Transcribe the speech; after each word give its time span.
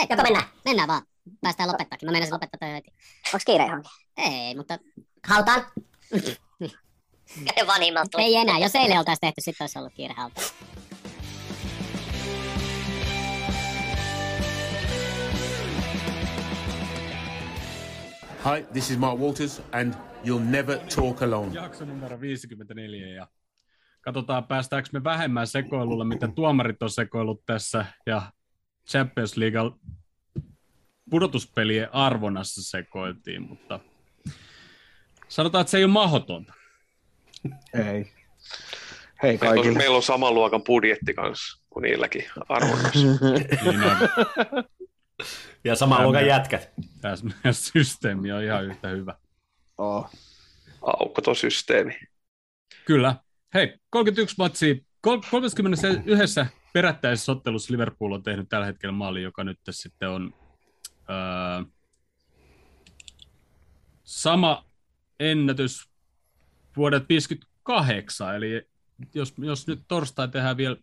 Hei, 0.00 0.06
Joko 0.10 0.22
mennään? 0.22 0.44
Mennään 0.64 0.88
vaan. 0.88 1.02
Päästään 1.40 1.68
lopettaakin. 1.68 2.06
Mä 2.06 2.12
meinasin 2.12 2.34
lopettaa 2.34 2.58
toi 2.58 2.72
heti. 2.72 2.90
Onks 3.34 3.44
kiire 3.44 3.64
johonkin? 3.64 3.90
Ei, 4.16 4.54
mutta 4.54 4.78
Hautaan? 5.28 5.66
Käy 7.54 7.66
vaan 7.66 7.80
niin 7.80 7.94
ei 8.18 8.36
enää. 8.36 8.58
Jos 8.58 8.74
eilen 8.74 8.98
oltaisiin 8.98 9.20
tehty, 9.20 9.40
sitten 9.40 9.64
olisi 9.64 9.78
ollut 9.78 9.92
kiire 9.94 10.14
hauta. 10.14 10.40
Hi, 18.44 18.62
this 18.72 18.90
is 18.90 18.98
Mark 18.98 19.18
Walters, 19.18 19.62
and 19.72 19.94
you'll 20.24 20.50
never 20.50 20.78
talk 20.78 21.22
alone. 21.22 21.54
Jakso 21.54 21.84
numero 21.84 22.20
54 22.20 23.08
ja 23.08 23.26
katsotaan 24.00 24.44
päästäänkö 24.44 24.88
me 24.92 25.04
vähemmän 25.04 25.46
sekoilulla, 25.46 26.04
mitä 26.04 26.28
tuomarit 26.28 26.82
on 26.82 26.90
sekoillut 26.90 27.42
tässä 27.46 27.86
ja 28.06 28.22
Champions 28.90 29.36
League 29.36 29.60
pudotuspelien 31.10 31.94
arvonnassa 31.94 32.62
sekoiltiin, 32.70 33.42
mutta 33.42 33.80
sanotaan, 35.28 35.60
että 35.60 35.70
se 35.70 35.78
ei 35.78 35.84
ole 35.84 35.92
mahdotonta. 35.92 36.52
Ei. 37.74 38.12
Hei 39.22 39.38
Meillä 39.38 39.48
on, 39.50 39.54
kaikille. 39.56 39.78
meillä 39.78 39.96
on 39.96 40.02
saman 40.02 40.34
luokan 40.34 40.62
budjetti 40.62 41.14
kanssa 41.14 41.62
kuin 41.70 41.82
niilläkin 41.82 42.24
arvonnassa. 42.48 42.98
Niin. 43.64 43.80
Ja 45.64 45.74
saman 45.76 46.02
luokan 46.02 46.26
jätkät. 46.26 46.70
Tässä 47.00 47.24
meidän 47.26 47.54
systeemi 47.54 48.32
on 48.32 48.42
ihan 48.42 48.64
yhtä 48.64 48.88
hyvä. 48.88 49.14
Oh. 49.78 50.10
Aukkotosysteemi. 50.82 51.98
Kyllä. 52.84 53.16
Hei, 53.54 53.74
31 53.90 54.34
matsia. 54.38 54.74
Kol- 55.00 55.20
31 55.30 56.40
perättäisessä 56.72 57.32
ottelussa 57.32 57.72
Liverpool 57.72 58.12
on 58.12 58.22
tehnyt 58.22 58.48
tällä 58.48 58.66
hetkellä 58.66 58.92
maali, 58.92 59.22
joka 59.22 59.44
nyt 59.44 59.58
sitten 59.70 60.08
on 60.08 60.34
öö, 61.10 61.64
sama 64.04 64.64
ennätys 65.20 65.90
vuodet 66.76 67.08
58, 67.08 68.36
eli 68.36 68.68
jos, 69.14 69.34
jos 69.38 69.66
nyt 69.66 69.82
torstai 69.88 70.28
tehdään 70.28 70.56
vielä 70.56 70.76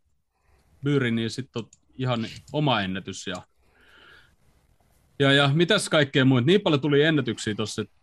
byyri, 0.83 1.11
niin 1.11 1.30
sitten 1.30 1.63
on 1.63 1.69
ihan 1.97 2.25
oma 2.53 2.81
ennätys. 2.81 3.27
Ja, 3.27 3.35
ja, 5.19 5.31
ja 5.33 5.52
mitäs 5.53 5.89
kaikkea 5.89 6.25
muuta? 6.25 6.45
Niin 6.45 6.61
paljon 6.61 6.81
tuli 6.81 7.03
ennätyksiä 7.03 7.55
tuossa, 7.55 7.81
että 7.81 7.97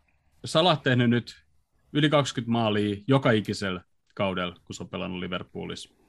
Salah 0.44 0.82
tehnyt 0.82 1.10
nyt 1.10 1.44
yli 1.92 2.10
20 2.10 2.52
maalia 2.52 2.96
joka 3.06 3.30
ikisellä 3.30 3.80
kaudella, 4.14 4.56
kun 4.64 4.74
se 4.74 4.82
on 4.82 4.88
pelannut 4.88 5.20
Liverpoolissa 5.20 6.03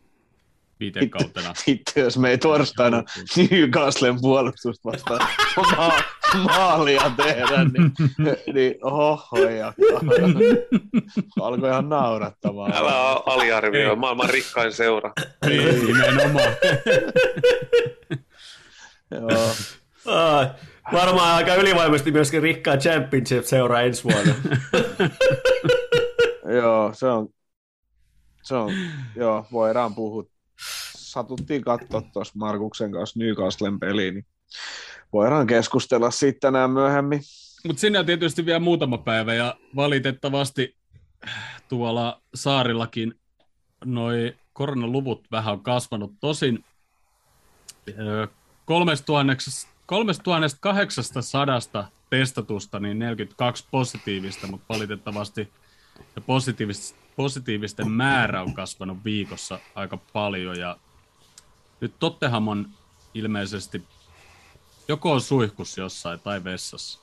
viiteen 0.79 1.09
kautena. 1.09 1.53
Sitten 1.55 2.03
jos 2.03 2.17
me 2.17 2.29
ei 2.29 2.37
torstaina 2.37 3.03
Newcastlen 3.51 4.21
puolustusta 4.21 4.89
vastaan 4.91 5.27
ma- 5.77 6.03
maalia 6.43 7.11
tehdä, 7.17 7.63
niin, 7.63 7.91
niin 8.53 8.75
oho, 8.81 9.37
ja 9.49 9.73
alkoi 11.41 11.69
ihan 11.69 11.89
naurattamaan. 11.89 12.73
Älä 12.75 12.91
aliarvioi, 13.25 13.89
Ei. 13.89 13.95
maailman 13.95 14.29
rikkain 14.29 14.73
seura. 14.73 15.11
Ei, 15.49 15.57
nimenomaan. 15.85 16.53
Joo. 19.11 19.55
Varmaan 20.93 21.35
aika 21.35 21.55
ylivoimaisesti 21.55 22.11
myöskin 22.11 22.41
rikkaa 22.41 22.77
Championship-seuraa 22.77 23.81
ensi 23.81 24.03
vuonna. 24.03 24.33
Joo, 26.55 26.93
se 26.93 27.07
on, 27.07 27.27
se 28.43 28.55
on, 28.55 28.71
joo, 29.15 29.45
voidaan 29.51 29.95
puhua. 29.95 30.23
Satuttiin 30.97 31.61
katsoa 31.61 32.01
tuossa 32.01 32.33
Markuksen 32.37 32.91
kanssa 32.91 33.19
Newcastlen 33.19 33.79
peliä, 33.79 34.11
niin 34.11 34.25
voidaan 35.13 35.47
keskustella 35.47 36.11
siitä 36.11 36.39
tänään 36.39 36.71
myöhemmin. 36.71 37.21
Mutta 37.67 37.79
sinne 37.79 37.99
on 37.99 38.05
tietysti 38.05 38.45
vielä 38.45 38.59
muutama 38.59 38.97
päivä 38.97 39.33
ja 39.33 39.55
valitettavasti 39.75 40.75
tuolla 41.69 42.21
saarillakin 42.35 43.19
noi 43.85 44.35
koronaluvut 44.53 45.27
vähän 45.31 45.53
on 45.53 45.63
kasvanut. 45.63 46.11
Tosin 46.19 46.63
ö, 47.99 48.27
3000 48.65 49.75
3800 49.85 51.91
testatusta, 52.09 52.79
niin 52.79 52.99
42 52.99 53.67
positiivista, 53.71 54.47
mutta 54.47 54.73
valitettavasti 54.73 55.49
ja 56.15 56.21
positiivisten, 56.21 57.04
positiivisten 57.15 57.91
määrä 57.91 58.41
on 58.41 58.53
kasvanut 58.53 58.97
viikossa 59.03 59.59
aika 59.75 59.97
paljon 59.97 60.59
ja 60.59 60.77
nyt 61.81 61.93
Tottenham 61.99 62.47
on 62.47 62.69
ilmeisesti 63.13 63.83
joko 64.87 65.11
on 65.11 65.21
suihkussa 65.21 65.81
jossain 65.81 66.19
tai 66.19 66.43
vessassa. 66.43 66.99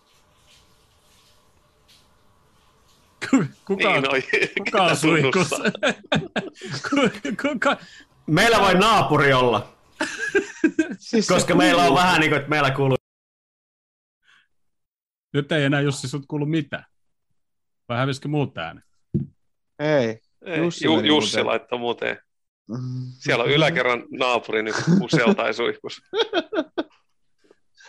Ku- 3.30 3.44
Kuka, 3.64 3.92
Niin, 3.92 4.10
oi, 4.12 4.22
kuka 4.58 4.82
on? 4.82 4.90
Ku- 6.90 7.32
kuka? 7.42 7.76
Meillä 8.26 8.60
voi 8.60 8.74
naapuri 8.74 9.32
olla, 9.32 9.74
Siis 10.98 11.28
koska 11.28 11.54
meillä 11.54 11.82
on 11.84 11.94
vähän 11.94 12.20
niin 12.20 12.30
kuin, 12.30 12.38
että 12.38 12.50
meillä 12.50 12.70
kuuluu. 12.70 12.96
Nyt 15.32 15.52
ei 15.52 15.64
enää 15.64 15.80
Jussi 15.80 16.08
sut 16.08 16.24
kuulu 16.28 16.46
mitään. 16.46 16.84
Vai 17.88 17.98
hävisikö 17.98 18.28
muut 18.28 18.58
äänet? 18.58 18.84
Ei. 19.82 20.18
Ei, 20.44 20.58
Jussi 20.58 20.84
Ju, 20.84 21.00
Jussi 21.00 21.36
muuten. 21.36 21.46
laittoi 21.46 21.78
muuten. 21.78 22.18
Siellä 23.22 23.44
on 23.44 23.50
yläkerran 23.50 24.04
naapuri 24.10 24.62
nyt 24.62 24.74
kusel 24.98 25.32
tai 25.32 25.54
suihkus. 25.54 26.02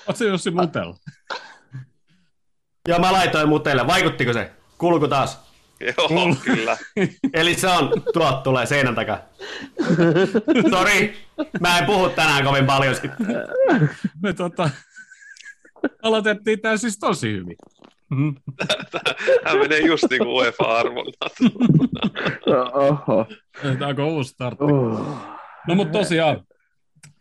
Oot 0.07 0.17
se 0.17 0.25
Jussi 0.25 0.51
mutella? 0.51 0.95
Joo, 2.87 2.99
mä 2.99 3.11
laitoin 3.11 3.49
mutelle. 3.49 3.87
Vaikuttiko 3.87 4.33
se? 4.33 4.51
Kuuluuko 4.77 5.07
taas? 5.07 5.39
Joo, 5.79 6.35
kyllä. 6.43 6.77
Eli 7.33 7.55
se 7.55 7.67
on, 7.67 7.91
tuot 8.13 8.43
tulee 8.43 8.65
seinän 8.65 8.95
takaa. 8.95 9.19
Sori, 10.69 11.17
mä 11.59 11.79
en 11.79 11.85
puhu 11.85 12.09
tänään 12.09 12.43
kovin 12.43 12.65
paljon 12.65 12.95
sit. 12.95 13.11
Me 14.21 14.33
tota, 14.33 14.69
aloitettiin 16.03 16.59
tää 16.61 16.77
siis 16.77 16.99
tosi 16.99 17.31
hyvin. 17.31 17.55
Mhm. 18.15 18.29
Hän 19.45 19.57
menee 19.57 19.79
just 19.79 20.03
niin 20.09 20.19
kuin 20.23 20.29
UEFA-arvonnat. 20.29 21.33
Oho. 22.73 23.25
Tää 23.79 23.87
onko 23.87 24.07
uusi 24.07 24.29
startti? 24.29 24.63
Oh. 24.63 25.17
No 25.67 25.75
mutta 25.75 25.99
tosiaan, 25.99 26.41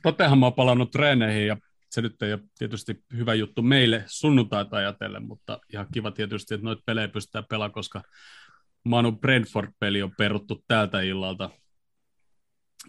Tottenham 0.03 0.43
on 0.43 0.53
palannut 0.55 0.91
treeneihin 0.91 1.47
ja 1.47 1.57
se 1.91 2.03
nyt 2.03 2.23
ei 2.23 2.33
ole 2.33 2.41
tietysti 2.59 3.05
hyvä 3.17 3.35
juttu 3.35 3.63
meille 3.63 4.05
sunnuntaita 4.07 4.77
ajatellen, 4.77 5.27
mutta 5.27 5.59
ihan 5.73 5.87
kiva 5.95 6.11
tietysti, 6.11 6.55
että 6.55 6.65
noita 6.65 6.83
pelejä 6.87 7.09
pystytään 7.09 7.45
pelaamaan, 7.49 7.73
koska 7.73 8.03
Manu 8.85 9.13
Brentford-peli 9.13 10.03
on 10.03 10.13
peruttu 10.19 10.65
tältä 10.69 11.01
illalta. 11.01 11.51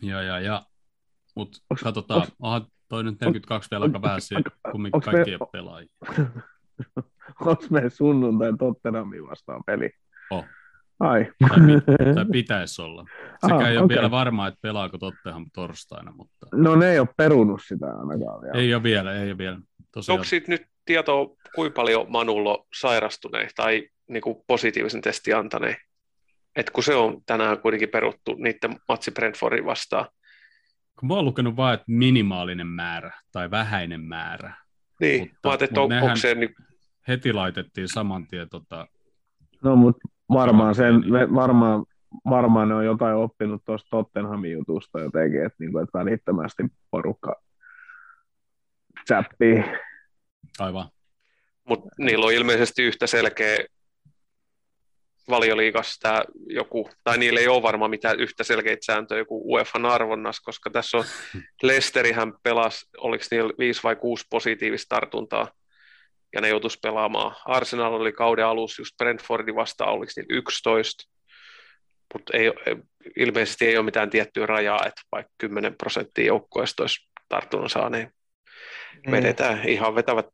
Ja, 0.02 0.22
ja, 0.22 0.40
ja. 0.40 0.66
Mutta 1.35 1.58
katsotaan, 1.84 2.22
onks- 2.22 2.35
onhan 2.40 2.66
toi 2.90 3.03
nyt 3.03 3.22
42 3.22 3.70
vielä 3.72 3.85
aika 3.85 4.02
vähän 4.02 4.20
kumminkin 4.72 4.96
onks 4.96 5.08
me- 5.08 5.47
pelaajia. 5.52 5.90
Onko 7.41 7.63
meidän 7.69 7.91
sunnuntai 7.91 8.53
Tottenhamin 8.59 9.28
vastaan 9.28 9.63
peli? 9.66 9.89
Oh. 10.29 10.45
Ai. 11.00 11.25
Tai, 11.50 11.59
tai 12.16 12.25
pitäisi 12.31 12.81
olla. 12.81 13.06
Sekä 13.41 13.56
Ah, 13.56 13.67
ei 13.67 13.78
ole 13.78 13.85
okei. 13.85 13.95
vielä 13.95 14.11
varmaa, 14.11 14.47
että 14.47 14.59
pelaako 14.61 14.97
Tottenham 14.97 15.45
torstaina, 15.53 16.11
mutta 16.11 16.47
No 16.53 16.75
ne 16.75 16.91
ei 16.91 17.00
ole 17.00 17.07
perunut 17.17 17.61
sitä 17.67 17.85
ainakaan 17.85 18.41
vielä. 18.41 18.59
ei 18.59 18.73
ole 18.73 18.84
vielä, 18.84 19.13
ei 19.13 19.29
ole 19.29 19.38
vielä. 19.38 19.59
Tosiaan, 19.91 20.13
Onko 20.16 20.23
siitä 20.23 20.45
nyt 20.51 20.61
tietoa, 20.85 21.35
kuinka 21.56 21.75
paljon 21.81 22.06
Manulla 22.09 22.50
on 22.57 22.66
sairastuneita 22.79 23.53
tai 23.55 23.88
niin 24.09 24.22
kuin 24.23 24.35
positiivisen 24.47 25.01
testin 25.01 25.35
antaneet? 25.35 25.78
Et 26.55 26.69
kun 26.69 26.84
se 26.84 26.95
on 26.95 27.22
tänään 27.25 27.59
kuitenkin 27.59 27.90
peruttu 27.90 28.35
niiden 28.38 28.75
matsi 28.90 29.11
Brentfordin 29.11 29.66
vastaan. 29.66 30.05
Kun 31.00 31.07
mä 31.07 31.13
oon 31.13 31.25
lukenut 31.25 31.55
vain, 31.55 31.73
että 31.73 31.85
minimaalinen 31.88 32.67
määrä 32.67 33.11
tai 33.31 33.51
vähäinen 33.51 34.01
määrä. 34.01 34.53
Niin, 35.00 35.19
Mutta- 35.22 35.35
mä 35.44 35.51
ajattelin, 35.51 35.69
että 35.69 35.81
on, 35.81 35.90
nehän- 35.90 36.03
onko 36.03 36.16
se 36.16 36.35
niin, 36.35 36.55
Heti 37.08 37.34
laitettiin 37.34 37.88
saman 37.88 38.28
tien 38.28 38.50
tota, 38.50 38.88
No 39.64 39.76
mutta 39.76 40.08
varmaan, 40.29 40.76
sen, 40.76 40.96
varmaan, 41.35 41.85
varmaan 42.29 42.70
ne 42.70 42.76
on 42.76 42.85
jotain 42.85 43.16
oppinut 43.16 43.61
tuosta 43.66 43.90
Tottenhamin 43.90 44.52
jutusta 44.52 45.00
jotenkin, 45.00 45.46
että, 45.46 45.55
niinku, 45.59 45.78
että 45.78 46.00
välittömästi 46.00 46.64
porukka 46.91 47.35
zappii. 49.08 49.64
aivan. 50.59 50.90
mutta 51.64 51.90
niillä 51.97 52.26
on 52.26 52.34
ilmeisesti 52.34 52.84
yhtä 52.84 53.08
selkeä 53.08 53.58
valioliigas 55.29 55.99
tämä 55.99 56.23
joku, 56.47 56.90
tai 57.03 57.17
niillä 57.17 57.40
ei 57.40 57.47
ole 57.47 57.64
varmaan 57.64 57.91
mitään 57.91 58.20
yhtä 58.20 58.44
selkeitä 58.44 58.85
sääntöjä 58.85 59.20
joku 59.20 59.53
UEFan 59.53 59.85
arvonnassa, 59.85 60.44
koska 60.46 60.70
tässä 60.70 60.97
on 60.97 61.03
Lesterihän 61.64 62.34
pelasi, 62.44 62.90
oliko 62.97 63.23
niillä 63.32 63.53
viisi 63.59 63.84
vai 63.84 63.96
kuusi 63.96 64.26
positiivista 64.29 64.96
tartuntaa, 64.96 65.52
ja 66.34 66.41
ne 66.41 66.50
joutuisi 66.50 66.80
pelaamaan. 66.82 67.35
Arsenal 67.46 67.94
oli 67.94 68.12
kauden 68.12 68.46
alussa 68.46 68.82
just 68.82 68.97
Brentfordin 68.97 69.56
vastaan, 69.56 69.94
oliko 69.94 70.12
niillä 70.16 70.38
11, 70.38 71.03
mutta 72.14 72.38
ei, 72.38 72.52
ilmeisesti 73.18 73.66
ei 73.68 73.78
ole 73.78 73.85
mitään 73.85 74.09
tiettyä 74.09 74.46
rajaa, 74.46 74.85
että 74.85 75.02
vaikka 75.12 75.34
10 75.38 75.76
prosenttia 75.76 76.26
joukkueesta 76.26 76.84
olisi 76.84 77.09
tartunnan 77.30 77.70
saaneen. 77.70 78.12
vedetään 79.12 79.70
ihan 79.70 79.96
vetävät. 79.96 80.26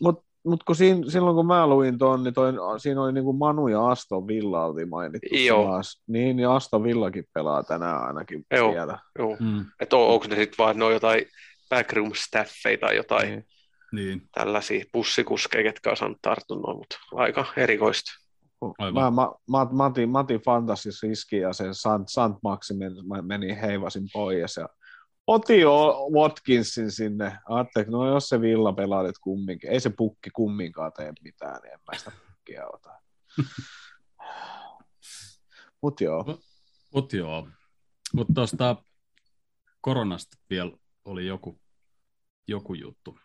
Mutta 0.00 0.24
mut 0.44 0.62
kun 0.64 0.76
siinä, 0.76 1.10
silloin 1.10 1.36
kun 1.36 1.46
mä 1.46 1.66
luin 1.66 1.98
tuon, 1.98 2.24
niin 2.24 2.34
toi, 2.34 2.52
siinä 2.78 3.02
oli 3.02 3.12
niinku 3.12 3.32
Manu 3.32 3.68
ja 3.68 3.88
Aston 3.88 4.26
Villa 4.26 4.64
oli 4.64 4.84
mainittu. 4.84 5.36
Joo. 5.36 5.64
taas. 5.64 6.02
Niin, 6.06 6.38
ja 6.38 6.54
Aston 6.54 6.82
Villakin 6.82 7.24
pelaa 7.34 7.62
tänään 7.62 8.02
ainakin 8.06 8.44
Joo. 8.50 8.72
vielä. 8.72 8.98
Joo. 9.18 9.36
Mm, 9.40 9.64
Että 9.80 9.96
on, 9.96 10.08
onko 10.08 10.26
ne 10.28 10.36
sitten 10.36 10.58
vaan 10.58 10.78
ne 10.78 10.84
on 10.84 10.92
jotain 10.92 11.24
backroom 11.70 12.10
staffeja 12.14 12.78
tai 12.78 12.96
jotain 12.96 13.28
Niin. 13.28 13.44
Niin. 13.94 14.28
tällaisia 14.34 14.84
bussikuskeja, 14.92 15.62
ketkä 15.62 15.90
on 15.90 15.96
saanut 15.96 16.22
tartunnon, 16.22 16.76
mutta 16.76 16.96
aika 17.12 17.46
erikoista. 17.56 18.10
Aivan. 18.78 19.14
Mä, 19.14 19.22
mä, 19.22 19.28
mä, 19.50 19.66
Mati, 19.72 20.06
Mati 20.06 20.38
fantasis 20.38 21.02
riski 21.02 21.36
ja 21.36 21.52
sen 21.52 21.74
Sant, 21.74 22.08
Sant 22.08 22.38
Maxi 22.42 22.74
meni, 22.74 23.02
mä 23.02 23.22
meni 23.22 23.60
heivasin 23.60 24.08
pois 24.12 24.56
ja 24.56 24.68
otin 25.26 25.60
jo 25.60 26.08
Watkinsin 26.12 26.90
sinne. 26.90 27.38
Ajattelin, 27.48 27.90
no 27.90 28.14
jos 28.14 28.28
se 28.28 28.40
Villa 28.40 28.72
pelaa 28.72 29.02
nyt 29.02 29.18
kumminkin, 29.18 29.70
ei 29.70 29.80
se 29.80 29.90
pukki 29.90 30.30
kumminkaan 30.30 30.92
tee 30.96 31.12
mitään, 31.22 31.62
niin 31.62 31.72
en 31.72 31.80
mä 31.92 31.98
sitä 31.98 32.12
pukkia 32.28 32.66
ota. 32.72 32.90
Mut 35.82 36.00
joo. 36.00 36.38
Mut 36.94 37.12
joo. 37.12 37.48
Mutta 38.14 38.32
tuosta 38.34 38.76
koronasta 39.80 40.36
vielä 40.50 40.72
oli 41.04 41.26
joku, 41.26 41.60
joku 42.48 42.74
juttu. 42.74 43.18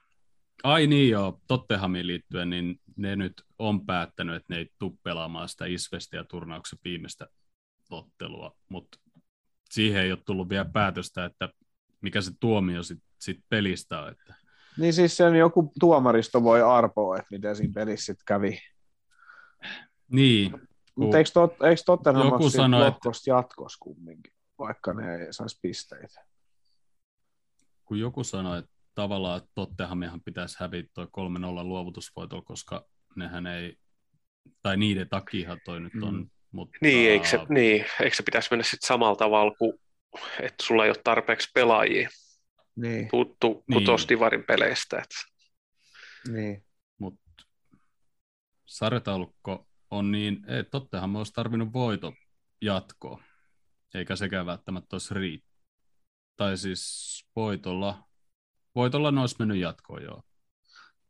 Ai 0.64 0.88
niin 0.88 1.10
joo, 1.10 1.42
Tottenhamiin 1.48 2.08
liittyen, 2.08 2.50
niin 2.50 2.80
ne 2.96 3.16
nyt 3.16 3.44
on 3.60 3.86
päättänyt, 3.86 4.36
että 4.36 4.54
ne 4.54 4.58
ei 4.60 4.72
tule 4.80 4.92
pelaamaan 5.04 5.50
sitä 5.50 5.66
Isvestiä 5.66 6.24
turnauksen 6.24 6.80
viimeistä 6.84 7.28
ottelua, 7.90 8.56
mutta 8.70 9.00
siihen 9.70 10.02
ei 10.02 10.12
ole 10.12 10.20
tullut 10.26 10.50
vielä 10.50 10.66
päätöstä, 10.66 11.26
että 11.26 11.50
mikä 12.02 12.22
se 12.22 12.32
tuomio 12.40 12.84
sit, 12.84 13.00
sit 13.20 13.40
pelistä 13.50 14.02
on. 14.02 14.12
Että 14.12 14.34
Niin 14.78 14.94
siis 14.94 15.18
sen 15.18 15.36
joku 15.36 15.72
tuomaristo 15.80 16.44
voi 16.44 16.62
arpoa, 16.62 17.18
että 17.18 17.28
miten 17.32 17.56
siinä 17.56 17.74
pelissä 17.74 18.06
sitten 18.06 18.26
kävi. 18.26 18.60
niin, 20.12 20.52
Mutta 20.96 21.18
eikö, 21.18 21.30
tot, 21.34 21.52
eikö 21.64 21.82
Tottenham 21.86 22.26
Joku 22.28 22.50
sanoi, 22.50 22.82
että- 22.82 22.92
lohkosta 22.92 23.30
jatkos 23.30 23.78
kumminkin, 23.78 24.34
vaikka 24.60 24.94
ne 24.94 25.16
ei 25.16 25.34
saisi 25.34 25.60
pisteitä? 25.62 26.26
kun 27.86 28.00
joku 28.00 28.24
sanoi, 28.24 28.60
että 28.60 28.72
tavallaan 29.02 29.38
että 29.38 29.50
Tottenhamihan 29.56 30.22
pitäisi 30.22 30.58
hävitä 30.60 30.90
toi 30.94 31.06
3-0 31.06 31.64
luovutusvoitolla, 31.64 32.44
koska 32.44 32.86
nehän 33.16 33.48
ei, 33.48 33.76
tai 34.62 34.78
niiden 34.78 35.10
takia 35.10 35.58
toi 35.66 35.80
nyt 35.80 35.94
on, 36.04 36.16
Mm. 36.16 36.30
mutta 36.52 36.78
Niin, 36.82 37.12
eikö 37.12 37.28
se, 37.28 37.40
niin, 37.50 37.86
eikö 38.02 38.16
se 38.16 38.24
pitäisi 38.24 38.48
mennä 38.52 38.64
sitten 38.64 38.88
samalla 38.88 39.16
tavalla 39.16 39.56
kuin, 39.56 39.74
että 40.42 40.64
sulla 40.66 40.84
ei 40.86 40.90
ole 40.90 41.02
tarpeeksi 41.04 41.50
pelaajia 41.54 42.10
Niin, 42.76 43.08
tuttu 43.10 43.48
Niin. 43.48 43.78
niin. 43.78 43.86
tuosta 43.86 44.10
Divarin 44.10 44.44
peleistä. 44.44 44.98
Että 44.98 45.16
niin. 46.32 46.66
mut 47.00 47.20
sarjataulukko 48.66 49.68
on 49.92 50.12
niin, 50.12 50.46
ei, 50.48 50.64
Tottenham 50.64 51.16
olisi 51.16 51.34
tarvinnut 51.34 51.74
voito 51.74 52.14
jatkoa, 52.62 53.24
eikä 53.94 54.16
sekään 54.16 54.46
välttämättä 54.46 54.96
olisi 54.96 55.14
riit. 55.14 55.44
Tai 56.38 56.58
siis 56.58 57.26
voitolla, 57.36 58.09
voitolla 58.76 59.12
ne 59.12 59.22
olisi 59.22 59.36
mennyt 59.40 59.58
jatkoon 59.58 60.04
joo. 60.04 60.24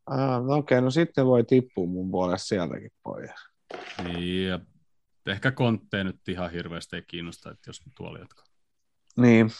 Ah, 0.06 0.44
no 0.46 0.56
okei, 0.56 0.80
no 0.80 0.90
sitten 0.90 1.26
voi 1.26 1.44
tippua 1.44 1.86
mun 1.86 2.10
puolesta 2.10 2.46
sieltäkin 2.46 2.90
pois. 3.02 3.30
Niin, 4.04 4.48
ja 4.48 4.60
ehkä 5.26 5.52
Kontte 5.52 6.04
nyt 6.04 6.28
ihan 6.28 6.50
hirveästi 6.50 6.96
ei 6.96 7.02
kiinnosta, 7.02 7.50
että 7.50 7.68
jos 7.68 7.82
tuolla 7.96 8.18
jatkaa. 8.18 8.44
Niin, 9.16 9.50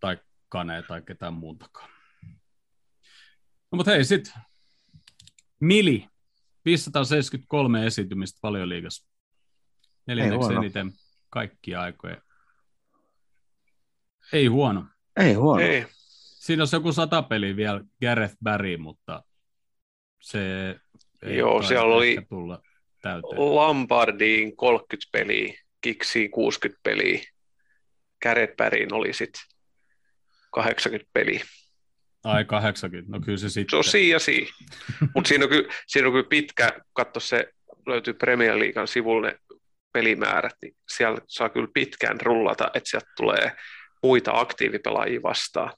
tai 0.00 0.18
Kane 0.48 0.82
tai 0.82 1.02
ketään 1.02 1.34
muutakaan. 1.34 1.90
No 3.72 3.76
mutta 3.76 3.90
hei, 3.90 4.04
sit 4.04 4.32
Mili, 5.60 6.08
573 6.64 7.86
esiintymistä 7.86 8.38
valioliigassa. 8.42 9.08
Neljänneksi 10.06 10.52
eniten 10.52 10.92
kaikkia 11.30 11.80
aikoja. 11.80 12.22
Ei 14.32 14.46
huono. 14.46 14.86
ei 15.16 15.34
huono. 15.34 15.62
ei, 15.62 15.86
Siinä 16.44 16.62
on 16.62 16.68
joku 16.72 16.92
sata 16.92 17.22
peliä 17.22 17.56
vielä 17.56 17.80
Gareth 18.00 18.34
Barry, 18.42 18.76
mutta 18.76 19.22
se 20.20 20.40
ei 21.22 21.36
Joo, 21.36 21.62
siellä 21.62 21.94
oli- 21.94 22.18
tulla 22.28 22.62
täyteen. 23.02 23.54
Lampardiin 23.54 24.56
30 24.56 25.08
peliä, 25.12 25.54
Kiksiin 25.80 26.30
60 26.30 26.80
peliä, 26.82 27.20
Käretpäriin 28.20 28.94
oli 28.94 29.12
sitten 29.12 29.42
80 30.50 31.10
peliä. 31.12 31.40
Ai 32.24 32.44
80, 32.44 33.12
no 33.12 33.20
kyllä 33.20 33.38
se 33.38 33.48
Se 33.48 33.52
sitten. 33.52 33.76
on 33.76 33.84
siinä 33.84 34.12
ja 34.14 34.18
siinä. 34.18 34.50
Mutta 35.14 35.28
siinä, 35.28 35.44
on 35.44 35.48
kyllä- 35.50 35.72
siinä 35.86 36.08
on 36.08 36.12
kyllä 36.14 36.26
pitkä, 36.28 36.72
katso 36.92 37.20
se, 37.20 37.52
löytyy 37.86 38.14
Premier 38.14 38.58
Leaguean 38.58 38.88
sivulle 38.88 39.38
pelimäärät, 39.92 40.54
niin 40.62 40.76
siellä 40.88 41.18
saa 41.28 41.48
kyllä 41.48 41.68
pitkään 41.74 42.20
rullata, 42.20 42.70
että 42.74 42.90
sieltä 42.90 43.06
tulee 43.16 43.52
muita 44.02 44.30
aktiivipelaajia 44.40 45.22
vastaan. 45.22 45.72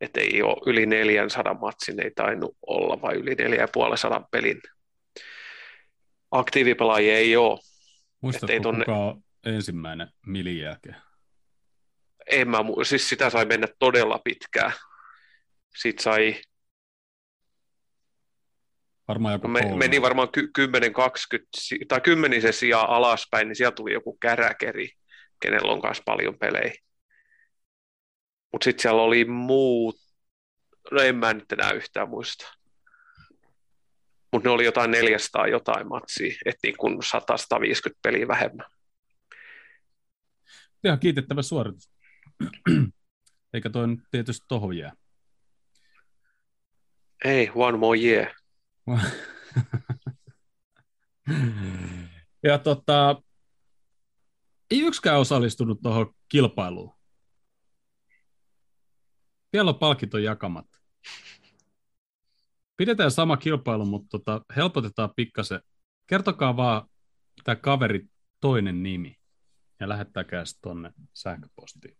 Että 0.00 0.20
ei 0.20 0.42
ole 0.42 0.56
yli 0.66 0.86
400 0.86 1.54
matsin, 1.54 2.00
ei 2.04 2.10
tainnut 2.10 2.56
olla, 2.66 3.02
vai 3.02 3.14
yli 3.14 3.34
450 3.34 4.28
pelin. 4.30 4.60
Aktiivipelaajia 6.30 7.16
ei 7.16 7.36
ole. 7.36 7.58
Muistatko, 8.20 8.44
ettei 8.46 8.60
tonne- 8.60 8.84
kuka 8.84 9.16
ensimmäinen 9.44 10.08
Milin 10.26 10.58
jälkeen? 10.58 10.96
En 12.30 12.48
mä, 12.48 12.58
mu- 12.58 12.84
siis 12.84 13.08
sitä 13.08 13.30
sai 13.30 13.44
mennä 13.46 13.66
todella 13.78 14.20
pitkään. 14.24 14.72
Sitten 15.76 16.02
sai, 16.02 16.40
Varmaan 19.08 19.34
joku 19.34 19.48
me, 19.48 19.60
meni 19.76 20.02
varmaan 20.02 20.28
ky- 20.32 20.50
10-20, 20.58 21.46
si- 21.56 21.78
tai 21.88 22.00
kymmenisen 22.00 22.52
sijaa 22.52 22.96
alaspäin, 22.96 23.48
niin 23.48 23.56
sieltä 23.56 23.74
tuli 23.74 23.92
joku 23.92 24.16
käräkeri, 24.20 24.88
kenellä 25.42 25.72
on 25.72 25.80
myös 25.84 26.02
paljon 26.04 26.38
pelejä. 26.38 26.72
Mutta 28.52 28.64
sitten 28.64 28.82
siellä 28.82 29.02
oli 29.02 29.24
muut, 29.24 29.96
no 30.90 31.00
en 31.00 31.16
mä 31.16 31.34
nyt 31.34 31.52
enää 31.52 31.70
yhtään 31.70 32.08
muista. 32.08 32.46
Mutta 34.32 34.48
ne 34.48 34.52
oli 34.52 34.64
jotain 34.64 34.90
400 34.90 35.46
jotain 35.46 35.88
matsia, 35.88 36.34
että 36.46 36.60
niin 36.62 36.76
kuin 36.76 36.94
100-150 36.94 37.98
peliä 38.02 38.28
vähemmän. 38.28 38.66
Ihan 40.84 40.98
kiitettävä 40.98 41.42
suoritus. 41.42 41.90
Eikä 43.54 43.70
toi 43.70 43.88
nyt 43.88 44.00
tietysti 44.10 44.44
tohon 44.48 44.76
jää. 44.76 44.92
Ei, 47.24 47.50
one 47.54 47.78
more 47.78 47.98
year. 47.98 48.34
ja 52.48 52.58
tota, 52.58 53.22
ei 54.70 54.80
yksikään 54.80 55.18
osallistunut 55.18 55.82
tuohon 55.82 56.14
kilpailuun. 56.28 56.99
Vielä 59.52 59.70
on 59.70 59.78
palkinto 59.78 60.18
jakamatta. 60.18 60.78
Pidetään 62.76 63.10
sama 63.10 63.36
kilpailu, 63.36 63.84
mutta 63.84 64.08
tota, 64.10 64.44
helpotetaan 64.56 65.10
pikkasen. 65.16 65.60
Kertokaa 66.06 66.56
vaan 66.56 66.88
tämä 67.44 67.56
kaveri 67.56 68.06
toinen 68.40 68.82
nimi 68.82 69.16
ja 69.80 69.88
lähettäkää 69.88 70.44
se 70.44 70.60
tuonne 70.60 70.92
sähköpostiin. 71.14 71.96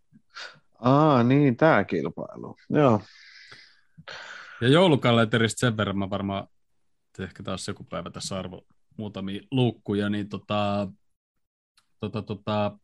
Aa, 0.81 1.23
niin, 1.23 1.57
tämä 1.57 1.85
kilpailu. 1.85 2.57
Joo. 2.71 3.03
Ja 4.61 4.69
joulukalenterista 4.69 5.61
sen 5.61 5.77
verran 5.77 5.99
mä 5.99 6.11
varmaan 6.11 6.49
ehkä 7.19 7.43
taas 7.43 7.69
joku 7.69 7.85
päivä 7.85 8.11
tässä 8.11 8.39
arvo 8.39 8.67
muutamia 8.97 9.43
luukkuja, 9.51 10.09
niin 10.09 10.29
tota, 10.29 10.89
tota, 12.01 12.23
tota, 12.23 12.79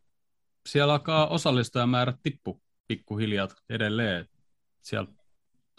siellä 0.68 0.92
alkaa 0.92 1.26
osallistujamäärät 1.26 2.16
tippu 2.23 2.62
pikkuhiljaa 2.88 3.49
edelleen. 3.70 4.28
Siellä 4.87 5.09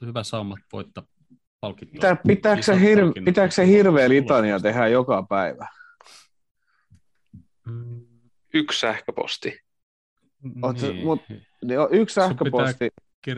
on 0.02 0.08
hyvä 0.08 0.24
sauma 0.24 0.56
voittaa 0.74 1.04
palkintoa. 1.60 1.94
Pitää, 1.94 2.16
pitääkö, 2.28 2.62
se 2.62 2.72
Isot 2.74 2.82
hir, 2.82 3.00
palkinnot. 3.00 3.26
pitääkö 3.26 3.52
se 3.52 3.68
hirveä 3.68 4.10
litania 4.10 4.60
tehdä 4.60 4.88
joka 4.88 5.24
päivä? 5.30 5.68
Mm, 7.68 8.06
Yksi 8.54 8.80
sähköposti. 8.80 9.60
Oot 10.62 10.78
sä- 10.80 10.88
niin. 10.88 11.06
mut- 11.06 11.22
yksi 11.92 12.14
Sun 12.14 12.24
sähköposti, 12.24 12.90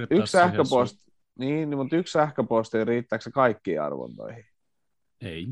yksi 0.10 0.32
sähköposti, 0.32 1.12
niin, 1.40 1.78
mutta 1.78 1.96
yksi 1.96 2.12
sähköposti, 2.12 2.86
riittääkö 2.86 3.24
se 3.24 3.32
kaikkiin 3.32 3.82
arvontoihin? 3.82 4.44
sun- 4.44 5.28
Ei. 5.30 5.48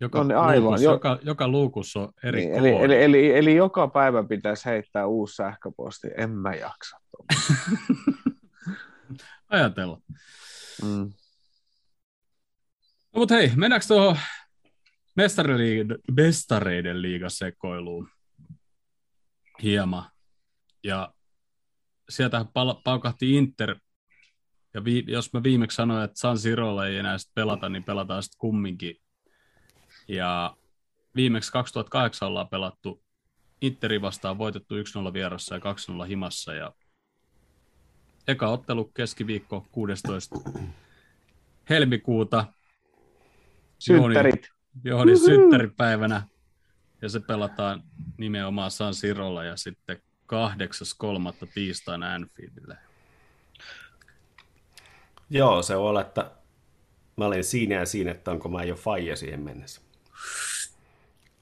Joka, 0.00 0.18
No 0.18 0.24
niin, 0.24 0.36
aivan, 0.36 0.62
luukussa, 0.64 0.84
jo- 0.84 0.90
joka, 0.90 1.18
joka 1.22 1.48
luukussa 1.48 2.00
on 2.00 2.12
eri 2.24 2.40
Niin, 2.40 2.54
eli, 2.54 2.68
eli, 2.70 3.02
eli, 3.02 3.36
eli, 3.36 3.54
joka 3.56 3.88
päivä 3.88 4.24
pitäisi 4.28 4.64
heittää 4.64 5.06
uusi 5.06 5.34
sähköposti. 5.34 6.08
En 6.16 6.30
mä 6.30 6.54
jaksa. 6.54 6.96
Ajatella. 9.50 10.00
Mm. 10.82 11.12
No 13.12 13.18
mutta 13.18 13.34
hei, 13.34 13.52
mennäänkö 13.56 13.86
tuohon 13.86 14.18
mestareiden, 15.16 15.98
mestareiden 16.16 17.02
liigasekoiluun 17.02 18.08
hieman. 19.62 20.10
Ja 20.84 21.14
sieltä 22.08 22.44
pal- 22.54 22.80
paukahti 22.84 23.34
Inter 23.34 23.76
Ja 24.74 24.84
vi, 24.84 25.04
jos 25.06 25.32
mä 25.32 25.42
viimeksi 25.42 25.74
sanoin, 25.74 26.04
että 26.04 26.20
San 26.20 26.38
Sirolla 26.38 26.86
ei 26.86 26.96
enää 26.96 27.18
sit 27.18 27.34
pelata, 27.34 27.68
niin 27.68 27.84
pelataan 27.84 28.22
sitten 28.22 28.38
kumminkin. 28.38 28.96
Ja 30.08 30.56
viimeksi 31.16 31.52
2008 31.52 32.28
ollaan 32.28 32.48
pelattu 32.48 33.02
Interi 33.60 34.02
vastaan 34.02 34.38
voitettu 34.38 34.74
1-0 35.08 35.12
vierassa 35.12 35.54
ja 35.54 35.60
2-0 36.04 36.06
himassa. 36.08 36.54
Ja 36.54 36.72
eka 38.28 38.48
ottelu 38.48 38.84
keskiviikko 38.84 39.66
16. 39.72 40.36
helmikuuta. 41.70 42.44
Synttärit. 43.78 44.48
Johdin 44.84 45.18
synttäripäivänä. 45.18 46.22
Ja 47.02 47.08
se 47.08 47.20
pelataan 47.20 47.82
nimenomaan 48.18 48.70
San 48.70 48.94
Sirolla 48.94 49.44
ja 49.44 49.56
sitten 49.56 49.96
8.3. 50.26 51.48
tiistaina 51.54 52.14
Anfieldille. 52.14 52.76
Joo, 55.30 55.62
se 55.62 55.76
voi 55.76 55.88
olla, 55.88 56.00
että 56.00 56.30
mä 57.16 57.24
olin 57.26 57.44
siinä 57.44 57.74
ja 57.74 57.86
siinä, 57.86 58.10
että 58.10 58.30
onko 58.30 58.48
mä 58.48 58.64
jo 58.64 58.74
faija 58.74 59.16
siihen 59.16 59.40
mennessä. 59.40 59.80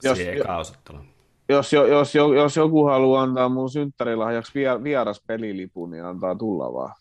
Jos- 0.03 0.17
Siihen 0.17 0.37
eka 0.37 0.63
Jos, 1.53 1.73
jo, 1.73 1.85
jos, 1.85 2.15
jo, 2.15 2.33
jos 2.33 2.55
joku 2.55 2.85
haluaa 2.85 3.23
antaa 3.23 3.49
mun 3.49 3.69
synttärilahjaksi 3.69 4.51
vie- 4.55 4.83
vieras 4.83 5.21
pelilipun, 5.27 5.91
niin 5.91 6.05
antaa 6.05 6.35
tulla 6.35 6.73
vaan. 6.73 6.95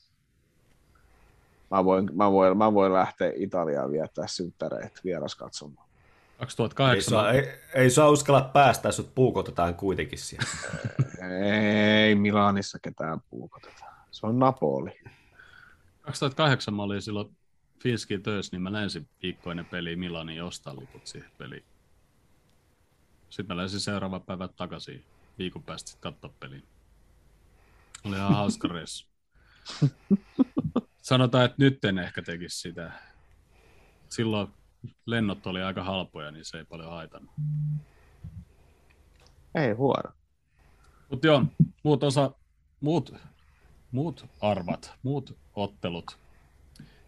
Mä 1.71 1.85
voin, 1.85 2.11
mä 2.13 2.33
voin, 2.33 2.59
mä 2.59 2.75
voin 2.75 2.93
lähteä 2.93 3.33
Italiaan 3.37 3.91
viettää 3.91 4.27
synttäreitä 4.27 5.01
vieras 5.05 5.35
katsomaan. 5.35 5.89
Ei 6.33 6.47
2008 6.47 7.11
saa, 7.11 7.31
ei, 7.33 7.49
ei 7.75 7.91
saa 7.91 8.11
uskalla 8.11 8.41
päästä, 8.41 8.93
sut 8.93 9.15
puukotetaan 9.15 9.75
kuitenkin 9.75 10.19
siellä. 10.19 10.49
Ei 11.45 12.15
Milanissa 12.15 12.79
ketään 12.83 13.21
puukoteta. 13.31 13.85
Se 14.11 14.27
on 14.27 14.39
Napoli. 14.39 15.01
2008 16.03 16.75
mä 16.75 16.83
olin 16.83 17.03
silloin 17.03 17.37
Finski 17.83 18.19
töissä, 18.19 18.57
niin 18.57 18.63
mä 18.63 18.73
lensin 18.73 19.09
viikkoinen 19.23 19.65
peli 19.65 19.97
Milanin 19.97 20.43
ostaa 20.43 20.77
liput 20.77 21.07
siihen 21.07 21.31
peliin. 21.39 21.65
Sitten 23.33 23.57
mä 23.57 23.63
lensin 23.63 23.81
seuraava 23.81 24.21
päivä 24.21 24.49
takaisin 24.49 25.05
viikon 25.39 25.63
päästä 25.63 25.91
sitten 25.91 26.13
katsoa 26.13 26.33
peliin. 26.41 26.65
Oli 28.05 28.17
ihan 28.17 28.35
hauska 28.35 28.69
reissu. 28.75 29.07
Sanotaan, 31.03 31.45
että 31.45 31.57
nyt 31.59 31.85
en 31.85 31.99
ehkä 31.99 32.23
tekisi 32.23 32.61
sitä. 32.61 32.93
Silloin 34.09 34.49
lennot 35.07 35.47
oli 35.47 35.63
aika 35.63 35.85
halpoja, 35.85 36.31
niin 36.31 36.45
se 36.45 36.59
ei 36.59 36.65
paljon 36.65 36.91
haitannut. 36.91 37.31
Ei 39.55 39.73
huono. 39.73 40.13
Mutta 41.11 41.27
joo, 41.27 41.45
muut, 41.83 42.03
osa, 42.03 42.31
muut, 42.81 43.15
muut 43.91 44.27
arvat, 44.41 44.93
muut 45.03 45.39
ottelut. 45.55 46.19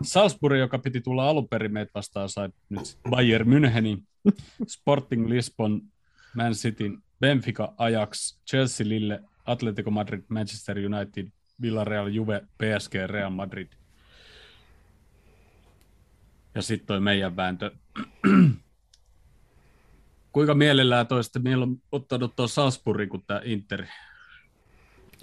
Salzburg, 0.02 0.58
joka 0.58 0.78
piti 0.78 1.00
tulla 1.00 1.28
alun 1.28 1.48
perin 1.48 1.72
meitä 1.72 1.90
vastaan, 1.94 2.28
sai 2.28 2.48
nyt 2.68 2.98
Bayern 3.10 3.48
Münchenin, 3.48 4.02
Sporting 4.76 5.28
Lisbon, 5.28 5.93
Man 6.34 6.52
City, 6.52 6.98
Benfica, 7.20 7.74
Ajax, 7.78 8.38
Chelsea, 8.50 8.88
Lille, 8.88 9.20
Atletico 9.44 9.90
Madrid, 9.90 10.22
Manchester 10.28 10.76
United, 10.78 11.28
Villarreal, 11.62 12.06
Juve, 12.08 12.40
PSG, 12.40 12.94
Real 13.06 13.30
Madrid. 13.30 13.68
Ja 16.54 16.62
sitten 16.62 16.86
toi 16.86 17.00
meidän 17.00 17.36
vääntö. 17.36 17.70
Kuinka 20.32 20.54
mielellään 20.54 21.06
toista 21.06 21.38
milloin 21.38 21.82
ottanut 21.92 22.36
tuon 22.36 22.48
Salzburgin 22.48 23.08
kuin 23.08 23.24
tämä 23.26 23.40
Inter? 23.44 23.86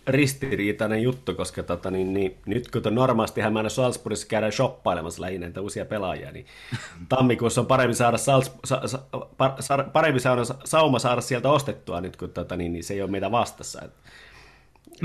Ristiriitainen 0.07 1.03
juttu, 1.03 1.33
koska 1.33 1.63
tota, 1.63 1.91
niin, 1.91 2.13
niin, 2.13 2.37
nyt 2.45 2.71
kun 2.71 2.95
normaalistihan 2.95 3.53
mä 3.53 3.59
aina 3.59 3.69
Salzburgissa 3.69 4.27
käydään 4.27 4.51
shoppailemassa 4.51 5.21
lähinnä 5.21 5.45
näitä 5.45 5.61
uusia 5.61 5.85
pelaajia, 5.85 6.31
niin 6.31 6.45
tammikuussa 7.09 7.61
on 7.61 7.67
parempi 7.67 7.93
saada, 7.93 8.17
Salz, 8.17 8.51
sa, 8.65 8.87
sa, 8.87 8.99
par, 9.37 9.51
sa, 9.59 9.77
parempi 9.77 10.19
saada 10.19 10.41
sauma 10.63 10.99
saada 10.99 11.21
sieltä 11.21 11.49
ostettua 11.49 12.01
nyt, 12.01 12.17
kun 12.17 12.29
tota, 12.29 12.55
niin, 12.57 12.73
niin 12.73 12.83
se 12.83 12.93
ei 12.93 13.01
ole 13.01 13.11
meitä 13.11 13.31
vastassa. 13.31 13.81
Et, 13.81 13.91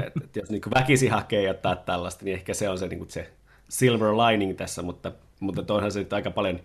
et, 0.03 0.13
et 0.25 0.37
jos 0.37 0.51
niin 0.51 0.63
väkisi 0.75 1.09
hakee 1.09 1.43
jotain 1.43 1.79
tällaista, 1.79 2.25
niin 2.25 2.35
ehkä 2.35 2.55
se 2.55 2.69
on 2.69 2.79
se, 2.79 2.89
niin 2.89 3.11
se 3.11 3.31
silver 3.69 4.13
lining 4.17 4.57
tässä, 4.57 4.83
mutta, 4.83 5.13
mutta 5.41 5.63
toihan 5.63 5.93
se 5.93 5.99
nyt 5.99 6.13
aika 6.13 6.31
paljon 6.31 6.61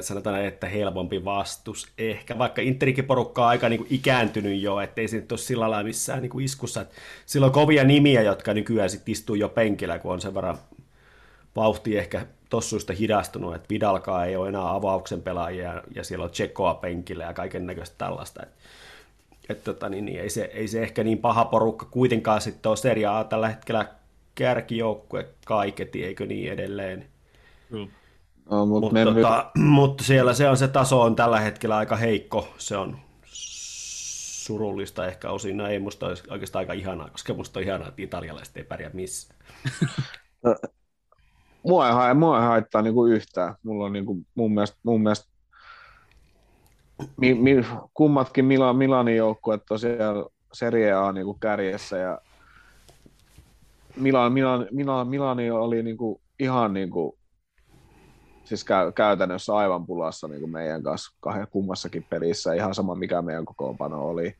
sanotaan, 0.00 0.44
että 0.44 0.68
helpompi 0.68 1.24
vastus 1.24 1.88
ehkä, 1.98 2.38
vaikka 2.38 2.62
Interikin 2.62 3.04
porukka 3.04 3.42
on 3.42 3.48
aika 3.48 3.68
niin 3.68 3.78
kuin 3.78 3.88
ikääntynyt 3.90 4.60
jo, 4.60 4.80
ettei 4.80 5.08
se 5.08 5.16
nyt 5.16 5.32
ole 5.32 5.38
sillä 5.38 5.70
lailla 5.70 5.84
missään 5.84 6.22
niin 6.22 6.30
kuin 6.30 6.44
iskussa. 6.44 6.80
Et 6.80 6.90
sillä 7.26 7.46
on 7.46 7.52
kovia 7.52 7.84
nimiä, 7.84 8.22
jotka 8.22 8.54
nykyään 8.54 8.90
sit 8.90 9.08
istuu 9.08 9.34
jo 9.34 9.48
penkillä, 9.48 9.98
kun 9.98 10.12
on 10.12 10.20
sen 10.20 10.34
verran 10.34 10.58
vauhti 11.56 11.98
ehkä 11.98 12.26
tossuista 12.50 12.92
hidastunut, 12.92 13.54
että 13.54 13.68
Vidalkaa 13.70 14.24
ei 14.24 14.36
ole 14.36 14.48
enää 14.48 14.74
avauksen 14.74 15.22
pelaajia 15.22 15.82
ja 15.94 16.04
siellä 16.04 16.24
on 16.24 16.30
Tsekoa 16.30 16.74
penkillä 16.74 17.24
ja 17.24 17.34
kaiken 17.34 17.66
näköistä 17.66 17.94
tällaista. 17.98 18.42
Et, 18.42 18.48
et 19.48 19.64
tota, 19.64 19.88
niin, 19.88 20.04
niin, 20.04 20.20
ei, 20.20 20.30
se, 20.30 20.50
ei 20.54 20.68
se 20.68 20.82
ehkä 20.82 21.04
niin 21.04 21.18
paha 21.18 21.44
porukka 21.44 21.86
kuitenkaan 21.90 22.40
sitten 22.40 22.70
ole 22.70 22.76
Serie 22.76 23.06
A 23.06 23.24
tällä 23.24 23.48
hetkellä 23.48 23.86
kärkijoukkue 24.34 25.28
kaiketi, 25.46 26.04
eikö 26.04 26.26
niin 26.26 26.52
edelleen. 26.52 27.06
Kyllä. 27.70 27.88
No, 28.50 28.66
mut 28.66 28.80
Mutta 28.80 29.04
my- 29.04 29.14
tota, 29.14 29.50
mut 29.58 30.00
siellä 30.04 30.34
se 30.34 30.48
on 30.48 30.56
se 30.56 30.68
taso 30.68 31.02
on 31.02 31.16
tällä 31.16 31.40
hetkellä 31.40 31.76
aika 31.76 31.96
heikko. 31.96 32.48
Se 32.58 32.76
on 32.76 32.98
surullista 34.46 35.06
ehkä 35.06 35.30
osin. 35.30 35.56
No 35.56 35.66
ei 35.66 35.78
musta 35.78 36.06
olisi 36.06 36.22
oikeastaan 36.30 36.60
aika 36.60 36.72
ihanaa, 36.72 37.10
koska 37.10 37.34
musta 37.34 37.58
on 37.60 37.64
ihanaa, 37.64 37.88
että 37.88 38.02
italialaiset 38.02 38.56
ei 38.56 38.64
pärjää 38.64 38.90
missään. 38.94 39.40
mua, 41.68 41.88
ei, 41.88 41.94
ha- 41.94 42.14
mua 42.14 42.40
ei 42.40 42.46
haittaa 42.46 42.82
niinku 42.82 43.06
yhtään. 43.06 43.54
Mulla 43.62 43.84
on 43.84 43.92
niinku, 43.92 44.18
mun 44.34 44.54
mielestä, 44.54 44.76
mun 44.82 45.02
mielestä 45.02 45.28
mi, 47.16 47.34
mi, 47.34 47.66
kummatkin 47.94 48.44
Mila, 48.44 48.72
Milanin 48.72 49.16
joukkueet 49.16 49.62
tosiaan 49.68 50.26
Serie 50.52 50.92
A 50.92 51.12
niinku 51.12 51.34
kärjessä 51.34 51.96
ja 51.96 52.18
Milan, 53.96 54.32
Milan, 54.32 54.66
Milan, 54.70 55.08
Milani 55.08 55.50
oli 55.50 55.82
niinku 55.82 56.20
ihan 56.38 56.74
niinku, 56.74 57.18
siis 58.46 58.64
käy, 58.64 58.92
käytännössä 58.92 59.56
aivan 59.56 59.86
pulassa 59.86 60.28
niinku 60.28 60.46
meidän 60.46 60.82
kanssa 60.82 61.16
kahden 61.20 61.46
kummassakin 61.50 62.06
pelissä, 62.10 62.52
ihan 62.52 62.74
sama 62.74 62.94
mikä 62.94 63.22
meidän 63.22 63.44
kokoonpano 63.44 64.08
oli. 64.08 64.34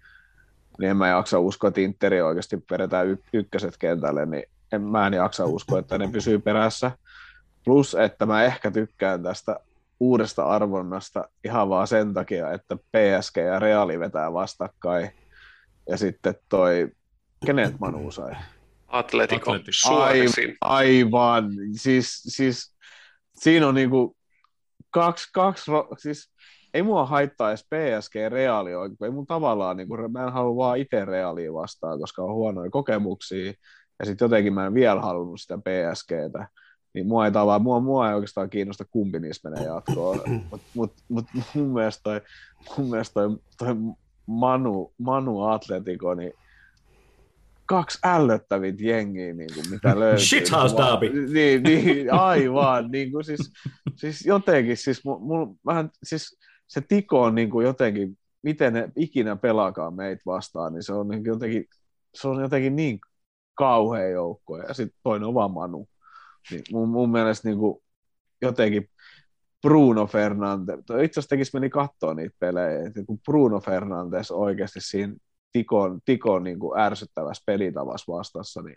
Niin 0.78 0.90
en 0.90 0.96
mä 0.96 1.08
jaksa 1.08 1.38
uskoa, 1.38 1.68
että 1.68 1.80
Interi 1.80 2.22
oikeasti 2.22 2.64
vedetään 2.70 3.06
y- 3.06 3.22
ykköset 3.32 3.76
kentälle, 3.78 4.26
niin 4.26 4.44
en, 4.72 4.82
mä 4.82 5.06
en 5.06 5.12
jaksa 5.12 5.46
uskoa, 5.46 5.78
että 5.78 5.98
ne 5.98 6.08
pysyy 6.08 6.38
perässä. 6.38 6.90
Plus, 7.64 7.94
että 7.94 8.26
mä 8.26 8.44
ehkä 8.44 8.70
tykkään 8.70 9.22
tästä 9.22 9.60
uudesta 10.00 10.44
arvonnasta 10.44 11.28
ihan 11.44 11.68
vaan 11.68 11.86
sen 11.86 12.14
takia, 12.14 12.52
että 12.52 12.76
PSG 12.76 13.36
ja 13.36 13.58
Reali 13.58 13.98
vetää 13.98 14.32
vastakkain. 14.32 15.10
Ja 15.88 15.96
sitten 15.96 16.34
toi, 16.48 16.88
kenet 17.46 17.80
Manu 17.80 18.10
sai? 18.10 18.36
Atletico, 18.88 19.50
Atletico. 19.50 19.72
Suoresin. 19.72 20.56
Aivan, 20.60 21.50
siis, 21.76 22.22
siis 22.22 22.75
siinä 23.40 23.68
on 23.68 23.74
niinku 23.74 24.16
kaksi, 24.90 25.28
kaksi 25.32 25.70
ro- 25.70 25.94
siis 25.98 26.32
ei 26.74 26.82
mua 26.82 27.06
haittaa 27.06 27.48
edes 27.50 27.64
PSG 27.64 28.14
oikein, 28.78 29.04
ei 29.04 29.10
mun 29.10 29.26
tavallaan, 29.26 29.76
niinku, 29.76 29.96
mä 30.08 30.24
en 30.24 30.32
halua 30.32 30.56
vaan 30.56 30.78
itse 30.78 31.04
Realia 31.04 31.52
vastaan, 31.52 31.98
koska 31.98 32.22
on 32.22 32.34
huonoja 32.34 32.70
kokemuksia, 32.70 33.52
ja 33.98 34.06
sitten 34.06 34.24
jotenkin 34.24 34.54
mä 34.54 34.66
en 34.66 34.74
vielä 34.74 35.00
halunnut 35.00 35.40
sitä 35.40 35.58
PSGtä, 35.58 36.48
niin 36.94 37.06
mua 37.06 37.24
ei, 37.24 37.32
tavallaan, 37.32 37.62
mua, 37.62 37.80
mua 37.80 38.08
ei 38.08 38.14
oikeastaan 38.14 38.50
kiinnosta 38.50 38.84
kumpi 38.90 39.20
niistä 39.20 39.50
menee 39.50 39.66
jatkoon, 39.66 40.20
mutta 40.50 40.68
mut, 40.74 40.92
mut, 41.08 41.24
mun 41.54 41.72
mielestä 41.74 42.00
toi, 42.02 42.20
mun 42.78 42.90
mielestä 42.90 43.14
toi, 43.14 43.36
toi 43.58 43.74
Manu, 44.26 44.94
Manu 44.98 45.42
Atletico, 45.42 46.14
niin 46.14 46.32
kaksi 47.66 47.98
ällöttävintä 48.04 48.84
jengiä, 48.84 49.34
niin 49.34 49.54
kuin, 49.54 49.70
mitä 49.70 49.94
löytyy. 50.00 50.24
Shithouse 50.24 50.76
derby. 50.76 51.32
Niin, 51.32 51.62
niin, 51.62 52.12
aivan. 52.12 52.90
Niin 52.90 53.12
kuin, 53.12 53.24
siis, 53.24 53.52
siis 53.96 54.26
jotenkin, 54.26 54.76
siis, 54.76 55.04
mul, 55.04 55.18
mul, 55.18 55.46
vähän, 55.66 55.90
siis 56.02 56.38
se 56.66 56.80
Tiko 56.80 57.22
on 57.22 57.34
niin 57.34 57.50
kuin 57.50 57.66
jotenkin, 57.66 58.18
miten 58.42 58.72
ne 58.72 58.92
ikinä 58.96 59.36
pelaakaan 59.36 59.94
meitä 59.94 60.22
vastaan, 60.26 60.72
niin 60.72 60.82
se 60.82 60.92
on 60.92 61.08
niin 61.08 61.24
jotenkin, 61.24 61.64
se 62.14 62.28
on 62.28 62.42
jotenkin 62.42 62.76
niin 62.76 62.98
kauhea 63.54 64.08
joukko, 64.08 64.58
ja 64.58 64.74
sitten 64.74 64.98
toinen 65.02 65.28
on 65.28 65.34
vaan 65.34 65.50
Manu. 65.50 65.88
Niin 66.50 66.62
mun, 66.72 66.88
mun 66.88 67.10
mielestä 67.10 67.48
niin 67.48 67.58
kuin 67.58 67.82
jotenkin 68.42 68.88
Bruno 69.62 70.06
Fernandes, 70.06 70.78
itse 70.78 70.94
asiassa 70.94 71.28
tekisi 71.28 71.50
meni 71.54 71.70
katsoa 71.70 72.14
niitä 72.14 72.36
pelejä, 72.38 72.86
että 72.86 73.04
kun 73.06 73.18
Bruno 73.18 73.60
Fernandes 73.60 74.30
oikeasti 74.30 74.80
siinä 74.80 75.14
Tikon, 75.52 76.00
Tikon 76.04 76.44
niin 76.44 76.58
kuin 76.58 76.80
ärsyttävässä 76.80 77.42
pelitavassa 77.46 78.12
vastassa, 78.12 78.62
niin 78.62 78.76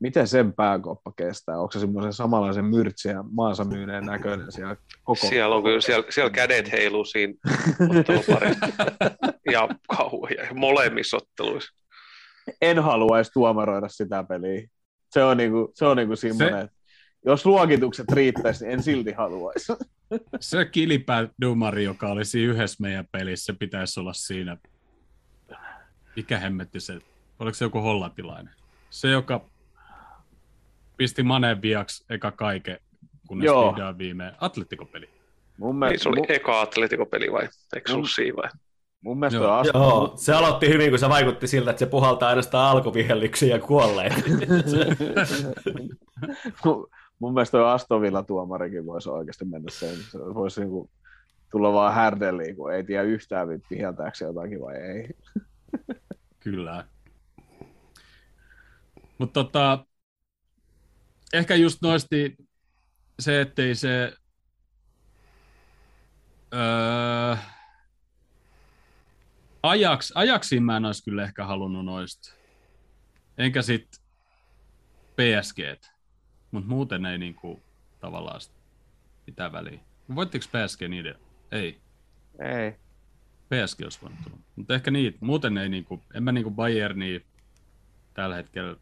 miten 0.00 0.28
sen 0.28 0.52
pääkoppa 0.52 1.12
kestää? 1.16 1.60
Onko 1.60 1.72
se 1.72 1.80
semmoisen 1.80 2.12
samanlaisen 2.12 2.64
myrtsiä 2.64 3.24
maansa 3.30 3.64
myyneen 3.64 4.06
näköinen 4.06 4.52
siellä 4.52 4.76
koko 5.04 5.28
Siellä 5.28 5.56
on 5.56 5.62
kyllä, 5.62 5.80
siellä, 5.80 6.06
siellä 6.10 6.30
kädet 6.30 6.72
heiluu 6.72 7.04
siinä 7.04 7.34
ja 9.52 9.68
kauhean, 9.96 10.58
molemmissa 10.58 11.16
otteluissa. 11.16 11.86
En 12.60 12.78
haluaisi 12.78 13.32
tuomaroida 13.32 13.88
sitä 13.88 14.24
peliä. 14.24 14.68
Se 15.10 15.24
on 15.24 15.36
niinku, 15.36 15.72
se 15.74 15.84
on 15.84 15.96
niinku 15.96 16.16
semmoinen, 16.16 16.60
että 16.60 16.76
jos 17.26 17.46
luokitukset 17.46 18.12
riittäisi, 18.12 18.64
niin 18.64 18.72
en 18.72 18.82
silti 18.82 19.12
haluaisi. 19.12 19.72
Se 20.40 20.64
kilipää 20.64 21.28
dumari, 21.40 21.84
joka 21.84 22.08
oli 22.08 22.24
siinä 22.24 22.52
yhdessä 22.52 22.76
meidän 22.80 23.06
pelissä, 23.12 23.52
se 23.52 23.58
pitäisi 23.58 24.00
olla 24.00 24.12
siinä. 24.12 24.56
Mikä 26.16 26.38
hemmetti 26.38 26.80
se? 26.80 26.98
Oliko 27.38 27.54
se 27.54 27.64
joku 27.64 27.80
hollantilainen? 27.80 28.54
Se, 28.90 29.08
joka 29.08 29.40
pisti 30.96 31.22
Maneen 31.22 31.62
viaksi 31.62 32.04
eka 32.10 32.30
kaiken, 32.32 32.78
kunnes 33.28 33.44
Joo. 33.46 33.70
vihdoin 33.70 33.98
viimein. 33.98 34.32
Atletikopeli. 34.40 35.08
Mun, 35.58 35.68
Niin 35.70 35.78
mielestä, 35.78 36.02
se 36.02 36.08
oli 36.08 36.16
mun, 36.16 36.26
eka 36.28 36.60
Atletico-peli 36.60 37.32
vai? 37.32 37.48
Eikö 37.74 37.92
Mun- 37.92 38.08
siinä 38.14 38.36
vai? 38.36 38.48
mun 39.00 39.18
mielestä 39.18 39.36
Joo. 39.38 39.46
toi 39.46 39.60
Aston, 39.60 39.82
Joo, 39.82 40.12
se 40.16 40.34
aloitti 40.34 40.68
hyvin, 40.68 40.90
kun 40.90 40.98
se 40.98 41.08
vaikutti 41.08 41.46
siltä, 41.46 41.70
että 41.70 41.78
se 41.80 41.86
puhaltaa 41.86 42.28
ainoastaan 42.28 42.70
alkuvihellyksiä 42.70 43.56
ja 43.56 43.60
kuolleet. 43.62 44.12
mun, 46.64 46.86
mun 47.18 47.34
mielestä 47.34 47.58
toi 47.58 47.72
Aston 47.72 48.00
Villa 48.02 48.22
tuomarikin 48.22 48.86
voisi 48.86 49.08
oikeasti 49.10 49.44
mennä 49.44 49.70
sen. 49.70 49.96
Se 49.96 50.18
voisi 50.18 50.60
niinku 50.60 50.90
tulla 51.50 51.72
vaan 51.72 51.94
härdeliin, 51.94 52.56
kun 52.56 52.72
ei 52.74 52.84
tiedä 52.84 53.02
yhtään 53.02 53.48
viheltääkö 53.70 54.16
se 54.18 54.24
jotakin 54.24 54.60
vai 54.60 54.76
ei. 54.76 55.08
Kyllä. 56.46 56.84
Mutta 59.18 59.44
tota, 59.44 59.86
ehkä 61.32 61.54
just 61.54 61.82
nosti 61.82 62.36
se, 63.18 63.40
ettei 63.40 63.74
se 63.74 64.12
öö, 66.54 67.36
ajaks, 69.62 70.12
ajaksiin 70.14 70.62
mä 70.62 70.76
en 70.76 70.84
olisi 70.84 71.04
kyllä 71.04 71.24
ehkä 71.24 71.44
halunnut 71.44 71.84
noista. 71.84 72.34
Enkä 73.38 73.62
sit 73.62 73.88
PSG. 75.16 75.58
Mutta 76.50 76.68
muuten 76.68 77.06
ei 77.06 77.18
niinku 77.18 77.60
tavallaan 78.00 78.40
mitään 79.26 79.52
väliä. 79.52 79.80
Voittiko 80.14 80.44
PSG 80.46 80.80
niiden? 80.88 81.14
Ei. 81.52 81.80
Ei. 82.40 82.85
PSG 83.46 83.80
olisi 83.82 83.98
voinut 84.02 84.18
tulla. 84.24 84.38
Mutta 84.56 84.74
ehkä 84.74 84.90
niitä. 84.90 85.18
Muuten 85.20 85.58
ei 85.58 85.68
niinku, 85.68 86.02
en 86.14 86.22
mä 86.22 86.32
niinku 86.32 86.50
Bayernia 86.50 87.20
tällä 88.14 88.36
hetkellä 88.36 88.76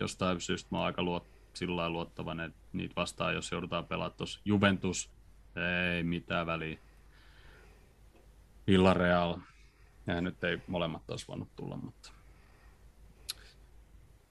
jostain 0.00 0.40
syystä 0.40 0.68
mä 0.70 0.78
oon 0.78 0.86
aika 0.86 1.02
luot, 1.02 1.26
sillä 1.54 1.76
lailla 1.76 1.92
luottavainen, 1.92 2.46
että 2.46 2.60
niitä 2.72 2.94
vastaan, 2.96 3.34
jos 3.34 3.52
joudutaan 3.52 3.86
pelaamaan 3.86 4.16
tuossa 4.16 4.40
Juventus, 4.44 5.10
ei 5.96 6.02
mitään 6.02 6.46
väliä. 6.46 6.78
Villarreal, 8.66 9.36
ja 10.06 10.20
nyt 10.20 10.44
ei 10.44 10.58
molemmat 10.66 11.10
olisi 11.10 11.28
voinut 11.28 11.48
tulla, 11.56 11.76
mutta... 11.76 12.10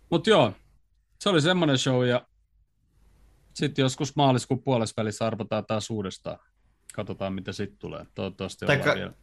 Mut 0.09 0.27
joo, 0.27 0.53
se 1.19 1.29
oli 1.29 1.41
semmoinen 1.41 1.77
show, 1.77 2.07
ja 2.07 2.27
sitten 3.53 3.83
joskus 3.83 4.15
maaliskuun 4.15 4.63
puolessa 4.63 4.93
välissä 4.97 5.27
arvotaan 5.27 5.65
taas 5.65 5.89
uudestaan. 5.89 6.39
Katsotaan, 6.97 7.33
mitä 7.33 7.51
sitten 7.51 7.79
tulee. 7.79 8.05
Toivottavasti 8.15 8.65
Tai 8.65 8.77
ka- 8.77 8.95
vielä. 8.95 9.13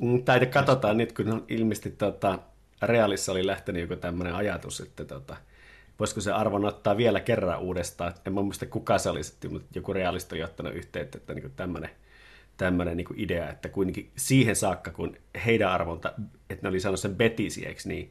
Mm, 0.00 0.24
Tai 0.24 0.46
katsotaan 0.46 0.96
nyt, 0.96 1.12
kun 1.12 1.32
on 1.32 1.44
ilmeisesti 1.48 1.90
tota, 1.90 2.38
Realissa 2.82 3.32
oli 3.32 3.46
lähtenyt 3.46 3.82
joku 3.82 3.96
tämmöinen 3.96 4.34
ajatus, 4.34 4.80
että 4.80 5.04
tota, 5.04 5.36
voisiko 5.98 6.20
se 6.20 6.32
arvon 6.32 6.64
ottaa 6.64 6.96
vielä 6.96 7.20
kerran 7.20 7.60
uudestaan. 7.60 8.14
En 8.26 8.34
mä 8.34 8.42
muista 8.42 8.66
kuka 8.66 8.98
se 8.98 9.10
oli 9.10 9.24
sitten, 9.24 9.52
mutta 9.52 9.68
joku 9.74 9.92
realista 9.92 10.34
oli 10.34 10.42
ottanut 10.42 10.74
yhteyttä, 10.74 11.18
että 11.18 11.34
niin 11.34 11.52
tämmöinen 11.56 11.90
tämmöinen 12.56 12.96
niin 12.96 13.06
idea, 13.16 13.50
että 13.50 13.68
kuitenkin 13.68 14.10
siihen 14.16 14.56
saakka, 14.56 14.90
kun 14.90 15.16
heidän 15.46 15.70
arvonta, 15.70 16.12
että 16.50 16.62
ne 16.62 16.68
oli 16.68 16.80
saanut 16.80 17.00
sen 17.00 17.16
betisi, 17.16 17.66
eikö 17.66 17.80
niin, 17.84 18.10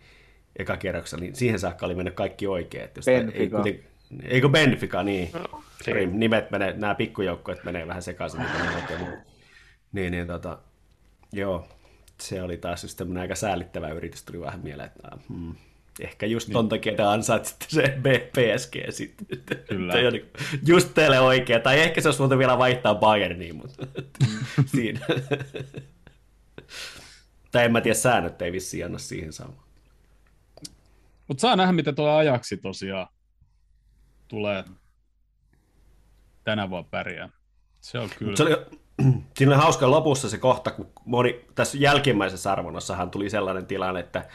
eka 0.56 0.78
kierroksella, 0.78 1.22
niin 1.22 1.36
siihen 1.36 1.60
saakka 1.60 1.86
oli 1.86 1.96
mennyt 1.96 2.14
kaikki 2.14 2.48
oikein. 2.48 2.84
Että 2.84 2.98
jos 2.98 3.08
ei, 3.08 3.50
kuiten, 3.50 3.80
eikö 4.24 4.50
Benfica, 4.50 5.04
niin. 5.04 5.30
No, 5.34 5.64
Sorry, 5.86 6.06
niin. 6.06 6.20
nimet 6.20 6.52
menee, 6.52 6.74
nämä 6.78 6.96
pikkujoukkoet 6.96 7.64
menee 7.64 7.88
vähän 7.88 8.04
sekaisin. 8.04 8.42
mitä 8.42 8.54
ne 9.00 9.18
Niin, 9.92 10.12
niin 10.12 10.28
tota, 10.28 10.60
joo, 11.32 11.68
se 12.22 12.42
oli 12.42 12.58
taas 12.58 12.84
just 12.84 12.98
tämmöinen 12.98 13.22
aika 13.22 13.36
säällittävä 13.36 13.90
yritys, 13.90 14.24
tuli 14.24 14.40
vähän 14.40 14.60
mieleen, 14.60 14.88
että 14.88 15.08
ah, 15.12 15.20
hmm, 15.30 15.56
ehkä 16.00 16.26
just 16.26 16.50
ton 16.52 16.70
takia 16.70 16.96
te 16.96 17.04
ansaitsitte 17.04 17.66
se 17.70 17.98
B- 18.02 18.32
PSG 18.32 18.76
sitten. 18.90 19.28
Kyllä. 19.70 19.94
Ole 19.94 20.12
niinku 20.12 20.30
just 20.68 20.94
teille 20.94 21.20
oikea, 21.20 21.60
tai 21.60 21.80
ehkä 21.80 22.02
se 22.02 22.08
olisi 22.08 22.20
voitu 22.20 22.38
vielä 22.38 22.58
vaihtaa 22.58 22.96
Bayerniin, 22.96 23.56
mutta 23.56 23.88
siinä. 24.76 25.00
tai 27.52 27.66
en 27.66 27.72
mä 27.72 27.82
tiedä, 27.82 27.96
säännöt 27.96 28.42
ei 28.42 28.52
vissiin 28.52 28.86
anna 28.86 28.98
siihen 28.98 29.34
samaan. 29.34 29.64
Mutta 31.28 31.42
saa 31.42 31.56
nähdä, 31.56 31.72
mitä 31.72 31.94
tuo 31.94 32.10
ajaksi 32.10 32.58
tosiaan 32.58 33.08
tulee 34.30 34.64
tänä 36.44 36.70
vuonna 36.70 36.88
pärjää. 36.92 37.30
Se 37.80 38.00
on 38.00 38.10
kyllä. 38.18 38.36
Se 38.36 38.44
oli, 38.44 38.56
siinä 39.38 39.56
oli 39.56 39.62
hauska 39.62 39.92
lopussa 39.92 40.30
se 40.30 40.38
kohta, 40.38 40.72
kun 40.72 40.92
moni, 41.06 41.46
tässä 41.56 41.78
jälkimmäisessä 41.78 42.52
arvonnassahan 42.52 43.12
tuli 43.12 43.30
sellainen 43.30 43.66
tilanne, 43.66 44.00
että, 44.00 44.26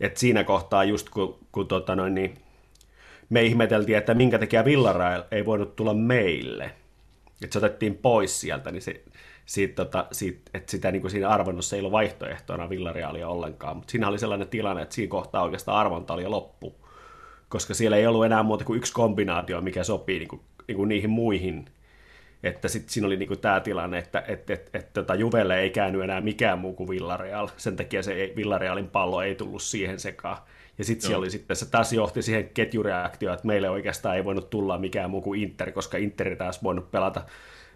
että 0.00 0.20
siinä 0.20 0.44
kohtaa 0.44 0.84
just 0.84 1.08
kun, 1.08 1.38
kun 1.52 1.68
tota 1.68 1.96
noin, 1.96 2.14
niin, 2.14 2.38
me 3.30 3.42
ihmeteltiin, 3.42 3.98
että 3.98 4.14
minkä 4.14 4.38
takia 4.38 4.64
Villarreal 4.64 5.22
ei 5.30 5.46
voinut 5.46 5.76
tulla 5.76 5.94
meille. 5.94 6.64
Että 7.44 7.52
se 7.52 7.58
otettiin 7.58 7.94
pois 7.98 8.40
sieltä, 8.40 8.70
niin 8.70 8.82
se, 8.82 9.02
siitä, 9.46 9.84
tota, 9.84 10.06
siitä, 10.12 10.50
että 10.54 10.70
sitä 10.70 10.92
niin 10.92 11.02
kuin 11.02 11.10
siinä 11.10 11.28
arvonnossa 11.28 11.76
ei 11.76 11.80
ollut 11.80 11.92
vaihtoehtona 11.92 12.68
Villarealia 12.68 13.28
ollenkaan. 13.28 13.76
Mutta 13.76 13.90
siinä 13.90 14.08
oli 14.08 14.18
sellainen 14.18 14.48
tilanne, 14.48 14.82
että 14.82 14.94
siinä 14.94 15.10
kohtaa 15.10 15.42
oikeastaan 15.42 15.78
arvonta 15.78 16.14
oli 16.14 16.22
jo 16.22 16.30
loppu, 16.30 16.81
koska 17.52 17.74
siellä 17.74 17.96
ei 17.96 18.06
ollut 18.06 18.24
enää 18.24 18.42
muuta 18.42 18.64
kuin 18.64 18.76
yksi 18.76 18.92
kombinaatio, 18.92 19.60
mikä 19.60 19.84
sopii 19.84 20.18
niin 20.18 20.28
kuin, 20.28 20.40
niin 20.68 20.76
kuin 20.76 20.88
niihin 20.88 21.10
muihin 21.10 21.64
että 22.42 22.68
sitten 22.68 22.92
siinä 22.92 23.06
oli 23.06 23.16
niinku 23.16 23.36
tämä 23.36 23.60
tilanne, 23.60 23.98
että 23.98 24.24
et, 24.28 24.50
et, 24.50 24.70
et, 24.74 24.92
tota 24.92 25.14
Juvelle 25.14 25.60
ei 25.60 25.70
käynyt 25.70 26.02
enää 26.02 26.20
mikään 26.20 26.58
muu 26.58 26.72
kuin 26.72 26.88
Villareal, 26.88 27.48
sen 27.56 27.76
takia 27.76 28.02
se 28.02 28.12
ei, 28.12 28.32
Villarealin 28.36 28.88
pallo 28.88 29.22
ei 29.22 29.34
tullut 29.34 29.62
siihen 29.62 30.00
sekaan. 30.00 30.36
Ja 30.78 30.84
sitten 30.84 31.06
siellä 31.06 31.18
oli 31.18 31.30
sitten, 31.30 31.56
se 31.56 31.70
taas 31.70 31.92
johti 31.92 32.22
siihen 32.22 32.50
ketjureaktioon, 32.54 33.34
että 33.34 33.46
meille 33.46 33.70
oikeastaan 33.70 34.16
ei 34.16 34.24
voinut 34.24 34.50
tulla 34.50 34.78
mikään 34.78 35.10
muu 35.10 35.20
kuin 35.20 35.42
Inter, 35.42 35.72
koska 35.72 35.98
Inter 35.98 36.36
taas 36.36 36.62
voinut 36.62 36.90
pelata 36.90 37.22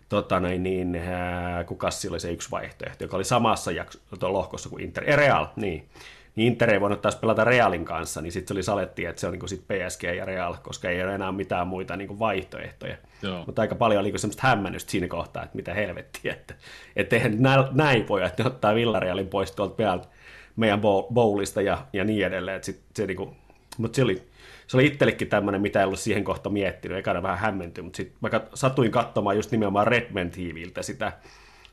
tota 0.09 0.41
noin, 0.41 0.63
niin, 0.63 0.97
ää, 0.97 1.65
kukas 1.65 2.03
sillä 2.03 2.15
oli 2.15 2.21
se 2.21 2.33
yksi 2.33 2.51
vaihtoehto, 2.51 3.05
joka 3.05 3.17
oli 3.17 3.25
samassa 3.25 3.73
jakso, 3.73 3.99
lohkossa 4.23 4.69
kuin 4.69 4.83
Inter, 4.83 5.05
Real, 5.05 5.47
niin. 5.57 5.89
Niin 6.37 6.53
Inter 6.53 6.71
ei 6.71 6.81
voinut 6.81 7.03
taas 7.03 7.17
pelata 7.17 7.45
Realin 7.45 7.85
kanssa, 7.85 8.21
niin 8.21 8.33
sitten 8.33 8.49
se 8.49 8.55
oli 8.55 8.63
salettiin, 8.63 9.09
että 9.09 9.21
se 9.21 9.27
on 9.27 9.33
niin 9.33 9.49
sit 9.49 9.65
PSG 9.69 10.03
ja 10.03 10.25
Real, 10.25 10.55
koska 10.63 10.91
ei 10.91 11.03
ole 11.03 11.15
enää 11.15 11.33
mitään 11.33 11.67
muita 11.69 11.97
niin 11.97 12.19
vaihtoehtoja. 12.19 12.97
Joo. 13.23 13.43
Mutta 13.47 13.63
aika 13.63 13.75
paljon 13.75 14.01
oli 14.01 14.19
semmoista 14.19 14.47
hämmennystä 14.47 14.91
siinä 14.91 15.09
kohtaa, 15.09 15.43
että 15.43 15.57
mitä 15.57 15.75
helvettiä, 15.75 16.33
että 16.33 16.55
että 16.97 17.17
eihän 17.17 17.43
nä- 17.43 17.69
näin 17.73 18.09
voi, 18.09 18.25
että 18.25 18.43
ne 18.43 18.47
ottaa 18.47 18.75
Villarealin 18.75 19.29
pois 19.29 19.53
tuolta 19.53 19.75
päältä 19.75 20.09
meidän 20.57 20.79
bow- 20.79 21.13
bowlista 21.13 21.63
ja, 21.63 21.79
ja 21.93 22.05
niin 22.05 22.27
edelleen. 22.27 22.57
Että 22.57 22.67
sit, 22.67 22.81
se 22.95 23.07
niinku, 23.07 23.37
mutta 23.79 23.97
se 23.97 24.03
oli, 24.03 24.23
se 24.67 24.77
oli 24.77 24.87
itsellekin 24.87 25.29
tämmöinen, 25.29 25.61
mitä 25.61 25.81
ei 25.81 25.87
ollut 25.87 25.99
siihen 25.99 26.25
kohta 26.25 26.51
miettinyt, 26.51 26.99
ekana 26.99 27.23
vähän 27.23 27.39
hämmentyi, 27.39 27.83
mutta 27.83 27.97
sitten 27.97 28.19
mä 28.21 28.41
satuin 28.55 28.91
katsomaan 28.91 29.37
just 29.37 29.51
nimenomaan 29.51 29.87
Redman 29.87 30.31
TVltä 30.31 30.83
sitä 30.83 31.13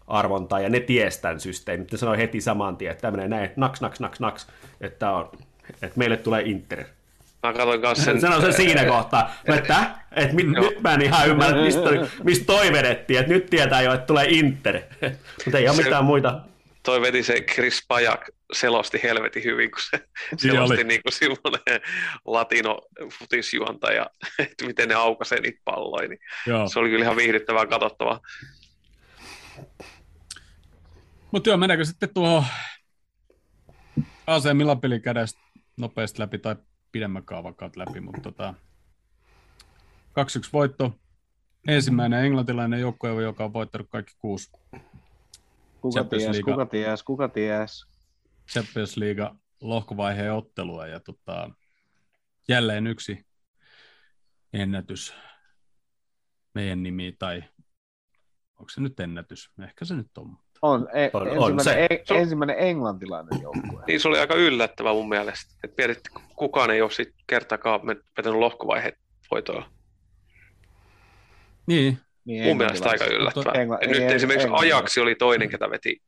arvontaa, 0.07 0.59
ja 0.59 0.69
ne 0.69 0.79
ties 0.79 1.17
tämän 1.17 1.39
systeemin. 1.39 1.87
Ne 1.91 1.97
sanoi 1.97 2.17
heti 2.17 2.41
saman 2.41 2.77
tien, 2.77 2.91
että 2.91 3.01
tämmöinen 3.01 3.29
näin, 3.29 3.49
naks, 3.55 3.81
naks, 3.81 3.99
naks, 3.99 4.19
naks, 4.19 4.47
että, 4.81 5.11
on, 5.11 5.31
että 5.81 5.97
meille 5.97 6.17
tulee 6.17 6.41
Inter. 6.45 6.83
Mä 7.43 7.53
katsoin 7.53 7.81
kanssa 7.81 8.05
sen, 8.05 8.21
Sen, 8.21 8.41
sen 8.41 8.53
siinä 8.53 8.85
kohtaa, 8.85 9.31
Mä, 9.47 9.55
että, 9.55 9.85
että 10.15 10.35
mit, 10.35 10.47
nyt 10.47 10.81
mä 10.81 10.93
en 10.93 11.01
ihan 11.01 11.29
ymmärrä, 11.29 11.65
että 11.65 11.65
mistä, 11.65 12.17
mistä 12.23 12.45
toi 12.45 12.71
vedettiin, 12.71 13.19
että 13.19 13.31
nyt 13.33 13.49
tietää 13.49 13.81
jo, 13.81 13.93
että 13.93 14.05
tulee 14.05 14.25
Inter, 14.29 14.81
mutta 15.45 15.57
ei 15.57 15.67
ole 15.67 15.75
Se- 15.75 15.83
mitään 15.83 16.05
muita. 16.05 16.41
toi 16.83 17.01
veti 17.01 17.23
se 17.23 17.41
Chris 17.41 17.85
Pajak 17.87 18.21
selosti 18.53 18.99
helvetin 19.03 19.43
hyvin, 19.43 19.71
kun 19.71 19.79
se 19.89 20.07
selosti 20.37 20.75
oli. 20.75 20.83
niin 20.83 21.01
kuin 21.03 21.13
semmoinen 21.13 21.81
latino 22.25 22.81
futisjuontaja, 23.19 24.09
että 24.39 24.65
miten 24.65 24.89
ne 24.89 24.95
aukaisee 24.95 25.39
niitä 25.41 25.61
palloja, 25.65 26.07
niin 26.07 26.19
Joo. 26.47 26.67
se 26.67 26.79
oli 26.79 26.89
kyllä 26.89 27.03
ihan 27.05 27.17
viihdyttävää 27.17 27.65
katsottavaa. 27.65 28.19
Mutta 31.33 31.49
joo, 31.49 31.57
mennäänkö 31.57 31.85
sitten 31.85 32.13
tuohon 32.13 32.45
AC 34.27 34.53
Milan 34.53 34.81
pelin 34.81 35.01
kädestä 35.01 35.41
nopeasti 35.77 36.19
läpi 36.19 36.37
tai 36.37 36.55
pidemmän 36.91 37.25
kaavan 37.25 37.55
kautta 37.55 37.79
läpi, 37.79 37.99
mutta 37.99 38.21
tota, 38.21 38.53
2-1 40.09 40.49
voitto. 40.53 40.99
Ensimmäinen 41.67 42.25
englantilainen 42.25 42.79
joukkue, 42.79 43.23
joka 43.23 43.45
on 43.45 43.53
voittanut 43.53 43.87
kaikki 43.89 44.13
kuusi 44.19 44.51
Kuka 45.81 46.03
ties, 46.03 46.39
kuka 46.45 46.65
ties, 46.65 47.03
kuka 47.03 47.29
ties. 47.29 47.87
Champions 48.51 48.97
League 48.97 49.31
lohkovaiheen 49.61 50.33
ottelua 50.33 50.87
ja 50.87 50.99
tota, 50.99 51.49
jälleen 52.47 52.87
yksi 52.87 53.25
ennätys 54.53 55.15
meidän 56.53 56.83
nimi 56.83 57.15
tai 57.19 57.43
onko 58.59 58.69
se 58.69 58.81
nyt 58.81 58.99
ennätys? 58.99 59.51
Ehkä 59.63 59.85
se 59.85 59.95
nyt 59.95 60.17
on, 60.17 60.37
On, 60.65 60.87
e, 60.93 61.09
On- 61.13 61.21
on 61.21 61.27
ensimmäinen, 61.27 61.63
se. 61.63 61.87
E, 62.15 62.19
ensimmäinen 62.21 62.55
englantilainen 62.59 63.41
joukkue. 63.41 63.83
Niin 63.87 63.99
se 63.99 64.07
oli 64.07 64.19
aika 64.19 64.35
yllättävä 64.35 64.93
mun 64.93 65.09
mielestä. 65.09 65.53
Et 65.63 65.73
mietit, 65.77 65.99
kukaan 66.35 66.71
ei 66.71 66.81
ole 66.81 66.91
sit 66.91 67.09
kertakaan 67.27 67.79
met- 67.81 68.03
vetänyt 68.17 68.39
lohkovaiheet 68.39 68.95
voitoilla. 69.31 69.69
Niin, 71.67 71.97
Niin, 72.25 72.43
Mun 72.43 72.57
mielestä 72.57 72.89
aika 72.89 73.05
yllättävää. 73.05 73.53
Engla- 73.53 73.87
nyt 73.87 73.97
ei, 73.97 74.03
esimerkiksi 74.13 74.45
englantilaiset. 74.45 74.73
Ajaksi 74.77 74.99
oli 74.99 75.15
toinen, 75.15 75.49
ketä 75.49 75.69
veti, 75.69 76.01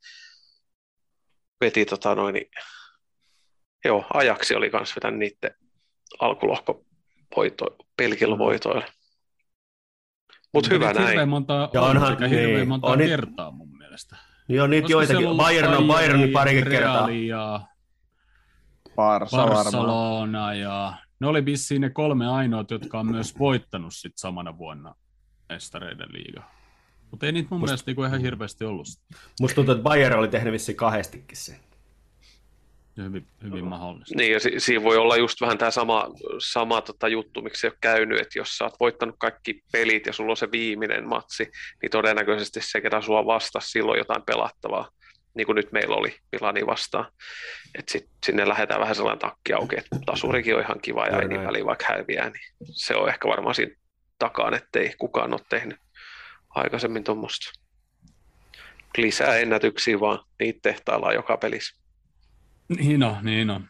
veti 1.60 1.84
tota 1.84 2.14
noin, 2.14 2.32
niin- 2.32 2.50
joo, 3.84 4.04
Ajaksi 4.14 4.54
oli 4.54 4.70
kans 4.70 4.96
vetänyt 4.96 5.18
niiden 5.18 5.54
alkulohko 6.20 6.84
voito, 7.36 7.64
pelkillä 7.96 8.38
voitoilla. 8.38 8.86
Mutta 10.54 10.70
hyvä 10.70 10.88
Hirveän 10.88 11.16
näin. 11.16 11.28
monta, 11.28 11.70
Ja 11.72 11.82
on, 11.82 11.90
onhan- 11.90 12.28
hirveän 12.28 12.54
niin, 12.54 12.68
monta 12.68 12.86
on 12.86 12.98
niit- 12.98 13.06
kertaa 13.08 13.50
mun 13.50 13.76
mielestä. 13.78 14.16
Niin 14.48 14.62
on 14.62 14.70
niitä 14.70 14.92
joitakin. 14.92 15.36
Bayern 15.36 15.68
on 15.68 15.76
Bayern, 15.76 15.86
Bayernin 15.86 16.32
parikin 16.32 16.64
kertaa. 16.64 17.08
Barsa. 18.96 19.36
Barcelona 19.36 20.54
ja 20.54 20.92
ne 21.20 21.26
oli 21.26 21.44
vissiin 21.44 21.80
ne 21.80 21.90
kolme 21.90 22.28
ainoat, 22.28 22.70
jotka 22.70 23.00
on 23.00 23.06
myös 23.10 23.38
voittanut 23.38 23.94
sit 23.94 24.12
samana 24.16 24.58
vuonna 24.58 24.94
mestareiden 25.48 26.08
liiga. 26.12 26.42
Mutta 27.10 27.26
ei 27.26 27.32
niitä 27.32 27.48
mun 27.50 27.60
Must- 27.60 27.64
mielestä 27.64 27.88
niinku 27.88 28.04
ihan 28.04 28.20
hirveästi 28.20 28.64
ollut. 28.64 28.86
Musta 29.40 29.54
tuntuu, 29.54 29.72
että 29.74 29.82
Bayern 29.84 30.18
oli 30.18 30.28
tehnyt 30.28 30.52
vissiin 30.52 30.76
kahdestikin 30.76 31.36
sen. 31.36 31.56
Ja 32.96 33.04
Hyvin, 33.04 33.26
hyvin 33.42 33.64
mahdollista. 33.64 34.14
Niin, 34.16 34.32
ja 34.32 34.40
si- 34.40 34.60
siinä 34.60 34.84
voi 34.84 34.96
olla 34.96 35.16
just 35.16 35.40
vähän 35.40 35.58
tämä 35.58 35.70
sama, 35.70 36.08
sama 36.38 36.80
tota 36.80 37.08
juttu, 37.08 37.42
miksi 37.42 37.60
se 37.60 37.66
ei 37.66 37.70
ole 37.70 37.78
käynyt, 37.80 38.20
että 38.20 38.38
jos 38.38 38.56
sä 38.58 38.64
oot 38.64 38.80
voittanut 38.80 39.14
kaikki 39.18 39.62
pelit 39.72 40.06
ja 40.06 40.12
sulla 40.12 40.32
on 40.32 40.36
se 40.36 40.50
viimeinen 40.52 41.08
matsi, 41.08 41.50
niin 41.82 41.90
todennäköisesti 41.90 42.60
se, 42.62 42.80
ketä 42.80 43.00
sua 43.00 43.26
vastasi, 43.26 43.70
silloin 43.70 43.98
jotain 43.98 44.22
pelattavaa, 44.22 44.90
niin 45.34 45.46
kuin 45.46 45.56
nyt 45.56 45.72
meillä 45.72 45.96
oli 45.96 46.16
Milani 46.32 46.66
vastaan. 46.66 47.06
Että 47.78 47.92
sit, 47.92 48.08
sinne 48.26 48.48
lähdetään 48.48 48.80
vähän 48.80 48.94
sellainen 48.94 49.18
takki 49.18 49.52
auki, 49.52 49.78
että 49.78 49.96
tasurikin 50.06 50.56
on 50.56 50.62
ihan 50.62 50.80
kiva 50.82 51.06
ja 51.06 51.20
ei 51.20 51.28
niin 51.28 51.44
väliä 51.44 51.64
vaikka 51.64 51.86
häviää, 51.88 52.30
niin 52.30 52.72
se 52.72 52.96
on 52.96 53.08
ehkä 53.08 53.28
varmaan 53.28 53.54
siinä 53.54 53.74
takaan, 54.18 54.54
ettei 54.54 54.94
kukaan 54.98 55.32
ole 55.32 55.40
tehnyt 55.48 55.78
aikaisemmin 56.54 57.04
tuommoista. 57.04 57.60
Lisää 58.98 59.36
ennätyksiä 59.36 60.00
vaan, 60.00 60.18
niitä 60.40 60.58
tehtaillaan 60.62 61.14
joka 61.14 61.36
pelissä. 61.36 61.85
Niin 62.68 63.02
on, 63.02 63.16
niin 63.22 63.50
on. 63.50 63.64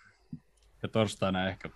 Ja 0.82 0.88
torstaina 0.88 1.48
ehkä. 1.48 1.68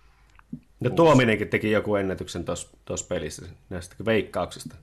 Ja 0.81 0.89
Tuominenkin 0.89 1.47
teki 1.47 1.71
joku 1.71 1.95
ennätyksen 1.95 2.45
tuossa 2.85 3.07
pelissä 3.09 3.45
näistä 3.69 3.95
veikkauksista. 4.05 4.75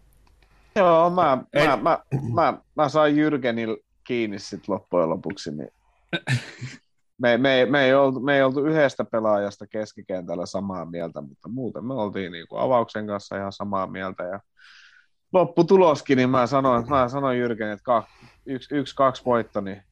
Joo, 0.76 1.10
mä, 1.10 1.38
Ei- 1.52 1.66
mä, 1.66 1.76
mä, 1.76 1.98
mä, 2.34 2.58
mä 2.74 2.88
sain 2.88 3.16
Jyrgenil 3.16 3.76
kiinni 4.04 4.38
sit 4.38 4.68
loppujen 4.68 5.10
lopuksi. 5.10 5.50
Niin 5.50 5.70
me, 7.22 7.38
me, 7.38 7.66
me, 7.70 7.84
ei 7.84 7.94
oltu, 7.94 8.20
me 8.20 8.36
ei 8.36 8.42
oltu 8.42 8.66
yhdestä 8.66 9.04
pelaajasta 9.04 9.66
keskikentällä 9.66 10.46
samaa 10.46 10.84
mieltä, 10.84 11.20
mutta 11.20 11.48
muuten 11.48 11.84
me 11.84 11.94
oltiin 11.94 12.32
niin 12.32 12.48
kuin 12.48 12.62
avauksen 12.62 13.06
kanssa 13.06 13.36
ihan 13.36 13.52
samaa 13.52 13.86
mieltä. 13.86 14.22
Ja 14.22 14.40
lopputuloskin, 15.32 16.16
niin 16.16 16.30
mä 16.30 16.46
sanoin, 16.46 16.88
mä 16.88 17.08
sanoin 17.08 17.38
Jyrgen, 17.38 17.70
että 17.70 17.84
kak, 17.84 18.06
yksi, 18.46 18.74
yksi, 18.74 18.94
kaksi 18.94 19.24
voitto, 19.24 19.60
niin 19.60 19.82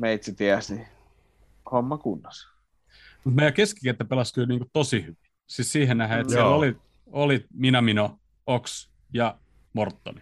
meitsi 0.00 0.34
ties, 0.34 0.70
niin 0.70 0.86
homma 1.72 1.98
kunnossa. 1.98 2.48
Mutta 3.24 3.36
meidän 3.36 3.54
keskikenttä 3.54 4.04
pelasi 4.04 4.34
kyllä 4.34 4.46
niinku 4.46 4.70
tosi 4.72 5.02
hyvin. 5.02 5.18
Siis 5.46 5.72
siihen 5.72 5.98
nähdään, 5.98 6.20
että 6.20 6.32
Joo. 6.34 6.42
siellä 6.42 6.56
oli, 6.56 6.76
oli 7.06 7.46
Minamino, 7.54 8.18
Ox 8.46 8.90
ja 9.12 9.38
Mortoni. 9.72 10.20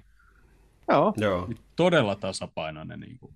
Joo, 0.89 1.15
Joo. 1.17 1.49
Todella 1.77 2.17
tasapainoinen. 2.17 3.01
Niinku. 3.01 3.35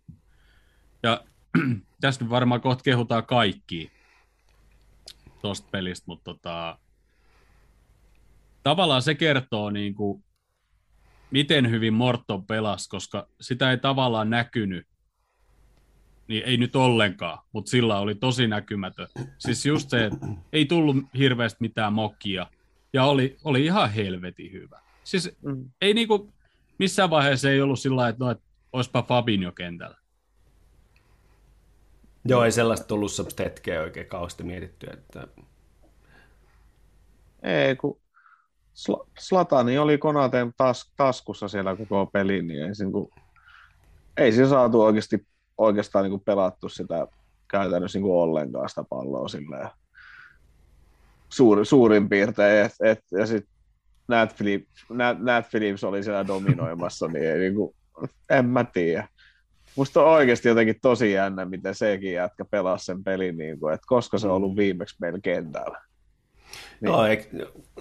Ja 1.02 1.24
tästä 2.00 2.24
nyt 2.24 2.30
varmaan 2.30 2.60
kohta 2.60 2.82
kehutaan 2.82 3.26
kaikki 3.26 3.92
tuosta 5.42 5.68
pelistä, 5.70 6.04
mutta 6.06 6.24
tota, 6.24 6.78
tavallaan 8.62 9.02
se 9.02 9.14
kertoo, 9.14 9.70
niinku, 9.70 10.22
miten 11.30 11.70
hyvin 11.70 11.94
Morton 11.94 12.46
pelasi, 12.46 12.88
koska 12.88 13.26
sitä 13.40 13.70
ei 13.70 13.78
tavallaan 13.78 14.30
näkynyt 14.30 14.86
niin 16.30 16.42
ei 16.46 16.56
nyt 16.56 16.76
ollenkaan, 16.76 17.38
mutta 17.52 17.70
sillä 17.70 17.98
oli 17.98 18.14
tosi 18.14 18.46
näkymätön. 18.46 19.08
Siis 19.38 19.66
just 19.66 19.90
se, 19.90 20.04
että 20.04 20.26
ei 20.52 20.66
tullut 20.66 20.96
hirveästi 21.18 21.56
mitään 21.60 21.92
mokkia, 21.92 22.46
ja 22.92 23.04
oli, 23.04 23.36
oli 23.44 23.64
ihan 23.64 23.90
helvetin 23.90 24.52
hyvä. 24.52 24.80
Siis 25.04 25.30
Mm. 25.42 25.70
ei 25.80 25.94
niinku, 25.94 26.32
missään 26.78 27.10
vaiheessa 27.10 27.50
ei 27.50 27.60
ollut 27.60 27.78
sillä 27.78 27.96
lailla, 27.96 28.10
että 28.10 28.24
no, 28.24 28.30
et 28.30 28.40
olisipa 28.72 29.02
Fabinho 29.02 29.52
kentällä. 29.52 29.96
Joo, 32.24 32.44
ei 32.44 32.52
sellaista 32.52 32.86
tullut 32.86 33.12
semmoista 33.12 33.42
hetkeä 33.42 33.80
oikein 33.80 34.06
kauheasti 34.06 34.42
mietitty. 34.42 34.86
Että... 34.92 35.28
Ei, 37.42 37.76
kun 37.76 38.00
Sla- 38.74 39.06
Slatani 39.18 39.78
oli 39.78 39.98
Konaten 39.98 40.48
tas- 40.48 40.92
taskussa 40.96 41.48
siellä 41.48 41.76
koko 41.76 42.06
pelin, 42.06 42.46
niin 42.46 42.62
ei, 42.64 42.74
siinä, 42.74 42.92
kun, 42.92 43.10
ei 44.16 44.32
siinä 44.32 44.48
saatu 44.48 44.82
oikeasti, 44.82 45.26
oikeastaan 45.60 46.02
niin 46.02 46.10
kuin 46.10 46.22
pelattu 46.24 46.68
sitä 46.68 47.06
käytännössä 47.48 47.98
niin 47.98 48.04
kuin 48.04 48.14
ollenkaan 48.22 48.68
sitä 48.68 48.84
palloa 48.90 49.28
silleen. 49.28 49.68
Suuri, 51.28 51.64
suurin 51.64 52.08
piirtein. 52.08 52.66
Et, 52.66 52.72
et, 52.80 53.04
ja 53.10 53.26
sitten 53.26 53.54
Nat, 54.08 54.36
Philip, 54.36 54.66
Nat, 54.90 55.18
Nat 55.18 55.50
Phillips 55.50 55.84
oli 55.84 56.02
siellä 56.02 56.26
dominoimassa, 56.26 57.08
niin, 57.08 57.24
ei, 57.24 57.38
niin 57.38 57.54
kuin, 57.54 57.74
en 58.30 58.46
mä 58.46 58.64
tiedä. 58.64 59.08
Musta 59.76 60.02
on 60.02 60.12
oikeasti 60.12 60.48
jotenkin 60.48 60.78
tosi 60.82 61.12
jännä, 61.12 61.44
miten 61.44 61.74
sekin 61.74 62.12
jätkä 62.12 62.44
pelasi 62.44 62.84
sen 62.84 63.04
pelin, 63.04 63.36
niin 63.36 63.60
kuin, 63.60 63.74
että 63.74 63.86
koska 63.86 64.18
se 64.18 64.28
on 64.28 64.34
ollut 64.34 64.56
viimeksi 64.56 64.96
meillä 65.00 65.18
kentällä. 65.22 65.80
Niin. 66.80 66.88
Joo, 66.92 67.04
eik, 67.06 67.28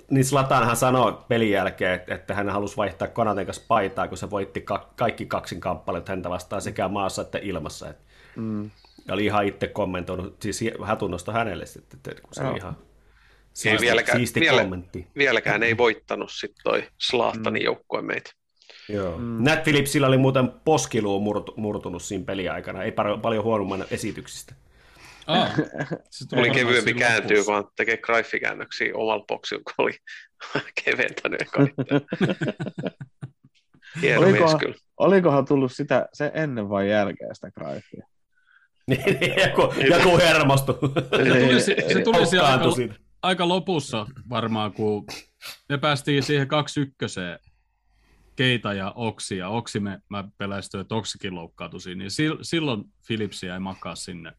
niin 0.09 0.25
Slatanhan 0.25 0.75
sanoi 0.75 1.17
pelin 1.27 1.51
jälkeen, 1.51 2.01
että, 2.07 2.33
hän 2.33 2.49
halusi 2.49 2.77
vaihtaa 2.77 3.07
Konaten 3.07 3.45
kanssa 3.45 3.63
paitaa, 3.67 4.07
kun 4.07 4.17
se 4.17 4.29
voitti 4.29 4.61
ka- 4.61 4.89
kaikki 4.95 5.25
kaksin 5.25 5.59
kamppailut 5.61 6.09
häntä 6.09 6.29
vastaan 6.29 6.61
sekä 6.61 6.87
maassa 6.87 7.21
että 7.21 7.37
ilmassa. 7.41 7.89
Et, 7.89 7.97
Mm. 8.35 8.69
ja 9.07 9.13
oli 9.13 9.25
ihan 9.25 9.45
itse 9.45 9.67
kommentoinut, 9.67 10.35
siis 10.41 10.63
hatunnosto 10.81 11.31
hänelle 11.31 11.65
sitten, 11.65 11.97
että 11.97 12.21
kun 12.21 12.33
se 12.33 12.43
oli 12.43 12.57
ihan 12.57 12.75
Ei 12.79 12.85
siisti, 13.53 13.85
vieläkään- 13.85 14.17
siisti 14.17 14.39
vielä- 14.39 14.61
kommentti. 14.61 15.07
Vieläkään 15.17 15.63
ei 15.63 15.77
voittanut 15.77 16.31
sit 16.31 16.51
toi 16.63 16.83
Slaattanin 16.97 17.61
Mm. 17.61 17.65
joukkue 17.65 18.01
meitä. 18.01 18.31
Joo. 18.89 19.17
Mm. 19.17 19.43
Nat 19.43 19.63
Phillipsillä 19.63 20.07
oli 20.07 20.17
muuten 20.17 20.51
poskiluu 20.65 21.19
murt, 21.19 21.45
murtunut 21.57 22.01
siinä 22.01 22.25
peliaikana, 22.25 22.83
ei 22.83 22.91
par- 22.91 23.19
paljon 23.21 23.43
huonomman 23.43 23.85
esityksistä. 23.91 24.55
Ah, 25.29 25.55
se 26.09 26.27
tuli 26.27 26.41
Oli 26.41 26.51
kevyempi 26.51 26.93
lopussa. 26.93 27.51
vaan 27.51 27.65
tekee 27.75 27.97
Cruyff-käännöksiä 27.97 28.91
omalla 28.95 29.25
boksilla, 29.25 29.63
kun 29.63 29.73
oli 29.77 29.97
keventänyt. 30.85 31.41
Hieno 34.01 34.21
mies 34.21 34.55
kyllä. 34.59 34.75
Olikohan 34.97 35.45
tullut 35.45 35.71
sitä 35.71 36.07
se 36.13 36.31
ennen 36.33 36.69
vai 36.69 36.89
jälkeen 36.89 37.35
sitä 37.35 37.51
Cruyffia? 37.51 38.07
joku, 39.47 39.73
joku 39.95 40.17
hermostui. 40.17 40.75
Se 40.75 41.39
tuli, 41.39 41.61
se, 41.61 41.75
se 41.93 42.01
tuli 42.01 42.25
siellä 42.27 42.47
aika, 42.49 42.65
aika 43.21 43.47
lopussa 43.47 44.05
varmaan, 44.29 44.73
kun 44.73 45.05
me 45.69 45.77
päästiin 45.77 46.23
siihen 46.23 46.47
kaksi 46.47 46.81
ykköseen, 46.81 47.39
Keita 48.35 48.73
ja 48.73 48.91
Oksi, 48.95 49.37
ja 49.37 49.49
Oksi 49.49 49.79
me, 49.79 49.99
mä 50.09 50.23
pelästyin, 50.37 50.81
että 50.81 50.95
Oksikin 50.95 51.35
loukkaantui 51.35 51.95
niin 51.95 52.11
sil, 52.17 52.33
silloin 52.41 52.83
Philipsi 53.07 53.45
jäi 53.45 53.59
makaa 53.59 53.95
sinne 53.95 54.33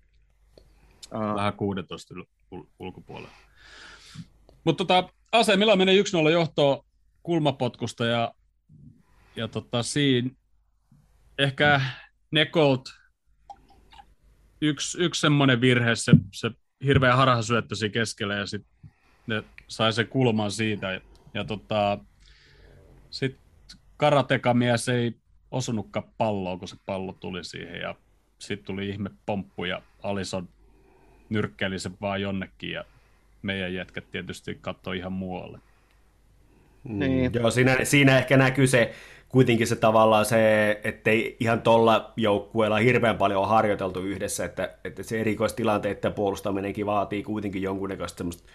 Aa, 1.11 1.35
vähän 1.35 1.53
16 1.53 2.15
yl- 2.15 2.29
ul- 2.55 2.67
ulkopuolelle. 2.79 3.35
Mutta 4.65 4.85
tota, 4.85 5.09
Ase, 5.33 5.57
millä 5.57 5.77
menee 5.77 6.03
1-0 6.27 6.31
johtoon 6.31 6.85
kulmapotkusta 7.23 8.07
ja, 8.07 8.35
ja 9.37 9.49
tota, 9.49 9.83
siinä 9.83 10.31
ehkä 11.39 11.81
Nekolt 12.31 12.89
yksi, 14.61 14.99
yksi 14.99 15.21
semmoinen 15.21 15.61
virhe, 15.61 15.97
se, 15.97 16.13
se 16.33 16.51
hirveä 16.85 17.17
harhasyöttö 17.17 17.75
siinä 17.75 17.93
keskellä 17.93 18.35
ja 18.35 18.47
sitten 18.47 18.91
ne 19.27 19.45
sai 19.69 19.93
sen 19.93 20.09
kulman 20.09 20.51
siitä. 20.51 20.93
Ja, 20.93 21.01
ja 21.35 21.45
tota, 21.45 21.99
sitten 23.11 23.43
karatekamies 23.97 24.89
ei 24.89 25.15
osunutkaan 25.51 26.11
palloa, 26.19 26.59
kun 26.59 26.69
se 26.69 26.77
pallo 26.87 27.13
tuli 27.13 27.45
siihen 27.45 27.81
ja 27.81 27.95
sitten 28.39 28.67
tuli 28.67 28.89
ihme 28.89 29.11
pomppu 29.27 29.65
ja 29.65 29.83
Alison 30.03 30.49
nyrkkeili 31.31 31.79
sen 31.79 31.93
vaan 32.01 32.23
jonnekin 32.23 32.71
ja 32.71 32.85
meidän 33.43 33.75
jätkät 33.75 34.05
tietysti 34.13 34.59
katsoi 34.61 34.97
ihan 34.97 35.13
muualle. 35.13 35.59
Niin. 36.85 37.33
Mm, 37.33 37.41
Joo, 37.41 37.51
siinä, 37.51 37.77
siinä 37.85 38.19
ehkä 38.19 38.37
näkyy 38.37 38.67
se 38.67 38.95
kuitenkin 39.29 39.67
se 39.67 39.77
tavallaan 39.77 40.25
se, 40.25 40.71
ettei 40.85 41.37
ihan 41.41 41.63
tuolla 41.63 42.13
joukkueella 42.17 42.77
hirveän 42.79 43.19
paljon 43.19 43.49
harjoiteltu 43.49 44.01
yhdessä, 44.01 44.45
että, 44.45 44.75
että 44.85 45.03
se 45.03 45.21
erikoistilanteiden 45.21 46.13
puolustaminenkin 46.13 46.87
vaatii 46.87 47.23
kuitenkin 47.23 47.63
jonkunnäköistä 47.63 48.19
semmoista, 48.19 48.49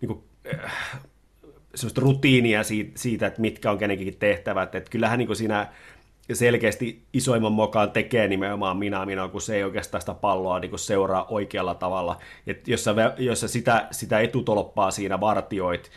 niin 0.00 0.08
kuin, 0.08 0.24
äh, 0.54 0.72
semmoista 1.74 2.00
rutiinia 2.00 2.62
siitä, 2.62 2.92
siitä, 2.94 3.26
että 3.26 3.40
mitkä 3.40 3.70
on 3.70 3.78
kenenkin 3.78 4.16
tehtävät. 4.18 4.74
Että 4.74 4.90
kyllähän 4.90 5.18
niin 5.18 5.26
kuin 5.26 5.36
siinä 5.36 5.66
selkeästi 6.34 7.02
isoimman 7.12 7.52
mokaan 7.52 7.90
tekee 7.90 8.28
nimenomaan 8.28 8.76
minä 8.76 9.06
minä, 9.06 9.28
kun 9.28 9.40
se 9.40 9.56
ei 9.56 9.64
oikeastaan 9.64 10.00
sitä 10.00 10.14
palloa 10.14 10.60
niin 10.60 10.78
seuraa 10.78 11.26
oikealla 11.30 11.74
tavalla. 11.74 12.18
Et 12.46 12.68
jos 12.68 12.84
sä, 12.84 12.94
jos 13.18 13.40
sä 13.40 13.48
sitä, 13.48 13.86
sitä 13.90 14.20
etutolppaa 14.20 14.90
siinä 14.90 15.20
vartioit, 15.20 15.90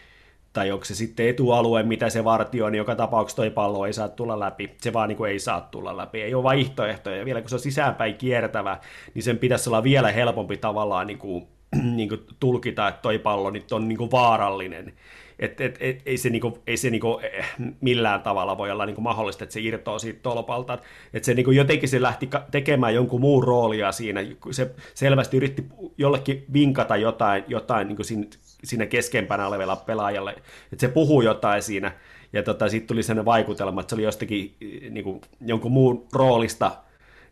tai 0.54 0.72
onko 0.72 0.86
se 0.86 0.96
sitten 0.96 1.28
etualue, 1.28 1.84
mitä 1.84 2.10
se 2.10 2.24
vartioi, 2.24 2.72
niin 2.72 2.78
joka 2.78 2.96
tapauksessa 2.96 3.36
toi 3.36 3.50
pallo 3.50 3.86
ei 3.86 3.94
saa 3.94 4.08
tulla 4.08 4.40
läpi. 4.40 4.76
Se 4.82 4.94
vaan 4.94 5.10
niin 5.10 5.26
ei 5.26 5.40
saa 5.40 5.62
tulla 5.62 5.98
läpi. 5.98 6.22
Ei 6.22 6.34
ole 6.34 6.44
vaihtoehtoja. 6.44 7.18
Ja 7.18 7.26
vielä 7.26 7.42
kun 7.42 7.50
se 7.50 7.56
on 7.56 7.60
sisäänpäin 7.60 8.16
kiertävä, 8.16 8.78
niin 9.14 9.24
sen 9.24 9.38
pitäisi 9.38 9.70
olla 9.70 9.84
vielä 9.84 10.12
helpompi 10.12 10.58
tavallaan 10.58 11.08
niin 11.08 11.20
kuin, 11.20 11.48
niin 11.96 12.10
kuin 12.10 12.26
tulkita, 12.40 12.88
että 12.88 13.02
toi 13.02 13.20
pallo 13.20 13.50
nyt 13.50 13.72
on 13.72 13.88
niin 13.88 13.98
kuin 13.98 14.12
vaarallinen. 14.12 14.94
Et, 15.40 15.62
et, 15.62 15.78
et, 15.80 16.02
ei 16.06 16.18
se, 16.18 16.30
niinku, 16.30 16.60
ei 16.68 16.78
se 16.78 16.90
niinku, 16.90 17.20
eh, 17.24 17.46
millään 17.82 18.22
tavalla 18.22 18.58
voi 18.58 18.72
olla 18.72 18.86
niinku 18.86 19.02
mahdollista, 19.02 19.44
että 19.44 19.54
se 19.54 19.62
irtoaa 19.62 20.00
siitä 20.00 20.20
tolpalta. 20.24 20.78
Et 21.14 21.24
se 21.24 21.34
niinku, 21.34 21.52
jotenkin 21.52 21.90
se 21.90 22.02
lähti 22.02 22.30
tekemään 22.52 22.96
jonkun 22.96 23.22
muun 23.22 23.44
roolia 23.44 23.92
siinä. 23.92 24.22
Se 24.52 24.72
selvästi 24.94 25.38
yritti 25.38 25.66
jollekin 25.98 26.46
vinkata 26.54 26.98
jotain, 26.98 27.44
jotain 27.48 27.88
niinku 27.88 28.04
siinä, 28.04 28.26
siinä 28.64 28.86
keskempänä 28.86 29.48
olevalla 29.48 29.76
pelaajalle. 29.76 30.32
Että 30.74 30.82
se 30.82 30.88
puhuu 30.88 31.22
jotain 31.22 31.62
siinä. 31.62 31.92
Ja 32.34 32.44
tota, 32.44 32.70
sitten 32.70 32.88
tuli 32.88 33.04
sellainen 33.04 33.26
vaikutelma, 33.26 33.82
että 33.82 33.90
se 33.90 33.96
oli 33.96 34.04
jostakin 34.04 34.56
niinku, 34.90 35.22
jonkun 35.46 35.72
muun 35.72 36.08
roolista 36.14 36.72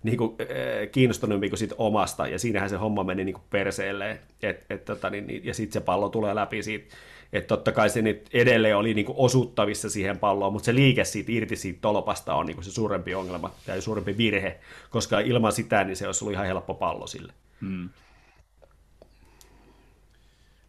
niin 0.03 0.17
kuin, 0.17 0.35
äh, 0.41 0.91
kiinnostunut 0.91 1.39
kuin 1.39 1.57
sit 1.57 1.73
omasta, 1.77 2.27
ja 2.27 2.39
siinähän 2.39 2.69
se 2.69 2.75
homma 2.75 3.03
meni 3.03 3.23
niin 3.23 3.33
kuin 3.33 3.45
perseelle, 3.49 4.19
et, 4.41 4.65
et, 4.69 4.85
tota, 4.85 5.09
niin, 5.09 5.45
ja 5.45 5.53
sitten 5.53 5.73
se 5.73 5.85
pallo 5.85 6.09
tulee 6.09 6.35
läpi 6.35 6.63
siitä 6.63 6.95
että 7.33 7.47
totta 7.47 7.71
kai 7.71 7.89
se 7.89 8.01
nyt 8.01 8.29
edelleen 8.33 8.77
oli 8.77 8.93
niin 8.93 9.05
kuin 9.05 9.17
osuttavissa 9.17 9.89
siihen 9.89 10.19
palloon, 10.19 10.53
mutta 10.53 10.65
se 10.65 10.75
liike 10.75 11.05
siitä 11.05 11.31
irti 11.31 11.55
siitä 11.55 11.81
tolpasta 11.81 12.35
on 12.35 12.45
niin 12.45 12.55
kuin 12.55 12.65
se 12.65 12.71
suurempi 12.71 13.15
ongelma 13.15 13.51
tai 13.65 13.81
suurempi 13.81 14.17
virhe, 14.17 14.59
koska 14.89 15.19
ilman 15.19 15.51
sitä 15.51 15.83
niin 15.83 15.95
se 15.95 16.07
olisi 16.07 16.23
ollut 16.23 16.33
ihan 16.33 16.45
helppo 16.45 16.73
pallo 16.73 17.07
sille. 17.07 17.33
Hmm. 17.61 17.89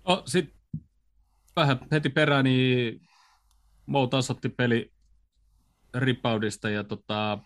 No, 0.09 0.23
sitten 0.27 0.59
vähän 1.57 1.79
heti 1.93 2.09
perään, 2.09 2.45
niin 2.45 3.01
Mou 3.87 4.07
tasotti 4.07 4.49
peli 4.49 4.93
ripaudista 5.95 6.71
ja 6.71 6.85
tota, 6.85 7.39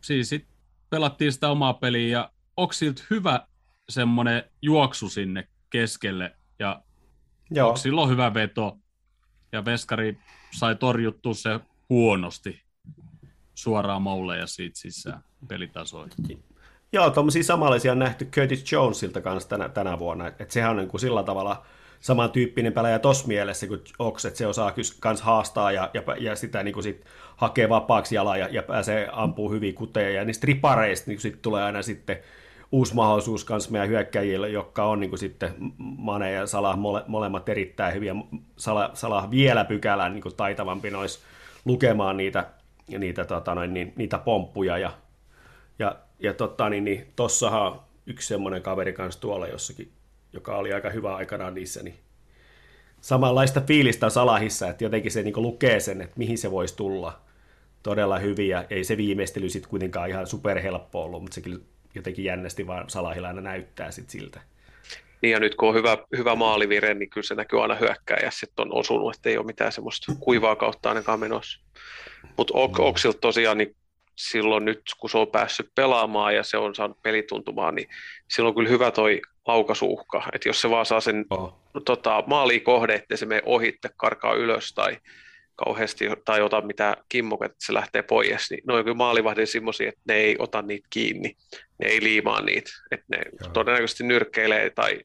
siis 0.00 0.28
sit 0.28 0.48
pelattiin 0.90 1.32
sitä 1.32 1.48
omaa 1.50 1.74
peliä 1.74 2.08
ja 2.08 2.32
onko 2.56 2.72
hyvä 3.10 3.46
semmoinen 3.88 4.42
juoksu 4.62 5.08
sinne 5.08 5.48
keskelle 5.70 6.36
ja 6.58 6.82
Joo. 7.50 7.68
Onko 7.68 7.76
silloin 7.76 8.10
hyvä 8.10 8.34
veto? 8.34 8.76
Ja 9.52 9.64
Veskari 9.64 10.18
sai 10.50 10.76
torjuttua 10.76 11.34
se 11.34 11.60
huonosti 11.88 12.62
suoraan 13.54 14.02
moulle 14.02 14.38
ja 14.38 14.46
siitä 14.46 14.78
sisään 14.78 15.24
pelitasoihin. 15.48 16.44
Joo, 16.92 17.10
tuommoisia 17.10 17.42
samanlaisia 17.42 17.92
on 17.92 17.98
nähty 17.98 18.24
Curtis 18.24 18.72
Jonesilta 18.72 19.20
kanssa 19.20 19.48
tänä, 19.48 19.68
tänä 19.68 19.98
vuonna. 19.98 20.26
Että 20.26 20.46
sehän 20.48 20.70
on 20.70 20.76
niin 20.76 20.88
kuin 20.88 21.00
sillä 21.00 21.22
tavalla 21.22 21.66
samantyyppinen 22.00 22.72
pelaaja 22.72 22.98
tuossa 22.98 23.26
mielessä 23.26 23.66
kuin 23.66 23.80
Ox, 23.98 24.24
että 24.24 24.38
se 24.38 24.46
osaa 24.46 24.72
myös 25.04 25.22
haastaa 25.22 25.72
ja, 25.72 25.90
ja, 25.94 26.02
ja 26.18 26.36
sitä 26.36 26.62
niin 26.62 26.74
kuin 26.74 26.84
sit 26.84 27.04
hakee 27.36 27.68
vapaaksi 27.68 28.14
jalaa 28.14 28.36
ja, 28.36 28.48
ja 28.50 28.62
pääsee 28.62 29.08
ampuu 29.12 29.50
hyvin 29.50 29.74
kuteen. 29.74 30.14
Ja 30.14 30.24
niistä 30.24 30.46
ripareista 30.46 31.10
niin 31.10 31.20
sit 31.20 31.42
tulee 31.42 31.62
aina 31.64 31.82
sitten 31.82 32.18
uusi 32.72 32.94
mahdollisuus 32.94 33.48
myös 33.48 33.70
meidän 33.70 33.88
hyökkäjille, 33.88 34.48
jotka 34.48 34.84
on 34.84 35.00
niin 35.00 35.10
kuin 35.10 35.18
sitten 35.18 35.54
Mane 35.78 36.32
ja 36.32 36.46
Salah 36.46 36.78
mole, 36.78 37.04
molemmat 37.06 37.48
erittäin 37.48 37.94
hyviä. 37.94 38.14
Salah, 38.56 38.90
Salah 38.94 39.30
vielä 39.30 39.64
pykälän 39.64 40.12
niin 40.12 40.22
kuin 40.22 40.36
taitavampi 40.36 40.90
nois 40.90 41.22
lukemaan 41.64 42.16
niitä, 42.16 42.46
niitä, 42.98 43.24
tota 43.24 43.54
noin, 43.54 43.74
niin, 43.74 43.92
niitä 43.96 44.18
pomppuja. 44.18 44.78
Ja, 44.78 44.92
ja, 45.78 45.96
ja 46.18 46.34
tota, 46.34 46.68
niin, 46.68 46.84
niin, 46.84 47.12
tossahan 47.16 47.80
yksi 48.06 48.28
semmoinen 48.28 48.62
kaveri 48.62 48.92
kanssa 48.92 49.20
tuolla 49.20 49.46
jossakin, 49.46 49.92
joka 50.32 50.56
oli 50.56 50.72
aika 50.72 50.90
hyvä 50.90 51.16
aikanaan 51.16 51.54
niissä, 51.54 51.82
niin 51.82 51.98
samanlaista 53.00 53.60
fiilistä 53.60 54.06
on 54.06 54.10
Salahissa, 54.10 54.68
että 54.68 54.84
jotenkin 54.84 55.12
se 55.12 55.22
niin 55.22 55.42
lukee 55.42 55.80
sen, 55.80 56.00
että 56.00 56.18
mihin 56.18 56.38
se 56.38 56.50
voisi 56.50 56.76
tulla 56.76 57.20
todella 57.82 58.18
hyvin, 58.18 58.48
ja 58.48 58.64
ei 58.70 58.84
se 58.84 58.96
viimeistely 58.96 59.48
sitten 59.48 59.70
kuitenkaan 59.70 60.08
ihan 60.08 60.26
superhelppo 60.26 61.04
ollut, 61.04 61.22
mutta 61.22 61.34
se 61.34 61.40
kyllä 61.40 61.58
jotenkin 61.94 62.24
jännästi 62.24 62.66
vaan 62.66 62.90
Salahilla 62.90 63.28
aina 63.28 63.40
näyttää 63.40 63.90
sit 63.90 64.10
siltä. 64.10 64.40
Niin 65.22 65.32
ja 65.32 65.40
nyt 65.40 65.54
kun 65.54 65.68
on 65.68 65.74
hyvä, 65.74 65.98
hyvä 66.16 66.34
maalivire, 66.34 66.94
niin 66.94 67.10
kyllä 67.10 67.26
se 67.26 67.34
näkyy 67.34 67.62
aina 67.62 67.76
ja 68.22 68.30
sitten 68.30 68.66
on 68.66 68.78
osunut, 68.78 69.16
että 69.16 69.28
ei 69.28 69.38
ole 69.38 69.46
mitään 69.46 69.72
semmoista 69.72 70.12
kuivaa 70.20 70.56
kautta 70.56 70.88
ainakaan 70.88 71.20
menossa. 71.20 71.60
Mutta 72.36 72.54
ok, 72.56 72.78
mm. 72.78 72.84
Oksilta 72.84 73.18
tosiaan 73.18 73.58
niin 73.58 73.76
silloin 74.16 74.64
nyt, 74.64 74.82
kun 74.98 75.10
se 75.10 75.18
on 75.18 75.28
päässyt 75.28 75.70
pelaamaan 75.74 76.34
ja 76.34 76.42
se 76.42 76.56
on 76.56 76.74
saanut 76.74 77.02
pelituntumaan, 77.02 77.74
niin 77.74 77.88
silloin 78.30 78.50
on 78.50 78.54
kyllä 78.54 78.68
hyvä 78.68 78.90
toi 78.90 79.20
laukasuhka, 79.46 80.22
että 80.32 80.48
jos 80.48 80.60
se 80.60 80.70
vaan 80.70 80.86
saa 80.86 81.00
sen 81.00 81.24
oh. 81.30 81.54
tota, 81.84 82.24
maaliin 82.26 82.62
kohde, 82.62 82.94
ettei 82.94 83.18
se 83.18 83.26
mene 83.26 83.42
ohitte, 83.46 83.90
karkaa 83.96 84.34
ylös 84.34 84.72
tai 84.74 84.96
kauheasti 85.64 86.04
tai 86.24 86.42
ota 86.42 86.60
mitä 86.60 86.96
kimmo, 87.08 87.38
että 87.44 87.56
se 87.66 87.74
lähtee 87.74 88.02
pois, 88.02 88.50
niin 88.50 88.60
ne 88.66 88.74
on 88.74 88.84
kyllä 88.84 88.96
maalivahdin 88.96 89.46
semmoisia, 89.46 89.88
että 89.88 90.00
ne 90.08 90.14
ei 90.14 90.36
ota 90.38 90.62
niitä 90.62 90.86
kiinni, 90.90 91.36
ne 91.78 91.88
ei 91.88 92.02
liimaa 92.02 92.40
niitä, 92.40 92.70
että 92.90 93.06
ne 93.08 93.18
Joo. 93.40 93.50
todennäköisesti 93.52 94.04
nyrkkeilee 94.04 94.70
tai 94.70 95.00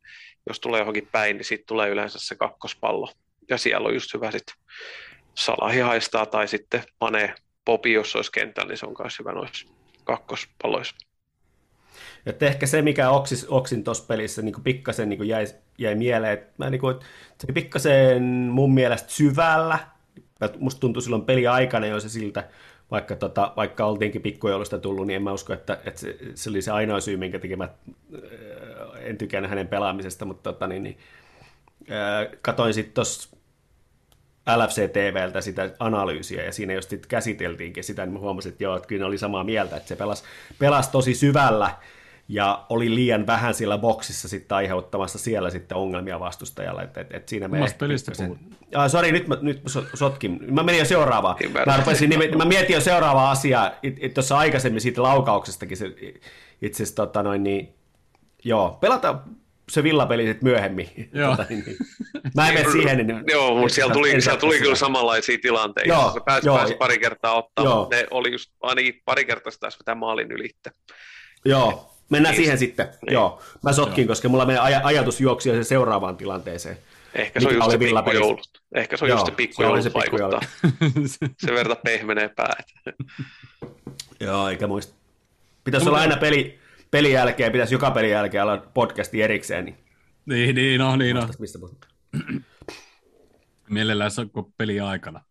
jos 0.49 0.59
tulee 0.59 0.79
johonkin 0.79 1.07
päin, 1.11 1.37
niin 1.37 1.45
sitten 1.45 1.67
tulee 1.67 1.89
yleensä 1.89 2.19
se 2.21 2.35
kakkospallo. 2.35 3.11
Ja 3.49 3.57
siellä 3.57 3.87
on 3.87 3.93
just 3.93 4.13
hyvä 4.13 4.31
sitten 4.31 4.55
Salahi 5.35 5.79
haistaa 5.79 6.25
tai 6.25 6.47
sitten 6.47 6.83
panee 6.99 7.35
Popi, 7.65 7.93
jos 7.93 8.15
olisi 8.15 8.31
kentällä, 8.31 8.69
niin 8.69 8.77
se 8.77 8.85
on 8.85 8.95
myös 8.99 9.19
hyvä 9.19 9.31
noissa 9.31 9.67
kakkospalloissa. 10.03 10.95
Että 12.25 12.45
ehkä 12.45 12.65
se, 12.65 12.81
mikä 12.81 13.09
oksis, 13.09 13.45
oksin 13.49 13.83
tuossa 13.83 14.03
pelissä 14.07 14.41
niin 14.41 14.63
pikkasen 14.63 15.09
niin 15.09 15.27
jäi, 15.27 15.45
jäi 15.77 15.95
mieleen, 15.95 16.33
että 16.33 16.53
mä, 16.57 16.69
niin 16.69 16.81
kuin, 16.81 16.95
se 17.39 17.53
pikkasen 17.53 18.23
mun 18.23 18.73
mielestä 18.73 19.09
syvällä, 19.11 19.79
musta 20.59 20.79
tuntui 20.79 21.01
silloin 21.01 21.25
peli 21.25 21.47
aikana 21.47 21.87
jo 21.87 21.99
se 21.99 22.09
siltä, 22.09 22.43
vaikka, 22.91 23.15
tota, 23.15 23.53
vaikka 23.55 23.85
oltiinkin 23.85 24.21
pikkujoulusta 24.21 24.79
tullut, 24.79 25.07
niin 25.07 25.15
en 25.15 25.23
mä 25.23 25.33
usko, 25.33 25.53
että, 25.53 25.79
että 25.85 26.01
se, 26.01 26.17
se, 26.35 26.49
oli 26.49 26.61
se 26.61 26.71
ainoa 26.71 26.99
syy, 26.99 27.17
minkä 27.17 27.39
takia 27.39 27.57
mä 27.57 27.63
äh, 27.63 27.69
en 29.01 29.17
tykännyt 29.17 29.49
hänen 29.49 29.67
pelaamisesta, 29.67 30.25
mutta 30.25 30.53
tota, 30.53 30.67
niin, 30.67 30.83
niin, 30.83 30.97
äh, 31.91 32.37
katoin 32.41 32.73
sitten 32.73 32.93
tuossa 32.93 33.37
LFC 34.57 34.91
TVltä 34.91 35.41
sitä 35.41 35.69
analyysiä, 35.79 36.43
ja 36.43 36.51
siinä 36.51 36.73
just 36.73 36.93
käsiteltiinkin 37.07 37.83
sitä, 37.83 38.05
niin 38.05 38.13
mä 38.13 38.19
huomasin, 38.19 38.51
että 38.51 38.63
joo, 38.63 38.75
että 38.75 38.87
kyllä 38.87 38.99
ne 38.99 39.05
oli 39.05 39.17
samaa 39.17 39.43
mieltä, 39.43 39.77
että 39.77 39.87
se 39.87 39.95
pelasi, 39.95 40.23
pelasi 40.59 40.91
tosi 40.91 41.15
syvällä, 41.15 41.69
ja 42.27 42.65
oli 42.69 42.95
liian 42.95 43.27
vähän 43.27 43.53
siellä 43.53 43.77
boksissa 43.77 44.27
sitten 44.27 44.55
aiheuttamassa 44.55 45.19
siellä 45.19 45.49
sitten 45.49 45.77
ongelmia 45.77 46.19
vastustajalle. 46.19 46.81
Et, 46.81 46.97
et, 46.97 47.13
et 47.13 47.29
siinä 47.29 47.47
me 47.47 47.59
pelistä 47.79 48.13
sen... 48.13 48.39
ah, 48.75 48.89
Sori, 48.89 49.11
nyt 49.11 49.27
mä, 49.27 49.37
nyt 49.41 49.63
mä 49.63 49.81
sotkin. 49.93 50.39
Mä 50.53 50.63
menin 50.63 50.79
jo 50.79 50.85
seuraavaan. 50.85 51.35
Mä, 51.65 51.77
rupesin, 51.77 52.09
niin, 52.09 52.37
mä 52.37 52.45
mietin 52.45 52.73
jo 52.73 52.81
seuraavaa 52.81 53.31
asiaa. 53.31 53.71
Tuossa 54.13 54.37
aikaisemmin 54.37 54.81
siitä 54.81 55.03
laukauksestakin 55.03 55.77
se, 55.77 55.95
itse 56.61 56.83
asiassa 56.83 56.95
tota 56.95 57.23
noin, 57.23 57.43
niin, 57.43 57.75
joo, 58.43 58.77
pelata 58.81 59.19
se 59.71 59.83
villapeli 59.83 60.25
sitten 60.25 60.49
myöhemmin. 60.49 60.89
Joo. 61.13 61.31
Tota, 61.31 61.45
niin, 61.49 61.63
niin. 61.65 61.77
Mä 62.35 62.47
en 62.47 62.53
mene 62.53 62.71
siihen. 62.71 63.07
Niin, 63.07 63.23
joo, 63.27 63.55
mutta 63.55 63.75
siellä 63.75 63.93
tuli, 63.93 64.21
siellä 64.21 64.39
tuli 64.39 64.59
kyllä 64.59 64.75
samanlaisia 64.75 65.37
tilanteita. 65.41 65.89
Joo, 65.89 66.11
se 66.13 66.19
pääsi, 66.25 66.47
joo, 66.47 66.57
pääsi 66.57 66.75
pari 66.75 66.97
kertaa 66.97 67.35
ottaa, 67.35 67.65
joo. 67.65 67.87
ne 67.91 68.07
oli 68.11 68.31
just 68.31 68.51
ainakin 68.61 69.01
pari 69.05 69.25
kertaa 69.25 69.51
sitä 69.51 69.67
vetää 69.79 69.95
maalin 69.95 70.31
ylitte. 70.31 70.71
Joo, 71.45 71.94
Mennään 72.09 72.33
niin. 72.33 72.43
siihen 72.43 72.57
sitten. 72.57 72.87
Niin. 72.87 73.13
Joo. 73.13 73.41
Mä 73.63 73.73
sotkin, 73.73 74.01
Joo. 74.03 74.07
koska 74.07 74.29
mulla 74.29 74.45
menee 74.45 74.61
aj- 74.61 74.81
ajatus 74.83 75.21
juoksi 75.21 75.49
se 75.49 75.63
seuraavaan 75.63 76.17
tilanteeseen. 76.17 76.77
Ehkä 77.15 77.39
se 77.39 77.47
on 77.47 77.55
just 77.55 77.71
se 77.71 77.77
pikkujoulut. 77.77 78.61
Ehkä 78.75 78.97
se 78.97 79.05
on 79.05 79.09
Joo, 79.09 79.17
just 79.17 79.25
se 79.25 79.31
pikkujoulut 79.31 79.83
se 79.83 79.93
vaikuttaa. 79.93 80.39
se 81.45 81.53
verta 81.53 81.75
pehmenee 81.75 82.29
päät. 82.29 82.65
Joo, 84.19 84.49
eikä 84.49 84.67
muista. 84.67 84.95
Pitäisi 85.63 85.89
olla 85.89 85.99
aina 85.99 86.17
peli, 86.17 86.59
pelin 86.91 87.11
jälkeen, 87.11 87.51
pitäisi 87.51 87.75
joka 87.75 87.91
pelin 87.91 88.09
jälkeen 88.09 88.43
olla 88.43 88.57
podcasti 88.57 89.21
erikseen. 89.21 89.65
Niin, 89.65 89.77
niin, 90.25 90.55
niin 90.55 90.79
no, 90.79 90.95
niin 90.95 91.15
no. 91.15 91.27
Mistä 91.39 91.59
Mielellään 93.69 94.11
se 94.11 94.21
on 94.21 94.53
peli 94.57 94.79
aikana. 94.79 95.21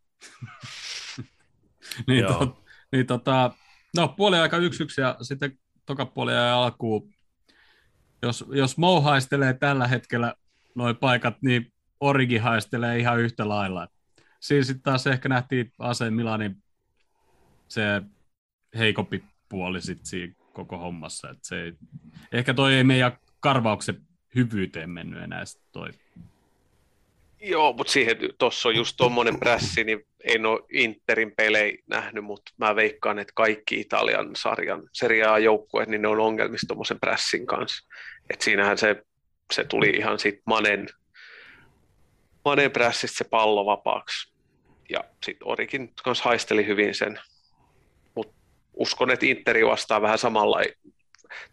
niin, 2.07 2.27
to, 2.27 2.63
niin 2.93 3.07
tota, 3.07 3.51
no 3.97 4.09
puoli 4.09 4.39
aika 4.39 4.57
yksi 4.57 4.83
yksi 4.83 5.01
ja 5.01 5.17
sitten 5.23 5.59
toka 5.87 6.13
ja 6.33 6.63
alkuun. 6.63 7.15
Jos, 8.23 8.45
jos 8.49 8.79
Mo 8.79 9.01
haistelee 9.01 9.55
tällä 9.55 9.89
hetkellä 9.89 10.35
noin 10.75 10.97
paikat, 10.97 11.43
niin 11.43 11.73
Origi 12.01 12.37
haistelee 12.37 12.99
ihan 12.99 13.21
yhtä 13.21 13.49
lailla. 13.49 13.89
Siinä 14.41 14.65
sitten 14.65 14.83
taas 14.83 15.07
ehkä 15.07 15.29
nähtiin 15.29 15.73
Ase 15.79 16.11
Milanin 16.11 16.63
se 17.69 18.03
heikompi 18.79 19.25
puoli 19.49 19.81
sit 19.81 20.07
siinä 20.07 20.35
koko 20.53 20.79
hommassa. 20.79 21.31
Et 21.31 21.39
se 21.43 21.63
ei, 21.63 21.73
ehkä 22.33 22.55
toi 22.55 22.75
ei 22.75 22.85
meidän 22.85 23.19
karvauksen 23.41 24.01
hyvyyteen 24.35 24.91
mennyt 24.91 25.23
enää 25.23 25.45
toi 25.73 25.91
Joo, 27.47 27.73
mutta 27.73 27.93
siihen 27.93 28.17
tuossa 28.39 28.69
on 28.69 28.77
just 28.77 28.97
tuommoinen 28.97 29.41
prässi, 29.41 29.85
niin 29.85 30.07
en 30.25 30.47
ole 30.47 30.61
Interin 30.73 31.33
pelejä 31.37 31.79
nähnyt, 31.87 32.25
mutta 32.25 32.53
mä 32.57 32.77
veikkaan, 32.77 33.19
että 33.19 33.33
kaikki 33.37 33.81
Italian 33.81 34.31
sarjan 34.37 34.83
Serie 34.93 35.25
A-joukkueet, 35.25 35.89
niin 35.89 36.03
ne 36.03 36.09
on 36.09 36.21
ongelmissa 36.21 36.67
tuommoisen 36.67 37.01
prässin 37.01 37.47
kanssa. 37.47 37.89
Et 38.31 38.41
siinähän 38.41 38.79
se, 38.79 39.03
se 39.53 39.65
tuli 39.65 39.91
ihan 39.91 40.19
sit 40.19 40.41
Manen, 40.47 40.87
Manen 42.45 42.71
prässistä 42.71 43.19
se 43.19 43.25
pallo 43.25 43.67
vapaaksi. 43.67 44.35
Ja 44.91 45.05
sitten 45.25 45.49
Orikin 45.49 45.93
kanssa 46.05 46.25
haisteli 46.25 46.67
hyvin 46.67 46.95
sen. 46.95 47.21
Mutta 48.15 48.35
uskon, 48.75 49.11
että 49.11 49.27
Interi 49.27 49.67
vastaa 49.67 50.03
vähän 50.03 50.19
samalla. 50.19 50.63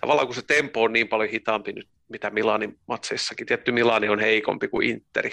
Tavallaan 0.02 0.28
kun 0.28 0.36
se 0.36 0.42
tempo 0.42 0.84
on 0.84 0.94
niin 0.94 1.08
paljon 1.08 1.30
hitaampi 1.30 1.74
nyt, 1.74 1.88
mitä 2.10 2.30
Milanin 2.30 2.80
matseissakin. 2.88 3.48
Tietty 3.48 3.72
Milani 3.72 4.10
on 4.10 4.20
heikompi 4.20 4.68
kuin 4.68 4.90
Interi, 4.90 5.32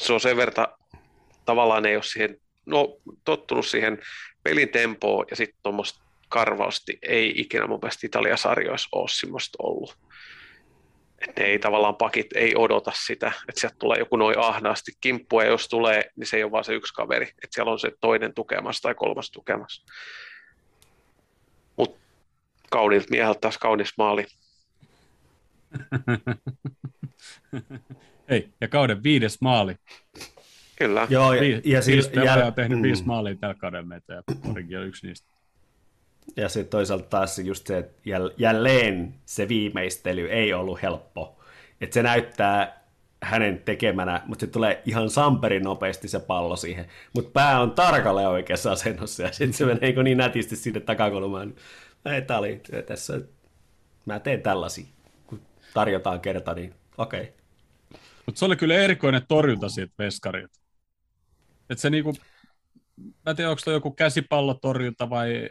se 0.00 0.12
on 0.12 0.20
sen 0.20 0.36
verran, 0.36 0.66
tavallaan 1.44 1.86
ei 1.86 1.96
ole 1.96 2.02
siihen, 2.02 2.36
no 2.66 2.96
tottunut 3.24 3.66
siihen 3.66 3.98
pelin 4.42 4.68
tempoon 4.68 5.26
ja 5.30 5.36
sitten 5.36 5.60
tuommoista 5.62 6.02
karvausti 6.28 6.98
ei 7.02 7.32
ikinä 7.36 7.66
mun 7.66 7.78
mielestä 7.82 8.06
Italian 8.06 8.38
sarjoissa 8.38 8.88
ole 8.92 9.08
semmoista 9.08 9.58
ollut. 9.62 9.98
Et 11.28 11.36
ne 11.36 11.44
ei 11.44 11.58
tavallaan 11.58 11.96
pakit 11.96 12.26
ei 12.34 12.54
odota 12.56 12.92
sitä, 12.94 13.32
että 13.48 13.60
sieltä 13.60 13.76
tulee 13.78 13.98
joku 13.98 14.16
noin 14.16 14.38
ahnaasti 14.38 14.92
kimppua, 15.00 15.44
ja 15.44 15.50
jos 15.50 15.68
tulee, 15.68 16.10
niin 16.16 16.26
se 16.26 16.36
ei 16.36 16.44
ole 16.44 16.52
vaan 16.52 16.64
se 16.64 16.74
yksi 16.74 16.94
kaveri, 16.94 17.26
että 17.26 17.48
siellä 17.50 17.72
on 17.72 17.78
se 17.78 17.92
toinen 18.00 18.34
tukemassa 18.34 18.82
tai 18.82 18.94
kolmas 18.94 19.30
tukemassa. 19.30 19.84
Mutta 21.76 22.00
kauniilta 22.70 23.06
mieheltä 23.10 23.40
taas 23.40 23.58
kaunis 23.58 23.92
maali. 23.98 24.26
Hei, 28.30 28.48
ja 28.60 28.68
kauden 28.68 29.02
viides 29.02 29.40
maali. 29.40 29.76
Kyllä. 30.76 31.06
Joo, 31.10 31.32
ja, 31.32 31.40
Vi- 31.40 31.62
ja, 31.64 31.80
viisi 31.86 32.10
pelaajaa 32.10 32.38
ja, 32.38 32.46
on 32.46 32.54
tehnyt 32.54 32.78
mm. 32.78 32.82
viisi 32.82 33.06
maalia 33.06 33.34
tällä 33.34 33.54
kaudella 33.54 33.86
meitä, 33.86 34.14
ja 34.14 34.22
on 34.80 34.86
yksi 34.86 35.06
niistä. 35.06 35.28
Ja 36.36 36.48
sitten 36.48 36.70
toisaalta 36.70 37.06
taas 37.06 37.38
just 37.38 37.66
se, 37.66 37.78
että 37.78 38.00
jäl- 38.06 38.34
jälleen 38.36 39.14
se 39.24 39.48
viimeistely 39.48 40.30
ei 40.30 40.52
ollut 40.52 40.82
helppo. 40.82 41.40
Että 41.80 41.94
se 41.94 42.02
näyttää 42.02 42.80
hänen 43.22 43.62
tekemänä, 43.64 44.22
mutta 44.26 44.46
se 44.46 44.52
tulee 44.52 44.82
ihan 44.86 45.10
samperin 45.10 45.62
nopeasti 45.62 46.08
se 46.08 46.20
pallo 46.20 46.56
siihen. 46.56 46.86
Mutta 47.14 47.30
pää 47.32 47.60
on 47.60 47.70
tarkalleen 47.70 48.28
oikeassa 48.28 48.72
asennossa 48.72 49.22
ja 49.22 49.32
sitten 49.32 49.52
se 49.52 49.64
menee 49.64 50.02
niin 50.02 50.18
nätisti 50.18 50.56
sinne 50.56 50.80
takakulmaan. 50.80 51.54
Ei, 52.04 52.22
tää 52.22 52.38
oli 52.38 52.60
tässä, 52.86 53.20
mä 54.06 54.18
teen 54.18 54.42
tällaisia. 54.42 54.86
Tarjotaan 55.74 56.20
kerta, 56.20 56.54
niin 56.54 56.74
okei. 56.98 57.20
Okay. 57.20 57.32
Mutta 58.26 58.38
se 58.38 58.44
oli 58.44 58.56
kyllä 58.56 58.74
erikoinen 58.74 59.22
torjunta 59.28 59.68
siitä 59.68 59.92
veskarilta. 59.98 60.60
Että 61.70 61.82
se 61.82 61.90
niinku, 61.90 62.14
mä 62.96 63.30
en 63.30 63.36
tiedä, 63.36 63.50
onko 63.50 63.60
se 63.60 63.70
joku 63.70 63.90
käsipallotorjunta 63.90 65.10
vai 65.10 65.48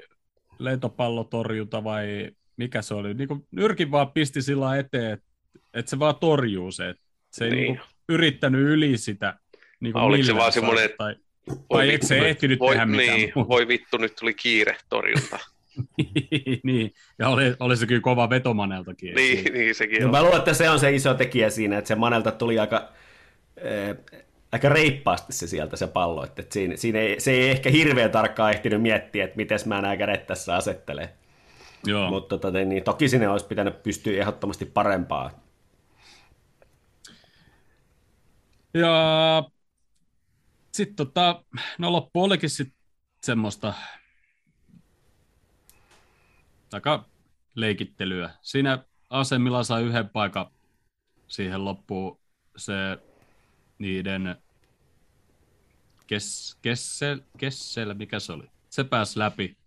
lentopallotorjunta 0.59 1.83
vai 1.83 2.31
mikä 2.57 2.81
se 2.81 2.93
oli. 2.93 3.13
Niinku, 3.13 3.47
nyrkin 3.51 3.91
vaan 3.91 4.11
pisti 4.11 4.41
sillä 4.41 4.77
eteen, 4.77 5.13
että 5.13 5.25
et 5.73 5.87
se 5.87 5.99
vaan 5.99 6.15
torjuu 6.15 6.71
se. 6.71 6.89
Et 6.89 6.97
se 7.31 7.45
ei 7.45 7.51
Niin. 7.51 7.63
niinku, 7.63 7.83
yrittänyt 8.09 8.61
yli 8.61 8.97
sitä. 8.97 9.39
Niinku 9.79 9.99
oliko 9.99 10.23
se 10.23 10.35
vaan 10.35 10.51
semmoinen, 10.51 10.89
tai, 10.97 11.15
Voi 11.47 11.57
tai 11.69 11.93
et 11.93 12.03
se 12.03 12.17
ehtinyt 12.29 12.59
voi, 12.59 12.73
tehdä 12.73 12.85
mitään 12.85 13.17
niin, 13.17 13.31
voi 13.35 13.67
vittu, 13.67 13.97
nyt 13.97 14.15
tuli 14.19 14.33
kiire 14.33 14.77
torjunta. 14.89 15.39
niin, 16.63 16.93
ja 17.19 17.29
oli, 17.29 17.55
oli 17.59 17.77
se 17.77 17.87
kyllä 17.87 18.01
kova 18.01 18.29
vetomaneltakin. 18.29 19.15
niin, 19.15 19.53
niin, 19.53 19.75
sekin 19.75 20.01
No, 20.01 20.05
on. 20.05 20.11
mä 20.11 20.21
luulen, 20.23 20.37
että 20.39 20.53
se 20.53 20.69
on 20.69 20.79
se 20.79 20.91
iso 20.95 21.13
tekijä 21.13 21.49
siinä, 21.49 21.77
että 21.77 21.87
se 21.87 21.95
Manelta 21.95 22.31
tuli 22.31 22.59
aika, 22.59 22.89
äh, 23.57 23.97
aika 24.51 24.69
reippaasti 24.69 25.33
se 25.33 25.47
sieltä 25.47 25.75
se 25.75 25.87
pallo. 25.87 26.23
Että 26.23 26.41
et 26.41 26.51
siinä, 26.51 26.75
siinä 26.77 26.99
ei, 26.99 27.19
se 27.19 27.31
ei 27.31 27.49
ehkä 27.49 27.69
hirveän 27.69 28.11
tarkkaan 28.11 28.51
ehtinyt 28.53 28.81
miettiä, 28.81 29.23
että 29.23 29.37
miten 29.37 29.59
mä 29.65 29.81
nämä 29.81 29.97
kädet 29.97 30.27
tässä 30.27 30.55
asettelee. 30.55 31.13
Joo. 31.85 32.09
Mutta 32.09 32.37
tota, 32.37 32.59
niin, 32.65 32.83
toki 32.83 33.09
sinne 33.09 33.29
olisi 33.29 33.45
pitänyt 33.47 33.83
pystyä 33.83 34.21
ehdottomasti 34.21 34.65
parempaa. 34.65 35.31
Ja 38.73 39.43
sitten 40.71 40.95
tota, 40.95 41.43
no 41.77 41.91
loppu 41.91 42.23
olikin 42.23 42.49
sitten 42.49 42.77
semmoista 43.23 43.73
aika 46.73 47.05
leikittelyä. 47.55 48.29
Siinä 48.41 48.83
asemilla 49.09 49.63
sai 49.63 49.83
yhden 49.83 50.09
paikan 50.09 50.51
siihen 51.27 51.65
loppuun 51.65 52.19
se 52.57 52.73
niiden 53.79 54.35
kes, 56.07 56.57
kessel, 56.61 57.21
kessel, 57.37 57.93
mikä 57.93 58.19
se 58.19 58.33
oli? 58.33 58.43
Se 58.69 58.83
pääsi 58.83 59.19
läpi. 59.19 59.57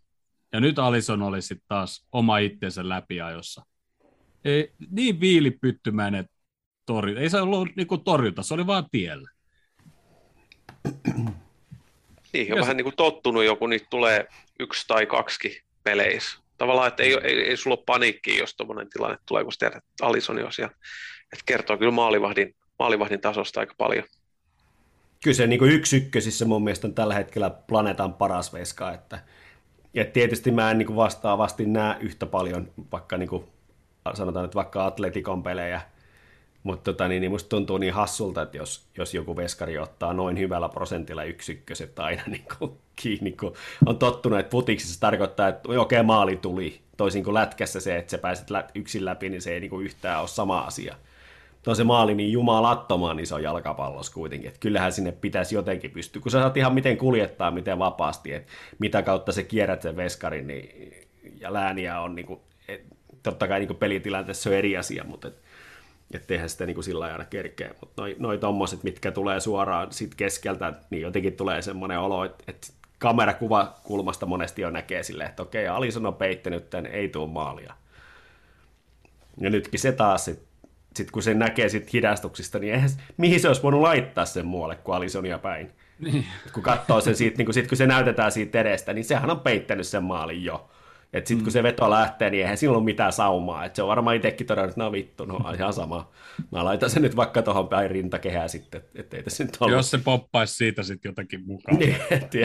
Ja 0.53 0.61
nyt 0.61 0.79
Alison 0.79 1.23
oli 1.23 1.43
sitten 1.43 1.69
taas 1.69 2.07
oma 2.13 2.39
itsensä 2.39 2.89
läpiajossa. 2.89 3.63
Ei, 4.45 4.73
niin 4.91 5.21
viilipyttymäinen 5.21 6.29
torjunta. 6.87 7.21
Ei 7.21 7.31
se 7.31 7.41
ollut 7.41 7.69
niinku 7.77 7.99
torjunta, 7.99 8.43
se 8.43 8.55
oli 8.55 8.67
vaan 8.67 8.87
tiellä. 8.91 9.31
Niin, 12.33 12.53
on 12.53 12.57
Ja 12.57 12.61
vähän 12.61 12.77
niin 12.77 12.85
kuin 12.85 12.97
tottunut 12.97 13.45
joku, 13.45 13.67
niitä 13.67 13.87
tulee 13.91 14.29
yksi 14.61 14.85
tai 14.89 15.07
kaksi 15.07 15.63
peleissä. 15.83 16.42
Tavallaan, 16.59 16.89
että 16.89 17.03
ei, 17.03 17.19
ei, 17.23 17.41
ei 17.41 17.57
sulla 17.57 17.77
ole 17.77 17.85
paniikkiä, 17.87 18.39
jos 18.39 18.57
tuommoinen 18.57 18.91
tilanne 18.91 19.19
tulee, 19.29 19.45
kun 19.45 19.53
tiedät, 19.59 19.77
että 19.77 20.07
Alisoni 20.07 20.43
on 20.43 20.53
siellä. 20.53 20.75
Että 21.33 21.43
kertoo 21.47 21.79
kyllä 21.79 21.93
maalivahdin, 21.93 22.55
maalivahdin 22.79 23.21
tasosta 23.21 23.61
aika 23.61 23.75
paljon. 23.79 24.05
Kyllä 25.25 25.35
se 25.35 25.47
niin 25.47 25.65
yksi 25.65 25.97
ykkösissä 25.97 26.45
mun 26.45 26.65
mielestä 26.65 26.87
on 26.87 26.95
tällä 26.95 27.15
hetkellä 27.15 27.51
planeetan 27.51 28.15
paras 28.15 28.53
veska. 28.53 28.93
Että, 28.93 29.19
ja 29.95 30.05
tietysti 30.05 30.51
mä 30.51 30.71
en 30.71 30.79
niin 30.79 30.97
vastaavasti 30.97 31.67
näe 31.67 31.97
yhtä 32.01 32.27
paljon, 32.27 32.73
vaikka 32.93 33.17
niin 33.17 33.29
kuin, 33.29 33.45
sanotaan 34.15 34.45
nyt 34.45 34.55
vaikka 34.55 34.87
Atletikon 34.87 35.43
pelejä, 35.43 35.81
mutta 36.63 36.93
tota, 36.93 37.09
niin, 37.09 37.21
niin 37.21 37.31
musta 37.31 37.49
tuntuu 37.49 37.79
niin 37.79 37.93
hassulta, 37.93 38.43
että 38.43 38.57
jos, 38.57 38.87
jos 38.99 39.15
joku 39.15 39.37
veskari 39.37 39.79
ottaa 39.79 40.13
noin 40.13 40.39
hyvällä 40.39 40.69
prosentilla 40.69 41.25
yksi 41.25 41.53
ykköset 41.53 41.99
aina 41.99 42.23
niin 42.27 42.45
kuin, 42.59 42.73
kiinni, 42.97 43.33
kun 43.33 43.55
on 43.87 43.99
tottunut, 43.99 44.39
että 44.39 44.51
futiksissa 44.51 44.95
se 44.95 45.01
tarkoittaa, 45.01 45.49
että 45.49 45.69
okei, 45.69 45.79
okay, 45.79 46.03
maali 46.03 46.37
tuli. 46.37 46.81
Toisin 46.97 47.25
kuin 47.25 47.35
lätkässä 47.35 47.81
se, 47.81 47.97
että 47.97 48.11
sä 48.11 48.19
pääset 48.19 48.49
yksin 48.75 49.05
läpi, 49.05 49.29
niin 49.29 49.43
se 49.43 49.53
ei 49.53 49.61
niin 49.61 49.71
kuin 49.71 49.85
yhtään 49.85 50.21
ole 50.21 50.29
sama 50.29 50.61
asia. 50.61 50.97
Tuo 51.63 51.75
se 51.75 51.85
maali 51.85 52.15
niin 52.15 52.33
jumalattoman 52.33 53.21
iso 53.21 53.39
jalkapallos 53.39 54.11
kuitenkin, 54.11 54.49
että 54.49 54.61
kyllähän 54.61 54.93
sinne 54.93 55.13
pitäisi 55.13 55.55
jotenkin 55.55 55.91
pystyä, 55.91 56.23
kun 56.23 56.33
sä 56.33 56.41
saat 56.41 56.57
ihan 56.57 56.75
miten 56.75 56.97
kuljettaa, 56.97 57.51
miten 57.51 57.79
vapaasti, 57.79 58.33
että 58.33 58.53
mitä 58.79 59.03
kautta 59.03 59.33
se 59.33 59.43
kierrät 59.43 59.83
sen 59.83 59.97
veskarin, 59.97 60.47
niin, 60.47 60.95
ja 61.41 61.53
lääniä 61.53 62.01
on, 62.01 62.15
niin 62.15 62.27
kuin, 62.27 62.41
et, 62.69 62.85
totta 63.23 63.49
kai 63.49 63.59
niin 63.59 63.67
kuin 63.69 63.77
pelitilanteessa 63.77 64.51
on 64.51 64.57
eri 64.57 64.77
asia, 64.77 65.05
mutta 65.05 65.29
et, 65.29 65.35
että 66.15 66.35
eihän 66.35 66.49
sitä 66.49 66.67
niin 66.67 66.75
kuin 66.75 66.85
sillä 66.85 67.05
aina 67.05 67.25
kerkeä, 67.25 67.75
mutta 67.81 68.03
noi, 68.03 68.17
noi 68.19 68.39
tommoset, 68.39 68.83
mitkä 68.83 69.11
tulee 69.11 69.41
suoraan 69.41 69.93
sit 69.93 70.15
keskeltä, 70.15 70.73
niin 70.91 71.03
jotenkin 71.03 71.33
tulee 71.33 71.63
semmoinen 71.63 71.99
olo, 71.99 72.25
että, 72.25 72.45
että 72.49 72.69
kamerakuvakulmasta 72.99 74.27
monesti 74.27 74.63
jo 74.63 74.71
näkee 74.71 75.03
silleen, 75.03 75.31
että 75.31 75.43
okei, 75.43 75.69
Alison 75.69 76.07
on 76.07 76.15
peittänyt 76.15 76.71
tämän, 76.71 76.87
ei 76.87 77.09
tuu 77.09 77.27
maalia. 77.27 77.75
Ja 79.41 79.51
nytkin 79.51 79.81
se 79.81 79.93
taas, 79.93 80.25
sit, 80.25 80.43
sit 80.97 81.11
kun 81.11 81.23
se 81.23 81.35
näkee 81.35 81.69
sit 81.69 81.93
hidastuksista, 81.93 82.59
niin 82.59 82.75
eihän, 82.75 82.91
mihin 83.17 83.41
se 83.41 83.49
olisi 83.49 83.63
voinut 83.63 83.81
laittaa 83.81 84.25
sen 84.25 84.47
muualle 84.47 84.77
kuin 84.77 84.97
Alisonia 84.97 85.39
päin. 85.39 85.71
Niin. 85.99 86.27
Kun 86.53 86.63
katsoo 86.63 87.01
sen 87.01 87.17
siitä, 87.17 87.37
niin 87.37 87.47
kun, 87.47 87.55
sit, 87.55 87.69
kun 87.69 87.77
se 87.77 87.87
näytetään 87.87 88.33
siitä 88.33 88.61
edestä, 88.61 88.93
niin 88.93 89.05
sehän 89.05 89.31
on 89.31 89.41
peittänyt 89.41 89.87
sen 89.87 90.03
maalin 90.03 90.45
jo. 90.45 90.71
Että 91.13 91.29
sitten 91.29 91.45
kun 91.45 91.53
se 91.53 91.63
veto 91.63 91.91
lähtee, 91.91 92.31
niin 92.31 92.43
eihän 92.43 92.57
sillä 92.57 92.77
ole 92.77 92.85
mitään 92.85 93.13
saumaa. 93.13 93.65
Et 93.65 93.77
se 93.77 93.83
on 93.83 93.89
varmaan 93.89 94.17
itsekin 94.17 94.47
todennut, 94.47 94.71
että 94.71 94.81
no 94.85 94.93
vittu, 94.93 95.25
no 95.25 95.53
ihan 95.55 95.73
sama. 95.73 96.13
Mä 96.53 96.65
laitan 96.65 96.91
sen 96.91 97.03
nyt 97.03 97.17
vaikka 97.17 97.43
tuohon 97.43 97.69
päin 97.69 97.91
rintakehään 97.91 98.49
sitten, 98.49 98.83
ettei 98.95 99.23
tässä 99.23 99.45
nyt 99.45 99.57
ollut. 99.61 99.77
Jos 99.77 99.91
se 99.91 99.99
poppaisi 100.05 100.55
siitä 100.55 100.83
sitten 100.83 101.11
jotakin 101.11 101.47
mukaan. 101.47 101.79
Niin. 101.79 101.97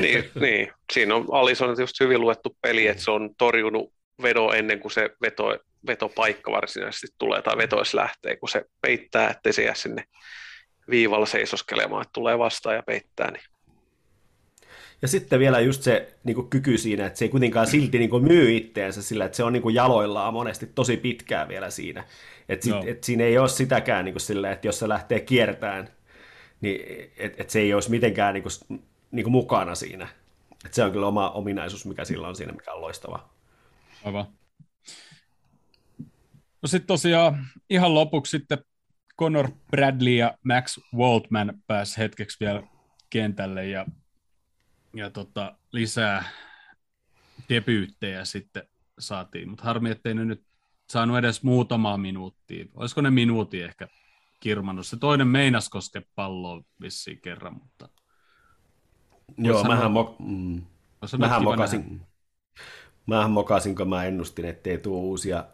Niin, 0.01 0.29
niin. 0.39 0.71
Siinä 0.93 1.15
on 1.15 1.25
Alison 1.31 1.75
just 1.79 1.99
hyvin 1.99 2.21
luettu 2.21 2.57
peli, 2.61 2.87
että 2.87 3.03
se 3.03 3.11
on 3.11 3.29
torjunut 3.37 3.93
vedo 4.21 4.51
ennen 4.51 4.79
kuin 4.79 4.91
se 4.91 5.09
veto, 5.21 5.57
vetopaikka 5.87 6.51
varsinaisesti 6.51 7.07
tulee 7.17 7.41
tai 7.41 7.57
vetois 7.57 7.93
lähtee, 7.93 8.35
kun 8.35 8.49
se 8.49 8.65
peittää, 8.81 9.29
ettei 9.29 9.53
se 9.53 9.63
jää 9.63 9.75
sinne 9.75 10.03
viivalla 10.89 11.25
seisoskelemaan, 11.25 12.01
että 12.01 12.13
tulee 12.13 12.39
vastaan 12.39 12.75
ja 12.75 12.83
peittää. 12.83 13.31
Niin. 13.31 13.43
Ja 15.01 15.07
sitten 15.07 15.39
vielä 15.39 15.59
just 15.59 15.83
se 15.83 16.15
niin 16.23 16.35
kuin 16.35 16.49
kyky 16.49 16.77
siinä, 16.77 17.05
että 17.05 17.19
se 17.19 17.25
ei 17.25 17.29
kuitenkaan 17.29 17.67
silti 17.67 17.99
niin 17.99 18.09
kuin 18.09 18.23
myy 18.23 18.57
itteensä 18.57 19.01
sillä, 19.01 19.25
että 19.25 19.35
se 19.35 19.43
on 19.43 19.53
niin 19.53 19.63
kuin 19.63 19.75
jaloillaan 19.75 20.33
monesti 20.33 20.67
tosi 20.75 20.97
pitkään 20.97 21.47
vielä 21.47 21.69
siinä. 21.69 22.03
Että 22.49 22.63
sit, 22.63 22.73
Joo. 22.73 22.83
et 22.87 23.03
siinä 23.03 23.23
ei 23.23 23.37
ole 23.37 23.49
sitäkään 23.49 24.05
niin 24.05 24.13
kuin 24.13 24.21
sillä, 24.21 24.51
että 24.51 24.67
jos 24.67 24.79
se 24.79 24.89
lähtee 24.89 25.19
kiertämään, 25.19 25.89
niin 26.61 27.11
että 27.17 27.41
et 27.41 27.49
se 27.49 27.59
ei 27.59 27.73
olisi 27.73 27.89
mitenkään 27.91 28.33
niin 28.33 28.43
kuin, 28.43 28.81
niin 29.11 29.23
kuin 29.23 29.31
mukana 29.31 29.75
siinä. 29.75 30.07
Et 30.65 30.73
se 30.73 30.83
on 30.83 30.91
kyllä 30.91 31.07
oma 31.07 31.29
ominaisuus, 31.29 31.85
mikä 31.85 32.05
sillä 32.05 32.27
on 32.27 32.35
siinä, 32.35 32.51
mikä 32.53 32.73
on 32.73 32.81
loistava. 32.81 33.29
Aivan. 34.03 34.25
No 36.61 36.67
sitten 36.67 36.87
tosiaan 36.87 37.47
ihan 37.69 37.93
lopuksi 37.93 38.37
sitten 38.37 38.57
Conor 39.19 39.49
Bradley 39.71 40.13
ja 40.13 40.37
Max 40.43 40.79
Waltman 40.95 41.53
pääsi 41.67 41.97
hetkeksi 41.97 42.37
vielä 42.39 42.63
kentälle 43.09 43.65
ja, 43.65 43.85
ja 44.97 45.09
tota, 45.09 45.55
lisää 45.71 46.23
debyyttejä 47.49 48.25
sitten 48.25 48.63
saatiin, 48.99 49.49
mutta 49.49 49.63
harmi, 49.63 49.89
ettei 49.89 50.13
ne 50.13 50.25
nyt 50.25 50.43
saanut 50.89 51.17
edes 51.17 51.43
muutamaa 51.43 51.97
minuuttia. 51.97 52.65
Olisiko 52.75 53.01
ne 53.01 53.11
minuutti 53.11 53.61
ehkä 53.61 53.87
kirmannut? 54.39 54.87
Se 54.87 54.97
toinen 54.97 55.27
meinas 55.27 55.69
koske 55.69 56.01
palloa 56.15 56.63
vissiin 56.81 57.21
kerran, 57.21 57.53
mutta... 57.53 57.89
Joo, 59.37 59.61
sanoa- 59.61 59.75
mähän, 59.75 59.91
mo- 59.91 60.15
mm, 60.19 60.61
mähän 61.17 61.43
mokasin, 61.43 61.81
nähdä. 61.81 62.05
mähän 63.05 63.31
mokasin, 63.31 63.75
kun 63.75 63.89
mä 63.89 64.03
ennustin, 64.03 64.45
ettei 64.45 64.77
tule 64.77 64.99
uusia 64.99 65.45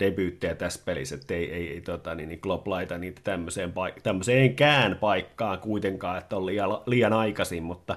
debyyttejä 0.00 0.54
tässä 0.54 0.82
pelissä, 0.84 1.14
että 1.14 1.34
ei, 1.34 1.52
ei, 1.52 1.68
ei 1.68 1.80
tota, 1.80 2.14
niin, 2.14 2.28
niin 2.28 2.40
Klopp 2.40 2.66
laita 2.66 2.98
niitä 2.98 3.20
tämmöiseen, 3.24 3.70
paik- 3.70 4.00
tämmöiseenkään 4.02 4.96
paikkaan 4.96 5.58
kuitenkaan, 5.58 6.18
että 6.18 6.36
on 6.36 6.46
liian, 6.46 6.70
liian 6.86 7.12
aikaisin, 7.12 7.62
mutta 7.62 7.96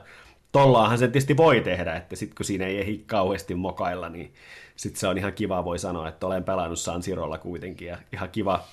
tollaahan 0.57 0.97
se 0.97 1.07
tietysti 1.07 1.37
voi 1.37 1.61
tehdä, 1.61 1.95
että 1.95 2.15
sitten 2.15 2.35
kun 2.35 2.45
siinä 2.45 2.65
ei 2.65 2.81
ehdi 2.81 2.97
kauheasti 2.97 3.55
mokailla, 3.55 4.09
niin 4.09 4.33
sitten 4.75 4.99
se 4.99 5.07
on 5.07 5.17
ihan 5.17 5.33
kiva, 5.33 5.65
voi 5.65 5.79
sanoa, 5.79 6.07
että 6.07 6.27
olen 6.27 6.43
pelannut 6.43 6.79
San 6.79 7.03
Sirolla 7.03 7.37
kuitenkin, 7.37 7.87
ja 7.87 7.97
ihan 8.13 8.29
kiva, 8.29 8.63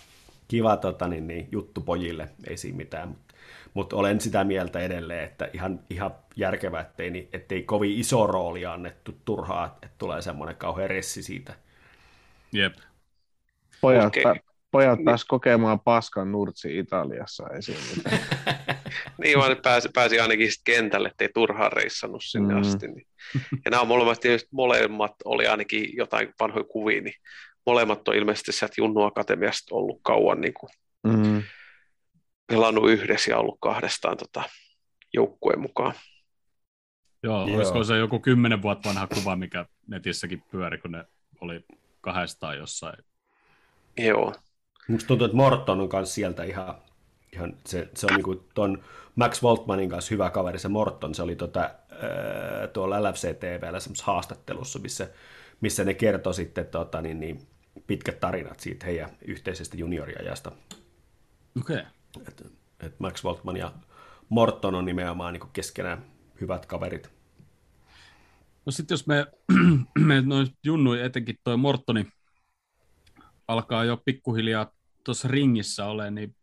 kiva 0.49 0.76
tota, 0.76 1.09
niin, 1.09 1.26
niin, 1.26 1.49
juttu 1.53 1.80
pojille, 1.80 2.28
ei 2.49 2.57
siinä 2.57 2.76
mitään, 2.76 3.09
mutta 3.09 3.35
mutta 3.74 3.97
olen 3.97 4.20
sitä 4.20 4.45
mieltä 4.45 4.80
edelleen, 4.80 5.24
että 5.24 5.51
ihan, 5.53 5.80
ihan 5.91 6.14
järkevää, 6.37 6.80
ettei, 6.80 7.11
ni- 7.11 7.28
ettei 7.32 7.62
kovin 7.62 7.99
iso 7.99 8.26
rooli 8.26 8.66
annettu 8.66 9.14
turhaa, 9.24 9.78
että 9.82 9.97
tulee 9.99 10.22
semmoinen 10.22 10.57
kauhean 10.57 10.91
ressi 10.91 11.22
siitä. 11.22 11.55
Jep. 12.53 12.74
Pojat, 13.80 14.16
okay. 14.16 14.35
pojat 14.70 14.99
pääs 15.05 15.24
kokemaan 15.24 15.80
paskan 15.80 16.32
nurtsi 16.32 16.78
Italiassa 16.78 17.49
esiin. 17.49 18.03
Niin 19.18 19.38
vaan 19.38 19.56
pääsi, 19.62 19.88
pääsi 19.94 20.20
ainakin 20.20 20.52
sit 20.52 20.60
kentälle, 20.64 21.08
ettei 21.08 21.28
turhaan 21.34 21.72
reissannut 21.72 22.22
sinne 22.24 22.54
Mm. 22.54 22.60
asti. 22.60 22.88
Niin. 22.88 23.06
Ja 23.64 23.70
nämä 23.70 23.84
molemmat, 23.84 24.20
tietysti 24.20 24.48
molemmat 24.52 25.12
oli 25.24 25.46
ainakin 25.46 25.96
jotain 25.96 26.34
vanhoja 26.40 26.64
kuvia, 26.64 27.00
niin 27.00 27.14
molemmat 27.66 28.08
on 28.08 28.14
ilmeisesti 28.14 28.52
sieltä 28.52 28.74
Junnu 28.78 29.02
Akatemiasta 29.02 29.74
ollut 29.74 30.00
kauan 30.02 30.40
niin 30.40 30.54
kuin 30.54 30.70
Mm. 31.06 31.42
pelannut 32.46 32.90
yhdessä 32.90 33.30
ja 33.30 33.38
ollut 33.38 33.58
kahdestaan 33.60 34.16
tota, 34.16 34.42
joukkueen 35.14 35.60
mukaan. 35.60 35.94
Joo, 37.22 37.48
Joo. 37.48 37.56
Olisiko 37.56 37.84
se 37.84 37.96
joku 37.98 38.20
kymmenen 38.20 38.62
vuotta 38.62 38.88
vanha 38.88 39.06
kuva, 39.06 39.36
mikä 39.36 39.66
netissäkin 39.86 40.42
pyöri, 40.50 40.78
kun 40.78 40.92
ne 40.92 41.04
oli 41.40 41.64
kahdestaan 42.00 42.56
jossain. 42.56 42.96
Joo, 43.98 44.34
Musta 44.88 45.08
tuntuu, 45.08 45.24
että 45.24 45.36
Morton 45.36 45.80
on 45.80 45.88
kanssa 45.88 46.14
sieltä 46.14 46.44
ihan, 46.44 46.74
ihan 47.35 47.57
se, 47.66 47.89
se 47.95 48.07
on 48.11 48.14
niinku 48.14 48.45
ton 48.55 48.82
Max 49.14 49.43
Voltmanin 49.43 49.89
kanssa 49.89 50.14
hyvä 50.14 50.30
kaveri, 50.30 50.59
se 50.59 50.68
Morton, 50.68 51.14
se 51.14 51.22
oli 51.22 51.37
tota, 51.37 51.61
ää, 51.61 52.66
tuolla 52.72 53.03
LFC 53.03 53.39
TVllä 53.39 53.80
semmoisessa 53.80 54.12
haastattelussa, 54.12 54.78
missä, 54.78 55.11
missä 55.61 55.85
ne 55.85 55.95
kertoi 55.95 56.35
sitten 56.35 56.66
tota, 56.66 57.03
niin, 57.03 57.20
niin, 57.20 57.47
pitkät 57.87 58.20
tarinat 58.20 58.61
siitä 58.61 58.87
heidän 58.87 59.11
yhteisestä 59.24 59.76
junioriajasta. 59.76 60.53
Okei. 61.61 61.76
Okay. 61.76 62.24
Et, 62.28 62.47
et 62.80 63.01
Max 63.01 63.24
Voltman 63.24 63.57
ja 63.57 63.72
Morton 64.28 64.74
on 64.74 64.85
nimenomaan 64.85 65.32
niin 65.32 65.43
keskenään 65.53 66.05
hyvät 66.41 66.66
kaverit. 66.66 67.11
No 68.66 68.72
sitten 68.72 68.95
jos 68.95 69.07
me, 69.07 69.26
me 70.09 70.20
noin 70.20 70.47
Junnu, 70.64 70.93
etenkin 70.93 71.37
toi 71.45 71.57
Mortoni, 71.57 72.07
alkaa 73.49 73.85
jo 73.85 74.03
pikkuhiljaa 74.05 74.70
tuossa 75.05 75.28
ringissä 75.28 75.87
ole, 75.87 76.11
niin 76.11 76.37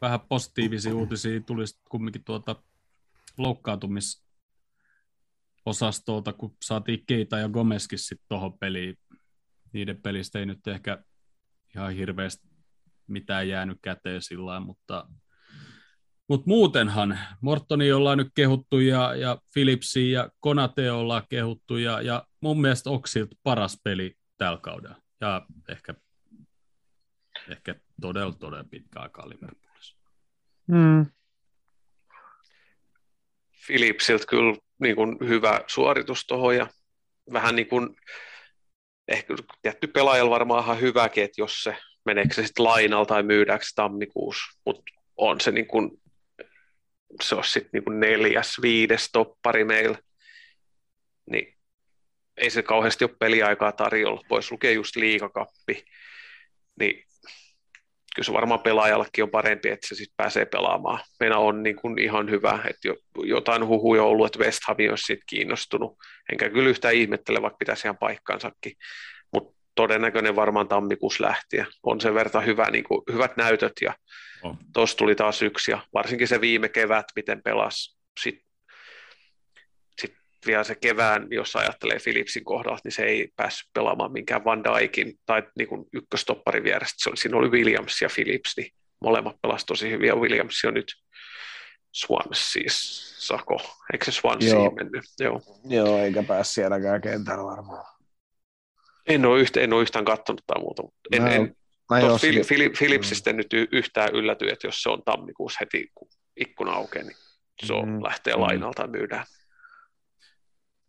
vähän 0.00 0.20
positiivisia 0.20 0.94
uutisia 0.94 1.40
tuli 1.40 1.66
sit 1.66 1.80
kumminkin 1.90 2.24
tuolta 2.24 2.56
loukkaantumisosastolta, 3.38 6.32
kun 6.32 6.56
saatiin 6.64 7.04
Keita 7.06 7.38
ja 7.38 7.48
Gomeskin 7.48 7.98
sitten 7.98 8.26
tuohon 8.28 8.58
peliin. 8.58 8.98
Niiden 9.72 10.02
pelistä 10.02 10.38
ei 10.38 10.46
nyt 10.46 10.66
ehkä 10.66 11.04
ihan 11.74 11.92
hirveästi 11.92 12.48
mitään 13.06 13.48
jäänyt 13.48 13.78
käteen 13.82 14.22
sillä 14.22 14.60
mutta 14.60 15.08
mutta 16.28 16.44
muutenhan 16.46 17.18
Mortoni 17.40 17.92
ollaan 17.92 18.18
nyt 18.18 18.30
kehuttu 18.34 18.80
ja, 18.80 19.14
ja 19.14 19.38
Philipsi 19.52 20.10
ja 20.10 20.30
Konate 20.40 20.90
ollaan 20.90 21.22
kehuttu 21.28 21.76
ja, 21.76 22.02
ja 22.02 22.26
mun 22.40 22.60
mielestä 22.60 22.90
Oksilt 22.90 23.30
paras 23.42 23.80
peli 23.84 24.14
tällä 24.38 24.58
kaudella. 24.62 24.96
Ja 25.20 25.46
ehkä, 25.68 25.94
ehkä 27.48 27.74
todella, 28.00 28.32
todella 28.32 28.64
pitkä 28.64 29.00
aikaa 29.00 29.28
Liverpoolissa. 29.28 29.65
Mm. 30.68 31.06
Philipsiltä 33.66 34.26
kyllä 34.26 34.56
niin 34.78 34.96
kuin 34.96 35.16
hyvä 35.28 35.60
suoritus 35.66 36.26
tuohon 36.26 36.56
ja 36.56 36.66
vähän 37.32 37.56
niin 37.56 37.68
kuin, 37.68 37.96
ehkä 39.08 39.34
tietty 39.62 39.86
pelaajalla 39.86 40.30
varmaan 40.30 40.64
ihan 40.64 40.80
hyväkin, 40.80 41.24
että 41.24 41.40
jos 41.40 41.62
se 41.62 41.76
meneekö 42.04 42.34
se 42.34 42.46
sitten 42.46 42.64
lainalla 42.64 43.06
tai 43.06 43.22
myydäänkö 43.22 43.64
tammikuussa, 43.74 44.60
mutta 44.66 44.82
on 45.16 45.40
se 45.40 45.50
niin 45.50 45.66
kuin, 45.66 45.90
se 47.22 47.34
olisi 47.34 47.52
sitten 47.52 47.70
niin 47.72 47.84
kuin 47.84 48.00
neljäs, 48.00 48.56
viides 48.62 49.08
toppari 49.12 49.64
meillä, 49.64 49.98
niin 51.30 51.56
ei 52.36 52.50
se 52.50 52.62
kauheasti 52.62 53.04
ole 53.04 53.16
peliaikaa 53.18 53.72
tarjolla, 53.72 54.22
voisi 54.30 54.52
lukea 54.52 54.72
just 54.72 54.96
liikakappi, 54.96 55.84
niin 56.80 57.05
kyllä 58.16 58.26
se 58.26 58.32
varmaan 58.32 58.60
pelaajallekin 58.60 59.24
on 59.24 59.30
parempi, 59.30 59.68
että 59.68 59.88
se 59.88 59.94
sitten 59.94 60.14
pääsee 60.16 60.44
pelaamaan. 60.46 60.98
Meillä 61.20 61.38
on 61.38 61.62
niin 61.62 61.76
kuin 61.76 61.98
ihan 61.98 62.30
hyvä, 62.30 62.58
että 62.70 62.88
jo, 62.88 62.94
jotain 63.24 63.66
huhuja 63.66 64.02
on 64.02 64.08
ollut, 64.08 64.26
että 64.26 64.38
West 64.38 64.60
Ham 64.66 64.76
olisi 64.90 65.04
siitä 65.04 65.24
kiinnostunut. 65.26 65.98
Enkä 66.32 66.50
kyllä 66.50 66.68
yhtään 66.68 66.94
ihmettele, 66.94 67.42
vaikka 67.42 67.56
pitäisi 67.58 67.86
ihan 67.86 67.98
paikkansakin. 67.98 68.72
Mutta 69.32 69.58
todennäköinen 69.74 70.36
varmaan 70.36 70.68
tammikuussa 70.68 71.24
lähtien. 71.24 71.66
On 71.82 72.00
sen 72.00 72.14
verran 72.14 72.46
hyvä, 72.46 72.70
niin 72.70 72.84
kuin, 72.84 73.02
hyvät 73.12 73.36
näytöt 73.36 73.72
ja 73.80 73.94
tuossa 74.74 74.96
tuli 74.96 75.14
taas 75.14 75.42
yksi 75.42 75.70
ja 75.70 75.78
varsinkin 75.94 76.28
se 76.28 76.40
viime 76.40 76.68
kevät, 76.68 77.06
miten 77.16 77.42
pelasi. 77.42 77.96
Sitten 78.20 78.42
sit 78.42 78.45
vielä 80.46 80.64
se 80.64 80.74
kevään, 80.74 81.26
jos 81.30 81.56
ajattelee 81.56 81.98
Philipsin 82.04 82.44
kohdalta, 82.44 82.80
niin 82.84 82.92
se 82.92 83.02
ei 83.04 83.28
päässyt 83.36 83.68
pelaamaan 83.72 84.12
minkään 84.12 84.44
Van 84.44 84.64
Dijkin 84.64 85.18
tai 85.26 85.42
niin 85.58 85.68
kuin 85.68 85.84
ykköstopparin 85.92 86.64
vierestä. 86.64 86.94
Se 86.98 87.08
oli, 87.10 87.16
siinä 87.16 87.36
oli 87.36 87.48
Williams 87.50 88.02
ja 88.02 88.08
Philips, 88.14 88.52
niin 88.56 88.72
molemmat 89.00 89.36
pelasivat 89.42 89.66
tosi 89.66 89.90
hyvin 89.90 90.08
ja 90.08 90.16
Williams 90.16 90.64
on 90.64 90.74
nyt 90.74 90.92
Swansea, 91.92 92.62
Sako, 93.18 93.60
eikö 93.92 94.04
se 94.04 94.12
Swansea 94.12 94.54
Joo. 94.54 94.70
mennyt? 94.70 95.04
Joo. 95.20 95.40
Joo, 95.68 95.98
eikä 95.98 96.22
pääs 96.22 96.54
sielläkään 96.54 97.00
kentällä 97.00 97.44
varmaan. 97.44 97.84
En 99.06 99.26
ole, 99.26 99.40
yhtä, 99.40 99.60
en 99.60 99.72
ole 99.72 99.82
yhtään 99.82 100.04
katsonut 100.04 100.42
tai 100.46 100.60
muuta, 100.60 100.82
mutta 100.82 101.00
en, 101.12 101.22
Mä- 101.22 101.28
en, 101.30 101.56
Mä 101.90 101.98
Phil, 102.48 102.70
Philipsistä 102.78 103.30
en 103.30 103.36
nyt 103.36 103.52
yhtään 103.72 104.08
ylläty, 104.14 104.48
että 104.48 104.66
jos 104.66 104.82
se 104.82 104.90
on 104.90 105.02
tammikuussa 105.04 105.58
heti, 105.60 105.90
kun 105.94 106.08
ikkuna 106.36 106.72
aukeaa, 106.72 107.04
niin 107.04 107.16
se 107.66 107.72
on, 107.72 107.88
Mm. 107.88 108.02
lähtee 108.02 108.34
Mm. 108.34 108.40
lainalta 108.40 108.86
myydään. 108.86 109.24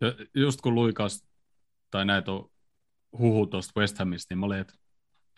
Ja 0.01 0.13
just 0.35 0.61
kun 0.61 0.75
luikas, 0.75 1.27
tai 1.91 2.05
näitä 2.05 2.31
on 2.31 2.49
huhu 3.17 3.47
tuosta 3.47 3.79
West 3.79 3.97
Hamista, 3.99 4.33
niin 4.33 4.39
mä 4.39 4.45
olin, 4.45 4.59
että 4.59 4.73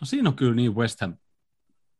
no 0.02 0.06
siinä 0.06 0.30
on 0.30 0.36
kyllä 0.36 0.56
niin 0.56 0.76
West 0.76 1.02
Ham 1.02 1.18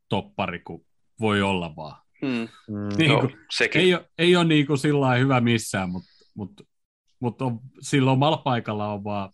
toppari 0.10 0.60
kuin 0.60 0.86
voi 1.20 1.42
olla 1.42 1.76
vaan. 1.76 2.02
Mm. 2.22 2.48
mm, 2.68 2.98
Niin 2.98 3.10
Joo, 3.10 3.20
kuin, 3.20 3.38
sekin. 3.52 3.82
ei, 3.82 3.94
ole, 3.94 4.10
ei 4.18 4.36
ole 4.36 4.46
niin 4.46 4.68
kuin 4.68 4.78
sillä 4.78 5.16
hyvä 5.16 5.42
missään, 5.42 5.90
mutta, 5.90 6.10
mutta, 6.36 6.64
mutta 7.20 7.46
on, 7.46 7.60
silloin 7.82 8.14
omalla 8.14 8.38
paikalla 8.38 8.94
on 8.94 9.04
vaan 9.04 9.30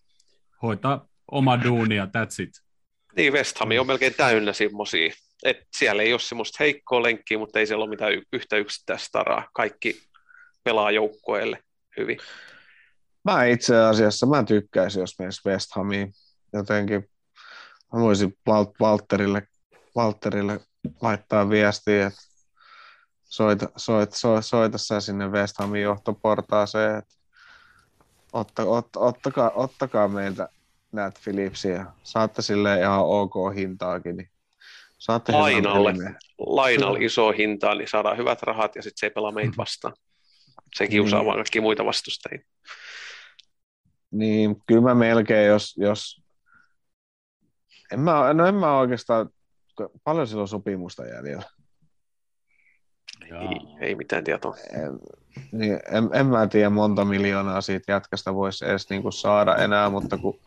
hoitaa 0.61 1.07
oma 1.31 1.63
duunia, 1.63 2.05
that's 2.05 2.43
it. 2.43 2.49
Niin, 3.15 3.33
West 3.33 3.59
Ham 3.59 3.69
on 3.79 3.87
melkein 3.87 4.13
täynnä 4.13 4.53
semmoisia. 4.53 5.13
Et 5.43 5.57
siellä 5.77 6.03
ei 6.03 6.13
ole 6.13 6.19
semmoista 6.19 6.57
heikkoa 6.59 7.03
lenkkiä, 7.03 7.37
mutta 7.37 7.59
ei 7.59 7.67
siellä 7.67 7.83
ole 7.83 7.89
mitään 7.89 8.13
yhtä 8.33 8.57
yksittäistä 8.57 9.09
taraa. 9.11 9.47
Kaikki 9.53 10.01
pelaa 10.63 10.91
joukkueelle 10.91 11.59
hyvin. 11.97 12.17
Mä 13.25 13.45
itse 13.45 13.79
asiassa, 13.79 14.25
mä 14.25 14.43
tykkäisin, 14.43 14.99
jos 14.99 15.19
menisi 15.19 15.41
West 15.49 15.69
Hamiin 15.75 16.13
jotenkin. 16.53 17.09
Mä 17.93 17.99
voisin 17.99 18.37
Walt- 18.49 18.75
Walterille, 18.81 19.47
Walterille 19.97 20.59
laittaa 21.01 21.49
viestiä, 21.49 22.07
että 22.07 22.19
soita, 23.25 23.69
soita, 23.77 24.17
soita, 24.17 24.41
soita 24.41 24.77
sä 24.77 24.99
sinne 25.01 25.27
West 25.27 25.57
Hamin 25.59 25.81
johtoportaaseen, 25.81 26.97
että 26.97 27.15
otta, 28.33 28.63
ot, 28.63 28.89
ottakaa, 28.95 29.51
ottakaa 29.55 30.07
meiltä 30.07 30.49
näitä 30.91 31.19
Philipsiä. 31.23 31.85
Saatte 32.03 32.41
sille 32.41 32.79
ihan 32.79 32.99
ok 33.05 33.33
hintaakin, 33.55 34.17
niin 34.17 34.29
saatte 34.97 35.31
Lainalle. 35.31 35.93
Lainalla 36.37 36.97
iso 37.01 37.31
hintaa, 37.31 37.75
niin 37.75 37.87
saadaan 37.87 38.17
hyvät 38.17 38.41
rahat 38.43 38.75
ja 38.75 38.81
sitten 38.83 38.99
se 38.99 39.05
ei 39.05 39.09
pelaa 39.11 39.31
meitä 39.31 39.53
vastaan. 39.57 39.93
Se 40.75 40.87
kiusaa 40.87 41.19
Niin. 41.19 41.25
vaan 41.25 41.37
kaikki 41.37 41.61
muita 41.61 41.85
vastustajia. 41.85 42.39
Niin, 44.11 44.61
kyllä 44.67 44.81
mä 44.81 44.95
melkein, 44.95 45.47
jos, 45.47 45.77
jos... 45.77 46.23
En 47.91 47.99
mä, 47.99 48.33
no 48.33 48.45
en 48.45 48.55
mä 48.55 48.77
oikeastaan 48.77 49.29
paljon 50.03 50.27
sillä 50.27 50.41
on 50.41 50.47
sopimusta 50.47 51.05
jäljellä? 51.05 51.49
Ei, 53.21 53.87
ei 53.87 53.95
mitään 53.95 54.23
tietoa. 54.23 54.55
En, 54.73 54.99
niin, 55.51 55.79
en, 55.91 56.09
en 56.13 56.25
mä 56.25 56.47
tiedä 56.47 56.69
monta 56.69 57.05
miljoonaa 57.05 57.61
siitä 57.61 57.91
jätkästä 57.91 58.33
voisi 58.33 58.65
edes 58.65 58.89
niinku 58.89 59.11
saada 59.11 59.55
enää, 59.55 59.89
mutta 59.89 60.17
kun 60.17 60.39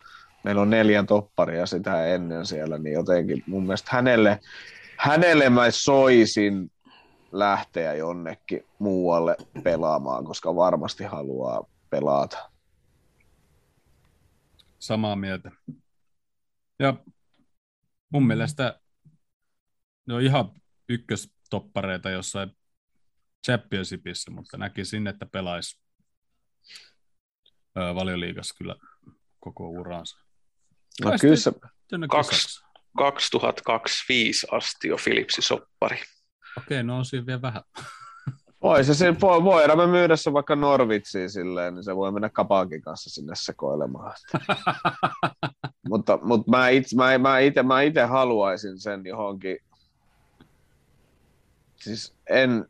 meillä 0.43 0.61
on 0.61 0.69
neljän 0.69 1.05
topparia 1.05 1.65
sitä 1.65 2.05
ennen 2.05 2.45
siellä, 2.45 2.77
niin 2.77 2.93
jotenkin 2.93 3.43
mun 3.47 3.63
mielestä 3.63 3.89
hänelle, 3.91 4.39
hänelle 4.97 5.49
mä 5.49 5.71
soisin 5.71 6.71
lähteä 7.31 7.93
jonnekin 7.93 8.65
muualle 8.79 9.37
pelaamaan, 9.63 10.25
koska 10.25 10.55
varmasti 10.55 11.03
haluaa 11.03 11.65
pelata. 11.89 12.48
Samaa 14.79 15.15
mieltä. 15.15 15.51
Ja 16.79 17.03
mun 18.09 18.27
mielestä 18.27 18.79
ne 20.07 20.13
on 20.13 20.21
ihan 20.21 20.61
ykköstoppareita 20.89 22.09
jossain 22.09 22.57
Championshipissa, 23.45 24.31
mutta 24.31 24.57
näkisin, 24.57 25.07
että 25.07 25.25
pelaisi 25.25 25.79
valioliigassa 27.75 28.55
kyllä 28.57 28.75
koko 29.39 29.69
uransa. 29.69 30.17
No 31.03 31.11
kyllä 31.21 31.35
se, 31.35 31.51
jonnekin 31.91 32.09
Kaksi. 32.09 32.41
Saksaan. 32.41 32.69
2025 32.97 34.47
asti 34.51 34.87
jo 34.87 34.97
Philipsin 35.03 35.43
soppari. 35.43 35.97
Okei, 36.57 36.83
no 36.83 36.97
on 36.97 37.05
siinä 37.05 37.25
vielä 37.25 37.41
vähän. 37.41 37.63
Voi 38.61 38.83
se, 38.83 38.93
se 38.93 39.21
voi, 39.21 39.43
voidaan 39.43 39.77
me 39.79 39.87
myydä 39.87 40.15
se 40.15 40.33
vaikka 40.33 40.55
Norvitsiin 40.55 41.29
silleen, 41.29 41.75
niin 41.75 41.83
se 41.83 41.95
voi 41.95 42.11
mennä 42.11 42.29
Kapankin 42.29 42.81
kanssa 42.81 43.09
sinne 43.09 43.33
sekoilemaan. 43.35 44.13
mutta 45.89 46.19
mutta 46.21 46.51
mä 46.51 46.69
itse 46.69 46.95
mä, 46.95 47.17
mä 47.17 47.39
ite, 47.39 47.63
mä 47.63 47.81
ite 47.81 48.01
haluaisin 48.01 48.79
sen 48.79 49.05
johonkin, 49.05 49.57
siis 51.75 52.13
en, 52.29 52.65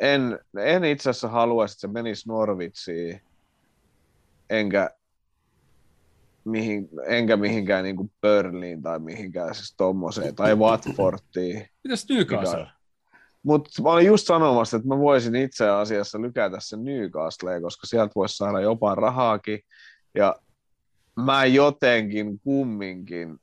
en, 0.00 0.38
en 0.58 0.84
itse 0.84 1.10
asiassa 1.10 1.28
haluaisi, 1.28 1.72
että 1.72 1.80
se 1.80 1.88
menisi 1.88 2.28
Norvitsiin, 2.28 3.20
enkä, 4.50 4.90
mihin, 6.44 6.88
enkä 7.06 7.36
mihinkään 7.36 7.84
niin 7.84 8.12
Burnleyin 8.20 8.82
tai 8.82 8.98
mihinkään 8.98 9.54
siis 9.54 9.74
tommoseen, 9.76 10.34
tai 10.34 10.54
Watfordiin. 10.56 11.68
Mitäs 11.84 12.06
Newcastle? 12.08 12.66
Mutta 13.42 13.82
mä 13.82 13.88
olin 13.88 14.06
just 14.06 14.26
sanomassa, 14.26 14.76
että 14.76 14.88
mä 14.88 14.98
voisin 14.98 15.36
itse 15.36 15.68
asiassa 15.68 16.20
lykätä 16.20 16.56
sen 16.60 16.84
Newcastleen, 16.84 17.62
koska 17.62 17.86
sieltä 17.86 18.12
voisi 18.14 18.36
saada 18.36 18.60
jopa 18.60 18.94
rahaakin. 18.94 19.60
Ja 20.14 20.36
mä 21.16 21.44
jotenkin 21.44 22.40
kumminkin, 22.40 23.40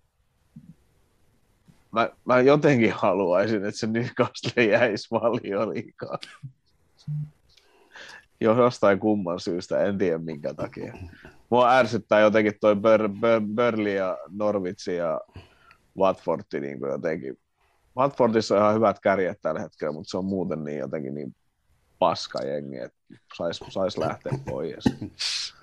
mä, 1.91 2.09
mä 2.25 2.39
jotenkin 2.39 2.93
haluaisin, 2.93 3.65
että 3.65 3.79
se 3.79 3.87
Newcastle 3.87 4.63
jäisi 4.63 5.07
valioliikaa. 5.11 6.17
Jo 8.41 8.63
jostain 8.63 8.99
kumman 8.99 9.39
syystä, 9.39 9.83
en 9.83 9.97
tiedä 9.97 10.17
minkä 10.17 10.53
takia. 10.53 10.93
Mua 11.49 11.71
ärsyttää 11.71 12.19
jotenkin 12.19 12.53
toi 12.61 12.75
Bur, 12.75 13.09
Bur, 13.09 13.41
Burley 13.55 13.95
ja 13.95 14.17
Norwich 14.29 14.89
ja 14.89 15.21
Watfordi 15.97 16.59
niin 16.59 16.79
jotenkin 16.79 17.37
Watfordissa 17.97 18.55
on 18.55 18.61
ihan 18.61 18.75
hyvät 18.75 18.99
kärjet 18.99 19.41
tällä 19.41 19.61
hetkellä, 19.61 19.93
mutta 19.93 20.09
se 20.09 20.17
on 20.17 20.25
muuten 20.25 20.63
niin 20.63 20.77
jotenkin 20.77 21.13
niin 21.13 21.35
paska 21.99 22.39
jengi, 22.45 22.77
että 22.77 22.97
sais, 23.37 23.59
sais 23.69 23.97
lähteä 23.97 24.31
pois. 24.45 24.83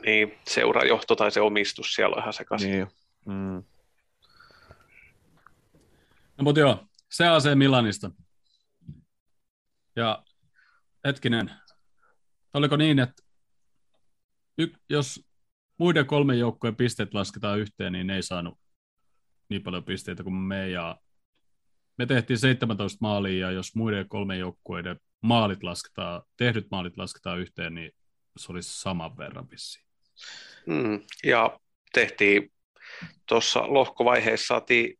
Niin, 0.06 0.38
seurajohto 0.48 1.16
tai 1.16 1.30
se 1.30 1.40
omistus 1.40 1.94
siellä 1.94 2.14
on 2.16 2.22
ihan 2.22 2.32
sekaisin. 2.32 2.70
Niin. 2.70 2.86
Mm. 3.26 3.64
No 6.38 6.42
mutta 6.42 6.60
joo, 6.60 6.86
se 7.10 7.28
AC 7.28 7.44
Milanista. 7.54 8.10
Ja 9.96 10.24
hetkinen, 11.06 11.50
oliko 12.54 12.76
niin, 12.76 12.98
että 12.98 13.22
y- 14.58 14.74
jos 14.88 15.26
muiden 15.78 16.06
kolmen 16.06 16.38
joukkueen 16.38 16.76
pisteet 16.76 17.14
lasketaan 17.14 17.58
yhteen, 17.58 17.92
niin 17.92 18.06
ne 18.06 18.16
ei 18.16 18.22
saanut 18.22 18.58
niin 19.48 19.62
paljon 19.62 19.84
pisteitä 19.84 20.22
kuin 20.22 20.34
me. 20.34 20.68
Ja 20.68 21.00
me 21.98 22.06
tehtiin 22.06 22.38
17 22.38 22.98
maalia, 23.00 23.46
ja 23.46 23.52
jos 23.52 23.74
muiden 23.74 24.08
kolmen 24.08 24.38
joukkueiden 24.38 25.00
maalit 25.20 25.62
lasketaan, 25.62 26.22
tehdyt 26.36 26.66
maalit 26.70 26.96
lasketaan 26.96 27.38
yhteen, 27.38 27.74
niin 27.74 27.92
se 28.36 28.52
olisi 28.52 28.80
saman 28.80 29.16
verran 29.16 29.50
vissiin. 29.50 29.84
Mm, 30.66 31.00
ja 31.24 31.60
tehtiin 31.92 32.52
tuossa 33.28 33.60
lohkovaiheessa 33.66 34.46
saatiin 34.46 34.98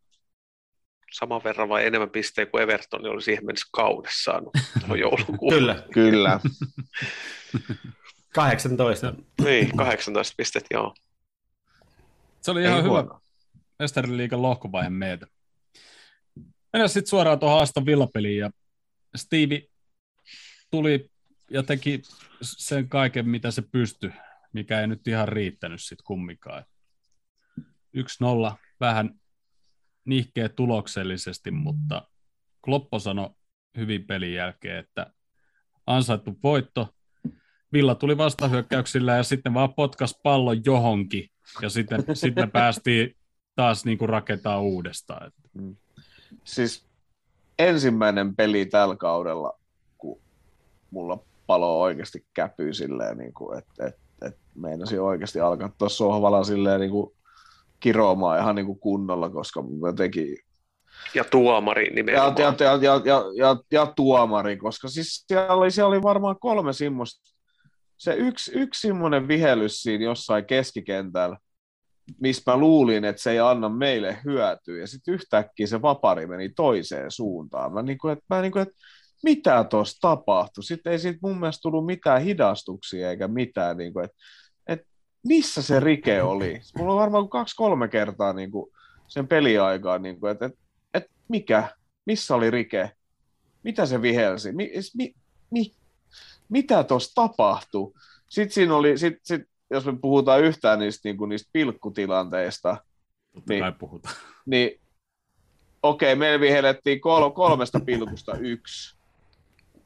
saman 1.12 1.44
verran 1.44 1.68
vai 1.68 1.86
enemmän 1.86 2.10
pisteitä 2.10 2.50
kuin 2.50 2.62
Everton, 2.62 3.02
niin 3.02 3.12
oli 3.12 3.22
siihen 3.22 3.46
mennessä 3.46 3.68
kaudessa 3.72 4.22
saanut 4.22 4.52
joulukuun. 5.00 5.52
Kyllä, 5.52 5.82
Kyllä. 5.92 6.40
18. 8.34 9.14
Niin, 9.44 9.76
18 9.76 10.34
pistettä, 10.36 10.68
joo. 10.74 10.94
Se 12.40 12.50
oli 12.50 12.60
Ei 12.60 12.66
ihan 12.66 12.84
hyvä 12.84 12.90
huono. 12.90 13.20
Mestarin 13.78 14.16
liigan 14.16 14.42
lohkovaihe 14.42 14.90
meitä. 14.90 15.26
Mennään 16.76 16.88
sitten 16.88 17.10
suoraan 17.10 17.38
tuohon 17.38 17.62
Aston 17.62 17.86
Villa-peliin 17.86 18.38
ja 18.38 18.50
Stevie 19.16 19.62
tuli 20.70 21.10
ja 21.50 21.62
teki 21.62 22.02
sen 22.42 22.88
kaiken, 22.88 23.28
mitä 23.28 23.50
se 23.50 23.62
pystyi, 23.62 24.10
mikä 24.52 24.80
ei 24.80 24.86
nyt 24.86 25.08
ihan 25.08 25.28
riittänyt 25.28 25.82
sitten 25.82 26.04
kumminkaan. 26.04 26.64
1-0, 27.60 27.62
vähän 28.80 29.10
nihkeä 30.04 30.48
tuloksellisesti, 30.48 31.50
mutta 31.50 32.08
Kloppo 32.64 32.98
sanoi 32.98 33.30
hyvin 33.76 34.06
pelin 34.06 34.34
jälkeen, 34.34 34.78
että 34.78 35.12
ansaittu 35.86 36.38
voitto. 36.42 36.94
Villa 37.72 37.94
tuli 37.94 38.18
vastahyökkäyksillä 38.18 39.16
ja 39.16 39.22
sitten 39.22 39.54
vaan 39.54 39.74
potkas 39.74 40.20
pallon 40.22 40.64
johonkin 40.64 41.28
ja 41.62 41.68
sitten, 41.68 42.16
sitten 42.16 42.50
päästiin 42.50 43.16
taas 43.54 43.84
niin 43.84 43.98
kuin 43.98 44.08
rakentaa 44.08 44.60
uudestaan. 44.60 45.32
Siis 46.44 46.86
ensimmäinen 47.58 48.36
peli 48.36 48.66
tällä 48.66 48.96
kaudella, 48.96 49.58
kun 49.98 50.20
mulla 50.90 51.18
palo 51.46 51.80
oikeasti 51.80 52.26
käpyy 52.34 52.74
silleen, 52.74 53.18
niin 53.18 53.34
kuin, 53.34 53.58
että, 53.58 53.86
että, 53.86 54.00
että 54.26 54.40
meinasin 54.54 55.00
oikeasti 55.00 55.40
alkaa 55.40 55.70
tuossa 55.78 55.96
sohvalla 55.96 56.44
silleen 56.44 56.80
niin 56.80 56.90
kuin 56.90 57.16
kiroamaan 57.80 58.40
ihan 58.40 58.54
niin 58.54 58.66
kuin 58.66 58.78
kunnolla, 58.78 59.30
koska 59.30 59.64
jotenkin 59.86 60.38
Ja 61.14 61.24
tuomari 61.24 61.86
ja, 61.86 61.94
nimenomaan. 61.94 62.34
ja, 62.38 62.54
ja, 62.60 62.78
ja, 62.80 63.00
ja, 63.04 63.24
ja, 63.36 63.56
ja 63.70 63.92
tuomari, 63.96 64.56
koska 64.56 64.88
siis 64.88 65.24
siellä 65.28 65.54
oli, 65.54 65.70
siellä 65.70 65.88
oli 65.88 66.02
varmaan 66.02 66.36
kolme 66.40 66.72
semmoista, 66.72 67.36
se 67.96 68.14
yksi, 68.14 68.52
yksi 68.54 68.88
semmoinen 68.88 69.28
vihellys 69.28 69.82
siinä 69.82 70.04
jossain 70.04 70.44
keskikentällä, 70.44 71.36
missä 72.20 72.52
mä 72.52 72.56
luulin, 72.56 73.04
että 73.04 73.22
se 73.22 73.30
ei 73.30 73.38
anna 73.38 73.68
meille 73.68 74.18
hyötyä, 74.24 74.80
ja 74.80 74.86
sitten 74.86 75.14
yhtäkkiä 75.14 75.66
se 75.66 75.82
vapari 75.82 76.26
meni 76.26 76.48
toiseen 76.48 77.10
suuntaan. 77.10 77.72
Mä 77.72 77.82
niin 77.82 77.98
kuin, 77.98 78.12
että, 78.12 78.24
mä 78.30 78.42
niin 78.42 78.52
kuin, 78.52 78.62
että 78.62 78.74
mitä 79.22 79.64
tuossa 79.64 79.98
tapahtui? 80.00 80.64
Sitten 80.64 80.92
ei 80.92 80.98
siitä 80.98 81.18
mun 81.22 81.40
mielestä 81.40 81.62
tullut 81.62 81.86
mitään 81.86 82.22
hidastuksia 82.22 83.10
eikä 83.10 83.28
mitään, 83.28 83.76
niin 83.76 83.92
kuin, 83.92 84.04
että, 84.04 84.16
että 84.66 84.86
missä 85.28 85.62
se 85.62 85.80
rike 85.80 86.22
oli? 86.22 86.60
Mulla 86.78 86.92
on 86.92 86.98
varmaan 86.98 87.28
kaksi-kolme 87.28 87.88
kertaa 87.88 88.32
niin 88.32 88.50
kuin 88.50 88.72
sen 89.08 89.28
peliaikaa, 89.28 89.98
niin 89.98 90.20
kuin, 90.20 90.32
että, 90.32 90.46
että, 90.46 90.58
että 90.94 91.10
mikä, 91.28 91.68
missä 92.04 92.34
oli 92.34 92.50
rike? 92.50 92.90
Mitä 93.62 93.86
se 93.86 94.02
vihelsi? 94.02 94.52
Mi, 94.52 94.70
mi, 94.96 95.14
mi, 95.50 95.72
mitä 96.48 96.84
tuossa 96.84 97.14
tapahtui? 97.14 97.92
Sitten 98.30 98.54
siinä 98.54 98.76
oli, 98.76 98.98
sit, 98.98 99.14
sit, 99.22 99.42
jos 99.70 99.84
me 99.86 99.96
puhutaan 100.00 100.42
yhtään 100.44 100.78
niistä, 100.78 101.08
niin 101.08 101.16
kuin 101.16 101.28
niistä 101.28 101.50
pilkkutilanteista, 101.52 102.76
Totta 103.34 103.52
Niin. 103.52 103.62
kai 103.62 103.72
puhutaan. 103.72 104.14
niin 104.46 104.80
okei, 105.82 106.12
okay, 106.12 106.18
meillä 106.18 106.40
vihellettiin 106.40 107.00
kol- 107.00 107.30
kolmesta 107.30 107.80
pilkusta 107.80 108.36
yksi. 108.38 108.96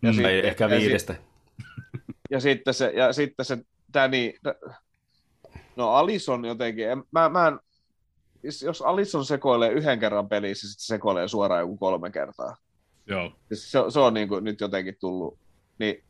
Ja, 0.03 0.11
Mm, 0.13 0.17
sit- 0.17 0.25
ei, 0.27 0.47
ehkä 0.47 0.65
ja 0.65 0.71
viidestä. 0.81 1.15
ja 2.31 2.41
sitten 2.41 2.75
se, 2.75 2.93
ja 2.97 3.13
sitten 3.13 3.45
se 3.47 3.59
Danny, 3.95 4.33
no 5.77 5.91
Alison 5.91 6.45
jotenkin, 6.45 6.91
en, 6.91 7.05
mä, 7.11 7.29
mä 7.29 7.49
en, 7.49 7.59
jos 8.65 8.83
Alison 8.83 9.25
sekoilee 9.25 9.71
yhden 9.71 10.01
kerran 10.01 10.29
pelissä, 10.29 10.69
sitten 10.69 10.83
se 10.83 10.87
sekoilee 10.87 11.29
suoraan 11.29 11.61
joku 11.61 11.77
kolme 11.77 12.11
kertaa. 12.11 12.57
Joo. 13.07 13.33
Se, 13.53 13.79
se 13.89 13.99
on 14.01 14.15
niin 14.15 14.29
kuin 14.29 14.45
nyt 14.45 14.61
jotenkin 14.61 14.97
tullut, 15.01 15.39
niin 15.79 16.05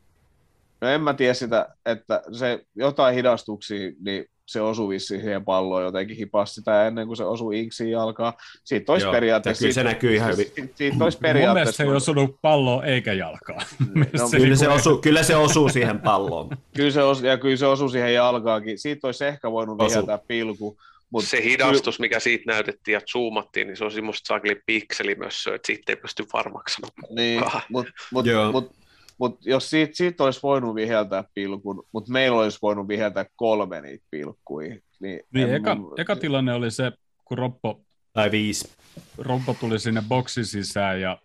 no 0.81 0.87
en 0.87 1.01
mä 1.01 1.13
tiedä 1.13 1.33
sitä, 1.33 1.67
että 1.85 2.21
se 2.31 2.65
jotain 2.75 3.15
hidastuksia, 3.15 3.91
niin 4.05 4.25
se 4.45 4.61
osui 4.61 4.89
vissiin 4.89 5.21
siihen 5.21 5.45
palloon 5.45 5.83
jotenkin 5.83 6.17
hipasi 6.17 6.53
sitä 6.53 6.87
ennen 6.87 7.07
kuin 7.07 7.17
se 7.17 7.23
osui 7.23 7.59
Inksiin 7.59 7.91
jalkaa. 7.91 8.33
Siitä 8.63 8.91
olisi 8.91 9.05
Joo, 9.05 9.11
periaatteessa... 9.13 9.61
kyllä 9.61 9.71
se 9.73 9.79
siitä- 9.79 9.89
näkyy 9.89 10.15
ihan 10.15 10.31
hyvin. 10.31 10.45
Siitä, 10.45 10.55
siitä 10.55 10.73
olisi 10.73 10.93
Mun 10.93 10.99
mielestä 11.03 11.21
periaatteessa... 11.21 11.71
se 11.71 11.83
ei 11.83 11.89
osunut 11.89 12.35
palloa 12.41 12.85
eikä 12.85 13.13
jalkaa. 13.13 13.55
No, 13.95 14.03
Se 14.27 14.37
Kyllä 14.37 14.43
niinku- 14.47 14.55
se, 14.55 14.67
osuu, 14.69 14.97
kyllä 14.97 15.23
se 15.23 15.35
osuu 15.35 15.69
siihen 15.69 15.99
palloon. 16.01 16.49
Kyllä 16.75 16.91
se, 16.91 17.03
os, 17.03 17.21
ja 17.23 17.37
kyllä 17.37 17.57
se 17.57 17.65
osui 17.65 17.89
siihen 17.91 18.13
jalkaakin. 18.13 18.79
Siitä 18.79 19.07
olisi 19.07 19.25
ehkä 19.25 19.51
voinut 19.51 19.81
Osu. 19.81 19.89
viheltää 19.89 20.19
pilku, 20.27 20.77
mut 21.09 21.23
se 21.23 21.43
hidastus, 21.43 21.99
mikä 21.99 22.19
siitä 22.19 22.43
näytettiin 22.51 22.93
ja 22.93 23.01
zoomattiin, 23.11 23.67
niin 23.67 23.77
se 23.77 23.83
on 23.85 23.91
semmoista 23.91 24.27
saakeli 24.27 24.61
pikselimössöä, 24.65 25.55
että 25.55 25.65
siitä 25.65 25.91
ei 25.91 25.95
pysty 25.95 26.25
varmaksi 26.33 26.81
Niin, 27.09 27.39
mutta 27.39 27.61
mut, 27.69 27.87
mut, 28.51 28.71
mut 29.21 29.45
jos 29.45 29.69
siitä, 29.69 29.91
siitä 29.95 30.23
olisi 30.23 30.39
voinut 30.43 30.75
viheltää 30.75 31.23
pilkun, 31.33 31.83
mutta 31.91 32.11
meillä 32.11 32.37
olisi 32.39 32.59
voinut 32.61 32.87
viheltää 32.87 33.25
kolme 33.35 33.81
niitä 33.81 34.05
pilkkuja. 34.11 34.75
Niin, 34.99 35.19
Niin, 35.33 35.49
en 35.49 35.55
eka, 35.55 35.75
mun- 35.75 35.93
eka 36.01 36.15
tilanne 36.15 36.53
oli 36.53 36.71
se, 36.71 36.91
kun 37.25 37.37
Roppo, 37.37 37.81
Tai 38.13 38.31
viisi. 38.31 38.69
Roppo 39.17 39.55
tuli 39.59 39.79
sinne 39.79 40.03
boksin 40.07 40.45
sisään 40.45 41.01
ja 41.01 41.17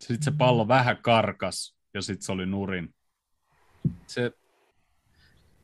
sitten 0.00 0.22
se 0.22 0.32
pallo 0.38 0.68
vähän 0.68 0.96
karkas 1.02 1.76
ja 1.94 2.02
sitten 2.02 2.22
se 2.26 2.32
oli 2.32 2.46
nurin. 2.46 2.94
Se, 4.06 4.32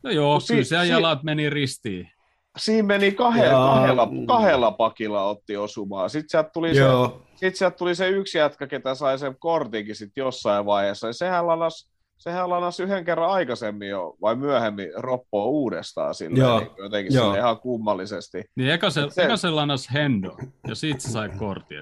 no 0.02 0.10
joo, 0.10 0.40
si- 0.40 0.52
kyllä 0.52 0.64
siellä 0.64 0.84
si- 0.84 0.90
jalat 0.90 1.22
meni 1.22 1.50
ristiin. 1.50 2.10
Siinä 2.58 2.86
meni 2.86 3.12
kahdella, 3.12 4.06
mm. 4.06 4.26
kahdella 4.26 4.70
pakilla 4.70 5.24
otti 5.24 5.56
osumaan. 5.56 6.10
Sitten 6.10 6.28
sieltä 6.30 6.50
tuli 6.50 6.74
se 6.74 6.80
Joo. 6.80 7.22
Sitten 7.38 7.56
sieltä 7.56 7.76
tuli 7.76 7.94
se 7.94 8.08
yksi 8.08 8.38
jätkä, 8.38 8.66
ketä 8.66 8.94
sai 8.94 9.18
sen 9.18 9.36
kortinkin 9.38 9.96
sit 9.96 10.12
jossain 10.16 10.66
vaiheessa. 10.66 11.06
Ja 11.06 11.12
sehän 11.12 11.46
lanas, 11.46 11.90
sehän 12.18 12.50
lanas 12.50 12.80
yhden 12.80 13.04
kerran 13.04 13.30
aikaisemmin 13.30 13.88
jo, 13.88 14.16
vai 14.22 14.36
myöhemmin 14.36 14.90
roppoa 14.96 15.44
uudestaan 15.44 16.14
sille, 16.14 16.38
Joo. 16.38 16.58
niin 16.58 16.70
jotenkin 16.78 17.14
Joo. 17.14 17.24
sille 17.24 17.38
ihan 17.38 17.58
kummallisesti. 17.60 18.44
Niin 18.56 18.70
eka 18.70 18.90
se, 18.90 19.00
se- 19.10 19.22
eka 19.22 19.36
se 19.36 19.50
lanas 19.50 19.88
Hendo 19.94 20.36
ja 20.68 20.74
siitä 20.74 21.00
se 21.00 21.10
sai 21.10 21.30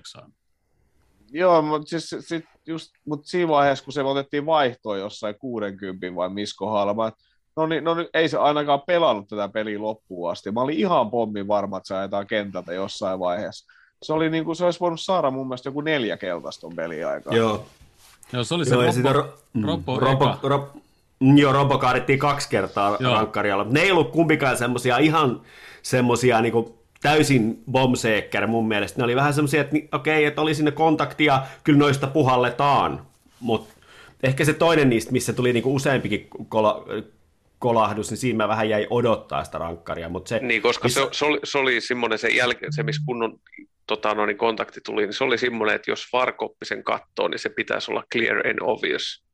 saanut? 0.06 0.34
Joo, 1.32 1.62
mutta 1.62 1.88
siis, 1.88 2.16
sit 2.20 2.44
just, 2.66 2.90
mut 3.06 3.26
siinä 3.26 3.48
vaiheessa, 3.48 3.84
kun 3.84 3.92
se 3.92 4.02
otettiin 4.02 4.46
vaihtoon 4.46 4.98
jossain 4.98 5.34
60 5.38 6.06
vai 6.14 6.30
Misko 6.30 6.70
Halma, 6.70 7.12
no 7.56 7.66
niin, 7.66 7.84
no 7.84 7.94
niin, 7.94 8.08
ei 8.14 8.28
se 8.28 8.38
ainakaan 8.38 8.82
pelannut 8.86 9.28
tätä 9.28 9.48
peliä 9.48 9.80
loppuun 9.80 10.30
asti. 10.30 10.50
Mä 10.50 10.60
olin 10.60 10.78
ihan 10.78 11.10
pommin 11.10 11.48
varma, 11.48 11.76
että 11.76 11.88
se 11.88 11.94
ajetaan 11.94 12.26
kentältä 12.26 12.72
jossain 12.72 13.18
vaiheessa. 13.18 13.72
Se, 14.02 14.12
oli 14.12 14.30
niin 14.30 14.44
kuin, 14.44 14.56
se 14.56 14.64
olisi 14.64 14.80
voinut 14.80 15.00
saada 15.00 15.30
mun 15.30 15.46
mielestä 15.48 15.68
joku 15.68 15.80
neljä 15.80 16.16
keltaista 16.16 16.60
ton 16.60 16.76
pelin 16.76 17.06
aikaa. 17.06 17.34
Joo. 17.36 17.66
Joo, 18.32 18.44
se 18.44 18.54
oli 18.54 18.64
se 18.64 18.74
Joo, 18.74 18.82
Roppo, 18.82 18.92
sitä 18.92 19.12
ro- 19.12 19.38
mm, 19.52 19.64
Roppo 19.64 20.00
Robo, 20.00 20.24
eka. 20.24 20.38
ro, 20.42 20.68
mm, 21.20 21.38
joo, 21.38 21.52
Robo 21.52 21.78
kaadettiin 21.78 22.18
kaksi 22.18 22.48
kertaa 22.48 22.96
Joo. 23.00 23.14
rankkarialla. 23.14 23.66
Ne 23.70 23.80
ei 23.80 23.90
ollut 23.92 24.10
kumpikaan 24.10 24.56
semmosia 24.56 24.98
ihan 24.98 25.40
semmosia 25.82 26.40
niinku 26.40 26.78
täysin 27.02 27.62
bombseekker 27.70 28.46
mun 28.46 28.68
mielestä. 28.68 28.98
Ne 28.98 29.04
oli 29.04 29.16
vähän 29.16 29.34
semmosia, 29.34 29.60
että 29.60 29.76
okei, 29.92 30.24
että 30.24 30.40
oli 30.40 30.54
sinne 30.54 30.70
kontaktia, 30.70 31.42
kyllä 31.64 31.78
noista 31.78 32.06
puhalletaan, 32.06 33.00
mutta 33.40 33.74
ehkä 34.22 34.44
se 34.44 34.52
toinen 34.52 34.88
niistä, 34.88 35.12
missä 35.12 35.32
tuli 35.32 35.52
niinku 35.52 35.74
useampikin 35.74 36.26
kola, 36.48 36.84
kolahdus, 37.58 38.10
niin 38.10 38.18
siinä 38.18 38.36
mä 38.36 38.48
vähän 38.48 38.68
jäi 38.68 38.86
odottaa 38.90 39.44
sitä 39.44 39.58
rankkaria, 39.58 40.08
mutta 40.08 40.28
se, 40.28 40.38
Niin, 40.38 40.62
koska 40.62 40.84
missä- 40.84 41.00
se, 41.00 41.08
se, 41.12 41.24
oli, 41.24 41.40
se 41.44 41.58
oli 41.58 41.80
semmoinen 41.80 42.18
se 42.18 42.28
jälkeen, 42.28 42.72
se 42.72 42.82
missä 42.82 43.02
kunnon 43.06 43.38
tota, 43.86 44.14
no, 44.14 44.26
niin 44.26 44.38
kontakti 44.38 44.80
tuli, 44.80 45.02
niin 45.02 45.12
se 45.12 45.24
oli 45.24 45.38
semmoinen, 45.38 45.76
että 45.76 45.90
jos 45.90 46.06
varkoppi 46.12 46.64
sen 46.66 46.84
kattoo, 46.84 47.28
niin 47.28 47.38
se 47.38 47.48
pitäisi 47.48 47.90
olla 47.90 48.04
clear 48.12 48.46
and 48.48 48.58
obvious. 48.60 49.24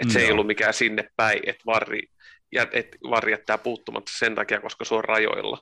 Että 0.00 0.12
se 0.12 0.18
ei 0.20 0.26
Joo. 0.26 0.32
ollut 0.32 0.46
mikään 0.46 0.74
sinne 0.74 1.10
päin, 1.16 1.40
että 1.46 1.62
varri, 1.66 2.02
ja, 2.52 2.66
et 2.72 2.88
varri 3.10 3.32
jättää 3.32 3.58
puuttumatta 3.58 4.12
sen 4.18 4.34
takia, 4.34 4.60
koska 4.60 4.84
se 4.84 4.94
on 4.94 5.04
rajoilla, 5.04 5.58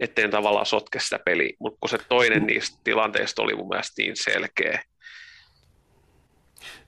ettei 0.00 0.28
tavallaan 0.28 0.66
sotke 0.66 1.00
sitä 1.00 1.18
peliä. 1.24 1.52
Mutta 1.60 1.78
kun 1.80 1.88
se 1.88 1.98
toinen 2.08 2.46
niistä 2.46 2.78
tilanteista 2.84 3.42
oli 3.42 3.54
mun 3.54 3.68
mielestä 3.68 4.02
niin 4.02 4.16
selkeä, 4.16 4.82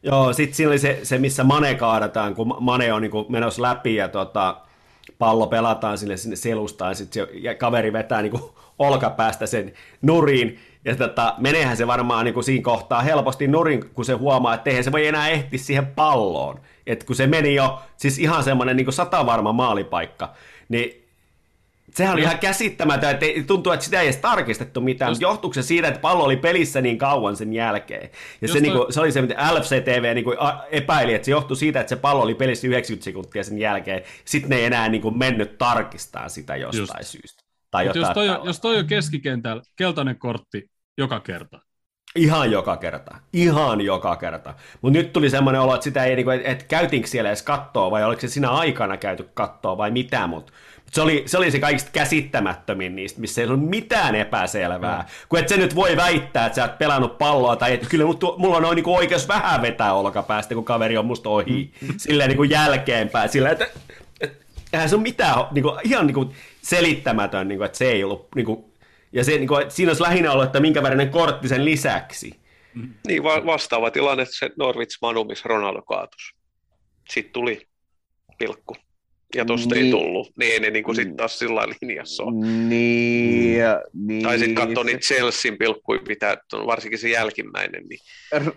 Joo, 0.03 0.33
sitten 0.33 0.55
siinä 0.55 0.71
oli 0.71 0.79
se, 0.79 1.01
se, 1.03 1.19
missä 1.19 1.45
Mane 1.45 1.75
kaadataan, 1.75 2.35
kun 2.35 2.57
Mane 2.61 2.93
on 2.93 3.03
niin 3.03 3.13
menossa 3.29 3.63
läpi 3.63 3.95
ja 3.95 4.09
tota, 4.09 4.57
pallo 5.19 5.47
pelataan 5.47 5.99
sinne, 5.99 6.17
sinne 6.17 6.37
selustaan, 6.37 6.95
sitten 6.95 7.27
se 7.27 7.33
ja 7.33 7.55
kaveri 7.55 7.93
vetää 7.93 8.23
niin 8.23 8.41
olkapäästä 8.79 9.47
sen 9.47 9.73
nuriin, 10.03 10.59
ja 10.85 10.97
tota, 10.97 11.35
meneehän 11.39 11.77
se 11.77 11.87
varmaan 11.87 12.25
niin 12.25 12.45
siinä 12.45 12.63
kohtaa 12.63 13.03
helposti 13.03 13.49
nurin, 13.49 13.91
kun 13.95 14.05
se 14.05 14.13
huomaa, 14.13 14.55
että 14.55 14.71
eihän 14.71 14.85
se 14.85 14.93
voi 14.93 15.07
enää 15.07 15.29
ehti 15.29 15.59
siihen 15.59 15.87
palloon. 15.87 16.61
Et 16.87 17.05
kun 17.05 17.17
se 17.17 17.27
meni 17.27 17.55
jo, 17.55 17.79
siis 17.97 18.19
ihan 18.19 18.45
semmoinen 18.45 18.77
niin 18.77 18.93
satavarma 18.93 19.53
maalipaikka, 19.53 20.35
niin 20.69 21.00
Sehän 21.95 22.13
oli 22.15 22.23
ihan 22.23 22.39
käsittämätön, 22.39 23.11
että 23.11 23.27
ei- 23.27 23.43
tuntuu, 23.43 23.73
että 23.73 23.85
sitä 23.85 24.01
ei 24.01 24.07
edes 24.07 24.17
tarkistettu 24.17 24.81
mitään, 24.81 25.11
mutta 25.11 25.23
johtuuko 25.23 25.55
se 25.55 25.63
siitä, 25.63 25.89
että 25.89 26.01
pallo 26.01 26.25
oli 26.25 26.37
pelissä 26.37 26.81
niin 26.81 26.99
kauan 26.99 27.37
sen 27.37 27.53
jälkeen? 27.53 28.11
Ja 28.41 28.49
se, 28.49 28.53
toi- 28.55 28.61
niinku, 28.63 28.87
se 28.91 29.01
oli 29.01 29.13
se, 29.13 29.23
mitä 29.23 29.35
LFC-TV 29.55 30.15
niinku 30.15 30.35
a- 30.39 30.65
epäili, 30.71 31.15
että 31.15 31.25
se 31.25 31.31
johtui 31.31 31.57
siitä, 31.57 31.81
että 31.81 31.89
se 31.89 31.97
pallo 31.97 32.23
oli 32.23 32.35
pelissä 32.35 32.67
90 32.67 33.05
sekuntia 33.05 33.45
sen 33.45 33.59
jälkeen. 33.59 34.03
Sitten 34.25 34.51
ne 34.51 34.57
ei 34.57 34.65
enää 34.65 34.89
niinku 34.89 35.11
mennyt 35.11 35.59
tarkistaa 35.59 36.29
sitä 36.29 36.57
jostain 36.57 37.01
Just. 37.01 37.11
syystä. 37.11 37.43
Tai 37.71 37.87
jotain 37.87 38.01
jos, 38.07 38.15
toi, 38.15 38.29
on- 38.29 38.47
jos 38.47 38.61
toi 38.61 38.79
on 38.79 38.87
keskikentällä, 38.87 39.63
keltainen 39.77 40.19
kortti 40.19 40.71
joka 40.99 41.21
kerta. 41.21 41.61
Ihan 42.17 42.51
joka 42.51 42.77
kerta. 42.77 43.15
Ihan 43.33 43.81
joka 43.81 44.17
kerta. 44.17 44.55
Mutta 44.83 44.99
nyt 44.99 45.13
tuli 45.13 45.31
semmoinen 45.31 45.61
olo, 45.61 45.75
että 45.75 45.85
sitä 45.85 46.05
ei, 46.05 46.17
niinku, 46.17 46.31
että 46.31 46.49
et 46.49 46.63
käytiinkö 46.63 47.09
siellä 47.09 47.31
edes 47.31 47.43
kattoa, 47.43 47.91
vai 47.91 48.05
oliko 48.05 48.21
se 48.21 48.29
siinä 48.29 48.51
aikana 48.51 48.97
käyty 48.97 49.29
kattoa, 49.35 49.77
vai 49.77 49.91
mitä, 49.91 50.27
mutta 50.27 50.53
se 50.93 51.01
oli, 51.01 51.23
se 51.27 51.39
oli 51.39 51.51
se 51.51 51.59
kaikista 51.59 51.91
käsittämättömin 51.93 52.97
niistä, 52.97 53.21
missä 53.21 53.41
ei 53.41 53.47
ollut 53.47 53.69
mitään 53.69 54.15
epäselvää. 54.15 55.09
Kun 55.29 55.39
et 55.39 55.49
se 55.49 55.57
nyt 55.57 55.75
voi 55.75 55.97
väittää, 55.97 56.47
että 56.47 56.57
sä 56.57 56.63
oot 56.63 56.79
pelannut 56.79 57.19
palloa, 57.19 57.57
tai 57.57 57.75
että 57.75 57.87
kyllä 57.89 58.05
mut, 58.05 58.25
mulla 58.39 58.57
on 58.57 58.77
niinku 58.77 58.95
oikeus 58.95 59.29
vähän 59.29 59.63
vetää 59.63 59.95
olkapäästä, 59.95 60.55
kun 60.55 60.65
kaveri 60.65 60.97
on 60.99 61.07
musta 61.07 61.29
ohi. 61.29 61.73
Silleen 61.97 62.29
niinku 62.29 62.43
jälkeenpäin. 62.43 63.29
Silleen, 63.29 63.53
että 63.53 63.67
et, 64.21 64.47
eihän 64.73 64.89
se 64.89 64.95
ole 64.95 65.03
mitään, 65.03 65.35
niinku, 65.51 65.79
ihan 65.85 66.07
niinku 66.07 66.33
selittämätön, 66.63 67.49
niinku, 67.49 67.65
että 67.65 67.79
se 67.79 67.91
ei 67.91 68.05
ollut 68.05 68.29
niinku, 68.35 68.73
ja 69.13 69.25
se, 69.25 69.33
niin 69.33 69.49
kuin, 69.49 69.71
siinä 69.71 69.91
olisi 69.91 70.03
lähinnä 70.03 70.33
ollut, 70.33 70.47
että 70.47 70.61
minkä 70.61 70.83
värinen 70.83 71.11
kortti 71.11 71.49
sen 71.49 71.65
lisäksi. 71.65 72.41
Niin 73.07 73.23
va- 73.23 73.47
vastaava 73.47 73.91
tilanne 73.91 74.25
se 74.25 74.51
Norwich 74.59 74.99
Manu, 75.03 75.25
missä 75.25 75.49
Ronaldo 75.49 75.83
kaatus. 75.83 76.35
Sitten 77.11 77.33
tuli 77.33 77.69
pilkku. 78.39 78.77
Ja 79.35 79.45
tosta 79.45 79.75
Niin. 79.75 79.85
ei 79.87 79.91
tullut. 79.91 80.33
Niin 80.39 80.53
ei 80.53 80.61
ne 80.61 80.71
niin 80.71 80.95
sitten 80.95 81.17
taas 81.17 81.39
sillä 81.39 81.67
linjassa 81.81 82.23
ole. 82.23 82.47
Niin, 82.47 83.59
ja- 83.59 83.83
niin. 84.07 84.23
Tai 84.23 84.39
sitten 84.39 84.55
katsoo 84.55 84.85
se- 84.85 84.87
niitä 84.91 85.01
Chelsean 85.07 85.57
pilkkuja, 85.59 86.01
mitä, 86.09 86.39
varsinkin 86.67 86.99
se 86.99 87.09
jälkimmäinen, 87.09 87.83
niin 87.89 88.01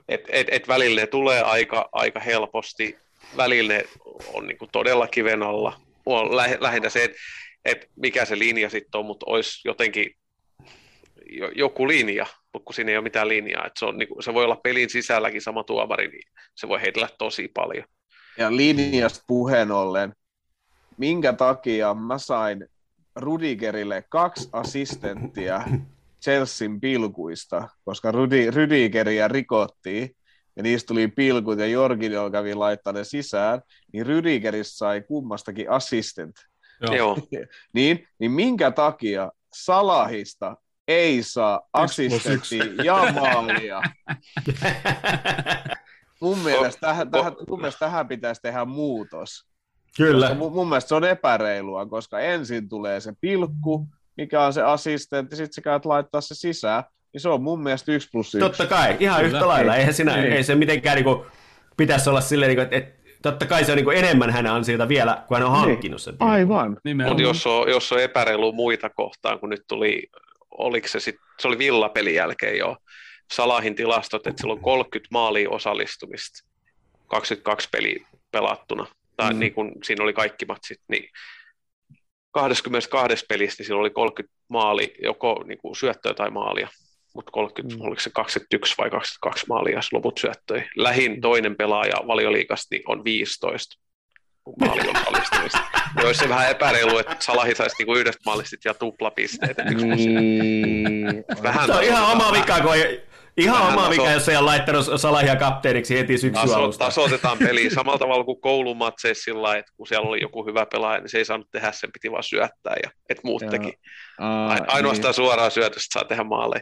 et, 0.10 0.22
et, 0.30 0.48
et 0.52 0.68
välillä 0.68 1.02
ne 1.02 1.08
tulee 1.08 1.42
aika, 1.42 1.90
aika 1.92 2.20
helposti, 2.20 2.96
välillä 3.38 3.74
ne 3.74 3.86
on 4.34 4.48
niin 4.48 4.58
todella 4.72 5.08
kiven 5.08 5.44
alla. 5.44 5.82
On 6.06 6.36
lä- 6.36 6.58
lähinnä 6.60 6.90
se, 6.90 7.04
että 7.04 7.18
et 7.66 7.88
mikä 7.96 8.26
se 8.26 8.40
linja 8.40 8.70
sitten 8.70 9.00
on, 9.00 9.06
mutta 9.06 9.26
olisi 9.30 9.62
jotenkin 9.68 10.12
jo, 11.32 11.52
joku 11.56 11.88
linja, 11.88 12.26
mutta 12.54 12.66
kun 12.66 12.74
siinä 12.74 12.92
ei 12.92 12.98
ole 12.98 13.04
mitään 13.04 13.28
linjaa, 13.28 13.66
että 13.68 13.80
se, 13.80 13.86
on, 13.86 13.98
niin 13.98 14.08
kuin, 14.10 14.24
se 14.24 14.34
voi 14.34 14.44
olla 14.44 14.56
pelin 14.64 14.90
sisälläkin 14.90 15.42
sama 15.42 15.64
tuomari, 15.64 16.08
niin 16.08 16.24
se 16.56 16.68
voi 16.68 16.82
heitellä 16.82 17.10
tosi 17.18 17.48
paljon. 17.54 17.86
Ja 18.38 18.56
linjasta 18.56 19.24
puheen 19.28 19.72
ollen, 19.72 20.14
minkä 20.98 21.34
takia 21.34 21.94
mä 21.94 22.18
sain 22.18 22.68
Rudigerille 23.16 24.04
kaksi 24.10 24.50
assistenttia 24.52 25.62
Chelsean 26.24 26.82
pilkuista, 26.82 27.70
koska 27.86 28.12
Rudi, 28.12 28.50
Rüdigeriä 28.50 29.28
rikottiin 29.28 30.16
ja 30.56 30.64
niistä 30.64 30.88
tuli 30.88 31.08
pilkut 31.08 31.60
ja 31.60 31.66
Jorginho 31.66 32.32
kävi 32.32 32.56
laittaa 32.56 32.94
ne 32.94 33.04
sisään, 33.04 33.62
niin 33.94 34.06
Rüdigeristä 34.06 34.64
sai 34.64 35.02
kummastakin 35.02 35.70
assistent. 35.70 36.36
Joo. 36.82 37.18
Niin, 37.74 38.08
niin 38.20 38.32
minkä 38.32 38.72
takia 38.72 39.32
Salahista 39.54 40.58
ei 40.88 41.24
saa 41.24 41.62
assistenttia 41.74 42.64
ja 42.84 43.14
maalia? 43.14 43.82
Mun 46.22 46.40
mielestä, 46.40 46.80
tähän, 46.82 47.12
tähän, 47.12 47.34
mun 47.50 47.60
mielestä 47.60 47.80
tähän 47.80 48.08
pitäisi 48.08 48.42
tehdä 48.42 48.66
muutos. 48.66 49.53
Kyllä. 49.98 50.26
Koska 50.28 50.40
mun, 50.40 50.54
mun 50.54 50.70
mielestä 50.70 50.88
se 50.90 50.96
on 50.96 51.04
epäreilua, 51.04 51.86
koska 51.86 52.20
ensin 52.20 52.70
tulee 52.70 53.00
se 53.00 53.14
pilkku, 53.22 53.88
mikä 54.18 54.42
on 54.42 54.54
se 54.54 54.62
assistentti, 54.62 55.36
sitten 55.36 55.54
sä 55.54 55.62
käyt 55.62 55.86
laittaa 55.86 56.22
se 56.22 56.36
sisään, 56.36 56.84
niin 57.14 57.22
se 57.22 57.30
on 57.30 57.44
mun 57.44 57.64
mielestä 57.64 57.92
yksi 57.92 58.10
plus 58.12 58.28
yksi. 58.36 58.40
Totta 58.40 58.66
kai, 58.68 58.98
ihan 59.00 59.22
Kyllä. 59.22 59.38
yhtä 59.38 59.48
lailla. 59.48 59.76
Eihän 59.76 59.94
siinä, 59.94 60.16
Ei. 60.16 60.32
ei 60.32 60.44
se 60.44 60.56
mitenkään 60.56 60.96
niinku, 60.96 61.26
pitäisi 61.78 62.10
olla 62.10 62.22
silleen, 62.22 62.50
niinku, 62.50 62.62
että 62.62 62.76
et, 62.76 62.96
totta 63.22 63.46
kai 63.46 63.66
se 63.66 63.72
on 63.72 63.76
niinku 63.76 63.92
enemmän 63.92 64.30
hänen 64.30 64.52
ansiota 64.52 64.88
vielä, 64.88 65.24
kun 65.28 65.38
hän 65.38 65.46
on 65.48 65.54
Niin. 65.54 65.62
hankkinut 65.66 66.02
sen. 66.02 66.16
Aivan. 66.20 66.78
Nimenomaan. 66.84 67.12
Mutta 67.22 67.28
jos 67.30 67.48
on, 67.48 67.70
jos 67.70 67.92
on 67.92 68.00
epäreilu 68.02 68.52
muita 68.52 68.90
kohtaan, 68.90 69.40
kun 69.40 69.50
nyt 69.50 69.64
tuli, 69.68 70.08
oliko 70.52 70.88
se 70.88 71.00
sitten, 71.00 71.26
se 71.40 71.48
oli 71.48 71.58
villapelin 71.58 72.16
jälkeen 72.16 72.58
jo, 72.58 72.78
Salahin 73.34 73.76
tilastot, 73.76 74.28
että 74.28 74.42
sillä 74.42 74.54
on 74.54 74.60
30 74.60 75.08
maalia 75.12 75.50
osallistumista, 75.50 76.46
22 77.08 77.70
peliä 77.72 78.08
pelattuna, 78.32 78.86
tai 79.18 79.34
Mm. 79.34 79.40
niin 79.40 79.54
kuin 79.54 79.72
siinä 79.84 80.04
oli 80.04 80.14
kaikki 80.14 80.46
matsit, 80.46 80.80
niin 80.88 81.10
22 82.32 83.26
pelistä 83.30 83.64
sillä 83.64 83.80
oli 83.80 83.90
30 83.90 84.36
maali, 84.48 84.96
joko 85.04 85.44
niin 85.48 85.58
kuin 85.58 85.76
syöttöä 85.76 86.14
tai 86.14 86.30
maalia, 86.30 86.68
mutta 87.16 87.32
30, 87.32 87.76
Mm. 87.76 87.82
oliko 87.82 88.00
se 88.00 88.10
21 88.14 88.76
vai 88.78 88.90
22 88.90 89.46
maalia, 89.50 89.80
loput 89.92 90.18
syöttöjä. 90.18 90.70
Lähin 90.76 91.22
toinen 91.22 91.56
pelaaja 91.56 91.96
valioliikasta 92.08 92.68
niin 92.72 92.84
on 92.88 93.04
15. 93.04 93.80
kun 94.44 94.54
maali 94.60 94.82
on 94.90 94.96
alistumista. 94.96 95.60
Niin 95.96 96.06
olisi 96.06 96.20
se 96.20 96.30
vähän 96.30 96.52
epäreilu, 96.52 96.98
että 96.98 97.16
Salahi 97.20 97.56
saisi 97.56 97.76
niinku 97.80 97.96
yhdestä 97.96 98.22
maalista 98.26 98.56
ja 98.66 98.74
tuplapisteet. 98.74 99.58
Niin. 99.58 101.24
Vähän 101.44 101.66
Se 101.66 101.74
on 101.74 101.84
ihan 101.84 102.12
oma 102.12 102.32
vika, 102.34 102.62
kun 102.62 102.74
ei, 102.76 103.02
ihan 103.38 103.68
oma 103.74 103.82
taso- 103.82 103.90
vika, 103.90 104.12
jos 104.12 104.30
ei 104.30 104.36
ole 104.38 104.46
laittanut 104.46 104.86
Salahia 104.96 105.36
kapteeniksi 105.36 105.98
heti 105.98 106.18
syksyn 106.18 106.48
taso, 106.48 106.56
alusta. 106.60 106.86
tasoitetaan 106.86 107.38
peliä 107.38 107.70
samalla 107.76 108.00
tavalla 108.00 108.24
kuin 108.24 108.42
koulumatseissa 108.42 109.24
sillä 109.24 109.58
että 109.58 109.72
kun 109.78 109.88
siellä 109.88 110.10
oli 110.10 110.22
joku 110.22 110.46
hyvä 110.46 110.66
pelaaja, 110.72 111.00
niin 111.02 111.10
se 111.10 111.18
ei 111.18 111.26
saanut 111.26 111.48
tehdä, 111.52 111.72
sen 111.72 111.90
piti 111.94 112.12
vaan 112.12 112.24
syöttää 112.24 112.76
ja 112.84 112.90
että 113.10 113.22
muut 113.26 113.42
Joo. 113.42 113.52
teki. 113.52 113.74
Aa, 114.20 114.48
Ai- 114.52 114.60
Ainoastaan 114.68 115.14
suoraan 115.14 115.52
syötöstä 115.52 116.00
saa 116.00 116.08
tehdä 116.08 116.24
maaleja. 116.24 116.62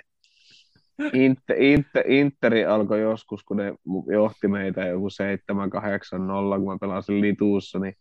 niin. 0.98 1.16
Inter, 1.16 1.56
Inter, 1.64 2.04
Interi 2.12 2.66
alkoi 2.66 3.02
joskus, 3.02 3.44
kun 3.44 3.58
ne 3.58 3.74
johti 4.12 4.48
meitä 4.48 4.86
joku 4.86 5.08
7-8-0, 5.10 6.60
kun 6.60 6.68
mä 6.74 6.78
pelasin 6.82 7.22
Lituussa, 7.22 7.80
niin 7.80 7.94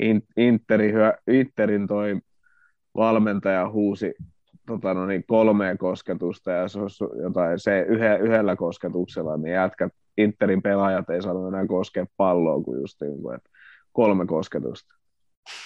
In- 0.00 0.22
Interi, 0.36 0.92
hyö- 0.92 1.18
Interin 1.30 1.86
toi 1.86 2.16
valmentaja 2.96 3.70
huusi 3.70 4.14
tota, 4.68 4.94
no 4.94 5.06
niin, 5.06 5.24
kolmea 5.26 5.76
kosketusta 5.76 6.50
ja 6.50 6.68
se, 6.68 6.80
olisi 6.80 7.04
jotain, 7.22 7.58
se 7.58 7.86
yhe, 7.88 8.16
yhdellä 8.16 8.56
kosketuksella, 8.56 9.36
niin 9.36 9.54
jätkät, 9.54 9.92
Interin 10.18 10.62
pelaajat 10.62 11.10
ei 11.10 11.22
saanut 11.22 11.48
enää 11.48 11.66
koskea 11.66 12.06
palloa, 12.16 12.62
kuin 12.62 12.80
just 12.80 13.00
niin 13.00 13.22
kuin, 13.22 13.36
että 13.36 13.50
kolme 13.92 14.26
kosketusta. 14.26 14.94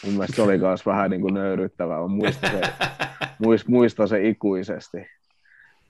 Mun 0.04 0.12
mielestä 0.12 0.36
se 0.36 0.42
oli 0.42 0.58
myös 0.58 0.86
vähän 0.86 1.10
niin 1.10 1.20
kuin 1.20 1.34
nöyryttävää. 1.34 2.00
Mä 2.00 2.06
muistan 2.06 2.50
se, 2.50 2.60
muist, 3.38 3.68
muistan 3.68 4.08
se 4.08 4.28
ikuisesti. 4.28 5.06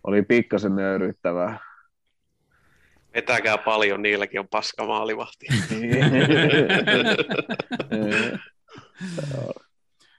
Oli 0.04 0.22
pikkasen 0.22 0.76
nöyryttävää. 0.76 1.58
Vetäkää 3.14 3.58
paljon, 3.58 4.02
niilläkin 4.02 4.40
on 4.40 4.48
paska 4.48 4.86
maalivahti. 4.86 5.46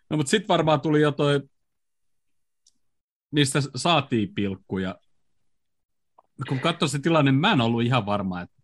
No 0.09 0.17
mutta 0.17 0.29
sitten 0.29 0.47
varmaan 0.47 0.81
tuli 0.81 1.01
jo 1.01 1.11
toi, 1.11 1.41
mistä 3.33 3.59
saatiin 3.75 4.33
pilkkuja. 4.33 4.95
Kun 6.47 6.59
katsoi 6.59 6.89
se 6.89 6.99
tilanne, 6.99 7.31
mä 7.31 7.51
en 7.51 7.61
ollut 7.61 7.83
ihan 7.83 8.05
varma, 8.05 8.41
että 8.41 8.55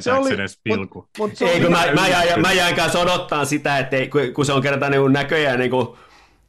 se 0.00 0.12
oli- 0.12 0.28
se 0.28 0.34
edes 0.34 0.60
pilku. 0.64 1.08
Mut 1.18 1.36
se 1.36 1.44
Ei, 1.44 1.54
oli 1.56 1.60
kun 1.62 1.72
mä, 1.72 1.86
mä, 1.94 2.08
jäin, 2.08 2.40
mä 2.40 2.52
jäin 2.52 2.76
kanssa 2.76 2.98
odottaa 2.98 3.44
sitä, 3.44 3.78
että 3.78 3.96
ei, 3.96 4.08
kun, 4.08 4.20
kun 4.34 4.46
se 4.46 4.52
on 4.52 4.62
kerta 4.62 4.90
niin 4.90 5.12
näköjään 5.12 5.58
niin 5.58 5.70
kuin 5.70 5.86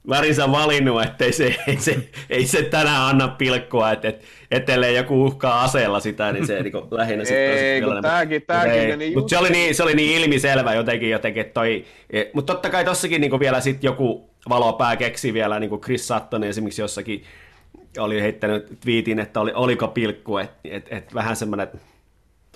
värinsä 0.09 0.51
valinnut, 0.51 1.03
että 1.03 1.25
ei 1.25 1.31
se, 1.33 1.55
ei 1.67 1.77
se, 1.77 1.97
ei 2.29 2.47
se 2.47 2.63
tänään 2.63 3.01
anna 3.01 3.27
pilkkua, 3.27 3.91
että 3.91 4.07
et, 4.07 4.23
ettei 4.51 4.95
joku 4.95 5.25
uhkaa 5.25 5.63
aseella 5.63 5.99
sitä, 5.99 6.31
niin 6.31 6.47
se 6.47 6.63
niin 6.63 6.71
kuin, 6.71 6.83
lähinnä 6.91 7.25
sitten 7.25 7.57
Ei, 7.57 7.81
kun 7.81 8.01
tääkin, 8.01 8.41
Mutta 9.15 9.29
se 9.29 9.37
oli 9.37 9.49
niin, 9.49 9.75
se 9.75 9.83
oli 9.83 9.93
niin 9.93 10.21
ilmiselvä 10.21 10.73
jotenkin, 10.73 11.09
jotenkin 11.09 11.41
että 11.41 11.53
toi, 11.53 11.85
mutta 12.33 12.53
totta 12.53 12.69
kai 12.69 12.85
tossakin 12.85 13.21
niin 13.21 13.39
vielä 13.39 13.61
sit 13.61 13.83
joku 13.83 14.29
valopää 14.49 14.95
keksi 14.95 15.33
vielä, 15.33 15.59
niin 15.59 15.69
kuin 15.69 15.81
Chris 15.81 16.07
Sutton 16.07 16.43
esimerkiksi 16.43 16.81
jossakin 16.81 17.23
oli 17.97 18.21
heittänyt 18.21 18.79
twiitin, 18.79 19.19
että 19.19 19.39
oli, 19.39 19.51
oliko 19.55 19.87
pilkku, 19.87 20.37
että 20.37 20.57
et, 20.63 20.87
et 20.89 21.13
vähän 21.13 21.35
semmoinen, 21.35 21.67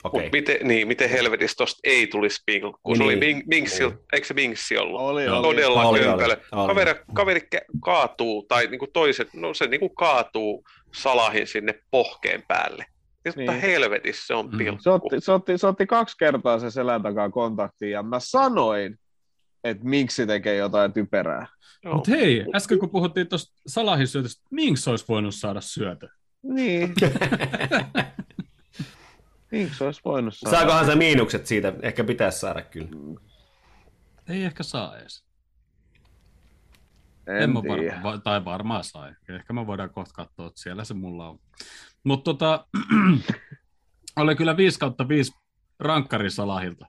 okei. 0.06 0.22
Mut 0.24 0.32
miten, 0.32 0.58
niin, 0.64 0.88
miten 0.88 1.10
helvetistä 1.10 1.58
tosta 1.58 1.80
ei 1.84 2.08
tulisi 2.08 2.43
pilkku, 2.45 2.80
kun 2.84 2.95
se 2.95 3.03
Niin. 3.03 3.08
oli 3.10 3.18
Bing, 3.20 3.41
Bingsil, 3.49 3.91
eikö 4.14 4.28
se 4.28 4.34
Bingsi 4.34 4.78
ollut? 4.78 5.01
Oli, 5.01 5.28
oli. 5.28 5.41
Todella 5.41 5.84
Oli, 5.84 5.99
kömpelö. 5.99 6.34
oli, 6.34 6.41
oli. 6.51 6.68
Kaveri, 6.68 6.95
kaveri 7.14 7.47
kaatuu, 7.82 8.45
tai 8.47 8.68
niinku 8.68 8.88
toiset, 8.93 9.34
no 9.34 9.53
se 9.53 9.68
niinku 9.68 9.89
kaatuu 9.89 10.64
salahin 10.95 11.47
sinne 11.47 11.74
pohkeen 11.91 12.43
päälle. 12.47 12.86
Ja 13.26 13.32
Niin. 13.36 13.49
niin. 13.49 13.62
helvetissä 13.62 14.28
se 14.28 14.34
on 14.34 14.49
Mm. 14.51 14.58
pilkku. 14.58 14.82
Se 14.84 14.89
otti, 14.89 15.16
se, 15.20 15.32
otti, 15.32 15.58
se 15.58 15.68
otti 15.68 15.86
kaksi 15.88 16.16
kertaa 16.20 16.60
se 16.60 16.72
selän 16.72 17.03
takaa 17.03 17.30
kontaktiin, 17.30 17.91
ja 17.91 18.03
mä 18.03 18.20
sanoin, 18.20 18.99
että 19.64 19.84
miksi 19.86 20.28
tekee 20.28 20.56
jotain 20.56 20.93
typerää. 20.93 21.47
Mutta 21.93 22.12
hei, 22.12 22.45
äsken 22.56 22.80
kun 22.80 22.89
puhuttiin 22.89 23.28
tuosta 23.28 23.53
Salahin 23.68 24.08
syötöstä, 24.08 24.43
Minks 24.51 24.88
olisi 24.88 25.06
voinut 25.08 25.36
saada 25.36 25.62
syötö? 25.62 26.08
Niin. 26.43 26.93
Miksi 29.52 29.84
olisi 29.84 30.02
voinut 30.06 30.34
saada? 30.38 30.58
Saakohan 30.58 30.86
se 30.86 30.96
miinukset 30.96 31.46
siitä? 31.48 31.74
Ehkä 31.82 32.04
pitäisi 32.04 32.39
saada 32.39 32.62
kyllä. 32.62 32.89
Ei 34.30 34.43
ehkä 34.43 34.64
saa 34.64 34.98
edes. 34.98 35.26
En, 37.28 37.36
En 37.38 37.50
mä 37.50 37.62
tiedä. 37.62 37.91
varma, 37.93 38.04
va- 38.04 38.18
tai 38.18 38.46
varmaan 38.46 38.84
sai. 38.84 39.12
Ehkä 39.30 39.54
me 39.54 39.68
voidaan 39.68 39.89
kohta 39.89 40.14
katsoa, 40.14 40.48
että 40.48 40.62
siellä 40.62 40.84
se 40.84 40.93
mulla 40.93 41.30
on. 41.30 41.39
Mutta 42.04 42.24
tota, 42.24 42.68
oli 44.18 44.36
kyllä 44.36 44.58
5 44.58 44.80
kautta 44.80 45.08
5 45.08 45.32
rankkari 45.80 46.30
Salahilta. 46.32 46.86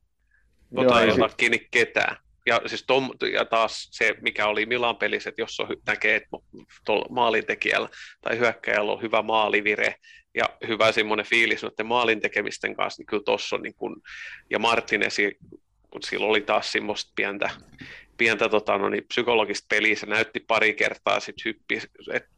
Tota 0.74 1.00
ei 1.02 1.10
ota 1.10 1.28
kiinni 1.36 1.68
ketään. 1.70 2.16
Ja, 2.46 2.60
siis 2.66 2.84
tom, 2.86 3.10
ja 3.32 3.44
taas 3.44 3.88
se, 3.92 4.14
mikä 4.20 4.46
oli 4.46 4.66
Milan 4.66 4.96
pelissä, 4.96 5.28
että 5.28 5.42
jos 5.42 5.60
on, 5.60 5.68
näkee, 5.86 6.16
että 6.16 6.28
maalintekijällä 7.10 7.88
tai 8.20 8.38
hyökkäjällä 8.38 8.92
on 8.92 9.02
hyvä 9.02 9.22
maalivire 9.22 9.94
ja 10.34 10.44
hyvä 10.68 10.92
semmoinen 10.92 11.26
fiilis 11.26 11.62
noiden 11.62 11.86
maalin 11.86 12.20
tekemisten 12.20 12.76
kanssa, 12.76 13.00
niin 13.00 13.06
kyllä 13.06 13.22
tuossa 13.22 13.56
on 13.56 13.62
niin 13.62 13.74
kun, 13.74 14.02
ja 14.50 14.58
Martinesi, 14.58 15.38
kun 15.90 16.02
sillä 16.02 16.26
oli 16.26 16.40
taas 16.40 16.72
semmoista 16.72 17.12
pientä, 17.16 17.50
pientä 18.16 18.48
tota, 18.48 18.78
no 18.78 18.88
niin, 18.88 19.04
psykologista 19.08 19.66
peliä, 19.68 19.96
se 19.96 20.06
näytti 20.06 20.40
pari 20.40 20.74
kertaa 20.74 21.20
sitten 21.20 21.44
hyppi, 21.44 21.80
että 22.12 22.35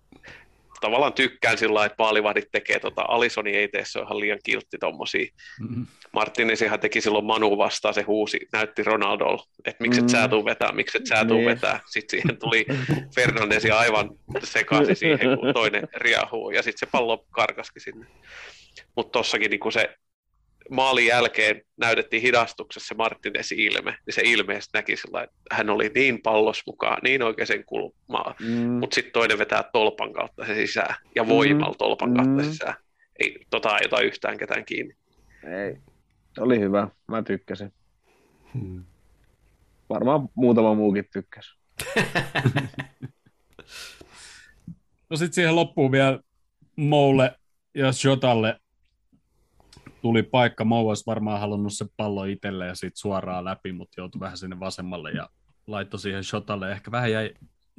tavallaan 0.81 1.13
tykkään 1.13 1.59
sillä 1.59 1.75
lailla, 1.75 1.87
että 1.87 2.03
maalivahdit 2.03 2.49
tekee, 2.53 2.81
tota, 2.81 3.03
Alisoni 3.09 3.57
ei 3.57 3.69
tee, 3.69 3.85
se 3.85 3.99
on 3.99 4.05
ihan 4.05 4.21
liian 4.21 4.39
kiltti 4.45 4.79
tommosia 4.79 5.27
Mm. 5.61 5.87
Martinesihan 6.13 6.81
teki 6.81 7.01
silloin 7.01 7.25
Manu 7.25 7.59
vastaan, 7.59 7.95
se 7.95 8.03
huusi, 8.03 8.39
näytti 8.53 8.83
Ronaldolle, 8.83 9.43
että 9.65 9.83
miksi 9.85 10.01
et 10.01 10.05
Mm. 10.07 10.09
sä 10.09 10.29
tuu 10.29 10.45
vetää, 10.45 10.73
miksi 10.73 10.99
et 10.99 11.07
sä 11.07 11.25
tuu 11.25 11.37
Niin. 11.37 11.49
vetää. 11.51 11.81
Sitten 11.87 12.21
siihen 12.21 12.39
tuli 12.39 12.67
Fernandesi 13.15 13.71
aivan 13.71 14.11
sekaisin 14.45 14.97
siihen, 14.97 15.39
kun 15.39 15.55
toinen 15.55 15.89
riahuu, 15.95 16.51
ja 16.51 16.63
sitten 16.63 16.79
se 16.89 16.91
pallo 16.93 17.25
karkaski 17.31 17.81
sinne. 17.81 18.07
Mutta 18.97 19.11
tossakin 19.19 19.51
niin 19.51 19.73
se 19.73 19.97
maalin 20.71 21.07
jälkeen 21.07 21.63
näytettiin 21.77 22.23
hidastuksessa 22.23 22.89
se 22.89 22.95
Martinesi 22.95 23.55
ilme, 23.65 23.91
niin 24.07 24.15
se 24.15 24.23
ilmeisesti 24.25 24.79
näki 24.79 24.97
sillä 24.97 25.23
että 25.23 25.37
hän 25.51 25.71
oli 25.71 25.91
niin 25.95 26.23
pallos 26.23 26.63
mukaan, 26.67 26.99
niin 27.03 27.23
oikeaan 27.23 27.65
kulmaan, 27.67 28.35
Mm, 28.41 28.71
mutta 28.71 28.95
sitten 28.95 29.13
toinen 29.13 29.39
vetää 29.39 29.65
tolpan 29.73 30.13
kautta 30.13 30.47
se 30.47 30.55
sisään, 30.55 30.95
ja 31.15 31.29
voimalla 31.29 31.75
tolpan 31.75 32.15
kautta 32.15 32.43
Mm. 32.43 32.51
sisään. 32.51 32.75
Ei 33.19 33.39
tota 33.51 33.79
ei 33.79 33.87
ota 33.87 34.01
yhtään 34.01 34.39
ketään 34.39 34.65
kiinni. 34.65 34.95
ei. 35.67 35.77
Oli 36.39 36.61
hyvä. 36.61 36.89
Mä 37.07 37.23
tykkäsin. 37.23 37.73
Varmaan 39.91 40.29
muutama 40.35 40.75
muukin 40.75 41.05
tykkäsi. 41.13 41.51
No 45.11 45.17
sitten 45.17 45.35
siihen 45.35 45.57
loppuun 45.57 45.93
vielä 45.93 46.21
Moulle 46.77 47.39
ja 47.75 47.87
Jotalle 48.05 48.61
tuli 50.03 50.23
paikka. 50.23 50.65
Mou 50.65 50.89
olisi 50.89 51.07
varmaan 51.07 51.41
halunnut 51.41 51.73
se 51.73 51.87
pallo 51.97 52.25
itselle 52.25 52.67
ja 52.67 52.75
sitten 52.75 52.97
suoraan 52.97 53.45
läpi, 53.45 53.73
mutta 53.73 54.01
joutui 54.01 54.21
vähän 54.21 54.37
sinne 54.37 54.61
vasemmalle 54.61 55.11
ja 55.11 55.29
laittoi 55.67 56.01
siihen 56.01 56.25
Shotalle. 56.25 56.73
Ehkä 56.73 56.91
vähän 56.91 57.13
jäi 57.13 57.35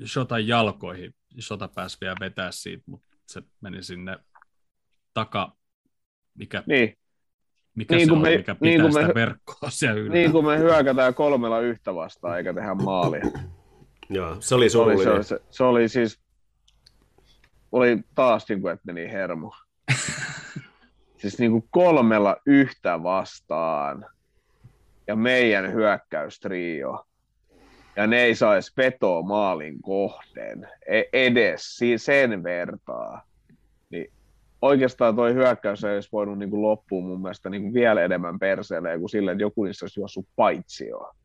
Shotan 0.05 0.47
jalkoihin. 0.47 1.15
Shota 1.39 1.67
pääsi 1.67 1.97
vielä 2.01 2.15
vetää 2.19 2.51
siitä, 2.51 2.83
mutta 2.85 3.07
se 3.27 3.41
meni 3.61 3.83
sinne 3.83 4.17
taka, 5.13 5.55
mikä, 6.37 6.63
Niin, 6.65 6.97
mikä 7.75 7.95
niin 7.95 8.05
se 8.07 8.09
kuin 8.09 8.17
on, 8.17 8.21
me- 8.23 8.37
mikä 8.37 8.55
pitää 8.55 8.69
niin 8.69 8.81
kuin 8.81 8.93
me- 8.93 9.01
sitä 9.01 9.13
verkkoa 9.15 9.69
siellä 9.69 9.95
ylhäällä. 9.99 10.13
niin 10.13 10.31
kuin 10.31 10.45
me 10.45 10.57
hyökätään 10.57 11.13
kolmella 11.13 11.59
yhtä 11.59 11.95
vastaan 11.95 12.37
eikä 12.37 12.53
tehdä 12.53 12.73
maalia. 12.75 13.21
Joo, 14.09 14.37
se 14.39 14.55
oli 14.55 14.69
Se 14.69 14.77
oli, 14.77 15.03
se, 15.03 15.23
se, 15.23 15.39
se 15.49 15.63
oli 15.63 15.89
siis, 15.89 16.19
oli 17.71 17.99
taas 18.15 18.49
niin 18.49 18.61
kuin, 18.61 18.73
että 18.73 18.93
meni 18.93 19.11
hermo. 19.11 19.53
siis 21.19 21.39
niin 21.39 21.51
kuin 21.51 21.63
kolmella 21.69 22.37
yhtä 22.45 23.03
vastaan 23.03 24.05
ja 25.07 25.15
meidän 25.15 25.73
hyökkäystrio. 25.73 27.05
Ja 27.95 28.07
ne 28.07 28.21
ei 28.21 28.35
saisi 28.35 28.73
petoa 28.75 29.21
maalin 29.21 29.81
kohden 29.81 30.67
e- 30.87 31.03
edes 31.13 31.79
sen 31.97 32.43
vertaa. 32.43 33.21
Niin 33.89 34.11
oikeastaan 34.61 35.15
toi 35.15 35.33
hyökkäys 35.33 35.83
ei 35.83 35.95
olisi 35.95 36.09
voinut 36.11 36.39
niin 36.39 36.49
kuin 36.49 36.61
loppuun 36.61 37.05
mun 37.05 37.21
mielestä 37.21 37.49
niin 37.49 37.61
kuin 37.61 37.73
vielä 37.73 38.03
enemmän 38.03 38.39
perseelle 38.39 38.99
kuin 38.99 39.09
silleen, 39.09 39.35
että 39.35 39.43
joku 39.43 39.63
niistä 39.63 39.83
olisi 39.85 39.99
juossut 39.99 40.27
paitsioon. 40.35 41.15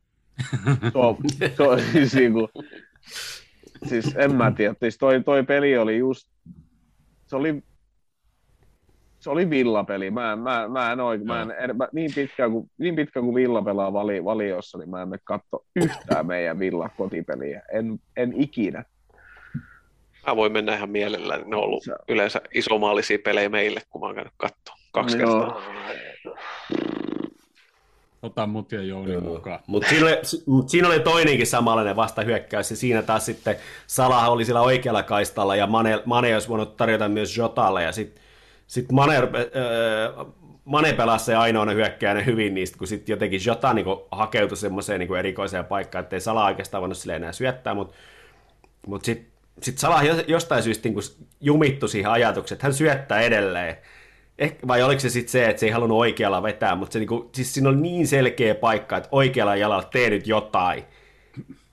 Se 0.93 0.99
on, 0.99 1.17
se 1.57 1.63
on 1.63 1.81
siis, 1.93 2.15
niin 2.15 2.33
kuin, 2.33 2.49
siis 3.89 4.15
en 4.17 4.35
mä 4.35 4.53
tiedä, 4.53 4.75
siis 4.81 4.99
toi, 4.99 5.23
toi 5.25 5.43
peli 5.43 5.79
oli 5.79 5.99
just, 5.99 6.29
se 7.27 7.37
oli, 7.37 7.63
se 9.25 9.31
oli 9.31 9.51
villapeli. 9.51 10.11
Mä, 10.11 10.33
en- 10.33 10.39
mä, 10.39 10.69
mä 10.69 10.93
en 10.93 11.01
oikein, 11.01 11.27
mä 11.27 11.43
en, 11.43 11.55
en, 11.59 11.77
mä, 11.77 11.89
niin, 11.93 12.11
pitkään 12.15 12.53
kuin, 12.53 12.71
niin 12.79 12.97
pitkään 12.97 13.25
kuin 13.25 13.35
villa 13.35 13.63
pelaa 13.63 13.93
vali, 13.93 14.25
valiossa, 14.25 14.79
niin 14.79 14.91
mä 14.91 15.03
en 15.03 15.19
katso 15.25 15.65
yhtään 15.77 16.27
meidän 16.27 16.59
villa 16.59 16.89
kotipeliä. 16.97 17.63
En, 17.73 17.99
en 18.17 18.33
ikinä. 18.43 18.85
Mä 20.27 20.37
voin 20.37 20.53
mennä 20.53 20.75
ihan 20.75 20.91
mielellään. 20.91 21.41
Ne 21.47 21.57
on 21.57 21.63
ollut 21.63 21.83
Se- 21.85 21.93
yleensä 22.09 22.41
isomaalisia 22.55 23.19
pelejä 23.25 23.49
meille, 23.49 23.81
kun 23.91 24.01
mä 24.01 24.07
oon 24.07 24.15
käynyt 24.15 24.33
katsoa 24.37 24.75
kaksi 24.93 25.19
Joo. 25.19 25.41
kertaa. 25.41 25.63
ota 28.23 28.47
mut 28.47 28.73
ja 28.73 28.83
Jouni 28.83 29.21
mukaan. 29.21 29.59
Mutta 29.67 29.89
siinä, 29.89 30.07
oli, 30.07 30.17
mut 30.47 30.69
siinä 30.69 30.89
oli 30.89 31.01
toinenkin 31.01 31.47
samanlainen 31.47 31.97
vastahyökkäys, 31.97 32.71
ja 32.71 32.77
siinä 32.77 33.03
taas 33.03 33.27
sitten 33.27 33.57
Salah 33.87 34.29
oli 34.29 34.45
sillä 34.45 34.61
oikealla 34.61 35.03
kaistalla, 35.03 35.57
ja 35.57 35.67
Mane, 35.67 36.03
Mane 36.05 36.35
olisi 36.35 36.49
voinut 36.49 36.77
tarjota 36.77 37.09
myös 37.09 37.37
Jotalle, 37.39 37.83
ja 37.83 37.93
sitten 37.93 38.24
sit 38.75 38.93
Mane, 38.93 39.17
äh, 39.17 40.27
Mane 40.65 40.93
pelasi 40.93 41.25
se 41.25 41.37
ainoana 41.37 41.73
hyökkäjänä 41.73 42.21
hyvin 42.21 42.55
niistä, 42.55 42.79
kun 42.79 42.87
sitten 42.87 43.13
jotenkin 43.13 43.41
Jota 43.47 43.73
niin 43.73 43.87
hakeutui 44.11 44.57
semmoiseen 44.57 45.01
niin 45.01 45.17
erikoiseen 45.17 45.65
paikkaan, 45.65 46.03
ettei 46.03 46.21
Salah 46.21 46.47
oikeastaan 46.47 46.81
voinut 46.81 46.99
sille 46.99 47.17
enää 47.17 47.33
syöttää, 47.33 47.75
mutta 47.75 47.97
mut 48.87 49.05
sitten 49.05 49.33
sit 49.63 49.79
Salah 49.79 50.03
jostain 50.27 50.63
syystä 50.63 50.89
niin 50.89 50.99
jumittu 51.41 51.89
siihen 51.89 52.11
ajatukseen, 52.11 52.57
että 52.57 52.67
hän 52.67 52.75
syöttää 52.75 53.21
edelleen, 53.21 53.77
Eh, 54.39 54.57
vai 54.69 54.83
oliko 54.83 55.01
se 55.01 55.09
sitten 55.09 55.33
se, 55.33 55.45
että 55.45 55.61
se 55.61 55.67
ei 55.67 55.73
halunnut 55.73 55.99
oikealla 55.99 56.43
vetää, 56.43 56.75
mutta 56.75 56.93
se 56.93 56.99
niinku, 56.99 57.31
siis 57.35 57.55
siinä 57.55 57.69
oli 57.69 57.77
niin 57.77 58.07
selkeä 58.07 58.55
paikka, 58.55 58.97
että 58.97 59.09
oikealla 59.13 59.57
jalalla 59.57 59.89
tee 59.93 60.11
nyt 60.11 60.27
jotain. 60.27 60.85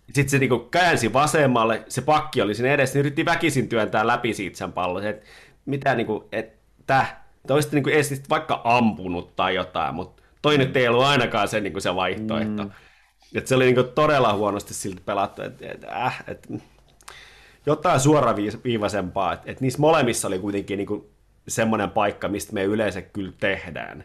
Sitten 0.06 0.30
se 0.30 0.40
niinku 0.40 0.60
käänsi 0.60 1.14
vasemmalle, 1.14 1.84
se 1.88 2.02
pakki 2.02 2.42
oli 2.42 2.56
siinä 2.56 2.74
edessä, 2.74 2.94
niin 2.96 3.00
yritti 3.00 3.26
väkisin 3.26 3.70
työntää 3.70 4.08
läpi 4.08 4.34
siitä 4.34 4.58
sen 4.58 4.74
pallon. 4.74 5.06
Et, 5.06 5.24
mitä 5.66 5.96
niinku, 5.96 6.28
että 6.82 7.54
olisitte 7.54 7.76
niinku 7.76 7.90
edes 7.90 8.24
vaikka 8.30 8.62
ampunut 8.64 9.36
tai 9.36 9.56
jotain, 9.56 9.96
mutta 9.96 10.24
toi 10.42 10.58
nyt 10.58 10.78
ei 10.78 10.88
ollut 10.88 11.04
ainakaan 11.04 11.48
se, 11.48 11.62
niinku 11.62 11.80
se 11.80 11.96
vaihtoehto. 11.96 12.64
Mm. 12.64 12.72
Et 13.36 13.48
se 13.48 13.56
oli 13.56 13.66
niinku 13.66 13.84
todella 13.84 14.34
huonosti 14.34 14.74
siltä 14.74 15.02
pelattu, 15.06 15.42
että 15.42 15.72
et, 15.72 15.84
äh, 15.84 16.24
et, 16.28 16.48
jotain 17.66 18.00
suoraviivaisempaa. 18.00 19.34
Että 19.34 19.52
et 19.52 19.62
niissä 19.62 19.80
molemmissa 19.80 20.28
oli 20.28 20.40
kuitenkin 20.40 20.78
niinku 20.78 21.12
semmoinen 21.48 21.90
paikka, 21.90 22.28
mistä 22.28 22.54
me 22.54 22.64
yleensä 22.64 23.02
kyllä 23.02 23.34
tehdään. 23.40 24.04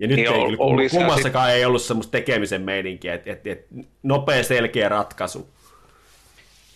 Ja 0.00 0.08
nyt 0.08 0.16
niin 0.16 0.32
ei, 0.32 0.44
kyllä, 0.44 0.90
kummassakaan 0.90 1.48
sit... 1.48 1.56
ei 1.56 1.64
ollut 1.64 1.82
semmoista 1.82 2.10
tekemisen 2.10 2.62
meininkiä, 2.62 3.14
että 3.14 3.32
et, 3.32 3.46
et, 3.46 3.66
nopea 4.02 4.44
selkeä 4.44 4.88
ratkaisu. 4.88 5.50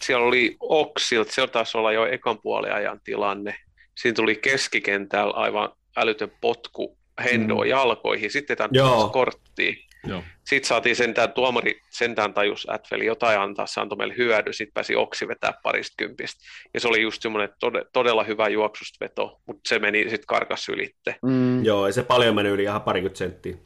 Siellä 0.03 0.26
oli 0.26 0.57
Oksilt, 0.61 1.30
se 1.30 1.46
taisi 1.46 1.78
olla 1.78 1.92
jo 1.92 2.07
ekan 2.07 2.38
puoliajan 2.38 3.00
tilanne. 3.05 3.55
Siinä 3.95 4.14
tuli 4.14 4.36
keskikentällä 4.36 5.32
aivan 5.32 5.68
älytön 5.97 6.32
potku 6.40 6.99
Hendoa 7.24 7.64
mm. 7.64 7.70
jalkoihin, 7.70 8.30
sitten 8.30 8.57
tämä 8.57 8.68
korttiin. 9.12 9.76
Joo. 10.07 10.22
Sitten 10.45 10.68
saatiin 10.68 10.97
sentään, 10.97 11.32
tuomari 11.32 11.80
sentään 11.90 12.34
tajus 12.34 12.66
Ätfeli 12.70 13.07
jotain 13.07 13.40
antaa, 13.40 13.66
se 13.66 13.80
antoi 13.80 13.99
meille 13.99 14.16
hyödy, 14.16 14.53
sitten 14.53 14.74
pääsi 14.74 14.97
Oksi 14.97 15.28
vetää 15.28 15.53
parista 15.62 15.95
kympistä. 15.97 16.40
Ja 16.74 16.80
se 16.80 16.88
oli 16.88 17.03
just 17.03 17.22
semmoinen 17.22 17.49
tod- 17.49 17.88
todella 17.93 18.24
hyvä 18.24 18.49
juoksusveto, 18.49 19.40
mutta 19.47 19.68
se 19.68 19.78
meni 19.78 20.03
sitten 20.03 20.26
karkas 20.26 20.68
ylitte. 20.68 21.16
Mm. 21.22 21.64
Joo, 21.64 21.86
ei 21.86 21.93
se 21.93 22.03
paljon 22.03 22.34
meni 22.34 22.49
yli, 22.49 22.62
ihan 22.62 22.82
parikymmentä 22.82 23.18
senttiä. 23.18 23.57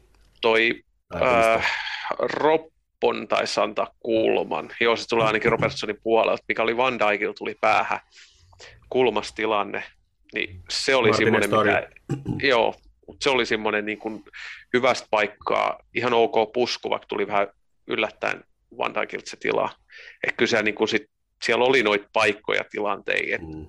Toi 0.41 0.83
äh, 1.15 1.71
Roppon 2.19 3.27
taisi 3.27 3.59
antaa 3.59 3.87
kulman. 3.99 4.69
Joo, 4.81 4.95
se 4.95 5.07
tulee 5.07 5.27
ainakin 5.27 5.51
Robertsonin 5.51 5.99
puolelta, 6.03 6.43
mikä 6.47 6.63
oli 6.63 6.77
Van 6.77 6.99
Dijkilla 6.99 7.33
tuli 7.33 7.55
päähän 7.61 7.99
kulmastilanne. 8.89 9.83
Niin 10.33 10.63
se 10.69 10.95
oli 10.95 11.13
semmoinen, 11.13 11.49
mikä, 11.49 11.89
joo, 12.49 12.75
mutta 13.07 13.23
se 13.23 13.29
oli 13.29 13.45
semmoinen 13.45 13.85
niin 13.85 13.97
kuin 13.97 14.23
hyvästä 14.73 15.07
paikkaa, 15.11 15.79
ihan 15.95 16.13
ok 16.13 16.51
pusku, 16.53 16.89
vaikka 16.89 17.07
tuli 17.07 17.27
vähän 17.27 17.47
yllättäen 17.87 18.43
Van 18.77 18.93
Dijkilta 18.93 19.29
se 19.29 19.37
tila. 19.37 19.69
Että 20.23 20.35
kyllä 20.37 20.61
niin 20.61 20.75
kuin 20.75 20.87
sit, 20.87 21.03
siellä 21.43 21.65
oli 21.65 21.83
noita 21.83 22.09
paikkoja 22.13 22.63
tilanteita. 22.71 23.45
Mm. 23.45 23.67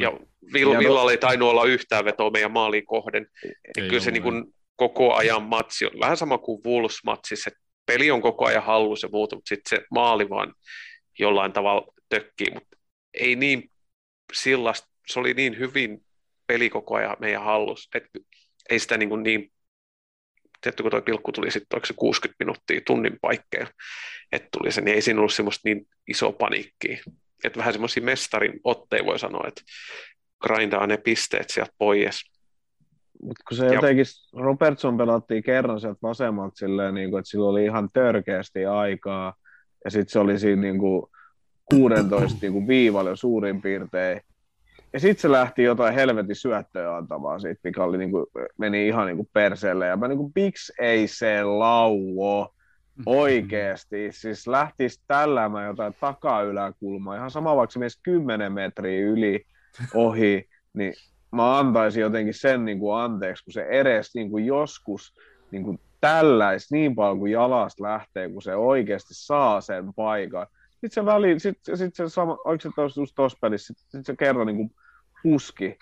Ja 0.00 0.12
Vill, 0.52 0.78
Villalla 0.78 1.10
ei 1.10 1.18
tainnut 1.18 1.50
olla 1.50 1.64
yhtään 1.64 2.04
vetoa 2.04 2.30
meidän 2.30 2.52
maaliin 2.52 2.86
kohden. 2.86 3.26
Ei 3.44 3.88
kyllä 3.88 4.00
se 4.00 4.10
niin 4.10 4.22
kuin 4.22 4.44
koko 4.76 5.14
ajan 5.14 5.42
matsi 5.42 5.86
on 5.86 6.00
vähän 6.00 6.16
sama 6.16 6.38
kuin 6.38 6.62
Wolves-matsissa, 6.64 7.48
että 7.48 7.60
peli 7.86 8.10
on 8.10 8.22
koko 8.22 8.46
ayan 8.46 8.62
hallussa 8.62 9.06
ja 9.06 9.10
muuta, 9.12 9.36
mutta 9.36 9.48
sitten 9.48 9.78
se 9.78 9.86
maali 9.90 10.30
vaan 10.30 10.54
jollain 11.18 11.52
tavalla 11.52 11.86
tökkii, 12.08 12.50
mutta 12.54 12.76
ei 13.14 13.36
niin 13.36 13.70
sillasta, 14.32 14.88
se 15.06 15.20
oli 15.20 15.34
niin 15.34 15.58
hyvin 15.58 16.04
peli 16.46 16.70
koko 16.70 16.94
ajan 16.94 17.16
meidän 17.20 17.44
hallus, 17.44 17.88
että 17.94 18.18
ei 18.70 18.78
sitä 18.78 18.98
niin, 18.98 19.08
kuin 19.08 19.22
niin 19.22 19.52
tietty 20.60 20.82
kun 20.82 20.90
tuo 20.90 21.02
pilkku 21.02 21.32
tuli 21.32 21.50
sitten, 21.50 21.80
se 21.84 21.94
60 21.96 22.44
minuuttia 22.44 22.80
tunnin 22.86 23.18
paikkeja, 23.20 23.66
että 24.32 24.48
tuli 24.58 24.72
se, 24.72 24.80
niin 24.80 24.94
ei 24.94 25.02
siinä 25.02 25.20
ollut 25.20 25.34
semmoista 25.34 25.68
niin 25.68 25.86
iso 26.08 26.32
paniikkiä. 26.32 26.98
Että 27.44 27.58
vähän 27.58 27.72
semmoisia 27.72 28.02
mestarin 28.02 28.60
otteja 28.64 29.04
voi 29.04 29.18
sanoa, 29.18 29.44
että 29.48 29.62
grindaa 30.40 30.86
ne 30.86 30.96
pisteet 30.96 31.50
sieltä 31.50 31.72
pois. 31.78 32.30
Mutta 33.22 33.44
kun 33.48 33.56
se 33.56 33.66
ja... 33.66 33.72
jotenkin, 33.72 34.04
Robertson 34.32 34.96
pelattiin 34.96 35.42
kerran 35.42 35.80
sieltä 35.80 35.98
vasemmalta 36.02 36.56
silleen, 36.56 36.94
niin 36.94 37.10
kuin, 37.10 37.18
että 37.18 37.30
sillä 37.30 37.48
oli 37.48 37.64
ihan 37.64 37.88
törkeästi 37.92 38.66
aikaa, 38.66 39.34
ja 39.84 39.90
sitten 39.90 40.12
se 40.12 40.18
oli 40.18 40.38
siinä 40.38 40.62
niin 40.62 40.78
kuin 40.78 41.06
16 41.70 42.38
niin 42.42 42.52
kuin 42.52 42.68
viivalla 42.68 43.16
suurin 43.16 43.62
piirtein, 43.62 44.20
ja 44.94 45.00
sitten 45.00 45.22
se 45.22 45.30
lähti 45.30 45.62
jotain 45.62 45.94
helvetin 45.94 46.36
syöttöä 46.36 46.96
antamaan 46.96 47.40
siitä, 47.40 47.60
mikä 47.64 47.84
oli, 47.84 47.98
niin 47.98 48.10
kuin, 48.10 48.26
meni 48.58 48.88
ihan 48.88 49.06
niin 49.06 49.16
kuin 49.16 49.28
perseelle. 49.32 49.86
Ja 49.86 49.96
mä 49.96 50.08
niin 50.08 50.18
kuin, 50.18 50.32
miksi 50.34 50.72
ei 50.78 51.08
se 51.08 51.42
lauo 51.42 52.54
oikeasti? 53.06 54.08
Siis 54.12 54.46
lähtisi 54.46 55.00
tällämään 55.06 55.66
jotain 55.66 55.94
takayläkulmaa, 56.00 57.16
ihan 57.16 57.30
sama 57.30 57.56
vaikka 57.56 57.72
se 57.72 57.78
menisi 57.78 58.00
10 58.02 58.52
metriä 58.52 59.06
yli 59.06 59.44
ohi, 59.94 60.48
niin 60.74 60.94
mä 61.32 61.58
antaisin 61.58 62.00
jotenkin 62.00 62.34
sen 62.34 62.64
niin 62.64 62.78
kuin 62.78 62.96
anteeksi, 62.96 63.44
kun 63.44 63.52
se 63.52 63.62
edes 63.62 64.14
niin 64.14 64.30
kuin 64.30 64.46
joskus 64.46 65.14
niin 65.50 65.62
kuin 65.62 65.80
tälläisi 66.00 66.74
niin 66.74 66.94
paljon 66.94 67.18
kuin 67.18 67.32
jalasta 67.32 67.82
lähtee, 67.82 68.28
kun 68.28 68.42
se 68.42 68.54
oikeasti 68.54 69.14
saa 69.14 69.60
sen 69.60 69.94
paikan. 69.94 70.46
Sitten 70.70 70.90
se 70.90 71.04
väli, 71.04 71.40
sitten 71.40 71.76
sit 71.76 71.94
se 71.94 72.08
sama, 72.08 72.38
oliko 72.44 72.60
se 72.60 72.70
tuossa 73.14 73.38
pelissä, 73.40 73.74
sitten 73.76 74.00
sit 74.00 74.06
se 74.06 74.16
kerran 74.16 74.46
niin 74.46 74.56
kuin 74.56 74.70
puski. 75.24 75.78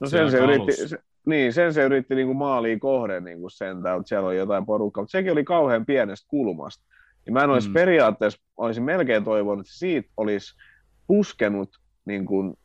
No 0.00 0.08
sen 0.08 0.30
se, 0.30 0.38
yritti, 0.38 0.88
se, 0.88 0.98
niin, 1.26 1.52
sen 1.52 1.74
se 1.74 1.84
yritti 1.84 2.14
niin 2.14 2.26
kuin 2.26 2.36
maaliin 2.36 2.80
kohden 2.80 3.24
niin 3.24 3.40
kuin 3.40 3.50
sentään, 3.50 3.98
mutta 3.98 4.08
siellä 4.08 4.28
oli 4.28 4.36
jotain 4.36 4.66
porukkaa, 4.66 5.02
mutta 5.02 5.12
sekin 5.12 5.32
oli 5.32 5.44
kauhean 5.44 5.86
pienestä 5.86 6.26
kulmasta. 6.28 6.84
Ja 7.26 7.32
mä 7.32 7.44
en 7.44 7.50
olisi 7.50 7.68
mm. 7.68 7.74
periaatteessa, 7.74 8.40
olisin 8.56 8.84
melkein 8.84 9.24
toivonut, 9.24 9.66
että 9.66 9.78
siitä 9.78 10.08
olisi 10.16 10.54
puskenut 11.06 11.80
niin 12.04 12.26
kuin 12.26 12.58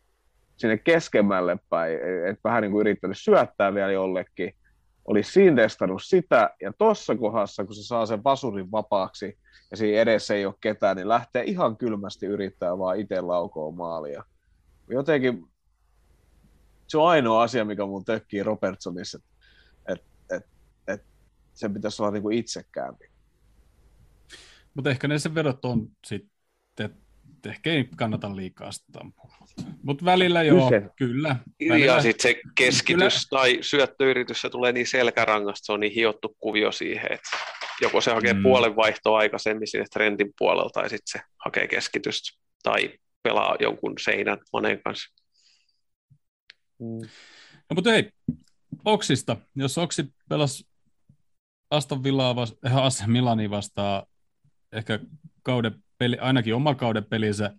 sinne 0.58 0.78
keskemmälle 0.78 1.58
päin, 1.70 2.00
että 2.30 2.42
vähän 2.44 2.62
niin 2.62 2.72
kuin 2.72 2.82
yrittänyt 2.82 3.18
syöttää 3.18 3.74
vielä 3.74 3.92
jollekin, 3.92 4.54
olisi 5.06 5.32
siinä 5.32 5.56
testannut 5.56 6.04
sitä, 6.04 6.50
ja 6.62 6.74
tuossa 6.78 7.16
kohdassa, 7.16 7.66
kun 7.66 7.76
se 7.76 7.84
saa 7.84 8.06
sen 8.06 8.24
vasurin 8.24 8.72
vapaaksi, 8.72 9.38
ja 9.72 9.78
siinä 9.78 10.02
edessä 10.02 10.36
ei 10.36 10.46
ole 10.46 10.56
ketään, 10.62 10.98
niin 10.98 11.08
lähtee 11.08 11.44
ihan 11.44 11.78
kylmästi 11.78 12.26
yrittää 12.26 12.78
vaan 12.78 13.00
itse 13.00 13.22
laukoa 13.22 13.72
maalia. 13.72 14.24
Jotenkin 14.90 15.44
se 16.90 16.98
on 16.98 17.10
ainoa 17.10 17.44
asia, 17.44 17.66
mikä 17.66 17.86
mun 17.86 18.06
tökkii 18.06 18.44
Robertsonissa, 18.44 19.18
että 19.18 19.30
et, 19.94 20.06
et, 20.32 20.46
et 20.88 21.02
sen 21.54 21.74
pitäisi 21.74 22.02
olla 22.02 22.12
niinku 22.12 22.30
itsekäämpi. 22.30 23.06
Mutta 24.74 24.90
ehkä 24.90 25.08
ne 25.08 25.20
sen 25.20 25.36
vedot 25.36 25.66
on 25.66 25.88
sitten, 26.06 26.30
että 26.86 27.50
ehkä 27.50 27.72
ei 27.72 27.90
kannata 27.96 28.36
liikaa 28.36 28.72
sitä 28.72 29.00
Mutta 29.84 30.06
välillä 30.06 30.44
joo, 30.44 30.70
Kyse. 30.70 30.90
kyllä. 30.96 31.36
Välillä, 31.70 31.86
ja 31.86 32.02
sitten 32.02 32.22
se 32.24 32.42
keskitys 32.56 33.28
kyllä. 33.28 33.42
tai 33.42 33.58
syöttöyritys, 33.62 34.42
se 34.42 34.50
tulee 34.50 34.72
niin 34.72 34.88
selkärangasta, 34.88 35.66
se 35.66 35.72
on 35.72 35.80
niin 35.80 35.94
hiottu 35.94 36.36
kuvio 36.40 36.72
siihen, 36.72 37.12
että 37.12 37.30
joko 37.82 38.02
se 38.02 38.12
hakee 38.12 38.34
mm. 38.34 38.44
puolen 38.44 38.76
vaihtoa 38.76 39.18
aikaisemmin 39.18 39.68
sinne 39.68 39.86
trendin 39.94 40.34
puolelta, 40.38 40.80
tai 40.80 40.90
sitten 40.90 41.22
se 41.22 41.22
hakee 41.46 41.68
keskitystä, 41.68 42.40
tai 42.64 42.94
pelaa 43.24 43.56
jonkun 43.60 43.94
seinän 44.00 44.38
monen 44.54 44.84
kanssa. 44.84 45.19
Mm. 46.80 47.10
No 47.70 47.74
mutta 47.76 47.90
hei, 47.90 48.12
Oksista. 48.86 49.38
Jos 49.56 49.78
Oksi 49.78 50.14
pelasi 50.30 50.68
Aston 51.72 52.04
Villaa 52.04 52.36
vasta, 52.36 52.68
ihan 52.68 52.84
AC 52.88 53.08
Milani 53.08 53.50
vastaan 53.50 54.04
ehkä 54.72 55.00
kauden 55.44 55.84
peli, 55.98 56.18
ainakin 56.18 56.56
oma 56.56 56.76
kauden 56.76 57.06
pelinsä, 57.06 57.54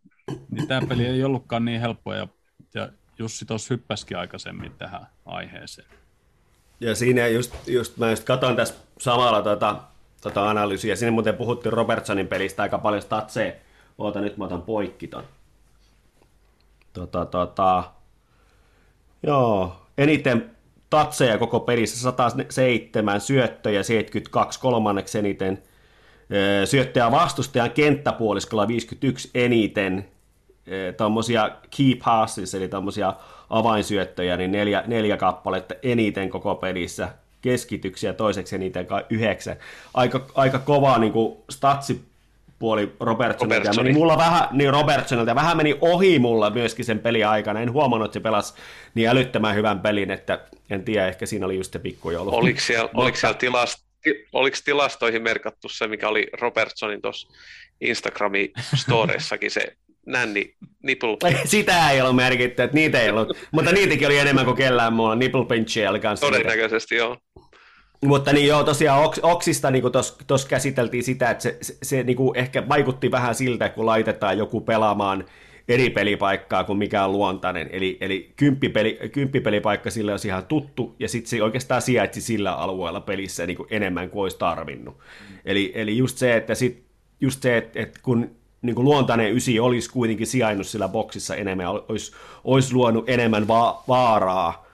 niin 0.50 0.68
tämä 0.68 0.86
peli 0.86 1.06
ei 1.06 1.24
ollutkaan 1.24 1.64
niin 1.64 1.80
helppo 1.80 2.14
ja, 2.14 2.28
ja 2.74 2.88
Jussi 3.18 3.44
tuossa 3.44 3.74
hyppäskin 3.74 4.18
aikaisemmin 4.18 4.72
tähän 4.72 5.06
aiheeseen. 5.26 5.88
Ja 6.80 6.94
siinä 6.94 7.26
just, 7.28 7.54
just 7.68 7.96
mä 7.96 8.10
just 8.10 8.24
katson 8.24 8.56
tässä 8.56 8.74
samalla 8.98 9.42
tota, 9.42 9.80
tota 10.20 10.50
analyysiä. 10.50 10.96
Siinä 10.96 11.10
muuten 11.10 11.36
puhuttiin 11.36 11.72
Robertsonin 11.72 12.28
pelistä 12.28 12.62
aika 12.62 12.78
paljon 12.78 13.02
statseja. 13.02 13.52
Oota, 13.98 14.20
nyt 14.20 14.36
mä 14.36 14.44
otan 14.44 14.62
poikki 14.62 15.08
ton. 15.08 15.24
Tota, 16.92 17.26
tota, 17.26 17.92
Joo, 19.22 19.76
eniten 19.98 20.50
tatseja 20.90 21.38
koko 21.38 21.60
pelissä 21.60 22.02
107 22.02 23.20
syöttöjä, 23.20 23.82
72 23.82 24.60
kolmanneksi 24.60 25.18
eniten. 25.18 25.62
Syöttäjä 26.64 27.10
vastustajan 27.10 27.70
kenttäpuoliskolla 27.70 28.68
51 28.68 29.30
eniten. 29.34 30.08
Tuommoisia 30.96 31.50
key 31.76 31.94
passes, 32.04 32.54
eli 32.54 32.68
tuommoisia 32.68 33.14
avainsyöttöjä, 33.50 34.36
niin 34.36 34.52
neljä, 34.52 34.84
neljä 34.86 35.16
kappaletta 35.16 35.74
eniten 35.82 36.30
koko 36.30 36.54
pelissä. 36.54 37.08
keskityksiä, 37.42 38.12
toiseksi 38.12 38.56
kai 38.88 39.06
yhdeksän. 39.10 39.56
Aika, 39.94 40.26
aika 40.34 40.58
kovaa 40.58 40.98
niin 40.98 41.12
kuin 41.12 41.36
statsipuoli 42.60 42.92
Robertsonilta. 43.00 43.68
Ja 43.68 43.82
meni 43.82 43.92
mulla 43.92 44.16
vähän, 44.16 44.48
niin 44.52 44.70
Robertsonilta, 44.70 45.30
ja 45.30 45.34
vähän 45.34 45.56
meni 45.56 45.78
ohi 45.80 46.18
mulla 46.18 46.50
myöskin 46.50 46.84
sen 46.84 46.98
pelin 46.98 47.26
aikana. 47.26 47.60
En 47.60 47.72
huomannut, 47.72 48.06
että 48.06 48.12
se 48.14 48.20
pelasi 48.20 48.54
niin 48.94 49.08
älyttömän 49.08 49.54
hyvän 49.54 49.80
pelin, 49.80 50.10
että 50.10 50.46
en 50.70 50.84
tiedä, 50.84 51.08
ehkä 51.08 51.26
siinä 51.26 51.46
oli 51.46 51.56
just 51.56 51.72
se 51.72 51.78
pikkujoulu. 51.78 52.34
Oliko 52.34 52.60
siellä, 52.60 52.90
oliko 53.02 53.16
siellä 53.16 53.38
tilast, 53.38 53.84
ti- 54.02 54.26
oliko 54.32 54.56
tilastoihin 54.64 55.22
merkattu 55.22 55.68
se, 55.68 55.86
mikä 55.86 56.08
oli 56.08 56.26
Robertsonin 56.40 57.02
tuossa 57.02 57.28
Instagramin 57.80 58.52
storeissakin 58.74 59.50
se 59.50 59.76
nänni 60.06 60.54
nipple 60.82 61.16
Sitä 61.44 61.90
ei 61.90 62.00
ollut 62.00 62.16
merkitty, 62.16 62.62
että 62.62 62.74
niitä 62.74 63.00
ei 63.00 63.10
ollut. 63.10 63.36
Mutta 63.52 63.72
niitäkin 63.72 64.06
oli 64.06 64.18
enemmän 64.18 64.44
kuin 64.44 64.56
kellään 64.56 64.92
muulla. 64.92 65.14
Nipple 65.14 65.44
pinchia 65.44 65.90
oli 65.90 66.00
kanssa. 66.00 66.26
niitä. 66.26 66.38
todennäköisesti 66.38 66.94
joo. 66.94 67.16
Mutta 68.04 68.32
niin 68.32 68.46
joo, 68.46 68.64
tosiaan 68.64 69.04
Oks, 69.04 69.20
Oksista 69.22 69.70
niin 69.70 69.84
tuossa 70.26 70.48
käsiteltiin 70.48 71.04
sitä, 71.04 71.30
että 71.30 71.42
se, 71.42 71.58
se, 71.62 71.76
se 71.82 72.02
niin 72.02 72.16
kuin 72.16 72.38
ehkä 72.38 72.68
vaikutti 72.68 73.10
vähän 73.10 73.34
siltä, 73.34 73.68
kun 73.68 73.86
laitetaan 73.86 74.38
joku 74.38 74.60
pelaamaan 74.60 75.24
eri 75.68 75.90
pelipaikkaa 75.90 76.64
kuin 76.64 76.78
mikä 76.78 77.04
on 77.04 77.12
luontainen. 77.12 77.68
Eli, 77.72 77.98
eli 78.00 78.32
kymppipeli, 78.36 78.98
kymppipelipaikka 79.12 79.90
sille 79.90 80.12
olisi 80.12 80.28
ihan 80.28 80.46
tuttu, 80.46 80.96
ja 80.98 81.08
sitten 81.08 81.30
se 81.30 81.42
oikeastaan 81.42 81.82
sijaitsi 81.82 82.20
sillä 82.20 82.52
alueella 82.52 83.00
pelissä 83.00 83.46
niin 83.46 83.56
kuin 83.56 83.66
enemmän 83.70 84.10
kuin 84.10 84.22
olisi 84.22 84.38
tarvinnut. 84.38 84.98
Eli, 85.44 85.72
eli 85.74 85.96
just 85.96 86.18
se, 86.18 86.36
että 86.36 86.54
sit, 86.54 86.84
just 87.20 87.42
se, 87.42 87.56
että, 87.56 87.80
että 87.80 88.00
kun 88.02 88.30
niin 88.62 88.74
kuin 88.74 88.84
luontainen 88.84 89.36
ysi 89.36 89.60
olisi 89.60 89.90
kuitenkin 89.90 90.26
sijainnut 90.26 90.66
sillä 90.66 90.88
boksissa 90.88 91.34
enemmän, 91.34 91.66
olisi, 91.68 92.12
olisi 92.44 92.74
luonut 92.74 93.08
enemmän 93.08 93.48
va- 93.48 93.82
vaaraa, 93.88 94.69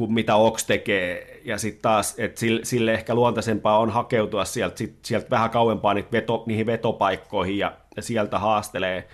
kuin 0.00 0.12
mitä 0.12 0.36
Ox 0.36 0.64
tekee, 0.64 1.40
ja 1.44 1.58
sitten 1.58 1.82
taas, 1.82 2.14
että 2.18 2.40
sille, 2.40 2.60
sille 2.64 2.94
ehkä 2.94 3.14
luontaisempaa 3.14 3.78
on 3.78 3.90
hakeutua 3.90 4.44
sieltä, 4.44 4.78
sit, 4.78 4.94
sieltä 5.02 5.30
vähän 5.30 5.50
kauempaa 5.50 5.94
niitä 5.94 6.12
veto, 6.12 6.42
niihin 6.46 6.66
vetopaikkoihin, 6.66 7.58
ja, 7.58 7.72
ja 7.96 8.02
sieltä 8.02 8.38
haastelee 8.38 9.08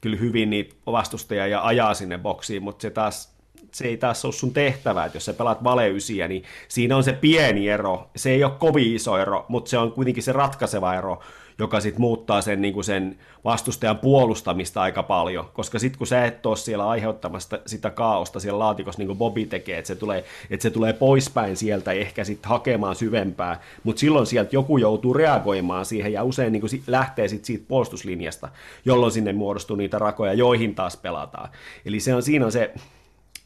kyllä 0.00 0.16
hyvin 0.16 0.50
niitä 0.50 0.74
vastustajia 0.86 1.46
ja 1.46 1.66
ajaa 1.66 1.94
sinne 1.94 2.18
boksiin, 2.18 2.62
mutta 2.62 2.82
se 2.82 2.90
taas 2.90 3.32
se 3.72 3.88
ei 3.88 3.96
taas 3.96 4.24
ole 4.24 4.32
sun 4.32 4.52
tehtävä, 4.52 5.04
että 5.04 5.16
jos 5.16 5.24
sä 5.24 5.32
pelaat 5.32 5.64
valeysiä, 5.64 6.28
niin 6.28 6.44
siinä 6.68 6.96
on 6.96 7.04
se 7.04 7.12
pieni 7.12 7.68
ero. 7.68 8.10
Se 8.16 8.30
ei 8.30 8.44
ole 8.44 8.52
kovin 8.58 8.94
iso 8.94 9.18
ero, 9.18 9.44
mutta 9.48 9.70
se 9.70 9.78
on 9.78 9.92
kuitenkin 9.92 10.22
se 10.22 10.32
ratkaiseva 10.32 10.94
ero, 10.94 11.20
joka 11.58 11.80
sitten 11.80 12.00
muuttaa 12.00 12.40
sen, 12.42 12.62
niin 12.62 12.74
kuin 12.74 12.84
sen 12.84 13.18
vastustajan 13.44 13.98
puolustamista 13.98 14.82
aika 14.82 15.02
paljon, 15.02 15.44
koska 15.52 15.78
sitten 15.78 15.98
kun 15.98 16.06
sä 16.06 16.24
et 16.24 16.46
ole 16.46 16.56
siellä 16.56 16.88
aiheuttamassa 16.88 17.58
sitä 17.66 17.90
kaaosta 17.90 18.40
siellä 18.40 18.58
laatikossa, 18.58 18.98
niin 18.98 19.06
kuin 19.06 19.18
Bobby 19.18 19.46
tekee, 19.46 19.78
että 19.78 19.88
se 19.88 19.94
tulee, 19.94 20.24
että 20.50 20.62
se 20.62 20.70
tulee 20.70 20.92
poispäin 20.92 21.56
sieltä 21.56 21.92
ehkä 21.92 22.24
sitten 22.24 22.48
hakemaan 22.50 22.96
syvempää, 22.96 23.60
mutta 23.82 24.00
silloin 24.00 24.26
sieltä 24.26 24.50
joku 24.52 24.78
joutuu 24.78 25.14
reagoimaan 25.14 25.84
siihen 25.84 26.12
ja 26.12 26.24
usein 26.24 26.52
niin 26.52 26.60
kuin 26.60 26.82
lähtee 26.86 27.28
sitten 27.28 27.46
siitä 27.46 27.64
puolustuslinjasta, 27.68 28.48
jolloin 28.84 29.12
sinne 29.12 29.32
muodostuu 29.32 29.76
niitä 29.76 29.98
rakoja, 29.98 30.32
joihin 30.32 30.74
taas 30.74 30.96
pelataan. 30.96 31.48
Eli 31.84 32.00
se 32.00 32.14
on, 32.14 32.22
siinä 32.22 32.44
on 32.44 32.52
se, 32.52 32.74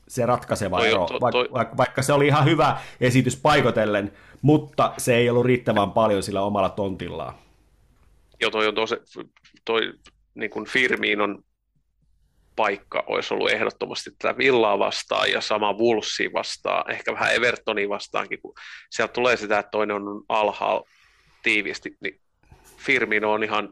se 0.09 0.27
ratkaiseva 0.27 0.79
Toi- 0.79 0.89
ero, 0.89 1.07
toi- 1.07 1.21
vaikka, 1.21 1.39
toi- 1.39 1.49
vaikka, 1.53 1.77
vaikka 1.77 2.03
se 2.03 2.13
oli 2.13 2.27
ihan 2.27 2.45
hyvä 2.45 2.77
esitys 3.01 3.37
paikotellen, 3.37 4.13
mutta 4.43 4.93
se 4.99 5.15
ei 5.15 5.31
ollut 5.31 5.47
riittävän 5.47 5.91
paljon 5.91 6.23
sillä 6.23 6.43
omalla 6.43 6.69
tontillaan. 6.69 7.35
Joo, 8.41 8.51
toi 8.51 8.67
on 8.67 8.75
tosi, 8.75 8.95
toi 9.65 9.93
niin 10.35 10.51
kuin 10.51 10.67
Firminon 10.67 11.43
paikka 12.57 13.05
olisi 13.07 13.35
ollut 13.35 13.51
ehdottomasti 13.51 14.11
tätä 14.11 14.39
Villaa 14.39 14.79
vastaan 14.79 15.31
ja 15.31 15.41
sama 15.41 15.73
Wolvesia 15.73 16.31
vastaan, 16.33 16.91
ehkä 16.91 17.13
vähän 17.13 17.35
Evertonia 17.35 17.89
vastaankin, 17.89 18.41
kun 18.41 18.55
sieltä 18.91 19.13
tulee 19.13 19.37
sitä, 19.37 19.59
että 19.59 19.71
toinen 19.71 19.97
on 19.97 20.25
alhaalla 20.29 20.89
tiiviisti, 21.43 21.97
niin 22.01 22.21
Firmino 22.77 23.33
on 23.33 23.45
ihan 23.45 23.69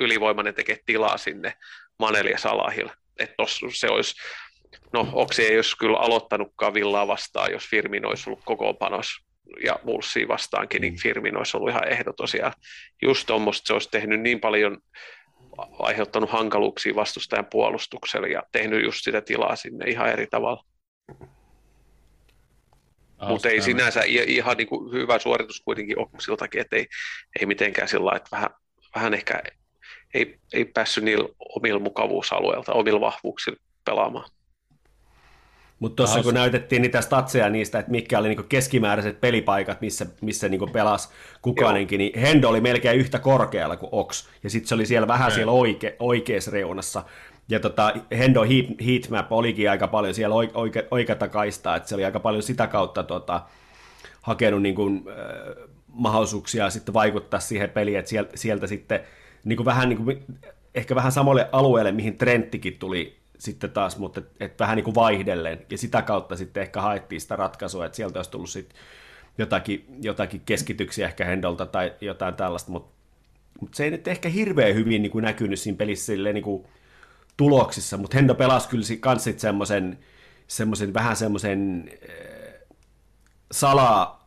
ylivoimainen 0.00 0.54
tekee 0.54 0.78
tilaa 0.86 1.18
sinne 1.18 1.54
Maneli 1.98 2.30
ja 2.30 2.38
Salahille. 2.38 2.92
Että 3.18 3.42
se 3.74 3.88
olisi, 3.88 4.14
no 4.92 5.08
Oksi 5.12 5.46
ei 5.46 5.56
olisi 5.56 5.76
kyllä 5.76 5.98
aloittanutkaan 5.98 6.74
Villaa 6.74 7.06
vastaan, 7.06 7.52
jos 7.52 7.68
Firmino 7.68 8.08
olisi 8.08 8.30
ollut 8.30 8.44
kokoonpanos 8.44 9.27
ja 9.64 9.78
Wolvesia 9.86 10.28
vastaankin, 10.28 10.80
niin 10.80 11.00
Firmino 11.00 11.38
olisi 11.38 11.56
ollut 11.56 11.70
ihan 11.70 11.88
ehdoton 11.88 12.28
siellä. 12.28 12.52
Just 13.02 13.26
tuommoista 13.26 13.66
se 13.66 13.72
olisi 13.72 13.90
tehnyt 13.90 14.20
niin 14.20 14.40
paljon 14.40 14.78
aiheuttanut 15.78 16.30
hankaluuksia 16.30 16.94
vastustajan 16.94 17.46
puolustukselle 17.46 18.28
ja 18.28 18.42
tehnyt 18.52 18.84
just 18.84 19.04
sitä 19.04 19.20
tilaa 19.20 19.56
sinne 19.56 19.90
ihan 19.90 20.08
eri 20.08 20.26
tavalla. 20.26 20.64
Mutta 23.28 23.48
ei 23.48 23.60
sinänsä 23.60 24.02
ihan 24.06 24.56
niin 24.56 24.68
kuin 24.68 24.92
hyvä 24.92 25.18
suoritus 25.18 25.60
kuitenkin 25.60 25.98
Oksiltakin, 25.98 26.60
että 26.60 26.76
ei, 26.76 26.86
ei 27.40 27.46
mitenkään 27.46 27.88
sillä 27.88 28.16
että 28.16 28.28
vähän, 28.32 28.50
vähän 28.94 29.14
ehkä 29.14 29.42
ei, 30.14 30.38
ei 30.52 30.64
päässyt 30.64 31.04
niillä 31.04 31.28
omilla 31.38 31.80
mukavuusalueilta, 31.80 32.72
omilla 32.72 33.00
vahvuuksilla 33.00 33.58
pelaamaan. 33.84 34.30
Mutta 35.78 35.96
tuossa 35.96 36.22
kun 36.22 36.34
näytettiin 36.34 36.82
niitä 36.82 37.00
statseja 37.00 37.50
niistä, 37.50 37.78
että 37.78 37.90
mitkä 37.90 38.18
oli 38.18 38.28
niinku 38.28 38.42
keskimääräiset 38.48 39.20
pelipaikat, 39.20 39.80
missä, 39.80 40.06
missä 40.20 40.48
niinku 40.48 40.66
pelasi 40.66 41.08
kukainenkin, 41.42 41.98
niin 41.98 42.20
Hendo 42.20 42.48
oli 42.48 42.60
melkein 42.60 43.00
yhtä 43.00 43.18
korkealla 43.18 43.76
kuin 43.76 43.88
Ox, 43.92 44.28
ja 44.42 44.50
sitten 44.50 44.68
se 44.68 44.74
oli 44.74 44.86
siellä 44.86 45.08
vähän 45.08 45.32
siellä 45.32 45.52
oike, 45.52 45.96
oikeassa 45.98 46.50
reunassa. 46.50 47.04
Ja 47.48 47.60
tota, 47.60 47.92
Hendo 48.18 48.42
heat, 48.42 48.66
heatmap 48.86 49.32
olikin 49.32 49.70
aika 49.70 49.88
paljon 49.88 50.14
siellä 50.14 50.34
oike, 50.34 50.52
oike, 50.54 50.88
oikeata 50.90 51.28
kaistaa, 51.28 51.76
että 51.76 51.88
se 51.88 51.94
oli 51.94 52.04
aika 52.04 52.20
paljon 52.20 52.42
sitä 52.42 52.66
kautta 52.66 53.02
tota, 53.02 53.42
hakenut 54.22 54.62
niin 54.62 54.74
kuin, 54.74 55.04
äh, 55.08 55.68
mahdollisuuksia 55.88 56.70
sitten 56.70 56.94
vaikuttaa 56.94 57.40
siihen 57.40 57.70
peliin, 57.70 57.98
että 57.98 58.08
sieltä, 58.08 58.30
sieltä 58.34 58.66
sitten 58.66 59.00
niin 59.44 59.56
kuin 59.56 59.64
vähän 59.64 59.88
niin 59.88 60.04
kuin, 60.04 60.24
ehkä 60.74 60.94
vähän 60.94 61.12
samalle 61.12 61.48
alueelle, 61.52 61.92
mihin 61.92 62.18
Trenttikin 62.18 62.78
tuli 62.78 63.16
sitten 63.38 63.70
taas, 63.70 63.98
mutta 63.98 64.20
et, 64.20 64.26
et 64.40 64.60
vähän 64.60 64.76
niin 64.76 64.84
kuin 64.84 64.94
vaihdellen, 64.94 65.66
ja 65.70 65.78
sitä 65.78 66.02
kautta 66.02 66.36
sitten 66.36 66.62
ehkä 66.62 66.80
haettiin 66.80 67.20
sitä 67.20 67.36
ratkaisua, 67.36 67.86
että 67.86 67.96
sieltä 67.96 68.18
olisi 68.18 68.30
tullut 68.30 68.50
sitten 68.50 68.78
jotakin, 69.38 69.86
jotakin 70.02 70.42
keskityksiä 70.46 71.06
ehkä 71.06 71.24
Hendolta 71.24 71.66
tai 71.66 71.92
jotain 72.00 72.34
tällaista, 72.34 72.70
mutta, 72.70 72.94
mutta 73.60 73.76
se 73.76 73.84
ei 73.84 73.90
nyt 73.90 74.08
ehkä 74.08 74.28
hirveän 74.28 74.74
hyvin 74.74 75.02
niin 75.02 75.12
kuin 75.12 75.22
näkynyt 75.22 75.60
siinä 75.60 75.76
pelissä 75.76 76.06
silleen, 76.06 76.34
niin 76.34 76.44
kuin 76.44 76.66
tuloksissa, 77.36 77.96
mutta 77.96 78.16
Hendo 78.16 78.34
pelasi 78.34 78.68
kyllä 78.68 78.84
kans 79.00 79.28
semmoisen, 79.36 79.98
semmoisen 80.46 80.94
vähän 80.94 81.16
semmoisen 81.16 81.90
salaa 83.52 84.17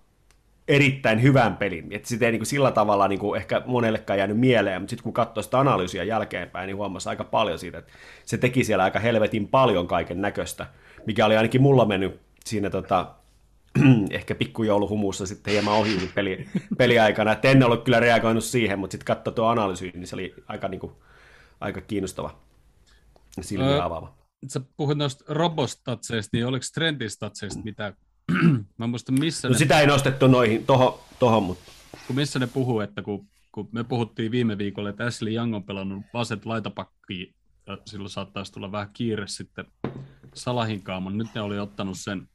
erittäin 0.72 1.22
hyvän 1.22 1.57
pelin. 1.57 1.88
Että 1.91 2.07
sitä 2.07 2.26
ei 2.26 2.32
niin 2.32 2.39
kuin 2.39 2.47
sillä 2.47 2.72
tavalla 2.72 3.07
niin 3.07 3.19
kuin 3.19 3.38
ehkä 3.38 3.61
monellekaan 3.65 4.19
jäänyt 4.19 4.39
mieleen, 4.39 4.82
mutta 4.82 4.89
sitten 4.89 5.03
kun 5.03 5.13
katsoi 5.13 5.43
sitä 5.43 5.59
analyysiä 5.59 6.03
jälkeenpäin, 6.03 6.67
niin 6.67 6.78
huomasi 6.78 7.09
aika 7.09 7.24
paljon 7.24 7.59
siitä, 7.59 7.78
että 7.78 7.91
se 8.26 8.38
teki 8.38 8.63
siellä 8.63 8.84
aika 8.84 8.99
helvetin 8.99 9.47
paljon 9.47 9.88
kaiken 9.88 10.22
näköistä, 10.22 10.65
mikä 11.05 11.26
oli 11.26 11.38
ainakin 11.38 11.61
mulla 11.61 11.86
mennyt 11.86 12.22
siinä 12.45 12.69
tota, 12.69 13.11
ehkä 14.11 14.36
pikkujouluhumussa 14.36 15.26
sitten 15.26 15.51
hieman 15.51 15.74
ohi 15.74 15.99
siinä 15.99 16.11
peli, 16.15 16.47
peliaikana. 16.78 17.32
Et 17.32 17.45
en 17.45 17.63
ollut 17.63 17.84
kyllä 17.84 17.99
reagoinut 17.99 18.43
siihen, 18.43 18.80
mutta 18.80 18.91
sitten 18.91 19.15
katsoi 19.15 19.34
tuo 19.34 19.47
analyysi, 19.47 19.91
niin 19.95 20.07
se 20.07 20.15
oli 20.15 20.34
aika, 20.47 20.67
niin 20.67 20.80
kuin, 20.80 20.93
aika 21.59 21.82
kiinnostava 21.82 22.39
silmiä 23.41 23.84
avaava. 23.84 24.13
Sä 24.47 24.61
puhut 24.78 24.97
noista 24.97 25.26
robostatseista, 25.28 26.30
niin 26.38 26.45
oliko 26.45 26.65
trendistatseista 26.74 27.61
mitä? 27.63 27.93
Mä 28.77 28.88
muistan, 28.88 29.19
missä, 29.19 29.47
No 29.47 29.51
ne, 29.51 29.57
sitä 29.57 29.79
ei 29.79 29.88
nostettu 29.88 30.27
noihin, 30.27 30.65
tohon, 30.65 30.99
tohon 31.19 31.43
mutta 31.43 31.71
kun 32.07 32.15
missä 32.15 32.39
ne 32.39 32.47
puhuu, 32.47 32.79
että 32.79 33.01
kun, 33.01 33.27
kun 33.51 33.69
me 33.71 33.84
puhuttiin 33.84 34.32
viime 34.32 34.57
viikolla, 34.57 34.89
että 34.89 35.05
Ashley 35.05 35.34
Young 35.34 35.55
on 35.55 35.63
pelannut 35.63 36.03
vaset 36.13 36.45
laitapakkiin, 36.45 37.36
ja 37.67 37.77
silloin 37.86 38.09
saattaisi 38.09 38.51
tulla 38.51 38.71
vähän 38.71 38.89
kiire 38.93 39.27
sitten 39.27 39.65
Salahinkaan, 40.34 41.03
mutta 41.03 41.17
nyt 41.17 41.27
ne 41.36 41.41
oli 41.41 41.59
ottanut 41.59 41.97
sen 41.99 42.27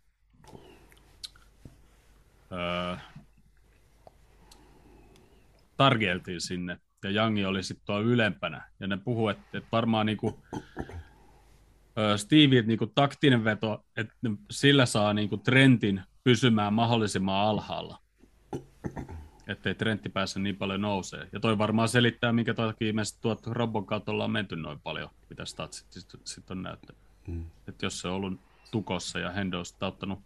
öö, 2.53 2.97
Targeltiin 5.76 6.40
sinne, 6.40 6.78
ja 7.05 7.11
Youngi 7.11 7.44
oli 7.44 7.62
sitten 7.62 7.86
tuolla 7.86 8.07
ylempänä, 8.07 8.70
ja 8.80 8.86
ne 8.86 8.97
puhuu, 8.97 9.28
että, 9.28 9.59
että 9.59 9.68
varmaan 9.72 10.07
niinku, 10.07 10.40
Stevie, 12.16 12.59
että 12.59 12.68
niinku 12.68 12.86
taktinen 12.86 13.44
veto, 13.44 13.84
että 13.97 14.14
sillä 14.51 14.86
saa 14.86 15.14
niinku 15.14 15.36
Trentin 15.36 16.03
pysymään 16.24 16.72
mahdollisimman 16.74 17.47
alhaalla 17.47 17.99
ettei 19.47 19.74
Trentti 19.74 20.09
pääse 20.09 20.40
niin 20.40 20.57
paljon 20.57 20.80
nousee. 20.80 21.28
Ja 21.32 21.40
toi 21.40 21.59
varmaan 21.59 21.88
selittää, 21.88 22.32
minkä 22.32 22.55
takia 22.55 22.94
me 22.94 23.03
tuot 23.20 23.47
Robon 23.47 23.86
kautta 23.86 24.12
ollaan 24.12 24.30
menty 24.30 24.57
noin 24.57 24.80
paljon, 24.80 25.11
mitä 25.30 25.44
statsit 25.44 25.92
sitten 25.92 26.20
sit 26.24 26.51
on 26.51 26.62
näyttänyt. 26.62 26.97
Mm. 27.26 27.44
Että 27.68 27.86
jos 27.86 28.01
se 28.01 28.09
on 28.09 28.14
ollut 28.14 28.40
tukossa 28.70 29.18
ja 29.18 29.30
Hendo 29.30 29.59
on 29.59 29.64
ottanut, 29.80 30.18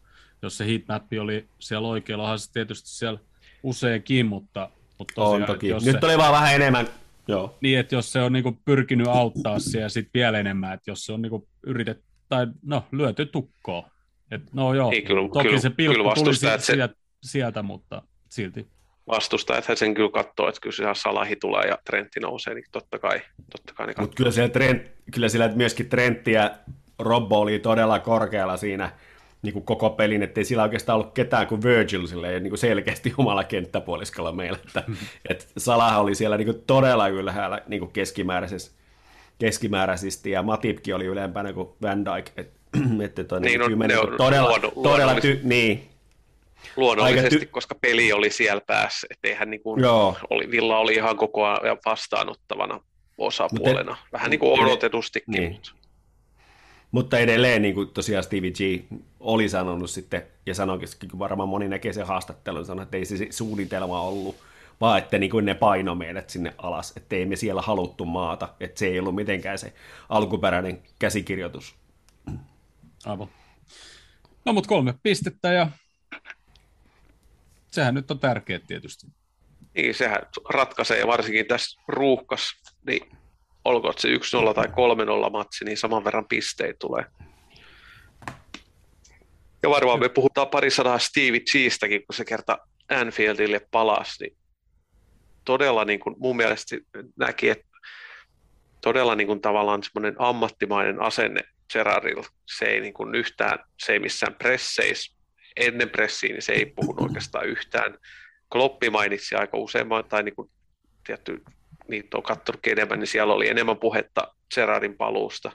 jos 0.43 0.57
se 0.57 0.66
heatmap 0.66 1.05
oli 1.21 1.49
siellä 1.59 1.89
oikealla, 1.89 2.25
onhan 2.25 2.39
se 2.39 2.53
tietysti 2.53 2.89
siellä 2.89 3.21
useinkin, 3.62 4.27
mutta, 4.27 4.71
mutta 4.99 5.14
tosiaan, 5.14 5.43
on 5.43 5.47
toki. 5.47 5.68
jos 5.68 5.85
Nyt 5.85 5.97
se, 6.01 6.07
oli 6.07 6.18
vaan 6.18 6.33
vähän 6.33 6.55
enemmän, 6.55 6.89
joo. 7.31 7.59
niin, 7.61 7.78
että 7.78 7.95
jos 7.95 8.12
se 8.12 8.20
on 8.22 8.33
niinku 8.33 8.59
pyrkinyt 8.64 9.07
auttaa 9.07 9.59
siellä 9.59 9.89
sitten 9.89 10.11
vielä 10.14 10.39
enemmän, 10.39 10.74
että 10.74 10.91
jos 10.91 11.07
se 11.07 11.12
on 11.12 11.22
niinku 11.22 11.49
yritetty, 11.66 12.05
tai 12.28 12.47
no 12.62 12.85
lyöty 12.93 13.26
tukkoon. 13.26 13.85
Et, 14.31 14.43
no 14.53 14.74
joo, 14.74 14.91
Niin, 14.91 15.05
kyllä- 15.05 15.28
toki 15.33 15.49
kyllä- 15.49 15.61
se 15.61 15.70
pilkku 15.70 16.03
kyllä 16.03 16.14
tuli 16.14 16.24
vastustajat 16.26 16.61
si- 16.61 16.66
se- 16.66 16.72
sieltä 16.72 16.95
sieltä, 17.22 17.62
mutta 17.62 18.03
silti. 18.28 18.66
Vastustajat 19.07 19.64
sen 19.74 19.95
kyllä 19.95 20.11
katsoo, 20.11 20.49
että 20.49 20.61
kyllä 20.61 20.76
siellä 20.76 20.95
Salahi 20.95 21.37
tulee 21.37 21.66
ja 21.66 21.78
Trentti 21.85 22.20
nousee, 22.20 22.55
niin 22.55 22.64
totta 22.72 22.99
kai, 22.99 23.20
totta 23.51 23.74
kai 23.74 23.87
ne 23.87 23.95
Mutta 24.01 24.16
kyllä 24.16 24.31
siellä, 24.31 24.49
Trent, 24.49 24.83
kyllä 25.12 25.28
siellä 25.28 25.49
myöskin 25.55 25.89
Trentti 25.89 26.33
ja 26.33 26.51
Robbo 26.99 27.41
oli 27.41 27.59
todella 27.59 27.99
korkealla 27.99 28.57
siinä 28.57 28.93
niin 29.43 29.53
kuin 29.53 29.64
koko 29.64 29.91
pelin, 29.91 30.22
ettei 30.22 30.45
sillä 30.45 30.62
oikeastaan 30.62 30.99
ollut 30.99 31.14
ketään 31.14 31.47
kuin 31.47 31.62
Virgil 31.62 32.07
silleen, 32.07 32.43
niin 32.43 32.51
kuin 32.51 32.59
selkeästi 32.59 33.14
omalla 33.18 33.45
kenttäpuoliskolla 33.45 34.32
meillä. 34.32 34.59
Että, 34.66 34.82
että 35.30 35.45
Salah 35.59 36.01
oli 36.01 36.14
siellä 36.14 36.36
niin 36.36 36.47
kuin 36.47 36.62
todella 36.66 37.09
ylhäällä 37.09 37.62
niin 37.66 37.80
kuin 37.80 37.93
keskimääräisesti, 37.93 38.76
keskimääräisesti 39.38 40.30
ja 40.30 40.43
Matipkin 40.43 40.95
oli 40.95 41.05
ylempänä 41.05 41.53
kuin 41.53 41.68
Van 41.82 42.05
Dijk. 42.05 42.30
Et, 42.36 42.51
että 43.05 43.24
toi, 43.24 43.41
Niin, 43.41 43.61
niin, 43.61 43.78
no, 43.78 43.86
niin 43.86 43.99
on 43.99 44.14
todella, 44.16 44.49
luonno- 44.59 44.82
todella 44.82 45.14
ty, 45.14 45.41
niin, 45.43 45.86
luonnollisesti, 46.76 47.36
ty- 47.36 47.49
koska 47.51 47.74
peli 47.74 48.12
oli 48.12 48.30
siellä 48.30 48.61
päässä, 48.66 49.07
etteihän 49.11 49.51
niin 49.51 49.62
kuin, 49.62 49.82
Joo. 49.82 50.16
oli, 50.30 50.51
Villa 50.51 50.78
oli 50.78 50.95
ihan 50.95 51.16
koko 51.16 51.45
ajan 51.47 51.78
vastaanottavana 51.84 52.80
osapuolena, 53.18 53.97
vähän 54.12 54.30
niin 54.30 54.38
kuin 54.41 54.61
odotetustikin. 54.62 55.32
Niin. 55.32 55.53
mutta- 55.53 55.70
Mutta 56.91 57.18
edelleen, 57.18 57.62
niin 57.62 57.74
kuin 57.74 57.88
tosiaan 57.88 58.24
Stevie 58.24 58.51
G 58.51 58.84
oli 59.21 59.49
sanonut 59.49 59.91
sitten, 59.91 60.23
ja 60.47 60.55
sanoikin 60.55 60.89
varmaan 61.18 61.49
moni 61.49 61.68
näkee 61.68 61.93
sen 61.93 62.07
haastattelun, 62.07 62.66
sanoi, 62.66 62.83
että 62.83 62.97
ei 62.97 63.05
se 63.05 63.27
suunnitelma 63.31 64.01
ollut, 64.01 64.37
vaan 64.81 64.99
että 64.99 65.18
niin 65.18 65.31
kuin 65.31 65.45
ne 65.45 65.55
paino 65.55 65.95
meidät 65.95 66.31
sinne 66.31 66.55
alas, 66.59 66.93
että 66.97 67.16
ei 67.16 67.27
me 67.27 67.37
siellä 67.37 67.62
haluttu 67.62 68.05
maata, 68.05 68.49
että 68.61 68.79
se 68.79 68.87
ei 68.87 68.99
ollut 68.99 69.14
mitenkään 69.14 69.59
se 69.59 69.73
alkuperäinen 70.09 70.83
käsikirjoitus. 70.99 71.75
Aivan. 73.07 73.29
No 74.45 74.53
mutta 74.53 74.68
kolme 74.68 74.95
pistettä 75.03 75.53
ja 75.53 75.68
sehän 77.71 77.95
nyt 77.95 78.11
on 78.11 78.18
tärkeä 78.18 78.61
tietysti. 78.66 79.07
Niin, 79.75 79.95
sehän 79.95 80.23
ratkaisee, 80.49 81.07
varsinkin 81.07 81.47
tässä 81.47 81.81
ruuhkas, 81.89 82.43
niin 82.87 83.16
olkoon 83.64 83.95
se 83.99 84.09
1-0 84.09 84.55
tai 84.55 84.66
3-0 84.66 85.31
matsi, 85.31 85.64
niin 85.64 85.77
saman 85.77 86.05
verran 86.05 86.27
pisteitä 86.29 86.79
tulee. 86.79 87.05
Ja 89.63 89.71
varmaan 89.71 90.01
me 90.01 90.09
puhutaan 90.09 90.49
pari 90.49 90.71
sadaa 90.71 90.99
Stevie 90.99 91.41
Gstäkin, 91.41 92.07
kun 92.07 92.15
se 92.15 92.25
kerta 92.25 92.59
Anfieldille 92.89 93.61
palasi, 93.71 94.25
niin 94.25 94.37
todella 95.45 95.85
niin 95.85 96.01
kuin 96.01 96.17
mun 96.19 96.37
mielestä 96.37 96.77
näki, 97.17 97.49
että 97.49 97.67
todella 98.81 99.15
niin 99.15 99.27
kuin 99.27 99.41
tavallaan 99.41 99.83
semmoinen 99.83 100.15
ammattimainen 100.19 101.03
asenne 101.03 101.41
Gerardilla. 101.73 102.27
Se 102.57 102.65
ei 102.65 102.81
niin 102.81 102.95
kuin 102.95 103.15
yhtään, 103.15 103.59
se 103.79 103.93
ei 103.93 103.99
missään 103.99 104.35
presseissä, 104.35 105.17
ennen 105.57 105.91
pressiin, 105.91 106.33
niin 106.33 106.43
se 106.43 106.53
ei 106.53 106.67
puhunut 106.67 107.01
oikeastaan 107.01 107.47
yhtään. 107.47 107.99
Kloppi 108.53 108.91
mainitsi 108.91 109.35
aika 109.35 109.59
useamman, 109.59 110.05
tai 110.05 110.23
niin 110.23 110.35
kuin, 110.35 110.51
tietty, 111.07 111.43
niitä 111.89 112.17
on 112.17 112.23
katsonutkin 112.23 112.73
enemmän, 112.73 112.99
niin 112.99 113.07
siellä 113.07 113.35
oli 113.35 113.49
enemmän 113.49 113.79
puhetta 113.79 114.35
Gerardin 114.55 114.97
paluusta. 114.97 115.53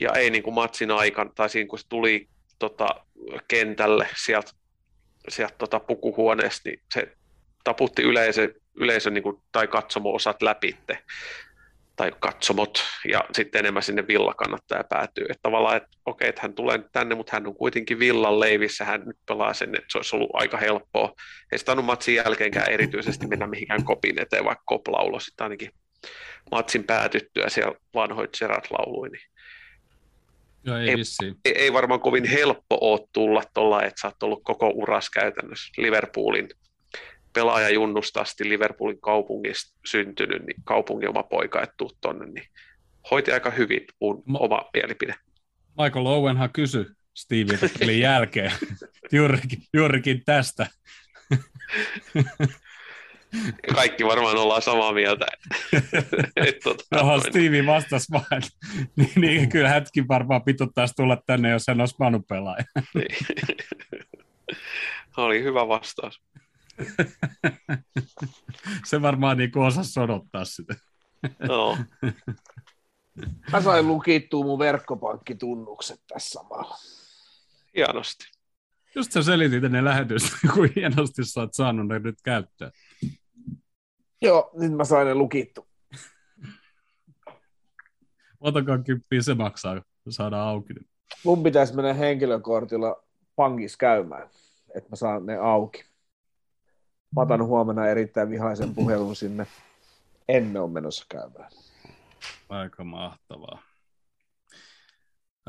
Ja 0.00 0.12
ei 0.12 0.30
niin 0.30 0.42
kuin 0.42 0.54
matsin 0.54 0.90
aikana, 0.90 1.30
tai 1.34 1.48
siinä 1.50 1.68
kun 1.68 1.78
se 1.78 1.88
tuli 1.88 2.28
tota, 2.58 2.88
kentälle 3.48 4.08
sieltä, 4.16 4.50
sieltä 5.28 5.54
tota, 5.58 5.80
pukuhuoneesta, 5.80 6.68
niin 6.68 6.82
se 6.94 7.12
taputti 7.64 8.02
yleisö, 8.02 8.54
yleisön 8.74 9.14
niin 9.14 9.22
kuin, 9.22 9.42
tai 9.52 9.66
katsomo-osat 9.66 10.42
läpitte 10.42 10.98
tai 11.96 12.12
katsomot, 12.20 12.84
ja 13.08 13.24
sitten 13.32 13.58
enemmän 13.58 13.82
sinne 13.82 14.06
Villa 14.08 14.34
kannattaja 14.34 14.84
päätyy. 14.84 15.24
Että 15.24 15.42
tavallaan, 15.42 15.76
että 15.76 15.88
okei, 16.06 16.28
että 16.28 16.42
hän 16.42 16.54
tulee 16.54 16.78
tänne, 16.92 17.14
mutta 17.14 17.36
hän 17.36 17.46
on 17.46 17.54
kuitenkin 17.54 17.98
Villan 17.98 18.40
leivissä, 18.40 18.84
hän 18.84 19.02
nyt 19.06 19.16
pelaa 19.28 19.54
sen, 19.54 19.68
että 19.68 19.86
se 19.88 19.98
olisi 19.98 20.16
ollut 20.16 20.30
aika 20.32 20.56
helppoa. 20.56 21.12
Ei 21.52 21.58
sitä 21.58 21.74
matsin 21.74 22.14
jälkeenkään 22.14 22.70
erityisesti 22.70 23.26
mennä 23.26 23.46
mihinkään 23.46 23.84
kopin 23.84 24.22
eteen, 24.22 24.44
vaikka 24.44 24.62
kop 24.66 24.88
lauloi 24.88 25.20
sitten 25.20 25.44
ainakin 25.44 25.70
matsin 26.50 26.84
päätyttyä 26.84 27.48
siellä 27.48 27.78
vanhoit 27.94 28.30
Gerard 28.38 28.64
laului, 28.70 29.08
niin 29.08 29.22
Joo, 30.66 30.76
ei, 30.76 30.88
Ei- 30.90 30.96
vissiin. 30.96 31.34
ei, 31.44 31.52
ei 31.58 31.72
varmaan 31.72 32.00
kovin 32.00 32.24
helppo 32.24 32.78
ole 32.80 33.08
tulla 33.12 33.42
tuolla, 33.54 33.82
että 33.82 34.00
sä 34.00 34.08
oot 34.08 34.22
ollut 34.22 34.40
koko 34.44 34.68
uras 34.68 35.10
käytännössä 35.10 35.72
Liverpoolin 35.76 36.48
pelaajajunnusta 37.32 38.20
asti 38.20 38.48
Liverpoolin 38.48 39.00
kaupungista 39.00 39.76
syntynyt, 39.86 40.42
niin 40.46 40.62
kaupungin 40.64 41.08
oma 41.08 41.22
poika, 41.22 41.62
että 41.62 41.74
tuu 41.76 41.90
tonne, 42.00 42.26
niin 42.26 42.44
hoiti 43.10 43.32
aika 43.32 43.50
hyvin 43.50 43.80
mun 44.00 44.22
Ma- 44.26 44.38
oma 44.38 44.70
mielipide. 44.74 45.14
Michael 45.82 46.06
Owenhan 46.06 46.50
kysyi 46.52 46.86
Steven 47.14 47.58
pelin 47.78 48.00
jälkeen 48.00 48.52
juurikin, 49.12 49.58
juurikin 49.74 50.22
tästä. 50.24 50.66
Kaikki 53.74 54.06
varmaan 54.06 54.36
ollaan 54.36 54.62
samaa 54.62 54.92
mieltä. 54.92 55.26
Et 56.36 56.56
tota, 56.64 56.84
Johon 56.96 57.18
noin. 57.18 57.30
Stevie 57.30 57.66
vastasi 57.66 58.12
vaan, 58.12 58.42
niin, 58.96 59.12
niin, 59.16 59.48
kyllä 59.48 59.68
hetki 59.68 60.08
varmaan 60.08 60.44
pituttaisi 60.44 60.94
tulla 60.94 61.18
tänne, 61.26 61.50
jos 61.50 61.64
hän 61.68 61.80
olisi 61.80 61.96
Manu 61.98 62.20
pelaaja. 62.28 62.64
Niin. 62.94 63.16
Oli 65.16 65.42
hyvä 65.42 65.68
vastaus. 65.68 66.22
Se 68.84 69.02
varmaan 69.02 69.36
niin 69.36 69.58
osasi 69.58 70.00
odottaa 70.00 70.44
sitä. 70.44 70.74
No, 71.48 71.78
Mä 73.52 73.62
sain 73.62 73.86
lukittua 73.86 74.44
mun 74.44 74.58
verkkopankkitunnukset 74.58 76.00
tässä 76.08 76.30
samalla. 76.30 76.76
hienosti. 77.76 78.24
Just 78.94 79.12
sä 79.12 79.22
selitit 79.22 79.64
ennen 79.64 79.84
lähetystä, 79.84 80.36
kuin 80.54 80.72
hienosti 80.76 81.24
sä 81.24 81.40
oot 81.40 81.54
saanut 81.54 81.88
ne 81.88 81.98
nyt 81.98 82.18
käyttöön. 82.24 82.70
Joo, 84.22 84.50
nyt 84.54 84.72
mä 84.72 84.84
sain 84.84 85.06
ne 85.06 85.14
lukittu. 85.14 85.66
Otakaa 88.40 88.78
kymppiä, 88.78 89.22
se 89.22 89.34
maksaa, 89.34 89.82
kun 90.04 90.12
saadaan 90.12 90.48
auki. 90.48 90.74
Mun 91.24 91.42
pitäisi 91.42 91.74
mennä 91.74 91.92
henkilökortilla 91.92 93.02
pankissa 93.36 93.78
käymään, 93.78 94.30
että 94.74 94.90
mä 94.90 94.96
saan 94.96 95.26
ne 95.26 95.36
auki. 95.36 95.84
Mä 97.16 97.22
otan 97.22 97.44
huomenna 97.44 97.86
erittäin 97.86 98.30
vihaisen 98.30 98.74
puhelun 98.74 99.16
sinne. 99.16 99.46
En 100.28 100.56
ole 100.56 100.70
menossa 100.70 101.06
käymään. 101.08 101.50
Aika 102.48 102.84
mahtavaa. 102.84 103.62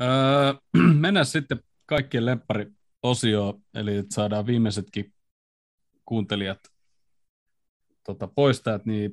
Öö, 0.00 0.54
mennään 1.00 1.26
sitten 1.26 1.60
kaikkien 1.86 2.26
lemppari-osioon, 2.26 3.62
eli 3.74 3.96
että 3.96 4.14
saadaan 4.14 4.46
viimeisetkin 4.46 5.14
kuuntelijat 6.04 6.58
tota, 8.08 8.28
poistajat, 8.34 8.86
niin 8.86 9.10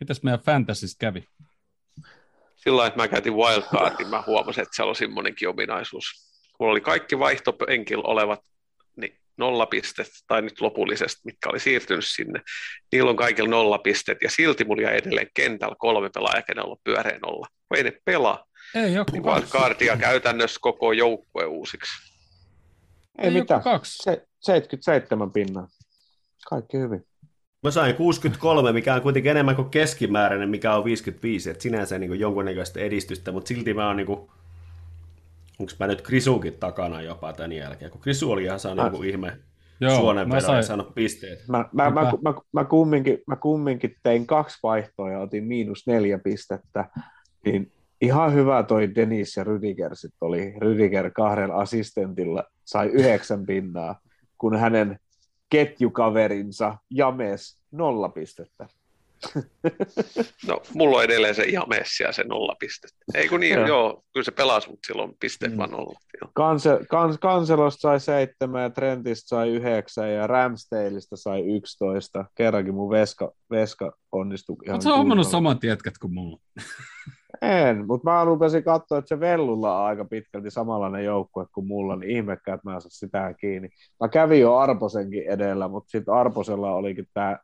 mitäs 0.00 0.22
meidän 0.22 0.40
fantasista 0.40 0.96
kävi? 1.00 1.24
Sillä 2.56 2.76
lailla, 2.76 2.86
että 2.86 3.00
mä 3.00 3.08
käytin 3.08 3.34
wildcardin, 3.34 4.08
mä 4.08 4.22
huomasin, 4.26 4.62
että 4.62 4.76
siellä 4.76 4.90
on 4.90 4.96
semmoinenkin 4.96 5.48
ominaisuus. 5.48 6.04
Mulla 6.58 6.72
oli 6.72 6.80
kaikki 6.80 7.18
vaihtopenkillä 7.18 8.04
olevat 8.06 8.40
niin 8.96 9.18
nolla 9.36 9.66
pistet, 9.66 10.06
tai 10.26 10.42
nyt 10.42 10.60
lopullisesti, 10.60 11.20
mitkä 11.24 11.48
oli 11.48 11.60
siirtynyt 11.60 12.06
sinne. 12.06 12.40
Niillä 12.92 13.10
on 13.10 13.16
kaikilla 13.16 13.48
nolla 13.50 13.78
pistet, 13.78 14.18
ja 14.22 14.30
silti 14.30 14.64
mulla 14.64 14.82
jäi 14.82 14.96
edelleen 14.96 15.30
kentällä 15.34 15.76
kolme 15.78 16.10
pelaajaa, 16.14 16.42
kenellä 16.42 16.70
on 16.70 16.76
pyöreä 16.84 17.18
nolla. 17.18 17.46
Kun 17.68 17.78
ei 17.78 17.84
ne 17.84 17.92
pelaa, 18.04 18.44
Ei 18.74 18.94
joku 18.94 19.12
niin 19.12 19.24
wildcardia 19.24 19.96
käytännössä 19.96 20.58
koko 20.62 20.92
joukkue 20.92 21.44
uusiksi. 21.44 22.12
Ei, 23.18 23.24
Ei 23.24 23.30
mitään. 23.30 23.62
kaksi. 23.62 23.96
Se, 24.02 24.26
77 24.40 25.32
pinnaa. 25.32 25.68
Kaikki 26.48 26.78
hyvin. 26.78 27.07
Mä 27.62 27.70
sain 27.70 27.94
63, 27.94 28.72
mikä 28.72 28.94
on 28.94 29.02
kuitenkin 29.02 29.30
enemmän 29.30 29.56
kuin 29.56 29.70
keskimääräinen, 29.70 30.50
mikä 30.50 30.74
on 30.74 30.84
55, 30.84 31.50
että 31.50 31.62
sinänsä 31.62 31.98
niin 31.98 32.08
kuin 32.10 32.20
jonkunnäköistä 32.20 32.80
edistystä, 32.80 33.32
mutta 33.32 33.48
silti 33.48 33.74
mä 33.74 33.86
oon 33.86 33.96
niin 33.96 34.06
kuin, 34.06 34.20
onko 35.58 35.72
mä 35.80 35.86
nyt 35.86 36.02
Krisuukin 36.02 36.54
takana 36.54 37.02
jopa 37.02 37.32
tämän 37.32 37.52
jälkeen, 37.52 37.90
kun 37.90 38.00
Krisu 38.00 38.30
oli 38.32 38.44
ihan 38.44 38.60
saanut 38.60 38.84
Mä- 38.84 38.90
joku 38.90 39.02
ihme 39.02 39.38
Joo, 39.80 40.14
mä 40.14 40.36
ja 40.56 40.62
saanut 40.62 40.94
pisteet. 40.94 41.48
Mä, 41.48 41.64
mä, 41.72 41.90
mä, 41.90 42.02
Niinpä. 42.02 42.18
mä, 42.22 42.34
mä, 42.52 42.64
kumminkin, 42.64 43.18
mä 43.26 43.36
kumminkin 43.36 43.96
tein 44.02 44.26
kaksi 44.26 44.58
vaihtoa 44.62 45.10
ja 45.10 45.18
otin 45.18 45.44
miinus 45.44 45.86
neljä 45.86 46.18
pistettä. 46.18 46.88
Niin 47.44 47.72
ihan 48.00 48.34
hyvä 48.34 48.62
toi 48.62 48.94
Dennis 48.94 49.36
ja 49.36 49.44
Rydiger 49.44 49.96
sit 49.96 50.14
oli. 50.20 50.54
Rydiger 50.60 51.10
kahden 51.10 51.50
assistentilla 51.50 52.44
sai 52.64 52.86
yhdeksän 52.86 53.46
pinnaa, 53.46 54.00
kun 54.38 54.56
hänen 54.56 54.98
ketjukaverinsa 55.50 56.76
James 56.90 57.58
nolla 57.70 58.08
pistettä. 58.08 58.68
No, 60.46 60.62
mulla 60.74 60.96
on 60.98 61.04
edelleen 61.04 61.34
se 61.34 61.42
ihan 61.44 61.68
messia 61.68 62.12
se 62.12 62.24
nolla 62.24 62.56
pistettä. 62.58 62.96
Ei 63.14 63.28
kun 63.28 63.40
niin, 63.40 63.58
Joo. 63.66 64.04
kyllä 64.12 64.24
se 64.24 64.30
pelasi, 64.30 64.70
mutta 64.70 64.86
silloin 64.86 65.16
pisteet 65.20 65.52
Mm. 65.52 65.58
vaan 65.58 65.70
nolla. 65.70 66.00
Kans, 66.34 66.64
Kanselosta 67.20 67.80
sai 67.80 68.00
seitsemän 68.00 68.62
ja 68.62 68.70
Trentistä 68.70 69.28
sai 69.28 69.48
yhdeksän 69.48 70.12
ja 70.12 70.26
Ramsdaleista 70.26 71.16
sai 71.16 71.56
yksitoista. 71.56 72.24
Kerrankin 72.34 72.74
mun 72.74 72.90
veska, 72.90 73.32
veska 73.50 73.92
onnistui 74.12 74.56
ihan 74.64 74.74
Oletko 74.74 74.90
sä 74.90 74.96
hommannut 74.96 75.28
samat 75.28 75.64
jätkät 75.64 75.98
kuin 75.98 76.14
mulla? 76.14 76.40
En, 77.42 77.86
mutta 77.86 78.10
mä 78.10 78.24
rupesin 78.24 78.64
katsoa, 78.64 78.98
että 78.98 79.08
se 79.08 79.20
Vellulla 79.20 79.80
on 79.80 79.86
aika 79.86 80.04
pitkälti 80.04 80.50
samanlainen 80.50 81.04
joukkue 81.04 81.46
kuin 81.54 81.66
mulla, 81.66 81.96
niin 81.96 82.10
ihmekään, 82.10 82.54
että 82.54 82.68
mä 82.68 82.74
en 82.74 82.80
saa 82.80 82.90
sitä 82.90 83.34
kiinni. 83.40 83.68
Mä 84.00 84.08
kävin 84.08 84.40
jo 84.40 84.56
Arposenkin 84.56 85.22
edellä, 85.28 85.68
mutta 85.68 85.90
sitten 85.90 86.14
Arposella 86.14 86.74
olikin 86.74 87.06
tämä 87.14 87.38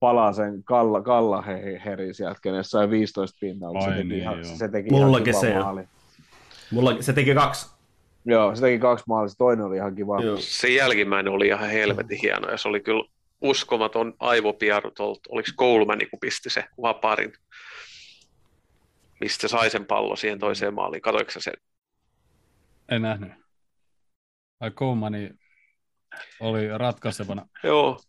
Palasen 0.00 0.64
Kalla, 0.64 1.02
Kalla 1.02 1.42
Heri 1.84 2.14
sieltä, 2.14 2.40
kenessä 2.42 2.70
sai 2.70 2.90
15 2.90 3.38
pinnaa. 3.40 3.80
Se 3.80 3.90
teki, 3.90 4.04
niin, 4.04 4.20
ihan, 4.22 4.44
se 4.44 4.68
teki 4.68 4.90
Mullakin 4.90 5.30
ihan 5.30 5.40
se 5.40 5.54
maali. 5.54 5.82
Mulla, 6.70 6.96
se 7.00 7.12
teki 7.12 7.34
kaksi. 7.34 7.70
Joo, 8.24 8.54
se 8.54 8.60
teki 8.60 8.78
kaksi 8.78 9.04
maalia, 9.08 9.28
se 9.28 9.36
toinen 9.36 9.66
oli 9.66 9.76
ihan 9.76 9.94
kiva. 9.94 10.22
Joo. 10.22 10.36
Se 10.40 10.68
jälkimmäinen 10.68 11.32
oli 11.32 11.46
ihan 11.46 11.70
helvetin 11.70 12.18
hieno 12.22 12.50
ja 12.50 12.56
se 12.56 12.68
oli 12.68 12.80
kyllä 12.80 13.04
uskomaton 13.40 14.14
aivopiarut 14.18 15.00
ollut. 15.00 15.20
Oliko 15.28 15.48
Coleman, 15.58 15.98
kun 16.10 16.20
pisti 16.20 16.50
se 16.50 16.64
vaparin, 16.82 17.32
mistä 19.20 19.48
sai 19.48 19.70
sen 19.70 19.86
pallon 19.86 20.16
siihen 20.16 20.38
toiseen 20.38 20.74
maaliin. 20.74 21.02
Katoiko 21.02 21.30
sen? 21.38 21.54
En 22.88 23.02
nähnyt. 23.02 23.32
Ai 24.60 24.70
Koumani 24.70 25.30
oli 26.40 26.78
ratkaisevana. 26.78 27.46
Joo. 27.62 28.00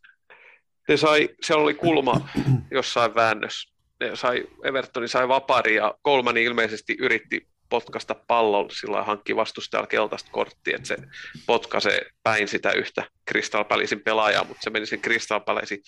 Ne 0.87 0.97
sai, 0.97 1.29
se 1.41 1.55
oli 1.55 1.73
kulma 1.73 2.29
jossain 2.71 3.15
väännössä. 3.15 3.73
Ne 3.99 4.15
sai, 4.15 4.47
Evertoni 4.63 5.07
sai 5.07 5.27
vapari 5.27 5.75
ja 5.75 5.95
Coleman 6.05 6.37
ilmeisesti 6.37 6.97
yritti 6.99 7.47
potkasta 7.69 8.15
pallon, 8.27 8.71
sillä 8.71 9.03
hankki 9.03 9.35
vastustajalla 9.35 9.87
keltaista 9.87 10.31
korttia, 10.31 10.75
että 10.75 10.87
se 10.87 10.97
potkaisee 11.45 12.01
päin 12.23 12.47
sitä 12.47 12.71
yhtä 12.71 13.03
Crystal 13.29 13.63
Palacein 13.63 14.01
pelaajaa, 14.01 14.43
mutta 14.43 14.63
se 14.63 14.69
meni 14.69 14.85
sen 14.85 15.01
Crystal 15.01 15.39
Palacein 15.39 15.81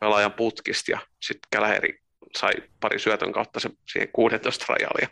pelaajan 0.00 0.32
putkista 0.32 0.90
ja 0.90 0.98
sitten 1.22 1.48
Käläheri 1.50 1.98
sai 2.36 2.52
pari 2.80 2.98
syötön 2.98 3.32
kautta 3.32 3.60
se 3.60 3.70
siihen 3.92 4.08
16 4.12 4.64
rajalle 4.68 5.00
ja 5.02 5.08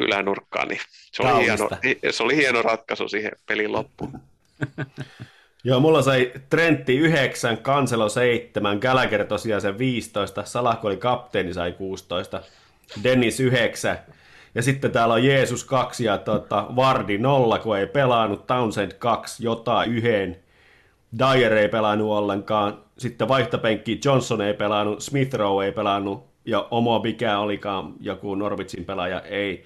ylänurkkaan, 0.00 0.68
niin 0.68 0.80
se 1.12 1.22
oli, 1.22 1.44
hieno, 1.44 1.68
se 2.10 2.22
oli 2.22 2.36
hieno 2.36 2.62
ratkaisu 2.62 3.08
siihen 3.08 3.32
pelin 3.46 3.72
loppuun. 3.72 4.20
Joo, 5.64 5.80
mulla 5.80 6.02
sai 6.02 6.32
Trentti 6.50 6.96
9, 6.96 7.58
Kanselo 7.58 8.08
7, 8.08 8.78
Gallagher 8.78 9.24
tosiaan 9.24 9.60
sen 9.60 9.78
15, 9.78 10.44
Salahko 10.44 10.88
oli 10.88 10.96
kapteeni, 10.96 11.54
sai 11.54 11.72
16, 11.72 12.42
Dennis 13.04 13.40
9, 13.40 13.98
ja 14.54 14.62
sitten 14.62 14.92
täällä 14.92 15.14
on 15.14 15.24
Jeesus 15.24 15.64
2 15.64 16.04
ja 16.04 16.18
tota, 16.18 16.66
Vardi 16.76 17.18
0, 17.18 17.58
kun 17.58 17.78
ei 17.78 17.86
pelannut, 17.86 18.46
Townsend 18.46 18.92
2, 18.92 19.44
Jota 19.44 19.84
yhden, 19.84 20.36
Dyer 21.18 21.52
ei 21.52 21.68
pelannut 21.68 22.10
ollenkaan, 22.10 22.78
sitten 22.98 23.28
vaihtopenkki 23.28 24.00
Johnson 24.04 24.40
ei 24.40 24.54
pelannut, 24.54 25.00
Smith 25.00 25.34
Rowe 25.34 25.64
ei 25.64 25.72
pelannut, 25.72 26.24
ja 26.44 26.68
Omo 26.70 26.98
mikä 26.98 27.38
olikaan 27.38 27.94
joku 28.00 28.34
Norwichin 28.34 28.84
pelaaja 28.84 29.20
ei 29.20 29.64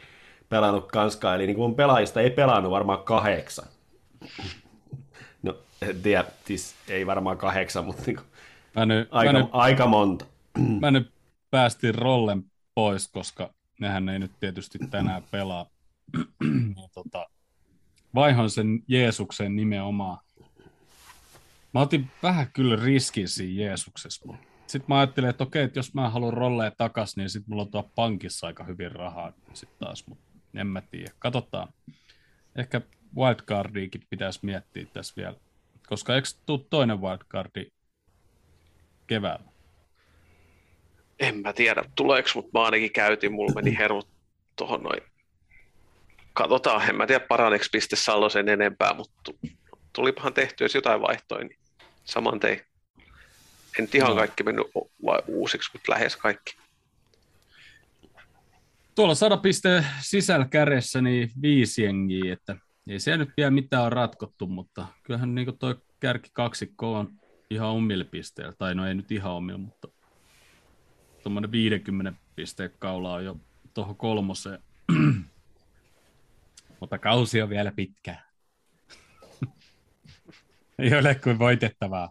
pelannut 0.49 0.93
kanskaan, 0.93 1.37
eli 1.37 1.47
niin 1.47 1.57
kuin 1.57 1.75
pelaajista 1.75 2.21
ei 2.21 2.31
pelannut 2.31 2.71
varmaan 2.71 3.03
kahdeksan. 3.03 3.69
No, 5.43 5.57
en 5.83 6.03
tiedä, 6.03 6.25
siis 6.45 6.75
ei 6.89 7.07
varmaan 7.07 7.39
kahdeksan, 7.39 7.85
mutta 7.85 8.03
niin 8.07 8.17
kuin 8.17 8.27
Mä 8.75 8.87
nyt, 8.87 9.09
aika, 9.11 9.33
mä 9.33 9.39
nyt, 9.39 9.49
aika 9.53 9.87
monta. 9.87 10.25
mä 10.81 10.91
nyt 10.91 11.13
päästin 11.51 11.95
rollen 11.95 12.45
pois, 12.75 13.09
koska 13.09 13.51
nehän 13.81 14.09
ei 14.09 14.19
nyt 14.19 14.33
tietysti 14.41 14.79
tänään 14.91 15.23
pelaa. 15.31 15.67
Ja 16.77 16.89
tota, 16.95 17.27
vaihon 18.15 18.51
sen 18.51 18.83
Jeesuksen 18.89 19.57
nimenomaan. 19.57 20.19
Mä 21.75 21.81
otin 21.81 22.11
vähän 22.23 22.47
kyllä 22.53 22.77
riskin 22.85 23.29
siinä 23.29 23.63
Jeesuksessa. 23.63 24.37
Sitten 24.67 24.85
mä 24.89 24.99
ajattelin, 24.99 25.31
että 25.31 25.45
okei, 25.45 25.65
että 25.65 25.79
jos 25.79 25.95
mä 25.95 26.11
haluan 26.11 26.33
rolleja 26.33 26.71
takas, 26.71 27.17
niin 27.17 27.31
sitten 27.31 27.51
mulla 27.51 27.63
on 27.63 27.71
tuolla 27.71 27.91
pankissa 27.95 28.47
aika 28.47 28.65
hyvin 28.65 28.93
rahaa 28.93 29.33
sitten 29.53 29.79
taas, 29.79 30.07
mutta 30.07 30.25
en 30.55 30.67
mä 30.67 30.81
tiedä. 30.81 31.13
Katsotaan. 31.19 31.69
Ehkä 32.57 32.81
wildcardiikin 33.17 34.03
pitäisi 34.11 34.39
miettiä 34.43 34.87
tässä 34.93 35.15
vielä, 35.17 35.37
koska 35.87 36.15
eikö 36.15 36.29
tuu 36.47 36.59
toinen 36.59 37.01
wildcardi 37.01 37.67
keväällä? 39.07 39.53
En 41.19 41.37
mä 41.37 41.53
tiedä, 41.53 41.85
tuleeko, 41.97 42.29
mutta 42.35 42.59
mä 42.59 42.65
ainakin 42.65 42.93
käytin, 42.93 43.33
mulla 43.33 43.55
meni 43.55 43.79
hermot 43.79 44.09
tuohon 44.57 44.83
noin. 44.83 45.01
Katsotaan, 46.33 46.89
en 46.89 46.97
mä 46.97 47.07
tiedä 47.07 47.27
paraneeko 47.29 47.65
piste 47.73 47.97
sen 48.33 48.49
enempää, 48.49 48.95
mutta 48.95 49.15
tu- 49.25 49.39
tulipahan 49.93 50.35
tehty, 50.35 50.65
jos 50.65 50.75
jotain 50.75 51.01
vaihtoi, 51.01 51.45
niin 51.45 51.64
saman 52.05 52.41
tein. 52.41 52.61
En 53.79 53.89
ihan 53.95 54.11
No. 54.11 54.17
kaikki 54.17 54.43
mennyt 54.43 54.67
uusiksi, 55.27 55.71
mutta 55.73 55.93
lähes 55.93 56.17
kaikki. 56.17 56.57
Tuolla 58.95 59.15
100 59.15 59.37
pisteen 59.37 59.87
sisällä 60.01 60.47
kädessä 60.51 61.01
niin 61.01 61.31
viisi 61.43 61.83
jengiä, 61.83 62.33
että 62.33 62.57
ei 62.89 62.99
se 63.01 63.17
nyt 63.17 63.31
vielä 63.37 63.51
mitään 63.51 63.85
on 63.85 63.93
ratkottu, 63.93 64.47
mutta 64.47 64.87
kyllähän 65.03 65.35
niin 65.35 65.59
toi 65.59 65.75
kärki 66.01 66.31
kaksikko 66.33 66.99
on 66.99 67.11
ihan 67.51 67.69
omille 67.69 68.05
pisteillä, 68.05 68.53
tai 68.59 68.75
no 68.75 68.87
ei 68.87 68.95
nyt 68.95 69.13
ihan 69.13 69.33
omille, 69.33 69.59
mutta 69.59 69.89
tuommoinen 71.23 71.53
50 71.53 72.13
pisteen 72.37 72.71
kaula 72.79 73.15
on 73.15 73.25
jo 73.25 73.37
tuohon 73.75 73.97
kolmoseen. 73.97 74.59
mutta 76.81 76.99
kausi 76.99 77.43
on 77.43 77.49
vielä 77.49 77.73
pitkä. 77.73 78.17
Ei 80.79 80.99
ole 80.99 81.15
kuin 81.15 81.39
voitettavaa. 81.39 82.11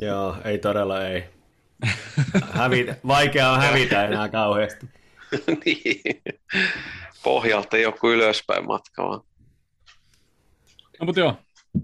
Joo, 0.00 0.36
ei 0.44 0.58
todella 0.58 1.06
ei. 1.06 1.24
Hävitä. 2.52 2.96
Vaikea 3.06 3.50
on 3.50 3.60
hävitä 3.60 4.04
enää 4.04 4.28
kauheasti. 4.28 4.86
niin. 5.64 6.22
Pohjalta 7.24 7.76
joku 7.76 8.10
ylöspäin 8.10 8.66
matka 8.66 9.02
vaan. 9.02 9.20
No 11.00 11.06
mutta 11.06 11.20
joo, 11.20 11.36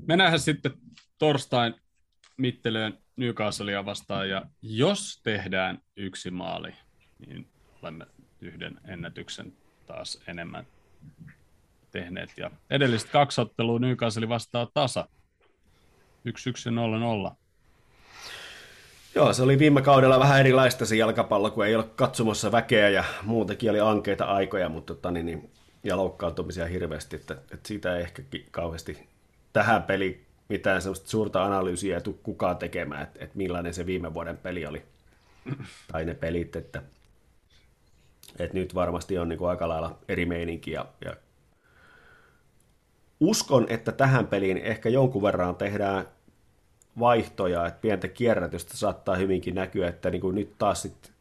mennään 0.07 0.41
sitten 0.41 0.73
torstain 1.19 1.75
mittelöön 2.37 2.99
Newcastlea 3.17 3.85
vastaan, 3.85 4.29
ja 4.29 4.43
jos 4.63 5.21
tehdään 5.23 5.83
yksi 5.97 6.31
maali, 6.31 6.75
niin 7.27 7.49
olemme 7.83 8.07
yhden 8.41 8.81
ennätyksen 8.89 9.53
taas 9.87 10.23
enemmän 10.27 10.67
tehneet. 11.91 12.31
Ja 12.37 12.51
edelliset 12.71 13.11
kaksi 13.11 13.41
ottelua 13.41 13.79
Newcastle 13.79 14.29
vastaan 14.29 14.69
tasa. 14.75 15.09
1-1 16.29 16.31
ja 16.65 17.31
0-0. 17.31 17.35
Joo, 19.15 19.33
se 19.33 19.43
oli 19.43 19.59
viime 19.59 19.83
kaudella 19.83 20.19
vähän 20.19 20.41
erilaista 20.41 20.87
se 20.87 20.97
jalkapallo, 20.97 21.51
kun 21.51 21.67
ei 21.67 21.77
ole 21.77 21.85
katsomassa 21.85 22.53
väkeä 22.53 22.89
ja 22.89 23.05
muutenkin 23.23 23.71
oli 23.71 23.81
ankeita 23.81 24.25
aikoja, 24.25 24.69
mutta 24.69 24.95
tota, 24.95 25.11
niin, 25.11 25.27
niin, 25.27 25.51
ja 25.85 25.97
loukkaantumisia 25.97 26.67
hirveästi, 26.67 27.17
että, 27.17 27.35
että 27.35 27.69
siitä 27.69 27.97
ei 27.97 28.03
ehkä 28.03 28.23
kauheasti 28.51 29.09
tähän 29.53 29.83
peliin 29.83 30.27
mitään 30.49 30.83
sellaista 30.83 31.09
suurta 31.09 31.45
analyysiä 31.45 31.97
ei 31.97 32.03
tule 32.03 32.17
kukaan 32.23 32.57
tekemään, 32.57 33.03
että, 33.03 33.25
että 33.25 33.37
millainen 33.37 33.75
se 33.75 33.87
viime 33.87 34.15
vuoden 34.15 34.37
peli 34.37 34.67
oli, 34.67 34.83
tai 35.93 36.05
ne 36.05 36.15
pelit, 36.15 36.57
että, 36.57 36.83
että 38.39 38.57
nyt 38.57 38.75
varmasti 38.75 39.19
on 39.19 39.29
niin 39.29 39.39
kuin 39.39 39.49
aika 39.51 39.69
lailla 39.69 39.99
eri 40.09 40.27
meininki 40.27 40.71
ja, 40.71 40.87
ja 41.05 41.17
uskon, 43.21 43.67
että 43.69 43.93
tähän 43.93 44.27
peliin 44.27 44.59
ehkä 44.59 44.89
jonkun 44.89 45.23
verran 45.23 45.57
tehdään 45.57 46.09
vaihtoja, 46.99 47.67
että 47.67 47.81
pientä 47.81 48.09
kierrätystä 48.09 48.77
saattaa 48.77 49.17
hyvinkin 49.17 49.55
näkyä, 49.55 49.89
että 49.89 50.11
niin 50.11 50.21
kuin 50.21 50.35
nyt 50.35 50.59
taas 50.59 50.83
sit, 50.83 51.13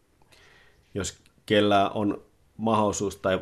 jos 0.93 1.19
kellä 1.45 1.89
on 1.89 2.21
mahdollisuus 2.57 3.15
tai 3.15 3.39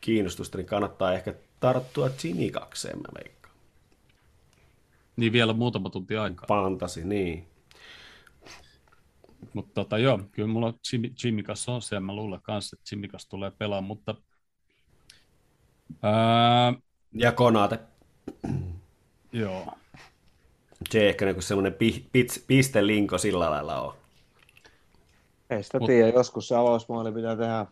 kiinnostusta, 0.00 0.58
niin 0.58 0.66
kannattaa 0.66 1.12
ehkä 1.12 1.34
tarttua 1.60 2.10
Chinikakseen, 2.10 2.98
mä 2.98 3.08
veikkaan. 3.24 3.54
Niin 5.16 5.32
vielä 5.32 5.52
muutama 5.52 5.90
tunti 5.90 6.16
aikaa. 6.16 6.46
Fantasi, 6.48 7.04
niin. 7.04 7.46
Mutta 9.54 9.74
tota, 9.74 9.98
joo, 9.98 10.20
kyllä 10.32 10.48
mulla 10.48 10.74
Jimmy, 10.92 11.12
Jimmy 11.24 11.42
kanssa 11.42 11.72
on 11.72 11.82
siellä. 11.82 12.06
Mä 12.06 12.16
luulen 12.16 12.42
kanssa, 12.42 12.76
että 12.76 12.94
Jimmy 12.94 13.08
tulee 13.28 13.50
pelaamaan, 13.50 13.84
mutta 13.84 14.14
ää, 16.02 16.72
Ja 17.12 17.32
Konate. 17.32 17.78
joo. 19.32 19.66
Se 20.90 21.00
ei 21.00 21.08
ehkä 21.08 21.24
niin 21.24 21.42
semmoinen 21.42 21.74
pi, 21.74 22.06
pits, 22.12 22.44
pistelinko 22.46 23.18
sillä 23.18 23.50
lailla 23.50 23.80
on. 23.80 23.94
Ei 25.50 25.62
sitä 25.62 25.78
Mut- 25.78 25.86
tiedä, 25.86 26.08
joskus 26.08 26.48
se 26.48 26.56
avausmaali 26.56 27.12
pitää 27.12 27.36
tehdä. 27.36 27.66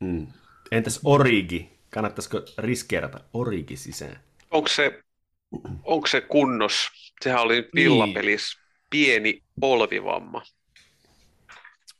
Mm. 0.00 0.26
Entäs 0.72 1.00
Origi? 1.04 1.68
Kannattaisiko 1.90 2.42
riskeerata 2.58 3.20
Origi 3.34 3.76
sisään? 3.76 4.20
Onko 4.50 4.68
se, 4.68 5.02
onko 5.84 6.06
se 6.06 6.20
kunnos? 6.20 6.88
Sehän 7.24 7.40
oli 7.42 7.56
nyt 7.56 7.68
Niin. 7.74 8.38
pieni 8.90 9.42
polvivamma. 9.60 10.42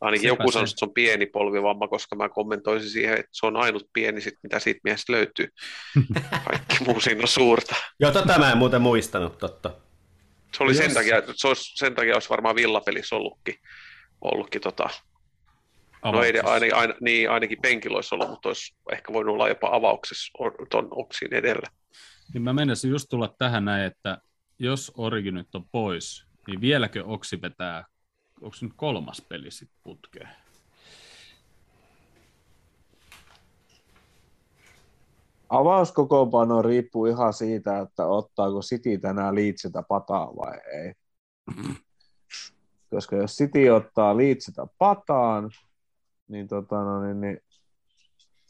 Ainakin 0.03 0.31
Sepä 0.31 0.43
joku 0.43 0.53
sanoi, 0.53 0.65
että 0.65 0.79
se 0.79 0.85
on 0.85 0.95
pieni 0.95 1.27
polvivamma, 1.27 1.89
koska 1.89 2.16
mä 2.16 2.29
kommentoisin 2.29 2.91
siihen, 2.91 3.15
että 3.15 3.29
se 3.33 3.47
on 3.47 3.57
ainut 3.57 3.89
pieni, 3.93 4.20
sit, 4.20 4.35
mitä 4.43 4.59
siitä 4.59 4.81
miehestä 4.85 5.12
löytyy. 5.12 5.49
Kaikki 6.49 6.85
muu 6.85 7.01
siinä 7.01 7.23
on 7.23 7.29
suurta. 7.29 7.74
Joo, 8.01 8.11
tota 8.11 8.39
mä 8.39 8.53
en 8.53 8.59
muuten 8.59 8.83
muistanut, 8.83 9.39
totta. 9.39 9.70
Se 10.57 10.62
oli 10.62 10.74
sen 10.74 10.95
takia, 10.95 11.19
että 11.19 11.33
se 11.37 11.49
olisi, 11.49 11.73
sen 11.77 11.95
takia 11.95 12.15
olisi 12.15 12.31
varmaan 12.31 12.57
villapelissä 12.57 13.16
ollutkin, 13.16 13.55
ollutkin 14.20 14.61
tota, 14.61 14.89
No 16.05 16.23
ei 16.23 16.33
ne 16.33 16.41
avauksessa. 16.41 16.53
aina, 16.53 16.77
aina, 16.77 16.95
niin, 17.01 17.31
ainakin 17.31 17.59
penkillä 17.62 17.95
olisi 17.97 18.15
ollut, 18.15 18.31
mutta 18.31 18.49
olisi 18.49 18.74
ehkä 18.93 19.12
voinut 19.12 19.35
olla 19.35 19.49
jopa 19.49 19.69
avauksessa 19.73 20.33
ton 20.70 20.89
oksin 20.91 21.35
edellä. 21.35 21.66
Niin 22.35 22.43
mä 22.43 22.53
menisin 22.53 22.91
just 22.91 23.07
tulla 23.11 23.35
tähän 23.39 23.65
näin, 23.65 23.85
että 23.85 24.19
jos 24.59 24.93
Origi 24.97 25.31
nyt 25.31 25.55
on 25.55 25.65
pois, 25.73 26.24
niin 26.47 26.61
vieläkö 26.61 27.05
Oksi 27.05 27.43
vetää, 27.43 27.85
onko 28.43 28.56
se 28.56 28.66
nyt 28.66 28.74
kolmas 28.77 29.23
peli 29.28 29.51
sitten 29.51 29.78
putkeen? 29.82 30.28
Avauskokoonpano 35.48 36.62
riippuu 36.62 37.06
ihan 37.06 37.32
siitä, 37.32 37.78
että 37.78 38.06
ottaako 38.06 38.60
City 38.60 38.98
tänään 38.98 39.35
Leedsiltä 39.35 39.82
pataa 39.89 40.36
vai 40.36 40.59
ei. 40.73 40.93
Koska 42.90 43.16
jos 43.16 43.36
City 43.36 43.69
ottaa 43.69 44.16
Leedsiltä 44.16 44.66
pataan, 44.78 45.51
niin, 46.28 46.48
tota, 46.48 46.85
no, 46.85 47.05
niin, 47.05 47.20
niin 47.20 47.39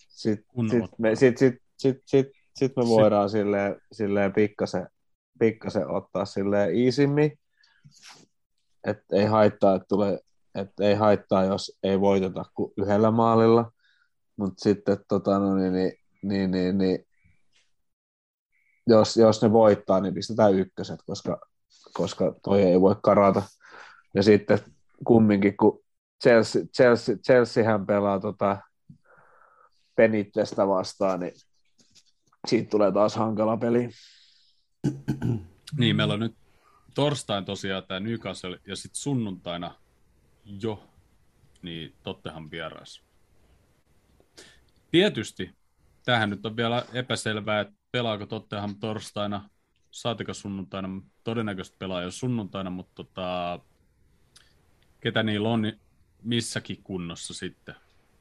sitten 0.09 0.71
sit 0.71 0.99
me, 0.99 1.17
sit, 1.17 1.39
sit, 1.39 1.55
sit, 1.79 1.97
sit, 2.07 2.27
sit 2.55 2.77
me 2.77 2.83
voidaan 2.87 3.31
silleen, 3.31 3.77
silleen 3.93 4.33
pikkasen, 4.33 4.89
pikkasen 5.39 5.91
ottaa 5.91 6.25
silleen 6.25 6.75
iisimmin, 6.77 7.39
että 8.87 9.17
ei 9.17 9.25
haittaa, 9.25 9.75
että 9.75 9.87
tulee, 9.89 10.19
että 10.55 10.85
ei 10.85 10.95
haittaa, 10.95 11.45
jos 11.45 11.79
ei 11.83 12.01
voiteta 12.01 12.45
kuin 12.55 12.73
yhdellä 12.77 13.11
maalilla, 13.11 13.73
mutta 14.37 14.63
sitten 14.63 14.99
tota, 15.09 15.39
no, 15.39 15.55
niin, 15.55 15.73
niin, 15.73 15.93
niin, 16.23 16.51
niin, 16.51 16.79
niin, 16.79 17.07
jos, 18.87 19.17
jos 19.17 19.43
ne 19.43 19.53
voittaa, 19.53 20.01
niin 20.01 20.15
pistetään 20.15 20.55
ykköset, 20.55 21.01
koska, 21.07 21.41
koska 21.93 22.35
toi 22.43 22.63
ei 22.63 22.81
voi 22.81 22.97
karata. 23.03 23.43
Ja 24.15 24.23
sitten 24.23 24.59
kumminkin, 25.05 25.57
kun 25.57 25.83
Chelsea, 26.23 26.63
Chelsea, 26.77 27.17
Chelseahän 27.17 27.87
pelaa 27.87 28.21
tota 28.21 28.59
Penittestä 29.97 30.69
vastaan, 30.69 31.21
niin 31.21 31.33
siitä 32.49 32.71
tulee 32.71 32.93
taas 32.93 33.17
hankala 33.17 33.57
peli. 33.57 33.91
Niin, 35.79 35.97
meillä 35.97 36.15
on 36.15 36.21
nyt 36.21 36.37
torstain 36.95 37.45
tosiaan 37.45 37.85
tämä 37.87 38.01
Newcastle 38.01 38.61
ja 38.67 38.77
sitten 38.77 39.01
sunnuntaina 39.01 39.75
jo, 40.45 40.89
niin 41.63 41.95
Tottenham 42.03 42.49
vieras. 42.51 43.03
Tietysti 44.91 45.51
tähän 46.05 46.31
nyt 46.31 46.47
on 46.47 46.57
vielä 46.57 46.87
epäselvää, 46.93 47.61
että 47.61 47.75
pelaako 47.93 48.27
Tottenham 48.27 48.77
torstaina, 48.77 49.51
saatiko 49.91 50.35
sunnuntaina, 50.35 51.03
todennäköisesti 51.25 51.77
pelaa 51.79 52.03
jo 52.03 52.11
sunnuntaina, 52.11 52.71
mutta 52.71 52.95
tota, 52.95 53.61
ketä 55.01 55.23
niillä 55.23 55.49
on 55.49 55.63
niin 55.63 55.81
missäkin 56.23 56.83
kunnossa 56.83 57.35
sitten. 57.35 57.75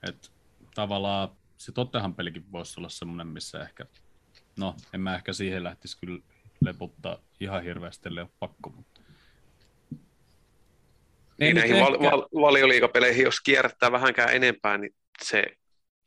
Et 0.04 0.32
tavallaan 0.76 1.30
se 1.58 1.72
Tottenham 1.72 2.16
pelikin 2.16 2.52
voisi 2.52 2.80
olla 2.80 2.90
semmoinen, 2.90 3.28
missä 3.28 3.62
ehkä, 3.64 3.86
no 4.58 4.76
en 4.94 5.02
mä 5.02 5.16
ehkä 5.16 5.34
siihen 5.34 5.64
lähtisi 5.64 5.98
kyllä 6.00 6.20
leputtaa 6.62 7.18
ihan 7.40 7.64
hirveästi, 7.64 8.10
ellei 8.10 8.22
ole 8.22 8.30
pakko, 8.40 8.70
mutta 8.70 9.02
Niin 11.40 11.56
nyt 11.56 11.70
näihin 11.70 11.86
val- 11.86 12.00
val- 12.12 12.28
valioliigapeleihin, 12.42 13.24
jos 13.24 13.42
kierrättää 13.42 13.92
vähänkään 13.92 14.36
enempää, 14.36 14.78
niin 14.78 14.96
se 15.24 15.44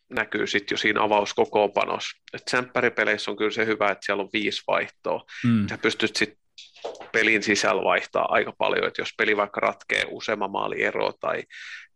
näkyy 0.08 0.46
sitten 0.46 0.74
jo 0.74 0.78
siinä 0.78 1.02
avauskokoonpanossa. 1.02 2.18
Et 2.32 2.42
sämppäripeleissä 2.50 3.30
on 3.30 3.36
kyllä 3.36 3.50
se 3.50 3.66
hyvä, 3.66 3.90
että 3.90 4.06
siellä 4.06 4.22
on 4.22 4.30
viisi 4.32 4.62
vaihtoa. 4.66 5.24
mm, 5.44 5.68
Sä 5.68 5.78
pystyt 5.78 6.16
sitten 6.16 6.38
pelin 7.12 7.42
sisällä 7.42 7.84
vaihtaa 7.84 8.26
aika 8.28 8.52
paljon, 8.58 8.86
että 8.86 9.02
jos 9.02 9.14
peli 9.18 9.36
vaikka 9.36 9.60
ratkee 9.60 10.04
useamman 10.08 10.50
maalin 10.50 10.80
ero 10.80 11.12
tai 11.20 11.42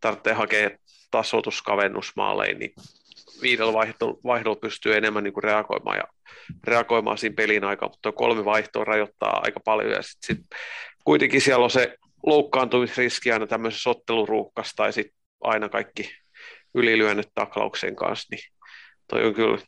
tarvitsee 0.00 0.32
hakea 0.32 0.70
tasoituskavennusmaaleja, 1.10 2.54
niin 2.54 2.72
viidellä 3.42 3.72
vaihdolla, 3.72 4.18
vaihdolla 4.24 4.60
pystyy 4.60 4.96
enemmän 4.96 5.24
niin 5.24 5.34
kuin 5.34 5.44
reagoimaan 5.44 5.96
ja 5.96 6.04
reagoimaan 6.64 7.18
siinä 7.18 7.34
pelin 7.34 7.64
aikaan, 7.64 7.90
mutta 7.90 8.12
kolme 8.12 8.44
vaihtoa 8.44 8.84
rajoittaa 8.84 9.40
aika 9.44 9.60
paljon 9.60 9.90
ja 9.90 10.02
sitten 10.02 10.36
sit 10.36 10.46
kuitenkin 11.04 11.40
siellä 11.40 11.64
on 11.64 11.70
se 11.70 11.96
loukkaantumisriski 12.26 13.32
aina 13.32 13.46
tämmöisessä 13.46 13.90
otteluruuhkassa 13.90 14.76
tai 14.76 14.92
sitten 14.92 15.18
aina 15.40 15.68
kaikki 15.68 16.10
ylilyönnet 16.74 17.28
taklauksen 17.34 17.96
kanssa, 17.96 18.26
niin 18.30 18.52
toi 19.08 19.24
on 19.24 19.34
kyllä, 19.34 19.58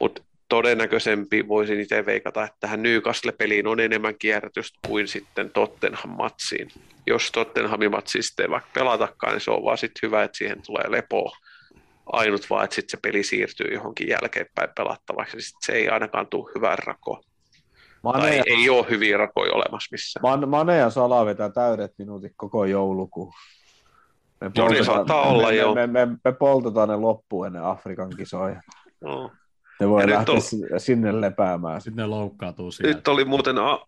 mutta 0.00 0.22
todennäköisempi 0.48 1.48
voisin 1.48 1.80
itse 1.80 2.06
veikata, 2.06 2.44
että 2.44 2.56
tähän 2.60 2.82
Newcastle-peliin 2.82 3.66
on 3.66 3.80
enemmän 3.80 4.18
kierrätystä 4.18 4.78
kuin 4.86 5.08
sitten 5.08 5.50
Tottenham-matsiin. 5.50 6.68
Jos 7.06 7.32
Tottenhamin 7.32 7.90
matsi 7.90 8.22
sitten 8.22 8.44
ei 8.44 8.50
vaikka 8.50 8.70
pelatakaan, 8.74 9.32
niin 9.32 9.40
se 9.40 9.50
on 9.50 9.64
vaan 9.64 9.78
sitten 9.78 10.08
hyvä, 10.08 10.22
että 10.22 10.38
siihen 10.38 10.62
tulee 10.66 10.90
lepoa. 10.90 11.36
Ainut 12.06 12.50
vaan, 12.50 12.64
että 12.64 12.74
sitten 12.76 12.90
se 12.90 12.98
peli 13.02 13.22
siirtyy 13.22 13.66
johonkin 13.74 14.08
jälkeenpäin 14.08 14.68
pelattavaksi, 14.76 15.36
niin 15.36 15.44
sit 15.44 15.56
se 15.60 15.72
ei 15.72 15.88
ainakaan 15.88 16.26
tule 16.26 16.50
hyvään 16.54 16.78
rakoon. 16.78 17.22
Mane, 18.02 18.18
Tai 18.18 18.42
ei 18.46 18.70
ole 18.70 18.86
hyviä 18.90 19.16
rakoja 19.16 19.52
olemassa 19.52 19.88
missään. 19.92 20.22
Man, 20.22 20.48
Mane 20.48 20.76
ja 20.76 20.90
Sala 20.90 21.26
vetää 21.26 21.48
täydet 21.50 21.92
minuutit 21.98 22.32
koko 22.36 22.64
joulukuun. 22.64 23.32
Me 24.40 24.50
Joo, 24.56 24.68
niin 24.68 24.76
poltetaan- 24.76 24.96
saattaa 24.96 25.22
olla, 25.22 25.48
me, 25.48 25.54
joo. 25.54 25.74
Me, 25.74 25.86
me, 25.86 26.06
me, 26.06 26.16
me 26.24 26.32
poltetaan 26.32 26.88
ne 26.88 26.96
loppuun 26.96 27.46
ennen 27.46 27.62
Afrikan 27.64 28.10
kisoja. 28.16 28.62
No. 29.00 29.30
Ne 29.80 29.88
voi 29.88 30.02
Ja 30.02 30.06
nyt 30.06 30.16
lähteä 30.16 30.34
on- 30.34 30.40
si- 30.42 30.66
sinne 30.78 31.20
lepäämään. 31.20 31.80
sitten 31.80 32.02
ne 32.02 32.06
loukkaantuu 32.06 32.72
siellä. 32.72 32.94
Nyt 32.94 33.08
oli 33.08 33.24
muuten 33.24 33.58
A- 33.58 33.86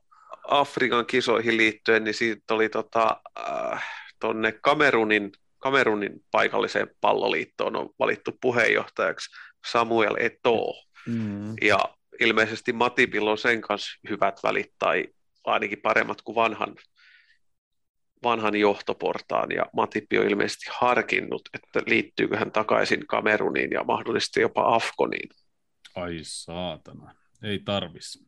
Afrikan 0.49 1.07
kisoihin 1.07 1.57
liittyen, 1.57 2.05
niin 2.05 2.15
siitä 2.15 2.55
oli 2.55 2.69
tota, 2.69 3.21
äh, 3.49 3.85
tonne 4.21 4.53
Kamerunin, 4.53 5.33
Kamerunin 5.65 6.25
paikalliseen 6.31 6.91
palloliittoon 7.01 7.77
on 7.77 7.91
valittu 7.99 8.31
puheenjohtajaksi 8.41 9.31
Samuel 9.71 10.15
Eto'o. 10.15 10.85
Mm. 11.07 11.55
Ja 11.63 11.79
ilmeisesti 12.21 12.73
Matipilla 12.73 13.31
on 13.31 13.39
sen 13.39 13.61
kanssa 13.61 14.01
hyvät 14.11 14.41
välit, 14.43 14.73
tai 14.79 15.09
ainakin 15.45 15.81
paremmat 15.83 16.23
kuin 16.23 16.35
vanhan, 16.35 16.75
vanhan 18.23 18.57
johtoportaan, 18.57 19.51
ja 19.51 19.67
Matippi 19.73 20.19
on 20.19 20.27
ilmeisesti 20.27 20.67
harkinnut, 20.71 21.43
että 21.55 21.83
liittyykö 21.87 22.37
hän 22.39 22.53
takaisin 22.53 23.07
Kameruniin 23.07 23.71
ja 23.71 23.85
mahdollisesti 23.85 24.41
jopa 24.41 24.75
Afkoniin. 24.75 25.29
Ai 25.95 26.19
saatana, 26.23 27.15
ei 27.43 27.59
tarvis. 27.59 28.25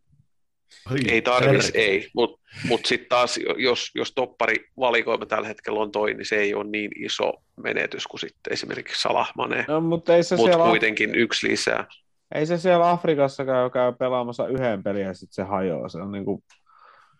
Ei 1.08 1.22
tarvis, 1.22 1.72
ei, 1.74 2.08
mutta 2.14 2.40
mut 2.68 2.86
sitten 2.86 3.08
taas, 3.08 3.38
jos, 3.58 3.90
jos 3.94 4.12
toppari 4.14 4.56
valikoima 4.78 5.26
tällä 5.26 5.48
hetkellä 5.48 5.80
on 5.80 5.92
toi, 5.92 6.14
niin 6.14 6.26
se 6.26 6.36
ei 6.36 6.54
ole 6.54 6.64
niin 6.64 6.90
iso 7.04 7.32
menetys 7.62 8.06
kuin 8.06 8.20
sitten 8.20 8.52
esimerkiksi 8.52 9.00
Salahmane, 9.02 9.64
No, 9.68 9.80
mutta 9.80 10.16
ei 10.16 10.22
se, 10.22 10.36
mutta 10.36 10.52
siellä, 10.52 10.68
kuitenkin 10.68 11.14
yksi 11.14 11.48
lisää. 11.48 11.86
ei 12.34 12.46
se 12.46 12.58
siellä 12.58 12.90
Afrikassa 12.90 13.44
käy, 13.44 13.70
käy 13.70 13.92
pelaamassa 13.92 14.46
yhden 14.48 14.82
pelin 14.82 15.02
ja 15.02 15.14
sitten 15.14 15.34
se 15.34 15.42
hajoaa. 15.42 15.88
Se 15.88 15.98
on 15.98 16.12
niinku, 16.12 16.42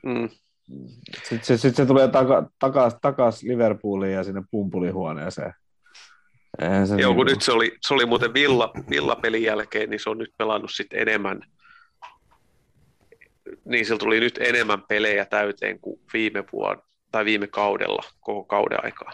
Mm. 0.06 0.28
sitten 1.22 1.44
se, 1.44 1.56
sit 1.56 1.76
se 1.76 1.86
tulee 1.86 2.08
taka, 2.08 2.50
takas, 2.58 2.96
takas 3.02 3.42
Liverpooliin 3.42 4.12
ja 4.12 4.24
sinne 4.24 4.42
pumpulihuoneeseen. 4.50 5.52
Eihän 6.62 6.86
se 6.88 6.94
Joo, 6.96 7.14
kun 7.14 7.26
niinku- 7.26 7.34
nyt 7.34 7.42
se 7.42 7.52
oli, 7.52 7.76
se 7.86 7.94
oli 7.94 8.06
muuten 8.06 8.34
villa, 8.34 8.70
villapelin 8.90 9.42
jälkeen, 9.42 9.90
niin 9.90 10.00
se 10.00 10.10
on 10.10 10.18
nyt 10.18 10.30
pelannut 10.38 10.70
sitten 10.74 10.98
enemmän, 11.00 11.40
niin 13.64 13.86
sillä 13.86 13.98
tuli 13.98 14.20
nyt 14.20 14.38
enemmän 14.38 14.82
pelejä 14.82 15.24
täyteen 15.24 15.80
kuin 15.80 16.00
viime 16.12 16.44
vuonna 16.52 16.82
tai 17.12 17.24
viime 17.24 17.46
kaudella, 17.46 18.02
koko 18.20 18.44
kauden 18.44 18.84
aikaa. 18.84 19.12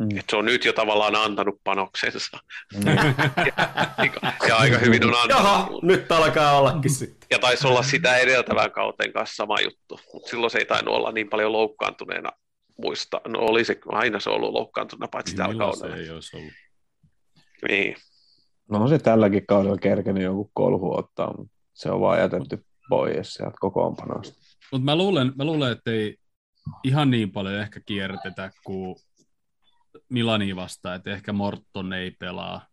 Mm. 0.00 0.18
Et 0.18 0.24
se 0.30 0.36
on 0.36 0.44
nyt 0.44 0.64
jo 0.64 0.72
tavallaan 0.72 1.16
antanut 1.16 1.60
panoksensa. 1.64 2.38
ja, 2.84 2.92
ja 4.48 4.56
aika 4.56 4.78
hyvin 4.78 5.04
on 5.04 5.14
antanut. 5.14 5.30
Jaha, 5.30 5.68
nyt 5.82 6.12
alkaa 6.12 6.58
ollakin 6.58 6.90
sitten. 6.90 7.26
Ja 7.30 7.38
taisi 7.38 7.66
olla 7.66 7.82
sitä 7.82 8.16
edeltävän 8.16 8.70
kauteen 8.70 9.12
kanssa 9.12 9.36
sama 9.36 9.60
juttu, 9.60 10.00
mutta 10.12 10.30
silloin 10.30 10.50
se 10.50 10.58
ei 10.58 10.64
tainnut 10.64 10.94
olla 10.94 11.12
niin 11.12 11.28
paljon 11.28 11.52
loukkaantuneena 11.52 12.30
muista. 12.82 13.20
No 13.28 13.38
oli 13.38 13.64
se, 13.64 13.78
aina 13.86 14.20
se 14.20 14.30
ollut 14.30 14.52
loukkaantuneena, 14.52 15.08
paitsi 15.08 15.36
tällä 15.36 15.52
Milloin 15.52 15.76
se 15.76 15.80
kaudella. 15.80 16.02
ei 16.02 16.10
olisi 16.10 16.36
ollut. 16.36 16.52
Niin. 17.68 17.96
No 18.70 18.78
on 18.78 18.88
se 18.88 18.98
tälläkin 18.98 19.46
kaudella 19.46 19.78
kerkenyt 19.78 20.22
joku 20.22 20.50
kolhu 20.54 20.96
ottaa, 20.96 21.36
mutta 21.36 21.52
se 21.72 21.90
on 21.90 22.00
vaan 22.00 22.18
jätetty 22.18 22.64
pois 22.88 23.34
sieltä 23.34 23.56
kokoonpanosta. 23.60 24.38
Mutta 24.72 24.84
mä 24.84 24.96
luulen, 24.96 25.32
mä 25.36 25.44
luulen, 25.44 25.72
että 25.72 25.90
ei 25.90 26.16
ihan 26.84 27.10
niin 27.10 27.32
paljon 27.32 27.54
ehkä 27.54 27.80
kierrätetä 27.86 28.50
kuin 28.64 28.96
Milani 30.08 30.56
vastaan, 30.56 30.96
että 30.96 31.10
ehkä 31.10 31.32
Morton 31.32 31.92
ei 31.92 32.10
pelaa. 32.10 32.66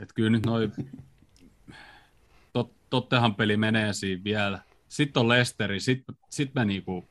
Että 0.00 0.14
kyllä 0.14 0.30
nyt 0.30 0.46
noin, 0.46 0.72
tot, 2.52 2.72
tottehan 2.90 3.34
peli 3.34 3.56
menee 3.56 3.92
siinä 3.92 4.24
vielä. 4.24 4.60
Sitten 4.88 5.20
on 5.20 5.28
Lesteri, 5.28 5.80
sitten 5.80 6.16
sit 6.30 6.54
me 6.54 6.64
niinku 6.64 7.08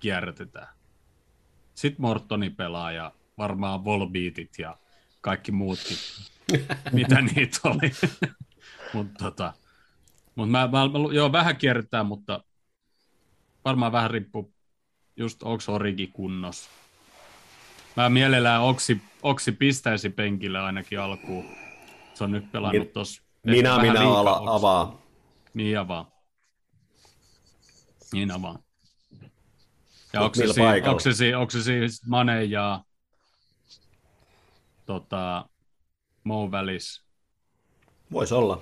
kierrätetään. 0.00 0.68
Sitten 1.74 2.02
Mortoni 2.02 2.50
pelaa 2.50 2.92
ja 2.92 3.12
varmaan 3.38 3.84
Volbeatit 3.84 4.58
ja 4.58 4.76
kaikki 5.20 5.52
muutkin, 5.52 5.96
mitä 6.92 7.20
niitä 7.20 7.60
oli. 7.64 7.92
mutta 8.94 9.24
tota, 9.24 9.52
mut 10.34 10.50
mä, 10.50 10.58
mä, 10.66 10.68
mä, 10.88 10.98
joo, 11.12 11.32
vähän 11.32 11.56
kierretään, 11.56 12.06
mutta 12.06 12.44
varmaan 13.64 13.92
vähän 13.92 14.10
riippuu 14.10 14.54
just 15.16 15.42
onko 15.42 15.62
Origi 15.68 16.06
kunnossa. 16.06 16.70
Mä 17.96 18.08
mielellään 18.08 18.62
Oksi, 18.62 19.00
Oksi 19.22 19.52
pistäisi 19.52 20.10
penkille 20.10 20.58
ainakin 20.58 21.00
alkuun. 21.00 21.44
Se 22.14 22.24
on 22.24 22.30
nyt 22.30 22.52
pelannut 22.52 22.92
tuossa. 22.92 23.22
Minä, 23.46 23.78
minä 23.78 24.00
ala, 24.00 24.38
Oksi. 24.40 24.50
avaa. 24.50 25.02
Niin 25.54 25.78
avaa. 25.78 26.10
Niin 28.12 28.30
avaa. 28.30 28.58
Ja 30.12 30.20
onko 30.20 30.34
se, 30.34 30.40
millä 30.40 30.54
si- 30.54 30.60
paikalla? 30.60 30.90
onko, 30.90 31.00
se, 31.00 31.12
si- 31.12 31.34
onko 31.34 31.50
se 31.50 31.62
siis 31.62 32.06
Mane 32.06 32.44
ja 32.44 32.84
tota, 34.86 35.48
Mo 36.24 36.50
välissä? 36.50 37.02
Voisi 38.12 38.34
olla. 38.34 38.60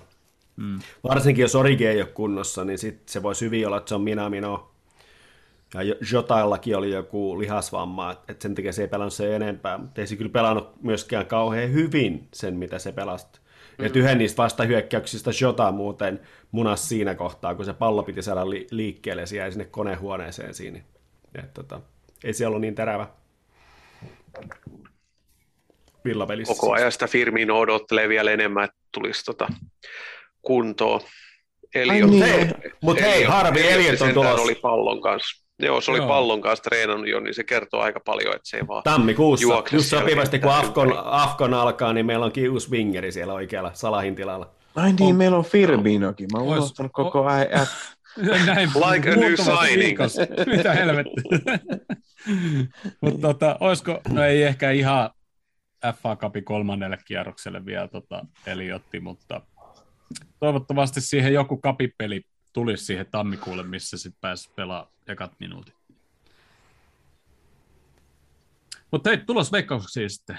Mm. 0.57 0.79
Varsinkin 1.05 1.43
jos 1.43 1.55
Origi 1.55 1.87
ei 1.87 2.01
ole 2.01 2.11
kunnossa, 2.11 2.65
niin 2.65 2.79
sit 2.79 3.09
se 3.09 3.23
voisi 3.23 3.45
hyvin 3.45 3.67
olla, 3.67 3.77
että 3.77 3.89
se 3.89 3.95
on 3.95 4.01
minä, 4.01 4.31
minä. 4.31 4.49
Ja 5.75 5.83
Jo- 5.83 5.95
Jotaillakin 6.13 6.77
oli 6.77 6.91
joku 6.91 7.39
lihasvamma, 7.39 8.13
että 8.13 8.25
et 8.33 8.41
sen 8.41 8.55
takia 8.55 8.73
se 8.73 8.83
ei 8.83 8.89
pelannut 8.89 9.13
se 9.13 9.37
enempää, 9.37 9.79
mutta 9.79 10.01
ei 10.01 10.07
se 10.07 10.17
kyllä 10.17 10.31
pelannut 10.31 10.83
myöskään 10.83 11.27
kauhean 11.27 11.73
hyvin 11.73 12.29
sen, 12.33 12.55
mitä 12.55 12.79
se 12.79 12.93
pelasi. 12.93 13.27
Mm. 13.79 13.87
Et 13.87 13.97
yhden 13.97 14.19
niistä 14.19 14.43
vastahyökkäyksistä 14.43 15.31
Jota 15.41 15.73
muuten 15.73 16.21
munas 16.51 16.89
siinä 16.89 17.15
kohtaa, 17.15 17.55
kun 17.55 17.65
se 17.65 17.73
pallo 17.73 18.03
piti 18.03 18.23
saada 18.23 18.51
li- 18.51 18.67
liikkeelle, 18.71 19.27
se 19.27 19.37
jäi 19.37 19.53
sinne 19.53 19.65
konehuoneeseen 19.65 20.55
siinä. 20.55 20.81
Et, 21.35 21.55
tota, 21.55 21.81
ei 22.25 22.33
se 22.33 22.47
ollut 22.47 22.61
niin 22.61 22.75
terävä 22.75 23.07
villapelissä. 26.05 26.55
Koko 26.55 26.73
ajan 26.73 26.93
sitä 26.93 27.07
Firmino 27.07 27.59
odottelee 27.59 28.09
vielä 28.09 28.31
enemmän, 28.31 28.65
että 28.65 28.77
tulisi 28.93 29.25
tota 29.25 29.49
kuntoon. 30.43 31.01
Eliot, 31.75 32.11
niin. 32.11 32.23
Hei, 32.25 32.49
mut 32.83 33.01
hei, 33.01 33.25
Harvi 33.25 33.69
Elliot 33.69 34.01
on 34.01 34.15
tulossa. 34.15 34.43
oli 34.43 34.55
pallon 34.55 35.01
kanssa. 35.03 35.47
Joo, 35.59 35.81
se 35.81 35.91
oli 35.91 35.99
Joo. 35.99 36.09
pallon 36.09 36.41
kanssa 36.41 36.63
treenannut 36.63 37.09
jo, 37.09 37.21
niin 37.21 37.35
se 37.35 37.45
kertoo 37.45 37.81
aika 37.81 38.01
paljon, 38.01 38.35
että 38.37 38.49
se 38.49 38.57
ei 38.57 38.67
vaan 38.67 38.83
Tammikuussa, 38.83 39.43
juokse 39.43 39.77
just 39.77 39.89
sopivasti 39.89 40.39
kun 40.39 40.51
Afkon. 40.53 40.93
Afkon 41.05 41.55
alkaa, 41.55 41.93
niin 41.93 42.07
meillä 42.07 42.25
onkin 42.25 42.51
uusi 42.51 42.71
wingeri 42.71 43.13
siellä 43.13 43.35
oikealla 43.35 43.71
Salahin 43.75 44.15
tilalla. 44.15 44.51
Ai 44.77 44.93
niin, 44.93 45.17
meillä 45.17 45.37
on 45.37 45.45
Firminokin. 45.45 46.29
Mä 46.33 46.39
oon 46.39 46.49
Ois- 46.49 46.59
unohtanut 46.59 46.93
koko 46.95 47.27
ajan. 47.27 47.67
Näin, 48.47 48.71
Like 48.91 49.11
a 49.11 49.17
new 49.17 49.35
signing. 49.35 49.99
Mitä 50.57 50.73
helvettiä. 50.73 51.59
Mutta 53.01 53.21
tota, 53.21 53.57
olisiko, 53.61 54.01
no 54.09 54.25
ei 54.25 54.43
ehkä 54.43 54.71
ihan 54.71 55.11
FA 56.03 56.17
Cupin 56.17 56.45
kolmannelle 56.45 56.99
kierrokselle 57.07 57.67
vielä 57.67 57.89
tota 57.89 58.27
Eliotti, 58.47 59.01
mutta 59.01 59.41
toivottavasti 60.41 61.01
siihen 61.01 61.33
joku 61.33 61.57
kapipeli 61.57 62.23
tulisi 62.53 62.85
siihen 62.85 63.07
tammikuulle, 63.11 63.63
missä 63.63 63.99
sitten 63.99 64.21
pääsi 64.21 64.51
pelaamaan 64.57 64.93
ekat 65.07 65.33
minuutit. 65.41 65.75
Mutta 68.91 69.11
hei, 69.11 69.19
tulos 69.19 69.53
veikkauksia 69.53 70.09
sitten 70.09 70.39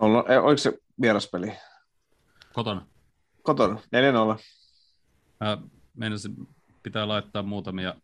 Nolla, 0.00 0.24
ei, 0.28 0.38
oliko 0.38 0.58
se 0.58 0.78
vieraspeli? 1.00 1.52
kotona. 2.52 2.86
Kotona, 3.42 3.74
4-0. 3.74 3.78
Mä 5.40 5.58
meinasin, 5.94 6.48
pitää 6.82 7.08
laittaa 7.08 7.42
muutamia 7.42 7.94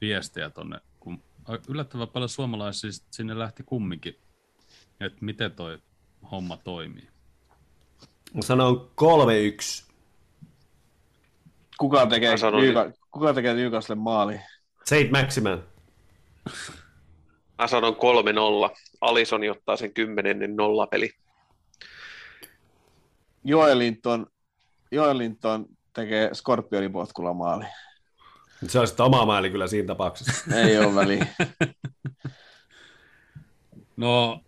viestejä 0.00 0.50
tonne, 0.50 0.80
kun 1.00 1.22
yllättävän 1.68 2.08
paljon 2.08 2.28
suomalaisia 2.28 2.90
sinne 3.10 3.38
lähti 3.38 3.62
kumminkin, 3.62 4.14
että 5.00 5.24
miten 5.24 5.52
toi 5.52 5.78
homma 6.30 6.56
toimii. 6.56 7.08
Mä 8.36 8.42
sanon 8.42 8.90
3-1. 8.96 9.86
Kuka 11.78 12.06
tekee, 12.06 12.34
Newca- 12.34 12.92
kuka 13.10 13.34
tekee 13.34 13.54
Newcastle 13.54 13.94
maali? 13.94 14.40
Seit 14.84 15.10
Maximan. 15.10 15.64
Mä 17.58 17.66
sanon 17.66 17.96
3-0. 17.96 18.76
Alisoni 19.00 19.50
ottaa 19.50 19.76
sen 19.76 19.94
kymmenennen 19.94 20.56
nollapeli. 20.56 21.10
Joelinton, 23.44 24.26
Joelinton 24.90 25.66
tekee 25.92 26.30
Scorpionin 26.34 26.92
potkulla 26.92 27.34
maali. 27.34 27.64
Se 28.68 28.78
olisi 28.78 29.02
oma 29.02 29.26
maali 29.26 29.50
kyllä 29.50 29.66
siinä 29.66 29.86
tapauksessa. 29.86 30.56
Ei 30.56 30.78
ole 30.78 30.94
väliä. 30.94 31.26
No, 33.96 34.40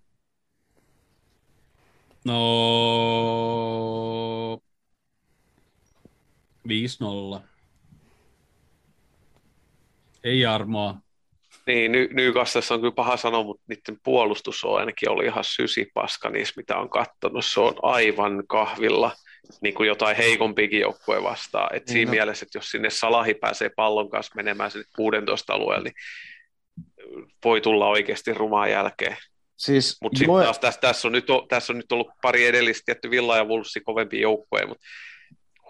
no, 2.24 2.38
5-0. 6.68 7.40
Ei 10.24 10.46
armoa. 10.46 10.94
Niin, 11.66 11.92
Ny- 11.92 12.08
Newcastlessa 12.12 12.74
on 12.74 12.80
kyllä 12.80 12.92
paha 12.94 13.16
sanoa, 13.16 13.42
mutta 13.42 13.62
niiden 13.68 14.00
puolustus 14.04 14.64
on 14.64 14.78
ainakin 14.78 15.10
ollut 15.10 15.24
ihan 15.24 15.44
sysipaska 15.44 16.30
niissä, 16.30 16.54
mitä 16.56 16.76
on 16.76 16.90
katsonut. 16.90 17.44
Se 17.44 17.60
on 17.60 17.74
aivan 17.82 18.42
kahvilla 18.46 19.12
niin 19.60 19.74
kuin 19.74 19.86
jotain 19.86 20.16
heikompiakin 20.16 20.80
joukkoja 20.80 21.22
vastaan. 21.22 21.74
Et 21.76 21.88
siinä 21.88 22.08
No. 22.10 22.10
mielessä, 22.10 22.44
että 22.44 22.58
jos 22.58 22.70
sinne 22.70 22.90
Salahi 22.90 23.34
pääsee 23.34 23.70
pallon 23.76 24.10
kanssa 24.10 24.32
menemään 24.36 24.70
sinne 24.70 24.84
16 24.96 25.52
alueelle, 25.52 25.84
niin 25.88 25.94
voi 27.44 27.60
tulla 27.60 27.88
oikeasti 27.88 28.34
rumaa 28.34 28.68
jälkeen. 28.68 29.16
Siis 29.58 29.96
Mutta 30.02 30.18
sitten 30.18 30.42
taas 30.42 30.58
tässä, 30.58 30.80
tässä, 30.80 31.08
on 31.08 31.12
nyt, 31.12 31.26
tässä 31.48 31.72
on 31.72 31.76
nyt 31.76 31.92
ollut 31.92 32.10
pari 32.22 32.46
edellistä 32.46 32.82
tietty 32.84 33.10
Villa 33.10 33.36
ja 33.36 33.44
Wolvesi 33.44 33.80
kovempia 33.80 34.20
joukkoja, 34.20 34.66
mutta 34.66 34.86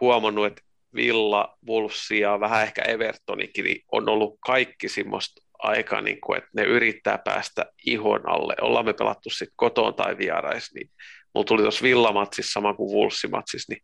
huomannut, 0.00 0.46
että 0.46 0.62
Villa, 0.94 1.58
Wolvesi 1.68 2.20
ja 2.20 2.40
vähän 2.40 2.62
ehkä 2.62 2.82
Evertonikin 2.82 3.64
niin 3.64 3.84
on 3.92 4.08
ollut 4.08 4.38
kaikki 4.46 4.88
semmoista 4.88 5.42
aikaa, 5.58 6.00
niin 6.00 6.20
kuin, 6.20 6.38
että 6.38 6.50
ne 6.56 6.62
yrittää 6.62 7.18
päästä 7.18 7.66
ihon 7.86 8.28
alle. 8.28 8.54
Ollaan 8.60 8.84
me 8.84 8.92
pelattu 8.92 9.30
sitten 9.30 9.56
kotoon 9.56 9.94
tai 9.94 10.18
vierais, 10.18 10.74
niin 10.74 10.90
mulla 11.34 11.44
tuli 11.44 11.62
tuossa 11.62 11.82
Villamatsissa 11.82 12.52
sama 12.52 12.74
kuin 12.74 12.96
Wolvesi-matsissa, 12.96 13.72
niin 13.72 13.82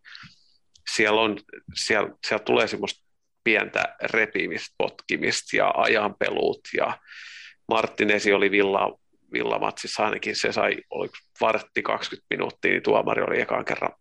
siellä, 0.94 1.20
on, 1.20 1.38
siellä, 1.74 2.08
siellä 2.26 2.44
tulee 2.44 2.68
semmoista 2.68 3.04
pientä 3.44 3.96
repimistä, 4.02 4.74
potkimista 4.78 5.56
ja 5.56 5.72
ajanpeluut 5.76 6.60
ja 6.76 6.98
Martinesi 7.68 8.32
oli 8.32 8.50
Villa, 8.50 8.98
Villamatsissa 9.34 10.04
ainakin 10.04 10.36
se 10.36 10.52
sai, 10.52 10.76
oliko 10.90 11.14
vartti 11.40 11.82
20 11.82 12.26
minuuttia, 12.30 12.70
niin 12.70 12.82
tuomari 12.82 13.22
oli 13.22 13.40
ekaan 13.40 13.64
kerran 13.64 13.92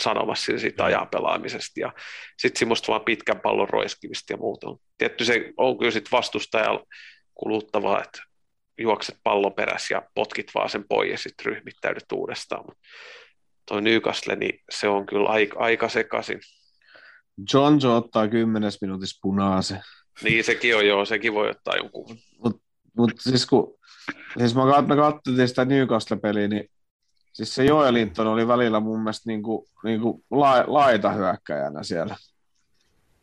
sanomassa 0.00 0.44
sille 0.44 0.58
siitä 0.58 0.84
ajan 0.84 1.08
pelaamisesta 1.08 1.80
ja 1.80 1.92
sitten 2.38 2.58
semmoista 2.58 2.88
vaan 2.88 3.04
pitkän 3.04 3.40
pallon 3.40 3.68
roiskimista 3.68 4.32
ja 4.32 4.36
muuta. 4.36 4.66
Tietty 4.98 5.24
se 5.24 5.52
on 5.56 5.78
kyllä 5.78 5.90
sitten 5.90 6.12
vastustajalla 6.12 6.84
kuluttavaa, 7.34 8.02
että 8.02 8.22
juokset 8.78 9.18
pallon 9.22 9.54
perässä 9.54 9.94
ja 9.94 10.02
potkit 10.14 10.50
vaan 10.54 10.70
sen 10.70 10.84
pois 10.88 11.10
ja 11.10 11.18
sitten 11.18 11.46
ryhmittäydyt 11.46 12.12
uudestaan. 12.12 12.64
Mut 12.66 12.78
toi 13.66 13.82
Newcastle, 13.82 14.36
niin 14.36 14.58
se 14.70 14.88
on 14.88 15.06
kyllä 15.06 15.28
aika, 15.28 15.58
aika 15.58 15.88
sekaisin. 15.88 16.40
John 17.54 17.78
Joe 17.82 17.94
ottaa 17.94 18.28
kymmenes 18.28 18.80
minuutissa 18.80 19.18
punaisen. 19.22 19.80
Niin 20.22 20.44
sekin 20.44 20.76
on 20.76 20.86
joo, 20.86 21.04
sekin 21.04 21.34
voi 21.34 21.50
ottaa 21.50 21.76
jonkun. 21.76 22.18
Mutta 22.96 23.22
siis 23.22 23.46
kun 23.46 23.74
siis 24.38 24.54
mä, 24.54 24.66
kat, 24.66 24.86
me 24.86 24.96
katsottiin 24.96 25.48
sitä 25.48 25.64
Newcastle-peliä, 25.64 26.48
niin 26.48 26.70
siis 27.32 27.54
se 27.54 27.64
Joelinton 27.64 28.26
oli 28.26 28.48
välillä 28.48 28.80
mun 28.80 29.00
mielestä 29.00 29.22
niinku, 29.26 29.68
niinku 29.84 30.24
la, 30.30 30.64
laita 30.66 31.10
hyökkäjänä 31.10 31.82
siellä. 31.82 32.16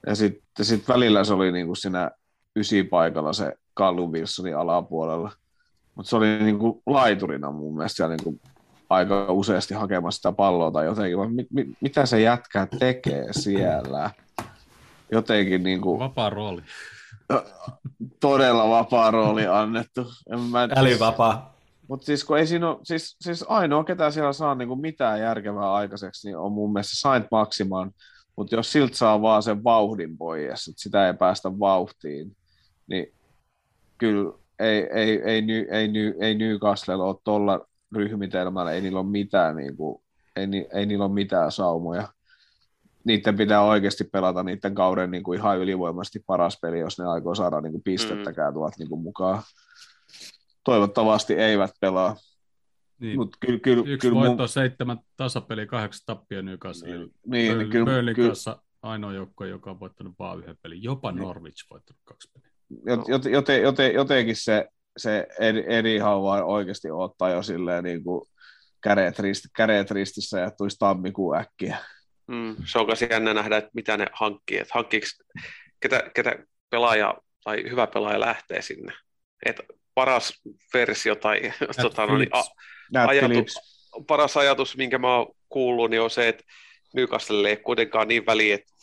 Ja 0.07 0.15
sitten 0.15 0.65
sit 0.65 0.87
välillä 0.87 1.23
se 1.23 1.33
oli 1.33 1.51
niinku 1.51 1.75
siinä 1.75 2.11
ysipaikalla 2.55 3.33
se 3.33 3.53
Callum 3.77 4.11
Wilsonin 4.11 4.57
alapuolella. 4.57 5.31
Mutta 5.95 6.09
se 6.09 6.15
oli 6.15 6.43
niinku 6.43 6.81
laiturina 6.85 7.51
mun 7.51 7.75
mielestä 7.75 7.95
siellä 7.95 8.15
niinku 8.15 8.39
aika 8.89 9.25
useasti 9.31 9.73
hakemassa 9.73 10.17
sitä 10.17 10.31
palloa 10.31 10.71
tai 10.71 10.85
jotenkin. 10.85 11.31
Mit, 11.31 11.47
mit, 11.53 11.67
mitä 11.81 12.05
se 12.05 12.21
jätkä 12.21 12.67
tekee 12.79 13.25
siellä? 13.31 14.11
Jotenkin 15.11 15.63
niinku 15.63 15.99
Vapaa 15.99 16.29
rooli. 16.29 16.61
Todella 18.19 18.69
vapaa 18.69 19.11
rooli 19.11 19.47
annettu. 19.47 20.01
En 20.33 20.39
mä, 20.39 20.67
Älyvapaa. 20.75 21.57
mutta 21.87 22.05
siis, 22.05 22.23
kun 22.23 22.37
ei 22.37 22.47
siinä 22.47 22.69
ole, 22.69 22.77
siis, 22.83 23.17
siis 23.21 23.45
ainoa, 23.47 23.83
ketä 23.83 24.11
siellä 24.11 24.33
saa 24.33 24.55
niin 24.55 24.67
kuin 24.67 24.81
mitään 24.81 25.19
järkevää 25.19 25.73
aikaiseksi, 25.73 26.27
niin 26.27 26.37
on 26.37 26.51
mun 26.51 26.73
mielestä 26.73 26.97
Saint 26.97 27.27
Maximan. 27.31 27.91
Mutta 28.35 28.55
jos 28.55 28.71
siltä 28.71 28.97
saa 28.97 29.21
vaan 29.21 29.43
sen 29.43 29.63
vauhdin 29.63 30.17
pois, 30.17 30.67
että 30.67 30.81
sitä 30.81 31.07
ei 31.07 31.13
päästä 31.13 31.59
vauhtiin, 31.59 32.37
niin 32.87 33.13
kyllä 33.97 34.33
ei, 34.59 34.89
ei, 34.93 35.21
ei, 35.21 35.21
ei, 35.23 35.67
ei, 35.71 35.89
ei, 35.95 36.13
ei 36.19 36.35
Newcastlella 36.35 37.03
ole 37.03 37.15
tuolla 37.23 37.67
ryhmitelmällä, 37.95 38.71
ei 38.71 38.81
niillä 38.81 38.99
ole 38.99 39.09
mitään, 39.09 39.55
niin 39.55 39.77
kuin, 39.77 40.01
ei, 40.35 40.47
ei 40.73 40.85
niillä 40.85 41.05
ole 41.05 41.13
mitään 41.13 41.51
saumoja. 41.51 42.07
Niiden 43.05 43.37
pitää 43.37 43.61
oikeasti 43.61 44.03
pelata 44.03 44.43
niiden 44.43 44.75
kauden 44.75 45.11
niin 45.11 45.23
kuin 45.23 45.39
ihan 45.39 45.59
ylivoimaisesti 45.59 46.23
paras 46.27 46.57
peli, 46.61 46.79
jos 46.79 46.99
ne 46.99 47.05
aikoo 47.05 47.35
saada 47.35 47.61
niin 47.61 47.71
kuin 47.71 47.83
pistettäkään 47.83 48.53
tuolta 48.53 48.75
niin 48.79 48.89
kuin 48.89 49.01
mukaan. 49.01 49.41
Toivottavasti 50.63 51.33
eivät 51.33 51.71
pelaa, 51.81 52.15
Niin. 52.99 53.19
mutta 53.19 53.37
kyllä, 53.41 53.59
kyllä, 53.59 53.83
Yksi 53.87 54.07
kyllä 54.07 54.19
voitto, 54.19 54.47
seitsemän 54.47 54.99
tasapeli, 55.17 55.67
kahdeksan 55.67 56.03
tappia 56.05 56.41
Newcastle. 56.41 56.97
Niin, 56.97 57.11
niin, 57.25 57.57
niin, 57.57 57.69
kyllä, 57.69 57.85
Burnley 57.85 58.13
kyllä, 58.13 58.29
kanssa 58.29 58.61
ainoa 58.81 59.13
joukko, 59.13 59.45
joka 59.45 59.71
on 59.71 59.79
voittanut 59.79 60.13
vain 60.19 60.39
yhden 60.39 60.57
pelin. 60.61 60.83
Jopa 60.83 61.11
Niin. 61.11 61.21
Norwich 61.21 61.65
voittanut 61.71 62.01
kaksi 62.05 62.31
peliä. 62.33 62.49
jot, 62.85 63.07
jot, 63.07 63.25
joten, 63.25 63.61
joten, 63.61 63.93
jotenkin 63.93 64.35
se, 64.35 64.67
se 64.97 65.27
Edi, 65.39 65.63
Edi 65.67 65.97
Hauva 65.97 66.43
oikeasti 66.43 66.91
ottaa 66.91 67.29
jo 67.29 67.43
silleen 67.43 67.83
niin 67.83 68.03
kuin 68.03 68.25
kädet, 68.81 69.19
rist, 69.19 69.45
kädet 69.55 69.91
ristissä 69.91 70.39
ja 70.39 70.51
tulisi 70.51 70.77
tammikuun 70.79 71.37
äkkiä. 71.37 71.77
Mm, 72.29 72.55
se 72.65 72.79
on 72.79 72.85
myös 72.85 73.01
jännä 73.09 73.33
nähdä, 73.33 73.57
että 73.57 73.69
mitä 73.73 73.97
ne 73.97 74.05
hankkii. 74.13 74.57
Että 74.57 74.73
ketä, 75.79 76.11
ketä 76.15 76.35
pelaaja 76.69 77.13
tai 77.43 77.63
hyvä 77.63 77.87
pelaaja 77.87 78.19
lähtee 78.19 78.61
sinne. 78.61 78.93
Et 79.45 79.59
paras 79.95 80.41
versio 80.73 81.15
tai 81.15 81.41
tota, 81.81 82.05
no, 82.05 82.17
niin, 82.17 82.29
a, 82.31 82.43
Nat 82.93 83.09
ajatu, 83.09 83.27
Phillips. 83.27 83.55
paras 84.07 84.37
ajatus, 84.37 84.77
minkä 84.77 84.97
mä 84.97 85.15
oon 85.17 85.35
kuullut, 85.49 85.89
niin 85.89 86.01
on 86.01 86.09
se, 86.09 86.27
että 86.27 86.43
Newcastle 86.93 87.49
ei 87.49 87.57
kuitenkaan 87.57 88.07
niin 88.07 88.25
väliä, 88.25 88.55
että 88.55 88.73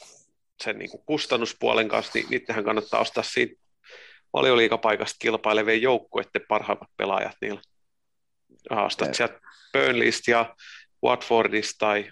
sen 0.64 0.78
niin 0.78 0.90
kuin 0.90 1.02
kustannuspuolen 1.06 1.88
kanssa, 1.88 2.12
niin 2.14 2.26
niittenhän 2.30 2.64
kannattaa 2.64 3.00
ostaa 3.00 3.22
siitä 3.22 3.62
valioliikapaikasta 4.32 5.16
kilpailevien 5.18 5.82
joukkueiden 5.82 6.46
parhaimmat 6.48 6.88
pelaajat 6.96 7.36
niillä. 7.40 7.60
Ostat 8.70 9.14
sieltä 9.14 9.40
Burnleystä 9.72 10.30
ja 10.30 10.54
Watfordista 11.04 11.78
tai 11.78 12.10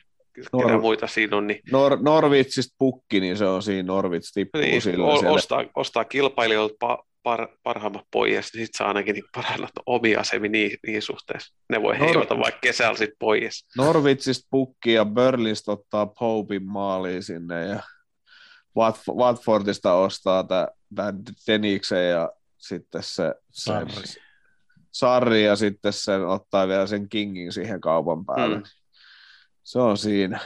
Nor- 0.57 0.67
ketä 0.67 0.79
muita 0.79 1.07
siinä 1.07 1.37
on, 1.37 1.47
niin, 1.47 1.61
Nor- 1.73 2.03
Norvitsista 2.03 2.75
pukki, 2.79 3.21
niin 3.21 3.37
se 3.37 3.45
on 3.47 3.63
siinä, 3.63 3.87
Norvits 3.87 4.33
tippuu 4.33 4.61
niin 4.61 4.83
sillä 4.83 5.05
o- 5.07 5.17
siellä. 5.19 5.35
ostaa, 5.35 5.65
ostaa 5.77 6.05
kilpailijoilta 6.05 6.75
pa, 6.81 7.05
par, 7.23 7.49
parhaimmat 7.63 8.05
pois, 8.13 8.33
niin 8.55 8.67
sitten 8.67 8.79
saa 8.79 8.89
ainakin 8.89 9.15
niin 9.15 9.25
parhaimmat 9.35 9.71
omia 9.87 10.21
asemi 10.21 10.49
niin, 10.49 10.79
niin 10.87 11.03
suhteessa. 11.03 11.55
Ne 11.71 11.83
voi 11.83 11.95
Nor- 11.95 12.05
heivata 12.05 12.39
vaikka 12.39 12.61
kesällä 12.61 12.99
sitten 12.99 13.17
pois. 13.19 13.67
Norvitsista 13.77 14.47
pukki 14.51 14.93
ja 14.93 15.05
Burnleystä 15.05 15.73
ottaa 15.73 16.07
Popin 16.07 16.67
maaliin 16.67 17.23
sinne 17.23 17.67
ja 17.67 17.81
Watf- 18.79 19.15
Watfordista 19.17 19.95
ostaa 19.95 20.45
tämän 20.95 21.19
Deniksen 21.47 22.09
ja 22.11 22.31
sitten 22.59 23.03
se, 23.03 23.35
se 23.51 23.63
Sarri. 23.73 23.93
Sarri 24.93 25.45
ja 25.45 25.57
sitten 25.57 25.93
sen 25.93 26.27
ottaa 26.27 26.69
vielä 26.69 26.87
sen 26.87 27.09
Kingin 27.09 27.53
siihen 27.53 27.81
kaupan 27.81 28.25
päälle. 28.25 28.57
Mm. 28.57 28.63
Se 29.65 29.79
on 29.79 29.99
siinä. 29.99 30.41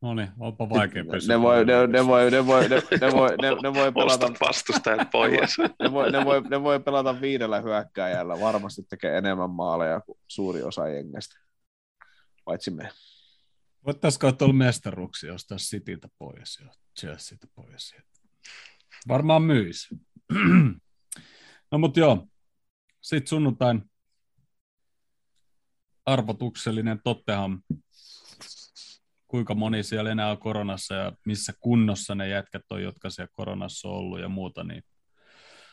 No 0.00 0.14
niin, 0.14 0.28
onpa 0.38 0.68
vaikea 0.68 1.04
pysyä. 1.10 1.36
Ne 1.36 1.42
voi, 1.42 1.64
ne, 1.64 1.86
ne 1.86 2.06
voi, 2.06 2.30
ne 2.30 2.46
voi, 2.46 2.68
ne, 2.68 2.76
ne 3.00 3.12
voi, 3.12 3.30
ne, 3.42 3.48
ne 3.62 3.74
voi 3.74 3.92
pelata, 3.92 4.32
vastustajat 4.40 5.10
pois. 5.10 5.58
ne 5.82 5.92
voi, 5.92 6.12
ne 6.12 6.24
voi, 6.24 6.40
ne 6.40 6.62
voi 6.62 6.80
pelata 6.80 7.20
viidellä 7.20 7.60
hyökkääjällä. 7.60 8.40
Varmasti 8.40 8.82
tekee 8.82 9.18
enemmän 9.18 9.50
maaleja 9.50 10.00
kuin 10.00 10.18
suuri 10.28 10.62
osa 10.62 10.88
jengestä. 10.88 11.36
Paitsi 12.44 12.70
me. 12.70 12.92
Voittaisiko 13.86 14.32
tuolla 14.32 14.54
mestaruuksia 14.54 15.34
ostaa 15.34 15.58
Cityltä 15.58 16.08
pois 16.18 16.58
ja 16.64 16.70
Chelsealtä 17.00 17.46
pois? 17.54 17.96
Varmaan 19.08 19.42
myisi. 19.42 19.88
no 21.72 21.78
mutta 21.78 22.00
joo, 22.00 22.26
sitten 23.00 23.28
sunnuntain 23.28 23.90
arvotuksellinen 26.06 27.00
Tottenham. 27.04 27.60
Kuinka 29.28 29.54
moni 29.54 29.82
siellä 29.82 30.10
enää 30.10 30.30
on 30.30 30.38
koronassa 30.38 30.94
ja 30.94 31.12
missä 31.26 31.52
kunnossa 31.60 32.14
ne 32.14 32.28
jätkät 32.28 32.62
on, 32.70 32.82
jotka 32.82 33.10
siellä 33.10 33.30
koronassa 33.32 33.88
on 33.88 33.94
ollut 33.94 34.20
ja 34.20 34.28
muuta, 34.28 34.64
niin 34.64 34.82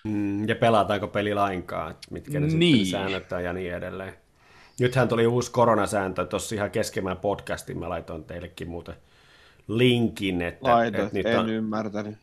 Mm, 0.08 0.48
ja 0.48 0.56
pelataanko 0.56 1.08
peli 1.08 1.34
lainkaan, 1.34 1.96
mitkä 2.12 2.40
ne 2.40 2.48
Niin. 2.48 2.86
sitten 2.86 3.00
säännöt 3.02 3.44
ja 3.44 3.54
niin 3.54 3.74
edelleen. 3.74 4.14
Nythän 4.80 5.08
tuli 5.08 5.28
uusi 5.28 5.52
koronasääntö, 5.52 6.26
tuossa 6.26 6.56
ihan 6.56 6.72
keskemmän 6.72 7.18
podcastin 7.18 7.80
mä 7.80 7.90
laitoin 7.90 8.24
teillekin 8.24 8.70
muuten 8.70 8.96
linkin, 9.68 10.42
että, 10.42 10.72
Laitot, 10.72 11.02
että 11.02 11.18
nyt 11.18 11.26
en 11.26 11.40
on, 11.40 11.50
ymmärtänyt. 11.50 12.18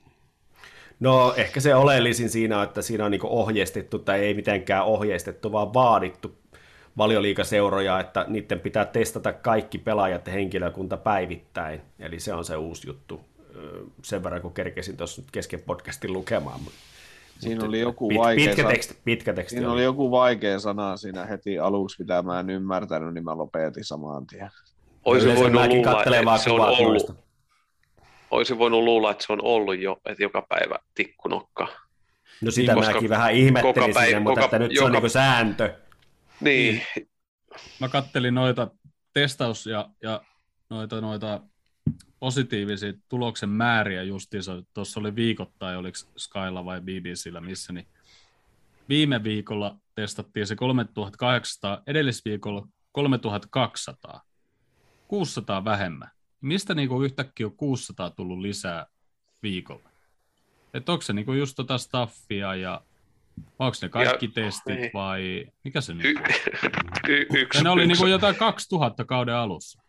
No 1.00 1.34
ehkä 1.36 1.60
se 1.60 1.74
oleellisin 1.74 2.30
siinä 2.30 2.58
on, 2.58 2.64
että 2.64 2.82
siinä 2.82 3.04
on 3.04 3.10
niin 3.10 3.20
ohjeistettu 3.26 3.98
tai 3.98 4.20
ei 4.20 4.34
mitenkään 4.34 4.84
ohjeistettu, 4.84 5.52
vaan 5.52 5.74
vaadittu 5.74 6.39
valioliikaseuroja, 6.98 8.00
että 8.00 8.24
niiden 8.28 8.60
pitää 8.60 8.84
testata 8.84 9.32
kaikki 9.32 9.78
pelaajat 9.78 10.26
ja 10.26 10.32
henkilökunta 10.32 10.96
päivittäin. 10.96 11.80
Eli 11.98 12.20
se 12.20 12.34
on 12.34 12.44
se 12.44 12.56
uusi 12.56 12.86
juttu. 12.86 13.20
Sen 14.04 14.24
verran, 14.24 14.42
kun 14.42 14.52
kerkesin 14.54 14.96
tuossa 14.96 15.22
nyt 15.22 15.30
kesken 15.30 15.60
podcastin 15.60 16.12
lukemaan. 16.12 16.60
Siinä 17.38 17.64
oli 17.64 17.80
joku 17.80 18.08
pit, 18.08 18.18
vaikea 18.18 18.46
pitkä, 18.46 18.62
sana- 18.62 18.70
teksti, 18.74 18.96
pitkä 19.04 19.32
teksti. 19.32 19.56
Siinä 19.56 19.72
oli 19.72 19.82
joku 19.84 20.10
vaikea 20.10 20.58
sana 20.58 20.96
siinä 20.96 21.24
heti 21.26 21.58
aluksi, 21.58 22.02
mitä 22.02 22.22
mä 22.22 22.40
en 22.40 22.50
ymmärtänyt, 22.50 23.14
niin 23.14 23.24
mä 23.24 23.38
lopetin 23.38 23.84
saman 23.84 24.26
tien. 24.26 24.50
Olisin 25.04 25.24
Yleensä 25.30 25.42
voinut, 25.42 25.72
luulla, 25.76 26.02
että 26.02 26.38
se 26.38 26.50
on 26.50 26.60
ollut, 26.60 26.78
noista. 26.92 27.14
olisin 28.30 28.58
voinut 28.58 28.82
luulla, 28.84 29.10
että 29.10 29.26
se 29.26 29.32
on 29.32 29.42
ollut 29.44 29.78
jo, 29.78 30.00
että 30.06 30.22
joka 30.22 30.42
päivä 30.48 30.78
tikkunokka. 30.94 31.68
No 32.40 32.50
sitä 32.50 32.74
Niin, 32.74 32.84
mäkin 32.86 33.10
vähän 33.10 33.32
ihmettelin 33.32 33.74
koko 33.74 33.86
päivä- 33.94 34.04
siinä, 34.06 34.20
mutta 34.20 34.40
koko- 34.40 34.44
että 34.44 34.58
nyt 34.58 34.70
se 34.70 34.74
joka- 34.74 34.86
on 34.86 34.92
niin 35.02 35.10
sääntö. 35.10 35.74
Niin, 36.40 36.82
mä 37.80 37.88
kattelin 37.88 38.34
noita 38.34 38.70
testaus- 39.12 39.66
ja, 39.66 39.90
ja 40.02 40.22
noita, 40.70 41.00
noita 41.00 41.40
positiivisia 42.20 42.92
tuloksen 43.08 43.48
määriä 43.48 44.02
justiinsa. 44.02 44.62
Tuossa 44.74 45.00
oli 45.00 45.14
viikoittain, 45.14 45.78
oliko 45.78 45.98
Skylla 46.18 46.64
vai 46.64 46.80
BBCllä 46.80 47.40
missä, 47.40 47.72
niin 47.72 47.86
viime 48.88 49.24
viikolla 49.24 49.76
testattiin 49.94 50.46
se 50.46 50.56
3800, 50.56 51.82
edellisviikolla 51.86 52.68
3200. 52.92 54.22
600 55.08 55.64
vähemmän. 55.64 56.10
Mistä 56.40 56.74
niinku 56.74 57.02
yhtäkkiä 57.02 57.46
on 57.46 57.56
600 57.56 58.10
tullut 58.10 58.38
lisää 58.38 58.86
viikolla? 59.42 59.90
Et 60.74 60.88
onko 60.88 61.02
se 61.02 61.12
niinku 61.12 61.32
just 61.32 61.56
tota 61.56 61.78
staffia 61.78 62.54
ja 62.54 62.80
onko 63.58 63.76
ne 63.82 63.88
kaikki 63.88 64.26
Ja- 64.26 64.32
testit 64.44 64.76
niin. 64.78 64.90
vai 64.94 65.46
mikä 65.64 65.80
se 65.80 65.94
nyt 65.94 66.04
y- 66.04 66.14
on? 66.16 66.24
y- 67.08 67.26
yksi, 67.34 67.58
Ja 67.58 67.64
ne 67.64 67.70
oli 67.70 67.82
yksi, 67.82 67.88
niinku 67.92 68.06
jotain 68.06 68.34
2000 68.36 69.04
kauden 69.04 69.34
alussa. 69.34 69.82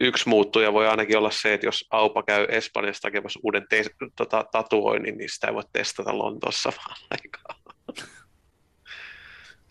yksi 0.00 0.28
muuttuja 0.28 0.72
voi 0.72 0.88
ainakin 0.88 1.18
olla 1.18 1.30
se, 1.30 1.54
että 1.54 1.66
jos 1.66 1.84
Aupa 1.90 2.22
käy 2.22 2.46
Espanjassa 2.50 3.02
tekemassa 3.02 3.40
uuden 3.42 3.66
te- 3.70 3.84
tota, 4.16 4.44
tatuoinnin, 4.52 5.18
niin 5.18 5.30
sitä 5.30 5.46
ei 5.46 5.54
voi 5.54 5.62
testata 5.72 6.18
Lontoossa 6.18 6.72
vaan 6.76 6.96
aikaa. 7.10 7.74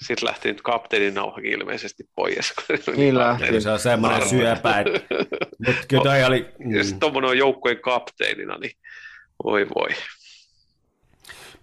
Sitten 0.02 0.28
lähti 0.28 0.48
nyt 0.48 0.62
kapteenin 0.62 1.14
nauhakin 1.14 1.52
ilmeisesti 1.52 2.04
pois. 2.16 2.54
Niin 2.96 3.18
lähti. 3.18 3.62
Se 3.62 3.70
on 3.70 3.80
semmoinen 3.80 4.30
syöpä. 4.30 4.80
että- 4.80 5.16
Mutta 5.66 5.82
kyllä 5.88 6.04
toi 6.04 6.24
oli... 6.24 6.46
Ja 6.78 6.84
sitten 6.84 7.00
tuommoinen 7.00 7.30
on 7.32 7.38
joukkueen 7.38 7.80
kapteenina, 7.82 8.58
niin 8.58 8.72
voi 9.44 9.68
voi. 9.76 9.90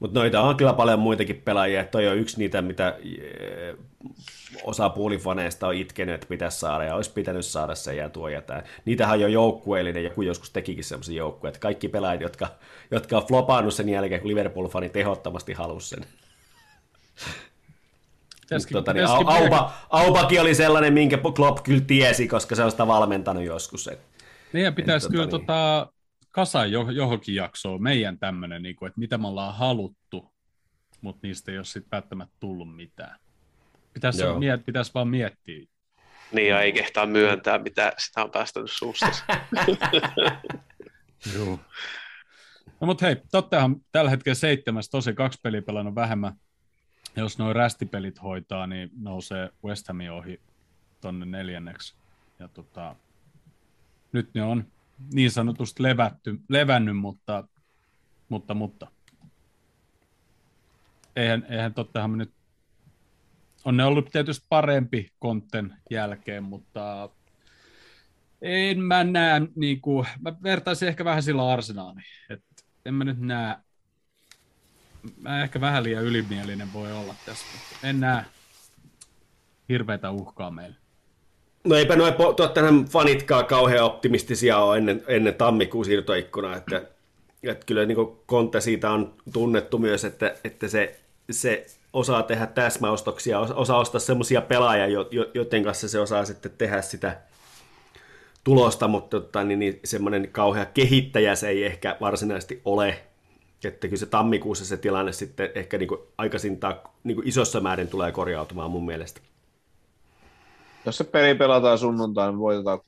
Mutta 0.02 0.20
noita 0.20 0.40
on 0.40 0.56
kyllä 0.56 0.72
paljon 0.72 0.98
muitakin 0.98 1.42
pelaajia. 1.44 1.84
Toi 1.84 2.08
on 2.08 2.16
yksi 2.18 2.38
niitä, 2.38 2.62
mitä 2.62 2.96
eh, 3.20 3.74
osa 4.64 4.88
puolifaneista 4.88 5.66
on 5.66 5.74
itkenyt, 5.74 6.14
että 6.14 6.26
pitäisi 6.26 6.58
saada 6.60 6.84
ja 6.84 6.94
olisi 6.94 7.10
pitänyt 7.12 7.44
saada 7.46 7.74
se 7.74 7.94
ja 7.94 8.08
tuo 8.08 8.28
ja 8.28 8.42
tämä. 8.42 8.62
Niitähän 8.84 9.14
on 9.14 9.20
jo 9.20 9.28
joukkueellinen, 9.28 10.04
joku 10.04 10.22
joskus 10.22 10.50
tekikin 10.50 10.84
semmoisen 10.84 11.14
joukkueen, 11.14 11.48
että 11.50 11.60
kaikki 11.60 11.88
pelaajat, 11.88 12.20
jotka, 12.20 12.48
jotka 12.90 13.16
on 13.16 13.26
flopannut 13.26 13.74
sen 13.74 13.88
jälkeen, 13.88 14.20
kun 14.20 14.30
Liverpool-fanit 14.30 14.96
ehdottomasti 14.96 15.52
halusi 15.52 15.88
sen. 15.88 16.04
Pitäisikin- 18.40 18.72
Tota, 18.74 18.92
niin, 18.92 19.02
pitäisikin 19.04 19.26
Au- 19.26 19.32
melkein- 19.32 19.52
Auba, 19.54 19.72
Aubakin 19.90 20.40
oli 20.40 20.54
sellainen, 20.54 20.92
minkä 20.92 21.18
Klopp 21.36 21.62
kyllä 21.62 21.82
tiesi, 21.86 22.28
koska 22.28 22.54
se 22.54 22.64
on 22.64 22.70
sitä 22.70 22.86
valmentanut 22.86 23.44
joskus. 23.44 23.88
Et. 23.88 24.00
Ja 24.52 24.72
pitäisi 24.72 25.04
tota 25.06 25.12
kyllä 25.12 25.24
niin. 25.24 25.30
tota, 25.30 25.86
kasa 26.32 26.66
jo, 26.66 26.90
johonkin 26.90 27.34
jaksoon 27.34 27.82
meidän 27.82 28.18
tämmöinen, 28.18 28.62
niin 28.62 28.76
kuin, 28.76 28.86
että 28.86 29.00
mitä 29.00 29.18
me 29.18 29.28
ollaan 29.28 29.54
haluttu, 29.54 30.32
mutta 31.00 31.26
niistä 31.26 31.52
ei 31.52 31.58
ole 31.58 31.64
sitten 31.64 31.90
välttämättä 31.92 32.36
tullut 32.40 32.76
mitään. 32.76 33.18
Pitäisi, 33.92 34.22
miet, 34.38 34.64
pitäisi 34.64 34.94
vaan 34.94 35.08
miettiä. 35.08 35.66
Niin 36.32 36.48
ja 36.48 36.60
ei 36.60 36.72
kehtaa 36.72 37.06
myöntää, 37.06 37.58
mitä 37.58 37.92
sitä 37.98 38.24
on 38.24 38.30
päästänyt 38.30 38.70
suusta. 38.70 39.06
Joo. 41.34 41.58
No 42.80 42.86
mutta 42.86 43.06
hei, 43.06 43.16
Tottenham 43.30 43.80
tällä 43.92 44.10
hetkellä 44.10 44.34
seitsemäs, 44.34 44.88
tosi 44.88 45.14
kaksi 45.14 45.40
peliä 45.42 45.62
pelannut 45.62 45.94
vähemmän. 45.94 46.32
Jos 47.16 47.38
nuo 47.38 47.52
rästipelit 47.52 48.22
hoitaa, 48.22 48.66
niin 48.66 48.90
nousee 48.98 49.50
West 49.64 49.88
Hamin 49.88 50.12
ohi 50.12 50.40
tonne 51.00 51.26
neljänneksi. 51.26 51.94
Ja 52.38 52.48
tota, 52.48 52.96
nyt 54.12 54.34
ne 54.34 54.42
on 54.42 54.71
niin 55.12 55.30
sanotusti 55.30 55.82
levätty, 55.82 56.40
levännyt, 56.48 56.96
mutta, 56.96 57.48
mutta, 58.28 58.54
mutta. 58.54 58.86
Eihän, 61.16 61.46
eihän 61.48 61.74
Tottenham 61.74 62.16
nyt, 62.16 62.32
on 63.64 63.76
ne 63.76 63.84
ollut 63.84 64.10
tietysti 64.10 64.46
parempi 64.48 65.12
kontten 65.18 65.76
jälkeen, 65.90 66.42
mutta 66.42 67.08
en 68.42 68.80
mä 68.80 69.04
näe, 69.04 69.40
niin 69.54 69.80
kuin, 69.80 70.06
mä 70.20 70.32
vertaisin 70.42 70.88
ehkä 70.88 71.04
vähän 71.04 71.22
sillä 71.22 71.52
arsenaaliin, 71.52 72.04
että 72.30 72.64
en 72.84 72.94
mä 72.94 73.04
nyt 73.04 73.18
näe, 73.20 73.56
mä 75.20 75.42
ehkä 75.42 75.60
vähän 75.60 75.84
liian 75.84 76.04
ylimielinen 76.04 76.72
voi 76.72 76.92
olla 76.92 77.14
tässä, 77.26 77.46
mutta 77.52 77.86
en 77.88 78.00
näe 78.00 78.24
hirveätä 79.68 80.10
uhkaa 80.10 80.50
meille. 80.50 80.81
No 81.64 81.76
eipä 81.76 81.96
noin 81.96 82.14
Tottenham 82.36 82.84
fanitkaan 82.88 83.46
kauhean 83.46 83.84
optimistisia 83.84 84.58
ole 84.58 84.78
ennen, 84.78 85.02
ennen 85.06 85.34
tammikuun 85.34 85.84
siirtoikkunaa, 85.84 86.56
että, 86.56 86.82
että 87.42 87.66
kyllä 87.66 87.86
niin 87.86 87.98
Conte 88.28 88.60
siitä 88.60 88.90
on 88.90 89.14
tunnettu 89.32 89.78
myös, 89.78 90.04
että, 90.04 90.34
että 90.44 90.68
se, 90.68 91.00
se 91.30 91.66
osaa 91.92 92.22
tehdä 92.22 92.46
täsmäostoksia, 92.46 93.40
os- 93.40 93.52
osaa 93.54 93.78
ostaa 93.78 94.00
semmoisia 94.00 94.40
pelaajia, 94.40 94.86
jo- 94.86 95.08
jo- 95.10 95.30
joiden 95.34 95.64
kanssa 95.64 95.88
se 95.88 96.00
osaa 96.00 96.24
sitten 96.24 96.52
tehdä 96.58 96.82
sitä 96.82 97.20
tulosta, 98.44 98.88
mutta 98.88 99.20
tota, 99.20 99.44
niin, 99.44 99.58
niin 99.58 99.80
semmoinen 99.84 100.28
kauhea 100.32 100.64
kehittäjä 100.64 101.34
se 101.34 101.48
ei 101.48 101.64
ehkä 101.64 101.96
varsinaisesti 102.00 102.60
ole. 102.64 102.98
Että 103.64 103.88
kyllä 103.88 104.00
se 104.00 104.06
tammikuussa 104.06 104.64
se 104.64 104.76
tilanne 104.76 105.12
sitten 105.12 105.50
ehkä 105.54 105.78
niin 105.78 105.88
aikaisintaan 106.18 106.74
niin 107.04 107.22
isossa 107.24 107.60
määrin 107.60 107.88
tulee 107.88 108.12
korjautumaan 108.12 108.70
mun 108.70 108.86
mielestä. 108.86 109.20
Jos 110.86 110.98
se 110.98 111.04
peli 111.04 111.34
pelataan 111.34 111.78
sunnuntaina, 111.78 112.30
niin 112.30 112.38
voitetaan 112.38 112.78
6-1. 112.78 112.82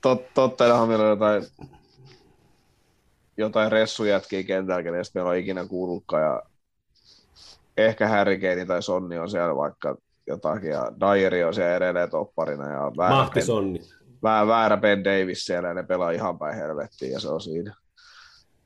Tot, 0.00 0.34
Tottenhamilla 0.34 1.04
on 1.04 1.10
jotain, 1.10 1.46
jotain 3.36 3.72
ressujätkiä 3.72 4.42
kentällä, 4.42 4.82
kenestä 4.82 5.18
meillä 5.18 5.30
on 5.30 5.36
ikinä 5.36 5.66
kuullutkaan. 5.66 6.22
Ja 6.22 6.42
ehkä 7.76 8.08
Harry 8.08 8.38
Kane 8.38 8.66
tai 8.66 8.82
Sonni 8.82 9.18
on 9.18 9.30
siellä 9.30 9.56
vaikka 9.56 9.96
jotakin, 10.26 10.70
ja 10.70 10.92
Dyeri 11.00 11.44
on 11.44 11.54
siellä 11.54 11.76
edelleen 11.76 12.10
topparina. 12.10 12.72
Ja 12.72 12.92
väärä 12.96 13.14
Mahti 13.14 13.34
Ben, 13.34 13.46
Sonni. 13.46 13.80
väärä, 14.22 14.46
väärä 14.46 14.76
Ben 14.76 15.04
Davis 15.04 15.44
siellä, 15.44 15.68
ja 15.68 15.74
ne 15.74 15.82
pelaa 15.82 16.10
ihan 16.10 16.38
päin 16.38 16.56
helvettiin, 16.56 17.12
ja 17.12 17.20
se 17.20 17.28
on 17.28 17.40
siinä. 17.40 17.74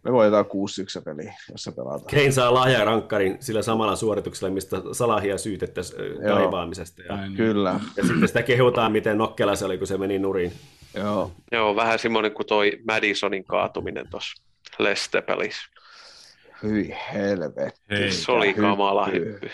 Me 0.05 0.13
voitetaan 0.13 0.45
6-1 0.45 0.49
se 0.89 1.01
peli, 1.01 1.25
jos 1.51 1.63
se 1.63 1.73
pelataan. 1.73 2.05
Kane 2.11 2.31
saa 2.31 2.55
lahjarankkarin 2.55 3.37
sillä 3.41 3.63
samalla 3.63 3.97
suorituksella, 3.97 4.55
mistä 4.55 4.77
Salahia 4.93 5.39
syytettäisiin 5.39 6.01
Joo. 6.03 6.37
kaivaamisesta. 6.37 7.03
Ja. 7.03 7.19
Kyllä, 7.37 7.81
ja 7.97 8.07
sitten 8.07 8.29
sitä 8.29 8.43
kehutaan, 8.43 8.93
miten 8.93 9.19
nokkela 9.19 9.57
se 9.57 9.65
oli, 9.65 9.79
kun 9.79 9.87
se 9.87 9.99
meni 9.99 10.19
nurin. 10.19 10.53
joo. 10.97 11.33
Joo, 11.53 11.77
vähän 11.77 11.99
semmoinen 11.99 12.33
kuin 12.33 12.47
toi 12.47 12.73
Madisonin 12.87 13.45
kaatuminen 13.45 14.11
tuossa 14.11 14.43
Leste-pelissä. 14.79 15.63
Hyi 16.63 16.95
helvetti. 17.13 17.81
Hei. 17.91 18.11
Se 18.13 18.33
oli 18.33 18.55
kamala 18.55 19.07
hyppy. 19.07 19.51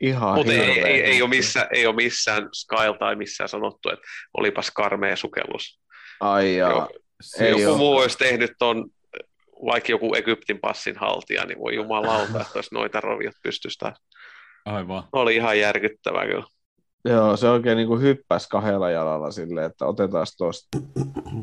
Ihan 0.00 0.34
Mutta 0.34 0.52
ei, 0.52 0.80
ei, 0.80 1.02
ei, 1.02 1.22
ole 1.22 1.30
missään, 1.30 1.66
ei 1.70 1.86
ole 1.86 1.94
missään 1.96 2.48
Skyle 2.52 2.98
tai 2.98 3.16
missään 3.16 3.48
sanottu, 3.48 3.88
että 3.90 4.06
olipas 4.34 4.70
karmea 4.70 5.16
sukellus. 5.16 5.80
Ai 6.20 6.56
jaa. 6.56 6.70
Joo. 6.70 6.88
Ei 7.40 7.50
Joku 7.50 7.72
oo. 7.72 7.76
muu 7.78 7.96
olisi 7.96 8.18
tehnyt 8.18 8.52
ton, 8.58 8.90
vaikka 9.64 9.92
joku 9.92 10.14
Egyptin 10.14 10.60
passin 10.60 10.96
haltija, 10.96 11.44
niin 11.44 11.58
voi 11.58 11.74
jumalauta, 11.74 12.40
että 12.40 12.52
olisi 12.54 12.74
noita 12.74 13.00
roviot 13.00 13.34
pystystä. 13.42 13.92
Aivan. 14.64 15.04
Oli 15.12 15.36
ihan 15.36 15.58
järkyttävää 15.58 16.26
kyllä. 16.26 16.44
Joo, 17.04 17.36
se 17.36 17.48
oikein 17.48 17.76
niin 17.76 17.88
kuin 17.88 18.02
hyppäsi 18.02 18.48
kahdella 18.48 18.90
jalalla 18.90 19.30
silleen, 19.30 19.66
että 19.66 19.86
otetaan 19.86 20.26
tuosta, 20.38 20.78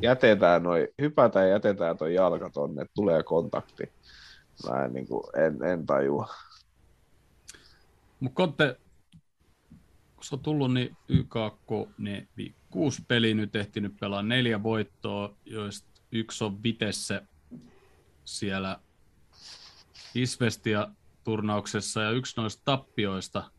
jätetään 0.01 0.63
noi, 0.63 0.87
hypätään 1.01 1.45
ja 1.45 1.51
jätetään 1.51 1.97
toi 1.97 2.13
jalka 2.13 2.49
tonne, 2.49 2.81
että 2.81 2.91
tulee 2.95 3.23
kontakti. 3.23 3.83
Mä 4.69 4.85
en, 4.85 4.93
niin 4.93 5.07
kuin, 5.07 5.23
en, 5.35 5.63
en 5.63 5.85
tajua. 5.85 6.27
Mutta 8.19 8.35
Konte, 8.35 8.77
kun 10.15 10.23
se 10.23 10.35
on 10.35 10.39
tullut, 10.39 10.73
niin 10.73 10.97
YKK 11.09 11.89
ne 11.97 12.27
vi- 12.37 12.55
kuusi 12.69 13.01
peliä 13.07 13.33
nyt 13.33 13.55
ehtinyt 13.55 13.93
pelaa 13.99 14.23
neljä 14.23 14.63
voittoa, 14.63 15.35
joista 15.45 15.87
yksi 16.11 16.43
on 16.43 16.63
Vitesse 16.63 17.21
siellä 18.37 18.79
Isvestia 20.15 20.87
turnauksessa 21.23 22.01
ja 22.01 22.11
yksi 22.11 22.41
noista 22.41 22.61
tappioista, 22.65 23.51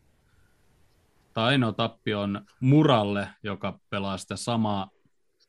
tai 1.33 1.45
ainoa 1.45 1.71
tappio 1.71 2.21
on 2.21 2.45
Muralle, 2.59 3.27
joka 3.43 3.79
pelaa 3.89 4.17
sitä 4.17 4.35
samaa 4.35 4.89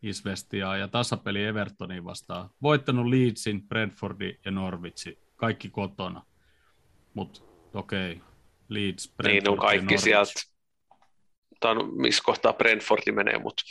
Isvestiaa 0.02 0.76
ja 0.76 0.88
tasapeli 0.88 1.44
Evertonin 1.44 2.04
vastaan. 2.04 2.50
Voittanut 2.62 3.06
Leedsin, 3.06 3.68
Brentfordin 3.68 4.38
ja 4.44 4.50
Norwichin, 4.50 5.18
kaikki 5.36 5.68
kotona. 5.68 6.22
Mutta 7.14 7.40
okei, 7.74 8.20
Leeds, 8.68 9.12
Brentford 9.16 9.42
Niin 9.42 9.50
on 9.50 9.58
kaikki 9.58 9.98
sieltä, 9.98 10.32
tai 11.60 11.74
no, 11.74 11.82
missä 11.82 12.22
kohtaa 12.26 12.52
Brentfordi 12.52 13.12
menee, 13.12 13.38
mutta 13.38 13.62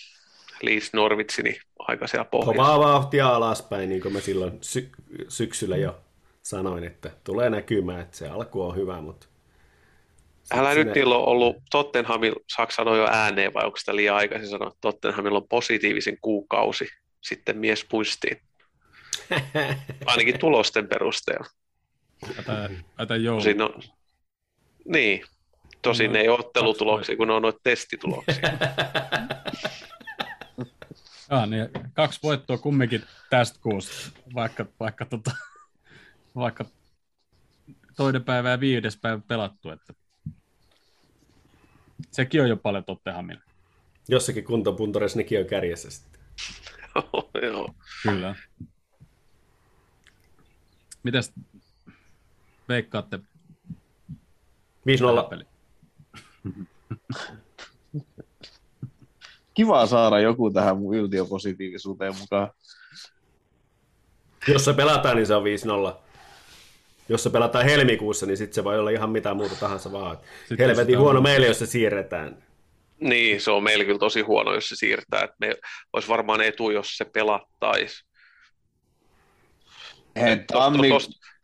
Leeds 0.63 0.93
Norwich, 0.93 1.43
niin 1.43 1.61
aika 1.79 2.07
siellä 2.07 2.25
pohjassa. 2.25 2.51
Kovaa 2.53 2.79
vauhtia 2.79 3.27
alaspäin, 3.27 3.89
niin 3.89 4.01
kuin 4.01 4.13
mä 4.13 4.19
silloin 4.19 4.57
sy- 4.61 4.89
syksyllä 5.27 5.77
jo 5.77 5.99
sanoin, 6.41 6.83
että 6.83 7.11
tulee 7.23 7.49
näkymään, 7.49 8.01
että 8.01 8.17
se 8.17 8.29
alku 8.29 8.61
on 8.61 8.75
hyvä, 8.75 9.01
mutta... 9.01 9.27
Älä 10.53 10.73
sinne- 10.73 10.83
nyt 10.83 10.95
niillä 10.95 11.15
on 11.17 11.25
ollut 11.25 11.55
Tottenhamilla, 11.71 12.39
saako 12.55 12.71
sanoa 12.71 12.97
jo 12.97 13.07
ääneen 13.11 13.53
vai 13.53 13.65
onko 13.65 13.77
sitä 13.77 13.95
liian 13.95 14.15
aikaisin 14.15 14.49
sanoa, 14.49 14.67
että 14.67 14.77
Tottenhamilla 14.81 15.37
on 15.37 15.47
positiivisen 15.47 16.17
kuukausi, 16.21 16.87
sitten 17.21 17.57
mies 17.57 17.85
puistiin. 17.89 18.37
Ainakin 20.05 20.39
tulosten 20.39 20.87
perusteella. 20.87 21.45
Ätä, 22.39 22.69
ätä. 22.99 23.13
Tosin 23.25 23.61
on, 23.61 23.73
niin, 24.85 25.23
tosin 25.81 26.13
No, 26.13 26.19
ei 26.19 26.29
ottelutuloksia, 26.29 27.17
kun 27.17 27.27
ne 27.27 27.33
on 27.33 27.41
noita 27.41 27.59
testituloksia. 27.63 28.41
Ah, 31.31 31.49
niin, 31.49 31.69
kaksi 31.93 32.19
voittoa 32.23 32.57
kumminkin 32.57 33.03
tästä 33.29 33.59
kuusta, 33.61 33.91
vaikka, 34.33 34.65
vaikka, 34.79 35.05
tota, 35.05 35.31
vaikka 36.35 36.65
toinen 37.95 38.23
päivä 38.23 38.49
ja 38.49 38.59
viides 38.59 38.97
päivä 38.97 39.21
pelattu. 39.27 39.69
Että 39.69 39.93
sekin 42.11 42.41
on 42.41 42.49
jo 42.49 42.57
paljon 42.57 42.83
Tottenhamilla. 42.83 43.41
Jossakin 44.09 44.43
kuntopuntorissa 44.43 45.17
nekin 45.17 45.39
on 45.39 45.45
kärjessä 45.45 45.89
sitten. 45.91 46.21
Joo. 47.47 47.75
Kyllä. 48.03 48.35
Mitäs 51.03 51.33
veikkaatte 52.69 53.19
5-0. 53.19 53.21
Kiva 59.61 59.85
saada 59.85 60.19
joku 60.19 60.51
tähän 60.51 60.77
mun 60.77 60.95
yltiöpositiivisuuteen 60.95 62.15
mukaan. 62.19 62.49
Jos 64.47 64.65
se 64.65 64.73
pelataan, 64.73 65.15
niin 65.15 65.27
se 65.27 65.35
on 65.35 65.43
5-0. 65.93 65.97
Jos 67.09 67.23
se 67.23 67.29
pelataan 67.29 67.65
helmikuussa, 67.65 68.25
niin 68.25 68.37
sitten 68.37 68.55
se 68.55 68.63
voi 68.63 68.79
olla 68.79 68.89
ihan 68.89 69.09
mitä 69.09 69.33
muuta 69.33 69.55
tahansa 69.55 69.91
vaan. 69.91 70.17
Sitten 70.39 70.57
Helvetin 70.67 70.85
sitä 70.85 70.97
on- 70.97 71.03
huono 71.03 71.21
meille, 71.21 71.47
jos 71.47 71.59
se 71.59 71.65
siirretään. 71.65 72.43
Niin, 72.99 73.41
se 73.41 73.51
on 73.51 73.63
meillä 73.63 73.85
kyllä 73.85 73.99
tosi 73.99 74.21
huono, 74.21 74.53
jos 74.53 74.69
se 74.69 74.75
siirtää. 74.75 75.27
Me 75.39 75.55
olisi 75.93 76.07
varmaan 76.07 76.41
etu, 76.41 76.69
jos 76.69 76.97
se 76.97 77.05
pelattaisi. 77.05 78.05
Tammi, 80.53 80.89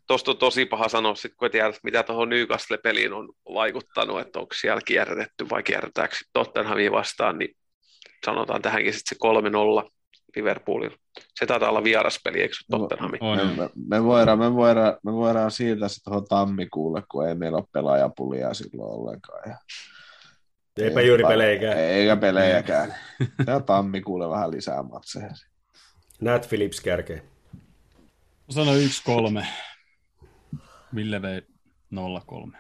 Tuosta 0.08 0.32
on 0.32 0.38
tosi 0.38 0.66
paha 0.66 0.90
sanoa, 0.90 1.16
sit, 1.16 1.36
kun 1.36 1.52
tiedät, 1.52 1.76
mitä 1.84 2.04
tuohon 2.04 2.30
Newcastle-peliin 2.30 3.14
on 3.14 3.30
vaikuttanut, 3.54 4.20
että 4.20 4.40
onko 4.40 4.54
siellä 4.54 4.82
kierrätetty 4.86 5.50
vai 5.50 5.64
kierrätäänkö 5.64 6.16
Tottenhamia 6.34 6.92
vastaan, 6.92 7.38
niin 7.38 7.56
sanotaan 8.26 8.62
tähänkin 8.62 8.94
sitten 8.94 9.18
se 9.84 9.86
3-0 9.86 9.90
Liverpoolilla. 10.36 10.98
Se 11.36 11.46
taitaa 11.46 11.70
olla 11.70 11.84
vieraspeli, 11.84 12.42
eikö 12.42 12.56
No, 12.72 12.80
Tottenhami? 12.80 13.18
On, 13.22 13.38
me, 13.38 13.42
on. 13.44 13.56
me, 13.58 13.70
me, 13.88 14.04
voidaan, 14.04 14.40
me, 14.40 14.54
voidaan, 14.54 14.98
me 15.04 15.14
voidaan 15.14 15.52
siirtää 15.52 15.88
se 15.90 16.04
tuohon 16.04 16.26
tammikuulle, 16.26 17.04
kun 17.12 17.28
ei 17.28 17.36
meillä 17.36 17.58
ole 17.58 17.66
pelaajapulia 17.72 18.54
silloin 18.54 18.92
ollenkaan. 19.00 19.42
Ja 19.50 19.58
Eipä 20.86 21.02
juuri 21.02 21.24
pelejäkään. 21.24 21.78
Eikä 21.78 22.16
pelejäkään. 22.18 22.96
Ja 23.48 23.60
tammikuulle 23.60 24.30
vähän 24.30 24.52
lisää 24.52 24.84
matseja. 24.84 25.30
Nat 26.22 26.50
Phillips 26.50 26.82
kärkee. 26.82 27.24
Mä 28.48 28.54
sanoin 28.54 28.90
1-3. 29.42 29.46
Ville 30.96 31.22
vei 31.22 31.42
0-3. 31.96 32.58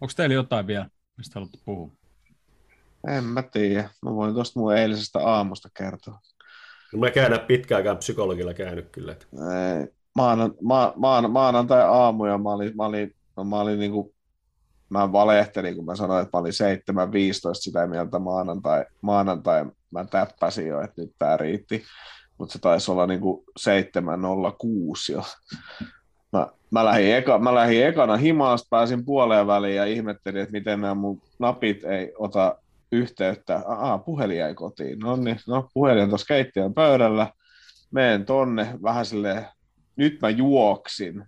Onko 0.00 0.12
teillä 0.16 0.34
jotain 0.34 0.66
vielä, 0.66 0.88
mistä 1.16 1.34
haluatte 1.34 1.58
puhua? 1.64 1.90
En 3.08 3.24
mä 3.24 3.42
tiedä. 3.42 3.90
Mä 4.02 4.14
voin 4.14 4.34
tuosta 4.34 4.60
mun 4.60 4.76
eilisestä 4.76 5.18
aamusta 5.18 5.68
kertoa. 5.76 6.18
No 6.92 6.98
mä 6.98 7.10
käyn 7.10 7.40
pitkään 7.46 7.76
aikaan 7.76 7.96
psykologilla 7.96 8.54
käynyt 8.54 8.88
kyllä. 8.92 9.12
että 9.12 9.26
Ei, 9.32 9.88
Maanan, 10.14 10.54
ma, 10.62 10.92
maan, 10.96 11.30
maanantai 11.30 11.82
aamu 11.82 12.26
ja 12.26 12.38
mä 12.38 12.52
olin, 12.52 12.76
mä 12.76 12.84
olin, 12.84 13.14
no 13.36 13.44
mä 13.44 13.60
olin 13.60 13.78
niinku, 13.78 14.14
mä 14.90 15.12
valehtelin, 15.12 15.76
kun 15.76 15.84
mä 15.84 15.96
sanoin, 15.96 16.22
että 16.22 16.36
mä 16.36 16.40
olin 16.40 16.52
7.15 16.52 17.54
sitä 17.54 17.86
mieltä 17.86 18.18
maanantai, 18.18 18.84
maanantai 19.00 19.66
mä 19.90 20.04
täppäsin 20.04 20.66
jo, 20.66 20.80
että 20.80 21.02
nyt 21.02 21.10
tää 21.18 21.36
riitti, 21.36 21.84
mutta 22.38 22.52
se 22.52 22.58
taisi 22.58 22.90
olla 22.90 23.06
niinku 23.06 23.44
7.06 23.60 25.12
jo. 25.12 25.24
Mä, 26.74 26.84
lähdin 26.84 27.14
eka, 27.14 27.38
mä 27.38 27.54
lähdin 27.54 27.86
ekana 27.86 28.16
himaasta, 28.16 28.66
pääsin 28.70 29.04
puoleen 29.04 29.46
väliin 29.46 29.76
ja 29.76 29.84
ihmettelin, 29.84 30.42
että 30.42 30.52
miten 30.52 30.80
nämä 30.80 30.94
mun 30.94 31.22
napit 31.38 31.84
ei 31.84 32.12
ota 32.18 32.58
yhteyttä. 32.92 33.62
Aa, 33.66 33.98
puhelin 33.98 34.36
jäi 34.36 34.54
kotiin. 34.54 34.98
No 34.98 35.16
niin, 35.16 35.40
no 35.46 35.68
puhelin 35.74 36.02
on 36.02 36.08
tuossa 36.08 36.26
keittiön 36.26 36.74
pöydällä. 36.74 37.26
Meen 37.90 38.24
tonne 38.24 38.78
vähän 38.82 39.06
silleen, 39.06 39.46
nyt 39.96 40.18
mä 40.22 40.30
juoksin. 40.30 41.24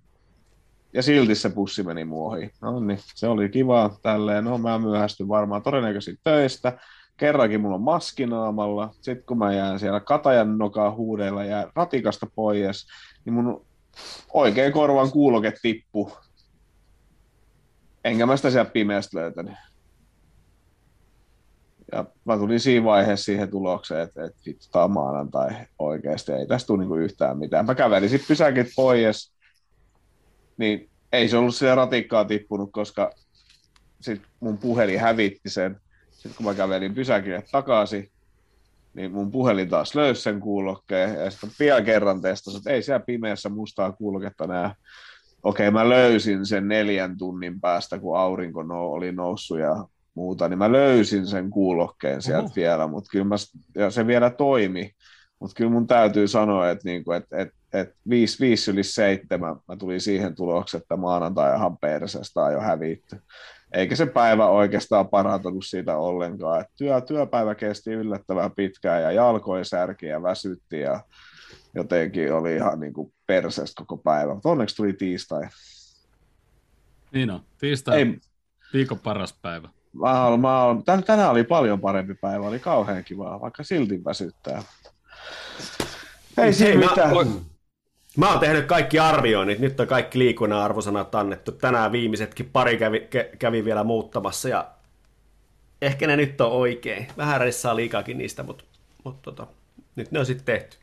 Ja 0.93 1.03
silti 1.03 1.35
se 1.35 1.51
pussi 1.51 1.83
meni 1.83 2.05
muohi. 2.05 2.51
No 2.61 2.81
niin, 2.81 2.99
se 3.15 3.29
oli 3.29 3.49
kiva 3.49 3.91
tälleen. 4.03 4.45
No 4.45 4.59
mä 4.59 4.79
myöhästyn 4.79 5.29
varmaan 5.29 5.63
todennäköisesti 5.63 6.21
töistä. 6.25 6.79
kerrankin 7.17 7.61
mulla 7.61 7.75
on 7.75 7.83
maskinaamalla, 7.83 8.91
sitten 9.01 9.27
kun 9.27 9.39
mä 9.39 9.53
jään 9.53 9.79
siellä 9.79 10.01
katajan 10.01 10.59
nokaa 10.59 10.95
huudeilla 10.95 11.45
ja 11.45 11.71
ratikasta 11.75 12.27
pois, 12.35 12.87
niin 13.25 13.35
mun 13.35 13.66
oikein 14.33 14.73
korvan 14.73 15.11
kuuloke 15.11 15.53
tippu. 15.63 16.13
Enkä 18.05 18.27
mä 18.27 18.37
sitä 18.37 18.51
sieltä 18.51 18.71
pimeästä 18.71 19.19
löytänyt. 19.19 19.55
Ja 21.93 22.05
mä 22.25 22.37
tulin 22.37 22.61
siinä 22.61 22.85
vaiheessa 22.85 23.25
siihen 23.25 23.51
tulokseen, 23.51 24.01
että, 24.01 24.25
että 24.25 24.39
vittu, 24.47 24.67
tää 24.73 24.85
on 24.85 24.91
maanantai 24.91 25.51
oikeasti, 25.79 26.33
ei 26.33 26.47
tästä 26.47 26.67
tule 26.67 26.79
niinku 26.79 26.95
yhtään 26.95 27.39
mitään. 27.39 27.67
Mä 27.67 27.75
kävelin 27.75 28.11
sitten 28.11 28.29
pysäkit 28.29 28.67
pois, 28.77 29.33
niin 30.57 30.91
ei 31.13 31.29
se 31.29 31.37
ollut 31.37 31.55
siellä 31.55 31.75
ratikkaa 31.75 32.25
tippunut, 32.25 32.73
koska 32.73 33.11
sit 34.01 34.23
mun 34.41 34.59
puhelin 34.59 35.01
hävitti 35.01 35.51
sen. 35.51 35.81
Sitten 36.11 36.35
kun 36.37 36.47
mä 36.47 36.55
kävelin 36.55 36.95
pysäkille 36.95 37.43
takaisin, 37.53 38.11
niin 38.97 39.13
mun 39.13 39.31
puhelin 39.31 39.69
taas 39.69 39.95
löysi 39.95 40.23
sen 40.23 40.41
kuulokkeen, 40.41 41.25
ja 41.25 41.31
sitten 41.31 41.51
vielä 41.61 41.83
kerran 41.83 42.21
testasin, 42.21 42.59
että 42.59 42.71
ei 42.71 42.83
siellä 42.83 43.05
pimeässä 43.07 43.49
mustaa 43.49 43.93
kuuloketta 43.93 44.47
näe. 44.47 44.71
Okei, 45.43 45.71
mä 45.71 45.89
löysin 45.89 46.47
sen 46.47 46.69
neljän 46.69 47.19
tunnin 47.19 47.61
päästä, 47.61 47.99
kun 47.99 48.19
aurinko 48.19 48.63
no, 48.63 48.87
oli 48.87 49.13
noussut 49.13 49.59
ja 49.59 49.87
muuta, 50.15 50.49
niin 50.49 50.59
mä 50.59 50.73
löysin 50.73 51.27
sen 51.27 51.51
kuulokkeen 51.51 52.23
sieltä 52.23 52.45
Oho. 52.45 52.53
vielä, 52.57 52.87
mutta 52.87 53.09
kyllä 53.11 53.25
mä, 53.25 53.35
ja 53.75 53.91
se 53.91 54.07
vielä 54.07 54.31
toimi, 54.31 54.91
mutta 55.41 55.55
kyllä 55.57 55.71
mun 55.71 55.87
täytyy 55.87 56.29
sanoa, 56.29 56.71
että, 56.71 56.89
niinku, 56.89 57.13
että, 57.13 57.37
että, 57.39 57.55
että 57.73 57.95
5, 58.09 58.41
5 58.41 58.71
yli 58.71 58.83
7 58.83 59.57
mä 59.69 59.77
tulin 59.77 60.01
siihen 60.01 60.35
tulokseen, 60.35 60.83
että 60.83 60.97
maanantai 60.97 61.53
perseestä 61.81 62.41
on 62.41 62.53
jo 62.53 62.61
hävitty. 62.61 63.17
Eikä 63.73 63.97
se 63.97 64.07
päivä 64.07 64.47
oikeastaan 64.47 65.09
parantunut 65.09 65.67
siitä 65.67 65.97
ollenkaan. 65.97 66.61
Et 66.61 66.67
työ, 66.77 67.01
työpäivä 67.01 67.55
kesti 67.55 67.91
yllättävän 67.93 68.53
pitkään 68.53 69.03
ja 69.03 69.13
jalkoja 69.13 69.65
särki 69.65 70.07
ja 70.07 70.23
väsytti 70.23 70.81
ja 70.81 71.01
jotenkin 71.75 72.33
oli 72.35 72.55
ihan 72.57 72.81
niin 72.81 72.93
kuin 72.93 73.13
perseestä 73.27 73.83
koko 73.87 73.97
päivä. 73.97 74.35
Mutta 74.35 74.49
onneksi 74.49 74.77
tuli 74.77 74.93
tiistai. 74.93 75.43
Niin 77.13 77.31
on. 77.31 77.41
Tiistai 77.59 77.99
Ei, 77.99 78.19
viikon 78.73 78.99
paras 78.99 79.39
päivä. 79.43 79.69
mä 79.93 80.25
olen, 80.27 80.41
mä 80.41 80.63
olen, 80.65 80.79
tän- 80.79 81.03
tänään 81.07 81.31
oli 81.31 81.45
paljon 81.45 81.81
parempi 81.81 82.15
päivä, 82.15 82.47
oli 82.47 82.59
kauhean 82.59 83.05
kivaa, 83.05 83.41
vaikka 83.41 83.63
silti 83.63 84.05
väsyttää. 84.05 84.63
Ei 86.39 86.53
siinä 86.53 86.69
Hei, 86.71 86.77
mä- 86.79 86.89
mitään. 86.91 87.11
Mä 88.17 88.31
oon 88.31 88.41
tehnyt 88.41 88.65
kaikki 88.67 88.99
arvioinnit, 88.99 89.59
nyt 89.59 89.81
on 89.81 89.87
kaikki 89.87 90.19
liikunnan 90.19 90.59
arvosanat 90.59 91.15
annettu. 91.15 91.53
Tänään 91.53 91.93
viimeisetkin 91.93 92.51
pari 92.51 92.77
kävi, 92.79 92.99
kä- 92.99 93.37
kävi 93.39 93.65
vielä 93.65 93.85
muuttamassa 93.85 94.49
ja 94.49 94.71
ehkä 95.83 96.07
ne 96.07 96.17
nyt 96.17 96.41
on 96.41 96.53
oikein. 96.53 97.09
Vähän 97.17 97.41
ressaa 97.41 97.77
liikaakin 97.77 98.19
niistä, 98.19 98.43
mutta, 98.43 98.65
mutta 99.05 99.23
tota, 99.23 99.47
nyt 99.97 100.11
ne 100.11 100.19
on 100.19 100.27
sitten 100.27 100.45
tehty. 100.45 100.77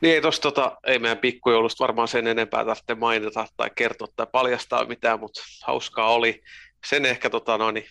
Niin 0.00 0.14
ei, 0.14 0.20
tossa, 0.20 0.42
tota, 0.42 0.78
ei 0.86 0.98
meidän 0.98 1.18
pikkujoulusta 1.18 1.82
varmaan 1.82 2.08
sen 2.08 2.26
enempää 2.26 2.64
tarvitse 2.64 2.94
mainita 2.94 3.46
tai 3.56 3.70
kertoa 3.74 4.08
tai 4.16 4.26
paljastaa 4.32 4.84
mitään, 4.84 5.20
mutta 5.20 5.40
hauskaa 5.64 6.12
oli. 6.12 6.42
Sen 6.86 7.06
ehkä 7.06 7.30
tota, 7.30 7.58
noin, 7.58 7.84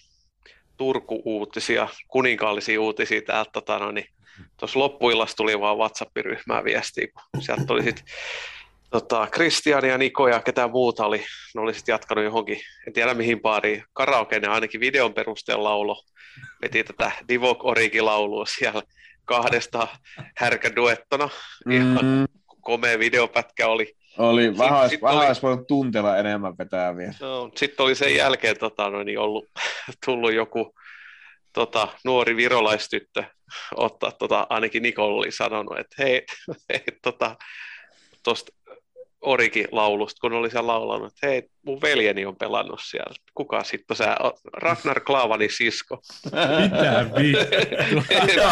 Turku-uutisia, 0.77 1.87
kuninkaallisia 2.07 2.81
uutisia 2.81 3.21
täältä 3.21 3.51
tota, 3.51 3.79
noin, 3.79 4.05
tuossa 4.59 4.79
loppuillassa 4.79 5.37
tuli 5.37 5.59
vaan 5.59 5.77
WhatsApp-ryhmään 5.77 6.63
viestiä, 6.63 7.07
kun 7.31 7.41
sieltä 7.41 7.73
oli 7.73 7.83
sitten 7.83 8.05
tota, 8.91 9.27
Kristian 9.31 9.85
ja 9.85 9.97
Niko 9.97 10.27
ja 10.27 10.39
ketään 10.39 10.71
muuta 10.71 11.05
oli, 11.05 11.25
ne 11.55 11.61
oli 11.61 11.73
sitten 11.73 11.93
jatkanut 11.93 12.23
johonkin, 12.23 12.59
en 12.87 12.93
tiedä 12.93 13.13
mihin 13.13 13.41
baariin, 13.41 13.83
karaoke 13.93 14.39
ne 14.39 14.47
ainakin 14.47 14.79
videon 14.79 15.13
perusteella 15.13 15.63
laulo, 15.63 16.03
veti 16.61 16.83
tätä 16.83 17.11
Divok 17.27 17.65
Origi-laulua 17.65 18.45
siellä 18.45 18.81
kahdesta 19.25 19.87
härkäduettona, 20.37 21.29
ihan 21.71 22.05
Mm, 22.05 22.27
komea 22.61 22.99
videopätkä 22.99 23.67
oli. 23.67 23.93
oli, 24.17 24.57
vähän, 24.57 24.79
olisi, 24.81 24.99
oli- 25.01 25.25
voinut 25.41 25.67
tunteella 25.67 26.17
enemmän 26.17 26.57
vetää 26.57 26.97
vielä. 26.97 27.13
No, 27.21 27.51
sitten 27.55 27.83
oli 27.83 27.95
sen 27.95 28.15
jälkeen 28.15 28.57
tota, 28.59 28.89
no, 28.89 29.03
niin 29.03 29.19
ollut, 29.19 29.45
tullut 30.05 30.33
joku 30.33 30.73
tota, 31.53 31.87
nuori 32.05 32.35
virolaistyttö 32.35 33.23
ottaa, 33.75 34.11
tota, 34.11 34.47
ainakin 34.49 34.83
Nicole 34.83 35.13
oli 35.13 35.31
sanonut, 35.31 35.79
että 35.79 35.95
hei, 35.99 36.25
hei 36.69 36.83
tota, 37.03 37.35
tuosta 38.23 38.51
Orikin 39.21 39.67
laulusta, 39.71 40.19
kun 40.21 40.33
oli 40.33 40.49
siellä 40.49 40.67
laulanut, 40.67 41.13
että 41.13 41.27
hei, 41.27 41.43
mun 41.65 41.81
veljeni 41.81 42.25
on 42.25 42.35
pelannut 42.35 42.79
siellä. 42.83 43.15
Kuka 43.33 43.63
sitten 43.63 43.97
sä 43.97 44.17
oot? 44.19 44.39
Ragnar 44.53 44.99
Klavani 44.99 45.49
sisko. 45.49 45.97
Mitä 46.61 47.05
vittua? 47.17 48.51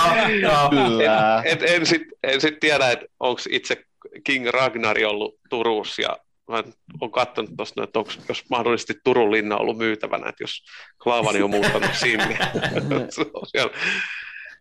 Kyllä. 0.70 1.42
Et 1.46 1.64
en 1.64 1.86
sitten 1.86 2.18
en 2.24 2.42
sit 2.42 2.60
tiedä, 2.60 2.92
että 2.92 3.06
onko 3.20 3.42
itse 3.50 3.84
King 4.24 4.48
Ragnari 4.48 5.06
ollut 5.06 5.36
Turussa 5.50 6.02
ja 6.02 6.18
mä 6.50 6.64
olen 7.02 7.12
katsonut 7.12 7.52
tuosta, 7.58 7.84
että 7.84 8.00
onko 8.00 8.12
jos 8.30 8.44
mahdollisesti 8.50 8.94
Turun 9.04 9.32
linna 9.32 9.58
ollut 9.58 9.78
myytävänä, 9.78 10.30
että 10.30 10.44
jos 10.44 10.64
Klavani 11.04 11.42
on 11.42 11.50
muuttanut 11.50 11.96
sinne. 12.00 12.38
Se 13.16 13.22
on 13.34 13.48
siellä 13.48 13.78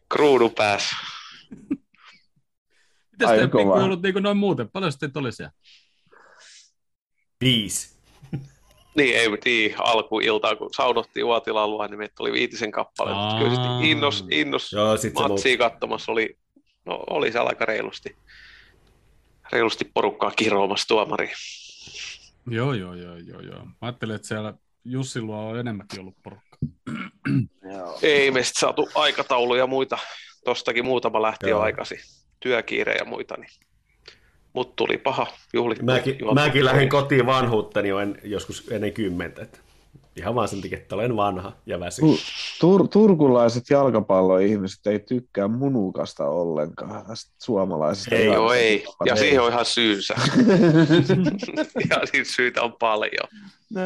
kruunun 0.09 0.55
päässä. 0.55 0.97
Mitäs 3.13 3.31
teidän 3.31 3.51
kova. 3.51 3.65
pikkujoulut 3.65 4.03
niin 4.03 4.23
noin 4.23 4.37
muuten? 4.37 4.71
Paljon 4.71 4.93
sitten 4.93 5.11
oli 5.15 5.33
siellä? 5.33 5.53
Viisi. 7.41 7.99
Niin, 8.97 9.17
ei 9.17 9.39
tiedä, 9.43 9.77
alkuiltaa, 9.79 10.57
kun 10.57 10.71
saunottiin 10.77 11.25
Uotilaulua, 11.25 11.87
niin 11.87 11.99
meitä 11.99 12.15
oli 12.19 12.33
viitisen 12.33 12.71
kappale. 12.71 13.15
Mutta 13.15 13.35
kyllä 13.39 13.51
Aa. 13.51 13.55
sitten 13.55 13.91
innos, 13.91 14.25
innos 14.31 14.73
Joo, 14.73 14.97
sit 14.97 15.17
se 15.17 15.29
matsia 15.29 15.59
katsomassa 15.59 16.13
oli, 16.13 16.39
no, 16.87 17.05
oli 17.11 17.33
siellä 17.33 17.49
aika 17.49 17.65
reilusti, 17.65 18.17
reilusti 19.53 19.91
porukkaa 19.95 20.31
kiroamassa 20.31 20.89
tuomariin. 20.89 21.31
Joo, 22.51 22.73
joo, 22.73 22.95
joo, 22.95 23.17
joo, 23.17 23.41
joo. 23.41 23.65
Mä 23.65 23.73
ajattelin, 23.81 24.15
että 24.15 24.29
siellä 24.29 24.55
Jussilla 24.85 25.39
on 25.39 25.59
enemmänkin 25.59 26.01
ollut 26.01 26.17
porukka. 26.23 26.59
Ei 28.03 28.31
me 28.31 28.43
sit 28.43 28.57
saatu 28.57 28.89
aikatauluja 28.95 29.63
ja 29.63 29.67
muita. 29.67 29.99
Tostakin 30.45 30.85
muutama 30.85 31.23
lähti 31.23 31.49
Joo. 31.49 31.59
jo 31.59 31.65
aikaisin. 31.65 31.99
Työkiire 32.41 32.95
ja 32.95 33.05
muita. 33.05 33.35
Niin. 33.37 33.51
Mut 34.53 34.77
tuli 34.77 34.99
paha 34.99 35.27
juhlit. 35.53 35.83
Mäkin, 35.83 36.19
mäkin 36.35 36.65
lähdin 36.65 36.89
kotiin 36.89 37.27
vanhuuttani 37.27 37.89
jo 37.89 37.99
en, 37.99 38.19
joskus 38.23 38.69
ennen 38.71 38.93
kymmentä. 38.93 39.43
Että 39.43 39.59
ihan 40.19 40.35
vaan 40.35 40.49
sen 40.49 40.61
takia, 40.61 40.79
että 40.79 40.95
olen 40.95 41.17
vanha 41.17 41.53
ja 41.67 41.81
väsy. 41.81 42.03
Tu- 42.03 42.19
tur- 42.61 42.89
turkulaiset 42.89 43.65
jalkapalloihmiset 43.71 44.87
ei 44.87 44.99
tykkää 44.99 45.49
munukasta 45.49 46.25
ollenkaan, 46.29 47.07
tästä 47.07 47.35
suomalaisesta. 47.43 48.15
Ei, 48.15 48.27
Joo, 48.27 48.53
ei. 48.53 48.85
Ja 49.05 49.15
Ei. 49.15 49.19
siihen 49.19 49.43
on 49.43 49.53
ihan 49.53 49.65
syynsä. 49.65 50.15
ja 51.91 51.97
niitä 52.13 52.31
syitä 52.33 52.63
on 52.63 52.73
paljon. 52.73 53.29
No, 53.71 53.81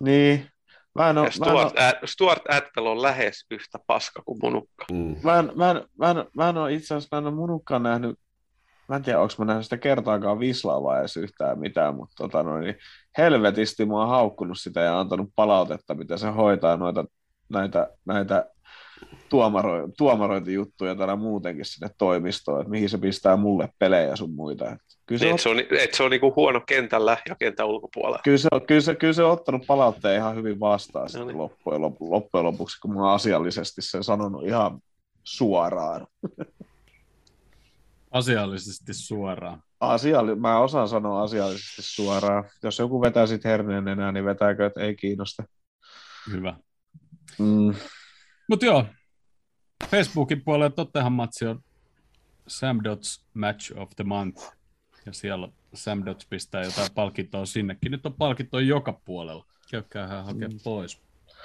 niin. 0.00 0.46
Mä 0.94 1.10
en, 1.10 1.18
oo, 1.18 1.24
Ja 1.24 1.30
mä, 1.40 1.46
en 1.46 1.52
oo, 1.56 1.68
Stuart, 1.68 1.74
Stuart 2.04 2.42
Atwell 2.48 2.86
on 2.86 3.02
lähes 3.02 3.46
yhtä 3.50 3.78
paska 3.86 4.22
kuin 4.24 4.38
munukka. 4.42 4.84
Mm. 4.92 5.16
mä, 5.22 5.38
en, 5.38 5.52
mä, 5.54 5.70
en, 5.70 5.84
mä, 5.98 6.10
en, 6.10 6.16
mä 6.36 6.48
en 6.48 6.56
ole 6.56 6.72
itse 6.72 6.94
asiassa 6.94 7.16
mä 7.16 7.18
en 7.18 7.26
ole 7.26 7.34
munukkaan 7.34 7.82
nähnyt, 7.82 8.18
mä 8.90 8.96
en 8.96 9.02
tiedä, 9.02 9.20
onko 9.20 9.34
mä 9.38 9.44
nähnyt 9.44 9.64
sitä 9.64 9.76
kertaakaan 9.76 10.40
vislaavaa 10.40 10.98
edes 11.00 11.16
yhtään 11.16 11.58
mitään, 11.58 11.96
mutta 11.96 12.14
tota 12.18 12.42
noin, 12.42 12.64
niin 12.64 12.76
helvetisti 13.18 13.86
mä 13.86 13.98
oon 13.98 14.08
haukkunut 14.08 14.58
sitä 14.58 14.80
ja 14.80 15.00
antanut 15.00 15.28
palautetta, 15.36 15.94
mitä 15.94 16.16
se 16.16 16.28
hoitaa 16.28 16.76
noita, 16.76 17.04
näitä, 17.48 17.90
näitä 18.04 18.50
tuomaro, 19.28 19.88
tuomarointijuttuja 19.98 20.94
täällä 20.94 21.16
muutenkin 21.16 21.64
sinne 21.64 21.88
toimistoon, 21.98 22.60
että 22.60 22.70
mihin 22.70 22.88
se 22.88 22.98
pistää 22.98 23.36
mulle 23.36 23.68
pelejä 23.78 24.16
sun 24.16 24.34
muita. 24.34 24.76
Kyllä 25.06 25.18
se, 25.18 25.24
Niin, 25.24 25.32
on, 25.32 25.34
et 25.34 25.40
se 25.40 25.48
on, 25.48 25.58
et 25.78 25.94
se 25.94 26.02
on 26.02 26.10
niinku 26.10 26.32
huono 26.36 26.60
kentällä 26.66 27.16
ja 27.28 27.34
kentän 27.34 27.66
ulkopuolella. 27.66 28.20
kyllä, 28.24 28.38
se 28.38 28.48
on, 28.52 28.66
kyllä, 28.66 28.80
se, 28.80 28.94
kyllä 28.94 29.12
se 29.12 29.22
on 29.22 29.32
ottanut 29.32 29.66
palautteen 29.66 30.16
ihan 30.16 30.36
hyvin 30.36 30.60
vastaan 30.60 31.08
sitten 31.08 31.26
niin. 31.26 31.38
loppujen, 31.38 31.80
lop- 31.80 32.10
loppujen 32.10 32.44
lopuksi, 32.44 32.80
kun 32.80 32.94
mä 32.94 33.00
oon 33.00 33.14
asiallisesti 33.14 33.82
sen 33.82 34.04
sanonut 34.04 34.46
ihan 34.46 34.80
suoraan. 35.24 36.06
Asiallisesti 38.10 38.94
suoraan. 38.94 39.62
Asialli- 39.80 40.36
mä 40.36 40.58
osaan 40.58 40.88
sanoa 40.88 41.22
asiallisesti 41.22 41.82
suoraan. 41.82 42.44
Jos 42.62 42.78
joku 42.78 43.00
vetää 43.02 43.26
sit 43.26 43.44
herneen 43.44 43.88
enää, 43.88 44.12
niin 44.12 44.24
vetääkö, 44.24 44.66
että 44.66 44.80
ei 44.80 44.96
kiinnosta. 44.96 45.42
Hyvä. 46.30 46.56
Mm. 47.38 47.74
Mutta 48.48 48.66
joo, 48.66 48.84
Facebookin 49.90 50.44
puolella 50.44 50.70
Tottenham 50.70 51.12
matsi 51.12 51.46
on 51.46 51.60
Sam 52.48 52.80
Dots 52.84 53.24
Match 53.34 53.72
of 53.76 53.90
the 53.96 54.04
Month. 54.04 54.52
Ja 55.06 55.12
siellä 55.12 55.48
Sam 55.74 56.02
Dots 56.06 56.26
pistää 56.26 56.62
jotain 56.62 56.88
palkintoa 56.94 57.46
sinnekin. 57.46 57.92
Nyt 57.92 58.06
on 58.06 58.14
palkintoa 58.14 58.60
joka 58.60 59.00
puolella. 59.04 59.44
Käykää 59.70 60.22
hakemaan 60.22 60.52
Mm. 60.52 60.58
pois. 60.64 61.00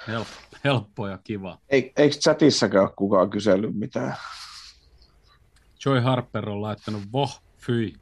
Helppo, 0.06 0.32
helppo 0.64 1.08
ja 1.08 1.18
kiva. 1.24 1.58
Ei, 1.68 1.92
eikö 1.96 2.16
chatissakaan 2.16 2.84
ole 2.84 2.92
kukaan 2.96 3.30
kysellyt 3.30 3.74
mitään? 3.78 4.16
Joy 5.84 6.00
Harper 6.00 6.48
on 6.48 6.62
laittanut 6.62 7.02
voh, 7.12 7.42
fyi. 7.58 7.94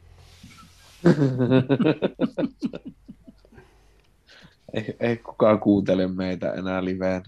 ei, 4.74 4.96
ei 5.00 5.16
kukaan 5.16 5.60
kuuntele 5.60 6.06
meitä 6.06 6.52
enää 6.52 6.84
liveen. 6.84 7.22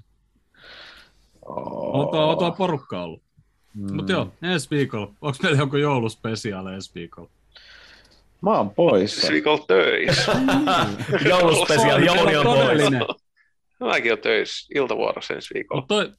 Oh. 1.42 2.00
On 2.00 2.38
tuo 2.38 2.52
porukka 2.52 3.02
ollut. 3.02 3.22
Mm. 3.74 3.94
Mutta 3.96 4.12
joo, 4.12 4.32
ensi 4.42 4.70
viikolla. 4.70 5.06
Onko 5.20 5.38
meillä 5.42 5.58
joku 5.58 5.76
jouluspesiaali 5.76 6.74
ensi 6.74 6.90
viikolla? 6.94 7.30
Mä 8.42 8.56
oon 8.56 8.70
poissa. 8.70 9.20
Ensi 9.20 9.32
viikolla 9.32 9.64
töissä. 9.66 10.32
Jouluspesiaali, 11.30 12.06
Jouni 12.06 12.36
on 12.36 12.44
pois. 12.44 12.60
Todellinen. 12.60 13.02
Mäkin 13.80 14.12
on 14.12 14.18
töissä 14.18 14.66
iltavuorossa 14.74 15.34
ensi 15.34 15.54
viikolla. 15.54 15.80
Mut 15.80 15.88
toi, 15.88 16.12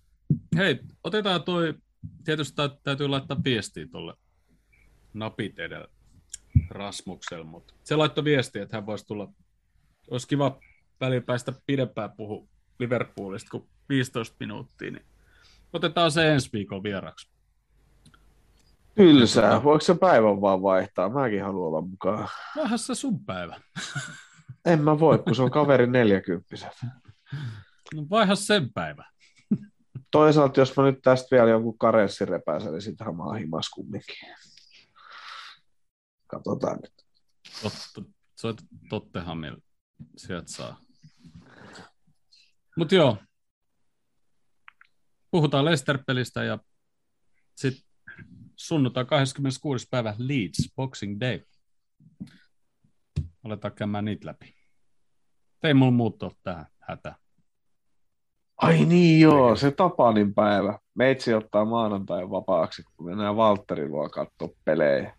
hei, 0.58 0.80
otetaan 1.04 1.44
toi, 1.44 1.74
tietysti 2.24 2.56
tä- 2.56 2.78
täytyy 2.84 3.08
laittaa 3.08 3.44
viestiä 3.44 3.88
tuolle 3.92 4.14
napit 5.14 5.60
edellä 5.60 5.88
Rasmukselle, 6.70 7.46
mutta 7.46 7.74
se 7.84 7.96
laittoi 7.96 8.24
viestiä, 8.24 8.64
että 8.64 8.78
hän 8.78 8.86
voisi 8.86 9.08
tulla, 9.08 9.34
olisi 10.12 10.28
kiva 10.28 10.60
välillä 11.02 11.26
päästä 11.26 11.54
pidempään 11.66 12.12
puhu 12.12 12.50
Liverpoolista 12.80 13.50
kuin 13.52 13.70
15 13.90 14.36
minuuttia, 14.40 14.92
niin 14.92 15.06
otetaan 15.74 16.12
se 16.12 16.34
ensi 16.34 16.50
viikon 16.54 16.84
vieraksi. 16.84 17.30
Tylsää. 18.96 19.64
Voiko 19.64 19.82
se 19.82 19.96
päivän 19.96 20.42
vaan 20.42 20.62
vaihtaa? 20.62 21.10
Mäkin 21.10 21.44
haluan 21.44 21.68
olla 21.68 21.82
mukaan. 21.82 22.28
Vähän 22.56 22.80
se 22.80 22.96
sun 22.96 23.26
päivä. 23.26 23.62
En 24.66 24.84
mä 24.84 25.00
voi, 25.00 25.20
kun 25.20 25.36
se 25.36 25.42
on 25.42 25.52
kaveri 25.52 25.88
40. 25.88 26.56
No 27.96 28.06
vaiha 28.10 28.36
sen 28.36 28.74
päivä. 28.74 29.06
Toisaalta, 30.12 30.60
jos 30.60 30.78
mä 30.78 30.84
nyt 30.84 31.02
tästä 31.02 31.28
vielä 31.32 31.50
jonkun 31.50 31.78
karenssin 31.78 32.28
repäisen, 32.28 32.72
niin 32.72 32.82
sitähän 32.82 33.16
mä 33.16 33.24
oon 33.24 33.38
himas 33.38 33.70
kumminkin. 33.70 34.16
Katsotaan 36.28 36.80
nyt. 36.82 36.94
Totta, 37.62 38.12
soit 38.36 38.62
Tottenhamille, 38.90 39.62
sieltä 40.18 40.52
saa. 40.52 40.82
Mutta 42.78 42.96
joo, 42.96 43.18
puhutaan 45.32 45.66
Leicester-pelistä 45.66 46.44
ja 46.44 46.60
sitten 47.56 47.84
sunnuntai 48.56 49.06
26. 49.06 49.88
päivä 49.92 50.16
Leeds, 50.18 50.72
Boxing 50.76 51.20
Day. 51.20 51.42
Aletaan 53.44 53.74
käymään 53.74 54.06
niitä 54.06 54.28
läpi. 54.28 54.56
Ei 55.64 55.74
mulla 55.74 55.92
muuttua 55.92 56.32
tähän 56.44 56.66
hätään. 56.80 57.16
Ai 58.58 58.86
niin 58.86 59.20
joo, 59.20 59.56
se 59.56 59.72
Tapanin 59.72 60.34
päivä. 60.34 60.80
Meitsi 60.96 61.34
ottaa 61.34 61.66
maanantain 61.66 62.32
vapaaksi, 62.32 62.84
kun 62.84 63.06
mennään 63.06 63.36
Valtterin 63.36 63.92
luo 63.92 64.10
katsoa 64.10 64.50
pelejä. 64.66 65.16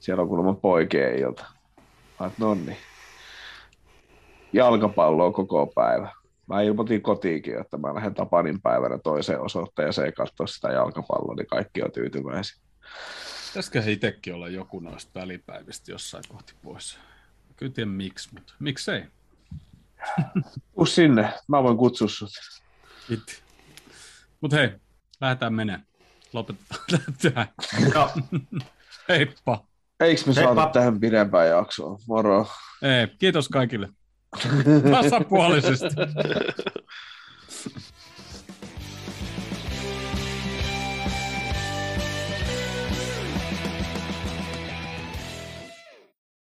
Siellä 0.00 0.22
on 0.22 0.28
kuulemma 0.28 0.54
poikien 0.54 1.18
ilta. 1.18 1.44
Mä 2.20 2.30
no 2.38 2.54
niin. 2.54 2.76
Jalkapalloa 4.52 5.32
koko 5.32 5.66
päivä. 5.74 6.12
Mä 6.46 6.62
ilmoitin 6.62 7.02
kotiinkin, 7.02 7.60
että 7.60 7.76
mä 7.76 7.94
lähden 7.94 8.14
Tapanin 8.14 8.62
päivänä 8.62 8.98
toiseen 8.98 9.40
osoitteeseen 9.40 10.12
katsoa 10.12 10.46
sitä 10.46 10.68
jalkapalloa, 10.68 11.34
niin 11.34 11.46
kaikki 11.46 11.82
on 11.82 11.92
tyytyväisiä. 11.92 12.62
Pitäisikö 13.48 13.82
itsekin 13.86 14.34
olla 14.34 14.48
joku 14.48 14.80
noista 14.80 15.20
välipäivistä 15.20 15.92
jossain 15.92 16.24
kohti 16.28 16.54
pois? 16.62 16.98
Kyllä 17.56 17.72
tiedä 17.72 17.90
miksi, 17.90 18.28
mutta 18.34 18.54
miksei. 18.58 19.04
Tuu 20.74 20.86
sinne, 20.86 21.32
mä 21.48 21.62
voin 21.62 21.76
kutsua 21.76 22.08
sut. 22.08 22.30
Itti. 23.10 23.38
Mut 24.40 24.52
hei, 24.52 24.70
lähdetään 25.20 25.54
menemään. 25.54 25.86
Lopetetaan 26.32 27.02
tähän. 27.22 27.48
Joo. 27.94 28.10
Heippa. 29.08 29.66
Eiks 30.00 30.26
me 30.26 30.34
Heippa. 30.36 30.54
saatu 30.54 30.72
tähän 30.72 31.00
pidempään 31.00 31.48
jaksoon? 31.48 31.98
Moro. 32.08 32.46
Ei, 32.82 33.06
kiitos 33.18 33.48
kaikille. 33.48 33.88
Tasapuolisesti. 34.90 35.86